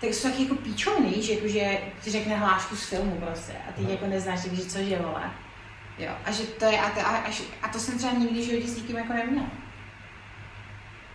tak 0.00 0.14
jsou 0.14 0.28
taky 0.28 0.42
jako 0.42 0.54
píčovný, 0.54 1.22
že, 1.22 1.32
jako, 1.32 1.48
že 1.48 1.78
ti 2.00 2.10
řekne 2.10 2.36
hlášku 2.36 2.76
z 2.76 2.88
filmu 2.88 3.20
prostě 3.20 3.52
a 3.68 3.72
ty 3.72 3.82
no. 3.82 3.90
jako 3.90 4.06
neznáš, 4.06 4.44
takže 4.44 4.64
co 4.64 4.78
je, 4.78 4.98
vole. 4.98 5.30
Jo, 6.02 6.12
a 6.24 6.30
že 6.30 6.42
to 6.42 6.64
je, 6.64 6.80
a 6.80 6.90
to, 6.90 7.00
a, 7.00 7.24
a 7.62 7.68
to 7.68 7.78
jsem 7.78 7.98
třeba 7.98 8.12
nikdy 8.12 8.40
v 8.40 8.44
životě 8.44 8.68
s 8.68 8.76
nikým 8.76 8.96
jako 8.96 9.12
neměla. 9.12 9.46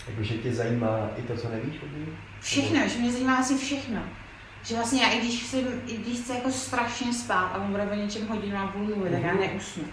Jakože 0.07 0.37
tě 0.37 0.53
zajímá 0.53 1.09
i 1.17 1.21
to, 1.21 1.37
co 1.37 1.49
nevíš 1.49 1.75
od 1.81 1.89
Všechno, 2.41 2.87
že 2.87 2.99
mě 2.99 3.11
zajímá 3.11 3.35
asi 3.35 3.57
všechno. 3.57 4.03
Že 4.63 4.75
vlastně 4.75 5.03
já, 5.03 5.09
i 5.09 5.19
když, 5.19 5.45
si, 5.45 5.65
i 5.87 5.97
když 5.97 6.19
chci 6.19 6.33
jako 6.33 6.51
strašně 6.51 7.13
spát 7.13 7.51
a 7.53 7.57
on 7.57 7.71
bude 7.71 7.83
o 7.83 7.95
něčem 7.95 8.27
hodinu 8.27 8.57
a 8.57 8.67
půl 8.67 8.83
mluvit, 8.83 9.11
tak 9.11 9.21
já 9.21 9.33
mhm. 9.33 9.39
neusnu. 9.39 9.83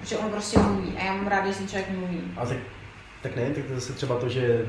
Protože 0.00 0.18
on 0.18 0.30
prostě 0.30 0.58
mluví 0.58 0.96
a 0.98 1.04
já 1.04 1.14
mám 1.14 1.26
rád, 1.26 1.44
když 1.44 1.56
ten 1.56 1.68
člověk 1.68 1.90
mluví. 1.90 2.20
A 2.36 2.46
tak, 2.46 2.56
tak 3.22 3.36
ne, 3.36 3.50
tak 3.50 3.64
to 3.64 3.74
zase 3.74 3.92
třeba 3.92 4.20
to, 4.20 4.28
že 4.28 4.66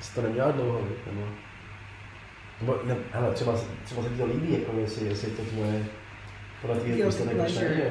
jsi 0.00 0.14
to 0.14 0.22
neměla 0.22 0.50
dlouho, 0.50 0.88
nebo... 1.06 1.28
Nebo, 2.60 2.78
ne, 2.84 2.96
hele, 3.12 3.34
třeba, 3.34 3.60
třeba 3.84 4.02
se 4.02 4.08
ti 4.08 4.16
to 4.16 4.26
líbí, 4.26 4.52
jako 4.52 4.78
jestli, 4.78 5.06
jestli 5.06 5.30
to 5.30 5.42
tvoje 5.42 5.86
podle 6.62 6.76
tvýho 6.76 7.02
prostě 7.02 7.24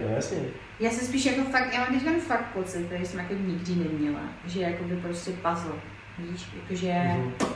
no 0.05 0.13
jasně. 0.15 0.37
Já 0.81 0.89
jsem 0.89 1.07
spíš 1.07 1.25
jako 1.25 1.43
fakt, 1.43 1.73
já 1.73 1.79
mám 1.79 1.99
teď 1.99 2.21
fakt 2.21 2.45
pocit, 2.53 2.85
který 2.85 3.05
jsem 3.05 3.19
jako 3.19 3.33
nikdy 3.33 3.75
neměla, 3.75 4.21
že 4.45 4.61
jako 4.61 4.83
by 4.83 4.95
prostě 4.95 5.31
puzzle, 5.31 5.73
víš, 6.17 6.47
jakože... 6.55 6.87
Mm-hmm. 6.87 7.47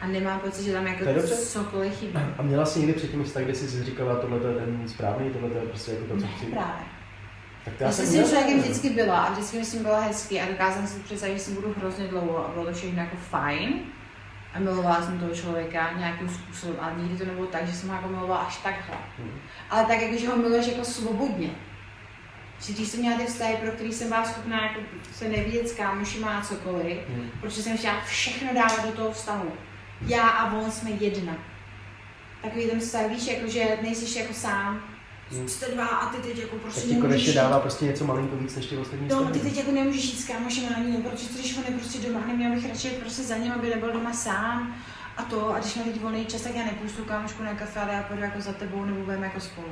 A 0.00 0.06
nemám 0.06 0.40
pocit, 0.40 0.64
že 0.64 0.72
tam 0.72 0.86
jako 0.86 1.26
cokoliv 1.26 1.98
chybí. 1.98 2.18
A 2.38 2.42
měla 2.42 2.66
jsi 2.66 2.78
někdy 2.78 2.92
předtím 2.92 3.24
vztah, 3.24 3.42
kde 3.42 3.54
jsi 3.54 3.84
říkala, 3.84 4.16
tohle 4.16 4.36
je 4.36 4.54
ten 4.54 4.88
správný, 4.88 5.30
tohle 5.30 5.48
je 5.48 5.68
prostě 5.68 5.92
jako 5.92 6.04
to, 6.04 6.20
co 6.20 6.26
chci? 6.26 6.46
právě. 6.46 6.84
Tak 7.64 7.74
já, 7.80 7.86
já 7.86 7.92
jsem 7.92 8.06
s 8.06 8.12
tím 8.12 8.24
člověkem 8.24 8.60
vždycky 8.60 8.90
byla 8.90 9.22
a 9.22 9.32
vždycky 9.32 9.58
mi 9.58 9.64
s 9.64 9.72
tím 9.72 9.82
byla 9.82 10.00
hezky 10.00 10.40
a 10.40 10.46
dokázala 10.46 10.86
jsem 10.86 10.86
si 10.86 11.04
představit, 11.04 11.34
že 11.34 11.44
si 11.44 11.50
budu 11.50 11.74
hrozně 11.78 12.06
dlouho 12.06 12.48
a 12.48 12.50
bylo 12.52 12.66
to 12.66 12.72
všechno 12.72 13.02
jako 13.02 13.16
fajn. 13.16 13.80
A 14.54 14.58
milovala 14.58 15.02
jsem 15.02 15.18
toho 15.18 15.34
člověka 15.34 15.92
nějakým 15.98 16.28
způsobem, 16.28 16.76
ale 16.80 16.92
nikdy 16.98 17.18
to 17.18 17.24
nebylo 17.24 17.46
tak, 17.46 17.66
že 17.66 17.72
jsem 17.72 17.88
ho 17.88 17.94
jako 17.94 18.08
milovala 18.08 18.40
až 18.40 18.56
takhle. 18.56 18.96
Hmm. 19.18 19.38
Ale 19.70 19.84
tak, 19.84 20.02
jako, 20.02 20.16
že 20.16 20.28
ho 20.28 20.36
miluješ 20.36 20.66
jako 20.66 20.84
svobodně. 20.84 21.50
Že 22.66 22.72
když 22.72 22.88
jsem 22.88 23.00
měla 23.00 23.18
ty 23.18 23.26
vztahy, 23.26 23.56
pro 23.56 23.72
který 23.72 23.92
jsem 23.92 24.08
byla 24.08 24.24
schopná 24.24 24.62
jako 24.62 24.80
se 25.14 25.28
nevidět 25.28 25.68
s 25.68 25.72
kámošima 25.72 26.38
a 26.38 26.44
cokoliv, 26.44 26.98
hmm. 27.08 27.30
protože 27.40 27.62
jsem 27.62 27.78
chtěla 27.78 28.00
všechno 28.00 28.54
dávat 28.54 28.86
do 28.86 28.92
toho 28.92 29.12
vztahu. 29.12 29.52
Já 30.06 30.28
a 30.28 30.52
on 30.52 30.70
jsme 30.70 30.90
jedna. 30.90 31.36
Takový 32.42 32.66
ten 32.66 32.80
vztah, 32.80 33.10
víš, 33.10 33.26
jako, 33.26 33.48
že 33.48 33.78
nejsi 33.82 34.18
jako 34.18 34.34
sám, 34.34 34.94
Hmm. 35.30 35.48
Jste 35.48 35.66
dva 35.66 35.86
a 35.86 36.12
ty 36.12 36.22
teď 36.22 36.38
jako 36.38 36.56
prostě 36.56 36.80
tak 36.80 36.88
ti 36.88 36.96
konečně 36.96 37.32
dává 37.32 37.60
prostě 37.60 37.84
něco 37.84 38.04
malinko 38.04 38.36
víc 38.36 38.56
než 38.56 38.66
ty 38.66 38.76
ostatní 38.76 39.08
No, 39.08 39.24
ty 39.24 39.38
teď 39.38 39.56
jako 39.56 39.72
nemůžeš 39.72 40.04
jít 40.04 40.20
s 40.20 40.24
kámošem 40.24 40.64
ani, 40.76 40.92
no, 40.92 41.10
protože 41.10 41.28
když 41.34 41.56
on 41.56 41.64
je 41.68 41.78
prostě 41.78 41.98
doma, 41.98 42.26
neměl 42.26 42.54
bych 42.54 42.68
radši 42.68 42.88
prostě 42.88 43.22
za 43.22 43.36
ním, 43.36 43.52
aby 43.52 43.70
nebyl 43.70 43.92
doma 43.92 44.12
sám 44.12 44.76
a 45.16 45.22
to, 45.22 45.54
a 45.54 45.58
když 45.58 45.74
mám 45.74 45.84
teď 45.84 46.00
volný 46.00 46.26
čas, 46.26 46.40
tak 46.40 46.54
já 46.54 46.64
nepůjdu 46.64 47.04
kámošku 47.04 47.42
na 47.42 47.54
kafe, 47.54 47.80
ale 47.80 47.94
já 47.94 48.02
půjdu 48.02 48.22
jako 48.22 48.40
za 48.40 48.52
tebou 48.52 48.84
nebo 48.84 49.00
budeme 49.00 49.26
jako 49.26 49.40
spolu. 49.40 49.68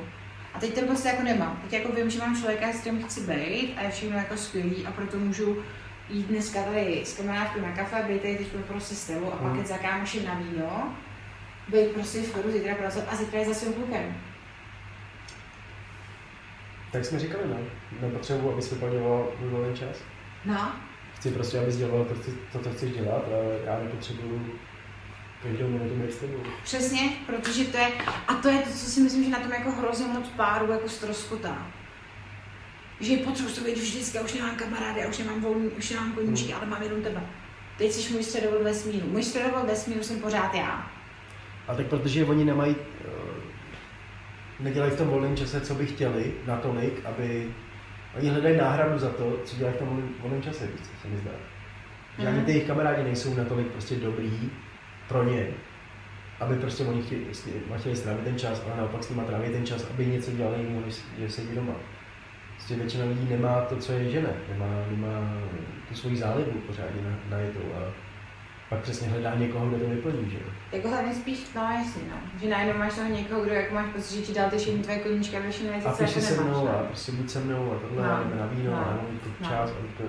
A 0.54 0.58
teď 0.58 0.74
ten 0.74 0.86
prostě 0.86 1.08
jako 1.08 1.22
nemám. 1.22 1.60
Teď 1.62 1.72
jako 1.72 1.92
vím, 1.92 2.10
že 2.10 2.18
mám 2.18 2.36
člověka, 2.36 2.72
s 2.72 2.80
kterým 2.80 3.04
chci 3.04 3.20
být 3.20 3.74
a 3.76 3.82
je 3.82 3.90
všechno 3.90 4.16
jako 4.16 4.36
skvělý 4.36 4.86
a 4.86 4.92
proto 4.92 5.18
můžu 5.18 5.62
jít 6.08 6.26
dneska 6.26 6.62
tady 6.62 7.02
s 7.04 7.16
kamarádkou 7.16 7.60
na 7.60 7.72
kafe, 7.72 8.04
být 8.08 8.22
tady 8.22 8.36
teď 8.36 8.46
prostě 8.68 8.94
s 8.94 9.06
tebou 9.06 9.32
a 9.32 9.36
pak 9.36 9.50
hmm. 9.50 9.58
jít 9.58 9.66
za 9.66 9.78
kámošem 9.78 10.24
na 10.24 10.34
víno, 10.34 10.94
být 11.68 11.88
prostě 11.88 12.22
v 12.22 12.32
chodu, 12.32 12.50
zítra 12.52 12.74
pracovat 12.74 13.08
a 13.12 13.16
zítra 13.16 13.38
je 13.40 13.46
za 13.46 13.54
svým 13.54 13.72
klukem. 13.72 14.14
Tak 16.92 17.04
jsme 17.04 17.18
říkali, 17.18 17.44
no. 17.48 17.56
Nepotřebuji, 18.00 18.52
abys 18.52 18.70
vyplňoval 18.70 19.28
můj 19.40 19.50
volný 19.50 19.76
čas. 19.76 19.96
No. 20.44 20.72
Chci 21.14 21.30
prostě, 21.30 21.58
abys 21.58 21.76
dělal 21.76 22.04
to, 22.04 22.14
to, 22.52 22.58
co 22.58 22.70
chceš 22.70 22.92
dělat 22.92 23.24
a 23.24 23.66
já 23.66 23.78
nepotřebuju 23.78 24.58
Přesně, 26.64 27.00
protože 27.26 27.64
to 27.64 27.76
je, 27.76 27.88
a 28.28 28.34
to 28.34 28.48
je 28.48 28.58
to, 28.58 28.70
co 28.70 28.76
si 28.90 29.00
myslím, 29.00 29.24
že 29.24 29.30
na 29.30 29.38
tom 29.38 29.52
jako 29.52 29.70
hrozně 29.70 30.06
moc 30.06 30.28
párů 30.28 30.72
jako 30.72 30.88
stroskotá. 30.88 31.66
Že 33.00 33.16
potřebuji 33.16 33.54
to 33.54 33.60
být 33.60 33.78
vždycky, 33.78 34.20
už 34.20 34.34
nemám 34.34 34.56
kamarády, 34.56 35.06
už 35.06 35.18
nemám 35.18 35.40
volný, 35.40 35.68
už 35.68 35.90
nemám 35.90 36.12
koníčky, 36.12 36.48
hmm. 36.52 36.56
ale 36.60 36.66
mám 36.70 36.82
jenom 36.82 37.02
tebe. 37.02 37.20
Teď 37.78 37.92
jsi 37.92 38.12
můj 38.12 38.22
středovod 38.22 38.62
vesmíru. 38.62 39.06
Můj 39.06 39.22
středovod 39.22 39.66
vesmíru 39.66 40.02
jsem 40.02 40.20
pořád 40.20 40.54
já. 40.54 40.90
A 41.68 41.74
tak 41.74 41.86
protože 41.86 42.24
oni 42.24 42.44
nemají 42.44 42.76
nedělají 44.60 44.92
v 44.92 44.96
tom 44.98 45.08
volném 45.08 45.36
čase, 45.36 45.60
co 45.60 45.74
by 45.74 45.86
chtěli, 45.86 46.32
natolik, 46.46 47.04
aby 47.04 47.54
Oni 48.18 48.28
hledají 48.28 48.56
náhradu 48.56 48.98
za 48.98 49.08
to, 49.10 49.40
co 49.44 49.56
dělají 49.56 49.76
v 49.76 49.78
tom 49.78 50.12
volném- 50.20 50.42
čase, 50.42 50.68
se 51.02 51.08
mi 51.08 51.16
zdá. 51.16 51.30
Že 52.18 52.26
ani 52.26 52.36
Mhm. 52.36 52.46
ty 52.46 52.52
jejich 52.52 52.66
kamarádi 52.66 53.02
nejsou 53.02 53.34
natolik 53.34 53.66
prostě 53.66 53.96
dobrý 53.96 54.50
pro 55.08 55.24
ně, 55.24 55.46
aby 56.40 56.56
prostě 56.56 56.84
oni 56.84 57.02
chtěli, 57.02 57.22
chtěli, 57.78 57.96
strávit 57.96 58.24
ten 58.24 58.38
čas, 58.38 58.62
ale 58.66 58.76
naopak 58.76 59.04
s 59.04 59.10
nima 59.10 59.24
tráví 59.24 59.48
ten 59.50 59.66
čas, 59.66 59.86
aby 59.90 60.06
něco 60.06 60.30
dělali 60.30 60.58
jiného, 60.62 60.80
než 60.86 61.00
že 61.18 61.30
sedí 61.30 61.54
doma. 61.54 61.74
Prostě 62.56 62.74
většina 62.74 63.04
lidí 63.04 63.26
nemá 63.30 63.60
to, 63.60 63.76
co 63.76 63.92
je 63.92 64.10
žene, 64.10 64.34
nemá, 64.48 64.66
nemá 64.90 65.32
tu 65.88 65.94
svoji 65.94 66.16
zálibu 66.16 66.58
pořádně 66.66 67.02
na, 67.02 67.36
na 67.36 67.42
a 67.78 67.92
pak 68.72 68.80
přesně 68.80 69.08
hledá 69.08 69.34
někoho, 69.34 69.66
kdo 69.66 69.78
to 69.78 69.90
vyplní, 69.90 70.30
že. 70.30 70.38
Jako 70.72 70.88
hlavně 70.88 71.14
spíš, 71.14 71.54
no 71.54 71.62
jasně, 71.62 72.02
no. 72.10 72.16
Že 72.40 72.48
najednou 72.48 72.78
máš 72.78 72.94
toho 72.94 73.08
někoho, 73.08 73.40
kdo 73.44 73.54
jako 73.54 73.74
máš 73.74 73.86
pocit, 73.94 74.16
že 74.16 74.22
ti 74.22 74.34
dal 74.34 74.50
ty 74.50 74.56
všechny 74.58 74.82
tvoje 74.82 74.98
koníčky 74.98 75.36
a 75.36 75.40
všechny 75.50 75.70
věci, 75.70 75.86
A 75.86 75.92
co 75.92 76.02
jako 76.02 76.14
píši 76.14 76.26
se 76.26 76.36
nemáš. 76.36 76.46
mnou 76.56 76.68
a 76.68 76.72
no. 76.72 76.86
prostě 76.86 77.12
buď 77.12 77.30
se 77.30 77.40
mnou 77.40 77.72
a 77.72 77.78
tohle, 77.78 78.02
No, 78.08 78.16
no, 78.16 78.24
jdeme 78.24 78.40
na 78.40 78.46
víno 78.46 78.70
no, 78.70 78.76
a 78.76 78.92
no, 78.94 79.18
to 79.24 79.28
no. 79.40 79.48
čas 79.48 79.70
a 79.70 79.98
to, 79.98 80.04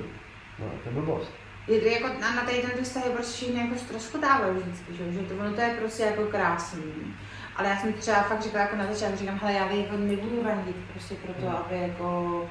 no, 0.59 0.65
to 0.83 0.89
je 0.89 0.93
blbost. 0.95 1.31
Je 1.67 1.79
to 1.81 1.87
jako 1.87 2.07
na, 2.21 2.35
na 2.35 2.41
tady 2.41 2.57
ten 2.61 2.83
vztah 2.83 3.05
je 3.05 3.11
prostě 3.11 3.33
všichni 3.33 3.59
jako 3.61 3.75
ztroskotávají 3.75 4.53
vždycky, 4.53 4.93
že, 4.97 5.11
že 5.11 5.19
to, 5.19 5.35
ono 5.35 5.53
to 5.53 5.61
je 5.61 5.75
prostě 5.79 6.03
jako 6.03 6.23
krásný. 6.25 7.15
Ale 7.55 7.69
já 7.69 7.77
jsem 7.77 7.93
třeba 7.93 8.21
fakt 8.23 8.41
řekla 8.43 8.59
jako 8.59 8.75
na 8.75 8.93
začátku, 8.93 9.17
říkám, 9.17 9.39
hele, 9.39 9.53
já 9.53 9.71
jako 9.71 9.97
nebudu 9.97 10.43
randit 10.43 10.75
prostě 10.91 11.15
proto, 11.15 11.41
Hmm. 11.41 11.55
aby 11.55 11.75
jako 11.79 12.49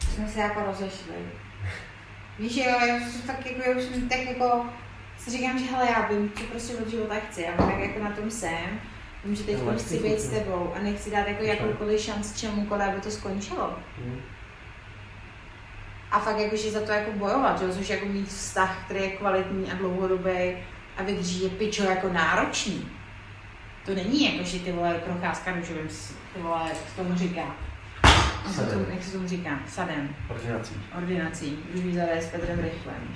jsme 0.00 0.28
se 0.28 0.40
jako 0.40 0.60
rozešli. 0.66 1.14
Víš, 2.38 2.56
jo, 2.56 2.64
já 2.86 2.96
už 2.96 3.02
jsem 3.02 3.22
tak 3.22 3.46
jako, 3.46 3.70
já 3.70 3.76
už 3.76 3.82
jsem 3.82 4.08
tak 4.08 4.18
jako, 4.20 4.64
si 5.18 5.30
říkám, 5.30 5.58
že 5.58 5.64
hele, 5.64 5.86
já 5.90 6.08
vím, 6.08 6.32
co 6.32 6.44
prostě 6.44 6.76
od 6.76 6.88
života 6.88 7.14
chci, 7.30 7.42
já 7.42 7.70
jak 7.70 7.80
jako 7.80 8.04
na 8.04 8.10
tom 8.10 8.30
jsem. 8.30 8.80
Vím, 9.24 9.34
že 9.36 9.42
teď 9.44 9.56
No, 9.64 9.72
chci 9.78 9.98
být 9.98 10.20
s 10.20 10.30
tebou 10.30 10.72
a 10.76 10.82
nechci 10.82 11.10
dát 11.10 11.28
jako 11.28 11.42
jakoukoliv 11.44 12.00
šanci 12.00 12.38
čemukoliv, 12.40 12.88
aby 12.88 13.00
to 13.00 13.10
skončilo. 13.10 13.78
Hm. 13.98 14.20
A 16.10 16.18
fakt 16.20 16.38
jakože 16.38 16.70
za 16.70 16.80
to 16.80 16.92
jako 16.92 17.12
bojovat, 17.12 17.60
že? 17.60 17.72
což 17.72 17.90
jako 17.90 18.06
mít 18.06 18.28
vztah, 18.28 18.84
který 18.84 19.00
je 19.00 19.10
kvalitní 19.10 19.72
a 19.72 19.74
dlouhodobý 19.74 20.56
a 20.96 21.02
vydrží 21.02 21.42
je 21.42 21.50
pičo 21.50 21.82
jako 21.82 22.08
náročný. 22.12 22.88
To 23.84 23.94
není 23.94 24.32
jako, 24.32 24.44
že 24.44 24.58
ty 24.58 24.72
vole 24.72 24.94
procházka 24.94 25.54
růžovým, 25.54 25.88
ty 26.34 26.40
vole, 26.40 26.60
jak 26.68 26.76
se 26.76 26.96
tomu 26.96 27.14
říká. 27.14 27.42
Se 28.46 28.52
Sadem. 28.54 28.72
tomu, 28.72 28.86
jak 28.90 29.02
se 29.02 29.12
tomu 29.12 29.28
říká? 29.28 29.58
Sadem. 29.68 30.16
Ordinací. 30.28 30.74
Ordinací. 30.96 31.58
Druhý 31.74 31.94
zadé 31.94 32.22
s 32.22 32.30
Petrem 32.30 32.58
Rychlem. 32.58 33.14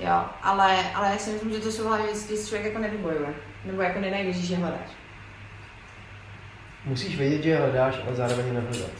Jo, 0.00 0.24
ale, 0.42 0.92
ale 0.94 1.08
já 1.08 1.18
si 1.18 1.30
myslím, 1.30 1.52
že 1.52 1.58
to 1.60 1.72
jsou 1.72 1.88
hlavně 1.88 2.06
věci, 2.06 2.24
které 2.24 2.40
si 2.40 2.48
člověk 2.48 2.66
jako 2.66 2.78
nevybojuje. 2.78 3.34
Nebo 3.64 3.82
jako 3.82 4.00
nenajdeš, 4.00 4.36
když 4.36 4.50
je 4.50 4.56
hledáš. 4.56 4.90
Musíš 6.84 7.16
vědět, 7.16 7.42
že 7.42 7.50
je 7.50 7.58
hledáš, 7.58 7.94
ale 8.06 8.16
zároveň 8.16 8.46
je 8.46 8.52
nehledat. 8.52 8.90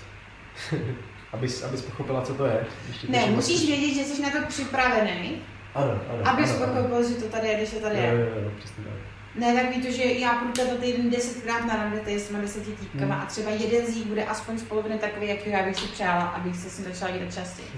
abys, 1.32 1.62
abys 1.64 1.82
pochopila, 1.82 2.22
co 2.22 2.34
to 2.34 2.46
je. 2.46 2.66
Ti 3.00 3.06
Ne, 3.12 3.26
musíš 3.26 3.60
message. 3.60 3.76
vědět, 3.76 3.94
že 3.94 4.04
jsi 4.14 4.22
na 4.22 4.30
to 4.30 4.38
připravený, 4.48 5.42
Ano, 5.74 5.90
ano. 6.10 6.28
abys 6.28 6.50
ano, 6.50 6.64
ano. 6.64 6.74
pochopil, 6.74 7.08
že 7.08 7.14
to 7.14 7.28
tady 7.28 7.48
je, 7.48 7.54
když 7.56 7.70
to 7.70 7.80
tady 7.80 7.96
Jo, 7.96 8.02
je. 8.02 8.10
jo, 8.12 8.42
jo, 8.44 8.50
přesně 8.58 8.84
tak. 8.84 8.92
Ne, 9.34 9.54
tak 9.54 9.82
to, 9.86 9.92
že 9.92 10.02
já 10.04 10.32
půjdu 10.34 10.52
tento 10.52 10.76
týden 10.76 11.10
desetkrát 11.10 11.64
na 11.66 11.76
randety 11.76 12.18
s 12.20 12.28
těma 12.28 12.40
deseti 12.40 12.70
týpkama 12.72 13.14
Hmm. 13.14 13.22
a 13.22 13.26
třeba 13.26 13.50
jeden 13.50 13.86
z 13.86 13.96
nich 13.96 14.06
bude 14.06 14.24
aspoň 14.24 14.58
z 14.58 14.62
poloviny 14.62 14.98
takový, 14.98 15.28
jaký 15.28 15.50
já 15.50 15.62
bych 15.62 15.76
si 15.76 15.86
přála, 15.86 16.24
abych 16.24 16.56
se 16.56 16.70
s 16.70 16.78
ním 16.78 16.92
začala 16.92 17.12
vidět 17.12 17.34
častěji. 17.34 17.68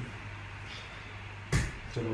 Třeba. 1.90 2.06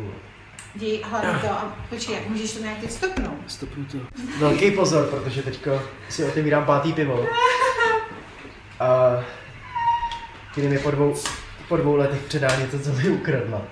Děj 0.74 1.02
hlavně 1.04 1.40
to 1.40 1.50
a 1.50 1.76
počkej, 1.90 2.16
můžeš 2.28 2.52
to 2.52 2.58
nějak 2.62 2.78
teď 2.78 2.90
stopnout. 2.90 3.38
Stopnu 3.46 3.84
to. 3.84 3.98
Velký 4.38 4.70
pozor, 4.70 5.06
protože 5.06 5.42
teďko 5.42 5.82
si 6.08 6.24
otevírám 6.24 6.64
pátý 6.66 6.92
pivo. 6.92 7.26
A 8.80 8.86
který 10.56 10.68
mi 10.68 10.78
po 10.78 10.90
dvou, 10.90 11.14
po 11.68 11.76
dvou 11.76 11.96
letech 11.96 12.20
předá 12.20 12.48
něco, 12.60 12.78
co 12.78 12.92
mi 12.92 13.08
ukradla. 13.08 13.62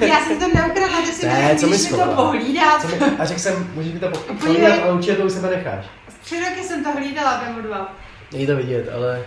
Já 0.00 0.20
jsem 0.20 0.38
to 0.38 0.46
neukradla, 0.54 1.00
ty 1.00 1.12
si 1.12 1.26
Ne, 1.26 1.56
co 1.56 1.66
mi 1.66 1.78
to 1.78 2.12
pohlídat. 2.14 2.82
Co 2.82 2.88
mi, 2.88 2.96
a 3.18 3.24
řekl 3.24 3.40
jsem, 3.40 3.70
můžeš 3.74 3.92
mi 3.92 4.00
to 4.00 4.08
pohlídat, 4.10 4.78
ale 4.82 4.92
určitě 4.92 5.16
to 5.16 5.24
u 5.24 5.30
sebe 5.30 5.50
necháš. 5.50 5.86
Tři 6.20 6.40
roky 6.40 6.62
jsem 6.62 6.84
to 6.84 6.92
hlídala, 6.92 7.44
Bemo 7.44 7.60
dva. 7.60 7.96
Není 8.32 8.46
to 8.46 8.56
vidět, 8.56 8.88
ale 8.94 9.24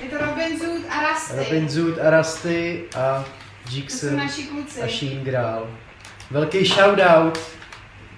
Je 0.00 0.08
to 0.08 0.18
Robin 0.18 0.58
Zoot 0.58 0.82
a 0.90 1.10
Rusty. 1.10 1.36
Robin 1.36 1.68
Zoot 1.68 1.98
a 1.98 2.18
Rusty 2.18 2.84
a 2.96 3.24
kluci. 4.50 4.80
a 4.82 4.88
Sheen 4.88 5.24
Grál. 5.24 5.68
Velký 6.30 6.64
shoutout 6.64 7.38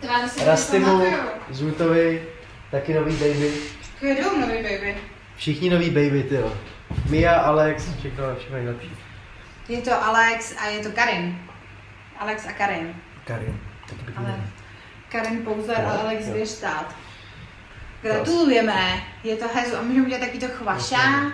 nepamatuju. 0.03 1.17
Zootovi, 1.51 2.23
taky 2.71 2.95
nový 2.95 3.17
baby. 3.17 3.53
Kvědou 3.99 4.37
nový 4.41 4.63
baby. 4.63 4.97
Všichni 5.37 5.71
nový 5.71 5.91
baby, 5.91 6.23
ty 6.23 6.35
jo. 6.35 6.53
Mia, 7.09 7.35
Alex, 7.35 7.89
všechno, 7.99 8.37
všechno 8.37 8.57
nejlepší. 8.57 8.97
Je 9.69 9.83
to 9.83 10.05
Alex 10.05 10.55
a 10.59 10.67
je 10.67 10.83
to 10.83 10.91
Karin. 10.93 11.39
Alex 12.19 12.47
a 12.47 12.53
Karin. 12.53 12.95
Karin, 13.25 13.61
taky 13.89 14.13
Ale. 14.17 14.41
Karin 15.09 15.45
Pouzer 15.45 15.81
Jo, 15.81 15.87
a 15.89 15.91
Alex 16.01 16.27
jo. 16.27 16.35
Věštát. 16.35 16.95
Gratulujeme, 18.03 19.03
je 19.25 19.37
to 19.37 19.49
hezu. 19.55 19.77
A 19.77 19.83
můžeme 19.83 20.07
udělat 20.07 20.21
taky 20.21 20.39
to 20.39 20.49
chvaša. 20.49 20.97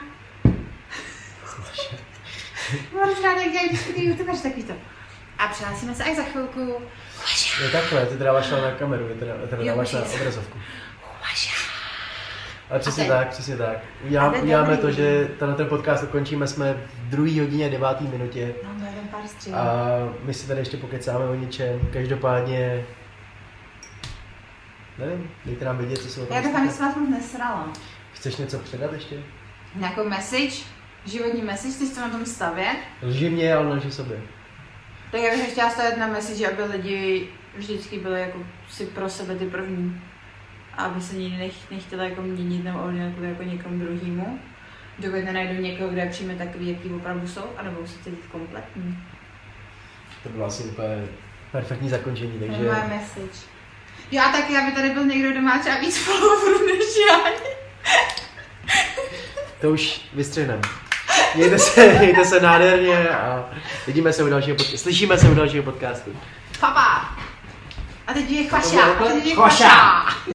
Mám 2.94 3.22
ráda, 3.24 3.40
jak 3.40 3.52
dělají 3.52 3.68
vždycky 3.68 3.92
ty 3.92 4.04
youtubeři 4.04 4.42
takový 4.42 4.64
to. 4.64 4.72
A 5.38 5.48
přihlásíme 5.48 5.94
se 5.94 6.04
až 6.04 6.16
za 6.16 6.22
chvilku. 6.22 6.60
Jo 6.60 7.70
takhle, 7.72 8.06
ty 8.06 8.16
teda 8.16 8.32
na 8.32 8.70
kameru, 8.78 9.08
ty 9.08 9.14
teda, 9.14 9.34
teda 9.50 9.64
na 9.64 9.72
obrazovku. 9.72 10.58
Ale 12.70 12.80
přesně 12.80 13.02
A 13.04 13.06
teď- 13.06 13.16
tak, 13.16 13.28
přesně 13.28 13.56
tak. 13.56 13.76
Udělám, 14.06 14.28
A 14.28 14.32
teď 14.32 14.42
uděláme 14.42 14.76
to, 14.76 14.90
že 14.90 15.28
tenhle 15.38 15.56
ten 15.56 15.66
podcast 15.66 16.02
ukončíme, 16.04 16.46
jsme 16.46 16.74
v 16.74 17.08
druhé 17.10 17.40
hodině, 17.40 17.70
devátý 17.70 18.06
minutě. 18.06 18.54
No, 18.64 18.70
ten 18.80 19.08
pár 19.10 19.26
střílů. 19.26 19.56
A 19.56 19.64
my 20.22 20.34
si 20.34 20.48
tady 20.48 20.60
ještě 20.60 20.76
pokecáme 20.76 21.24
o 21.24 21.34
něčem. 21.34 21.80
Každopádně, 21.92 22.84
nevím, 24.98 25.30
dejte 25.44 25.64
nám 25.64 25.78
vědět, 25.78 25.96
co 25.98 26.08
se 26.08 26.20
o 26.20 26.26
tom 26.26 26.36
Já 26.36 26.42
doufám, 26.42 26.60
že 26.60 26.66
myslíte. 26.66 26.84
jsem 26.92 27.02
vás 27.02 27.08
moc 27.10 27.18
nesrala. 27.20 27.68
Chceš 28.12 28.36
něco 28.36 28.58
předat 28.58 28.92
ještě? 28.92 29.16
Nějakou 29.74 30.08
message, 30.08 30.54
životní 31.06 31.42
message, 31.42 31.74
chceš 31.74 31.88
to 31.90 32.00
na 32.00 32.08
tom 32.08 32.26
stavět? 32.26 32.76
Lži 33.02 33.30
mě, 33.30 33.54
ale 33.54 33.74
lži 33.74 33.92
sobě. 33.92 34.20
Tak 35.12 35.20
já 35.20 35.30
bych 35.30 35.52
chtěla 35.52 35.70
stavět 35.70 35.96
na 35.98 36.06
message, 36.06 36.48
aby 36.52 36.62
lidi 36.62 37.28
vždycky 37.56 37.98
byli 37.98 38.20
jako 38.20 38.38
si 38.70 38.86
pro 38.86 39.08
sebe 39.08 39.34
ty 39.34 39.46
první. 39.46 40.00
A 40.78 40.82
aby 40.84 41.00
se 41.00 41.16
nikdy 41.16 41.36
nech, 41.38 41.70
nechtěli 41.70 42.04
jako 42.04 42.22
měnit 42.22 42.64
nebo 42.64 42.78
ovlivňovat 42.78 43.22
jako 43.22 43.42
někomu 43.42 43.78
druhému. 43.78 44.38
Dokud 44.98 45.24
nenajdu 45.24 45.62
někoho, 45.62 45.88
kdo 45.88 46.00
je 46.00 46.10
přijme 46.10 46.34
takový, 46.34 46.68
jaký 46.68 46.90
opravdu 46.90 47.28
jsou, 47.28 47.44
anebo 47.56 47.86
se 47.86 47.98
cítit 47.98 48.26
kompletní. 48.32 48.98
To 50.22 50.28
bylo 50.28 50.44
asi 50.44 50.62
úplně 50.62 51.04
perfektní 51.52 51.88
zakončení, 51.88 52.38
To 52.38 52.44
je 52.44 52.50
takže 52.50 52.64
moje 52.64 52.82
message. 52.88 53.38
Já 54.10 54.32
taky, 54.32 54.56
aby 54.56 54.72
tady 54.72 54.90
byl 54.90 55.04
někdo, 55.04 55.30
kdo 55.30 55.40
má 55.40 55.58
třeba 55.58 55.78
víc 55.78 55.98
followerů 55.98 56.66
než 56.66 56.84
já. 57.10 57.30
to 59.60 59.70
už 59.70 60.00
vystřihneme. 60.14 60.62
Mějte 61.34 61.58
se, 61.58 61.94
mějte 61.98 62.24
se 62.24 62.40
nádherně 62.40 63.08
a 63.08 63.50
vidíme 63.86 64.12
se 64.12 64.24
u 64.24 64.28
dalšího 64.28 64.56
podcastu. 64.56 64.78
Slyšíme 64.78 65.18
se 65.18 65.28
u 65.28 65.34
dalšího 65.34 65.62
podcastu. 65.64 66.10
Papa! 66.60 67.16
A 68.06 68.12
teď 68.14 68.30
je 68.30 68.44
chvaša, 68.44 68.82
a 68.82 69.04
teď 69.04 69.26
je 69.26 69.34
chvaša. 69.34 70.04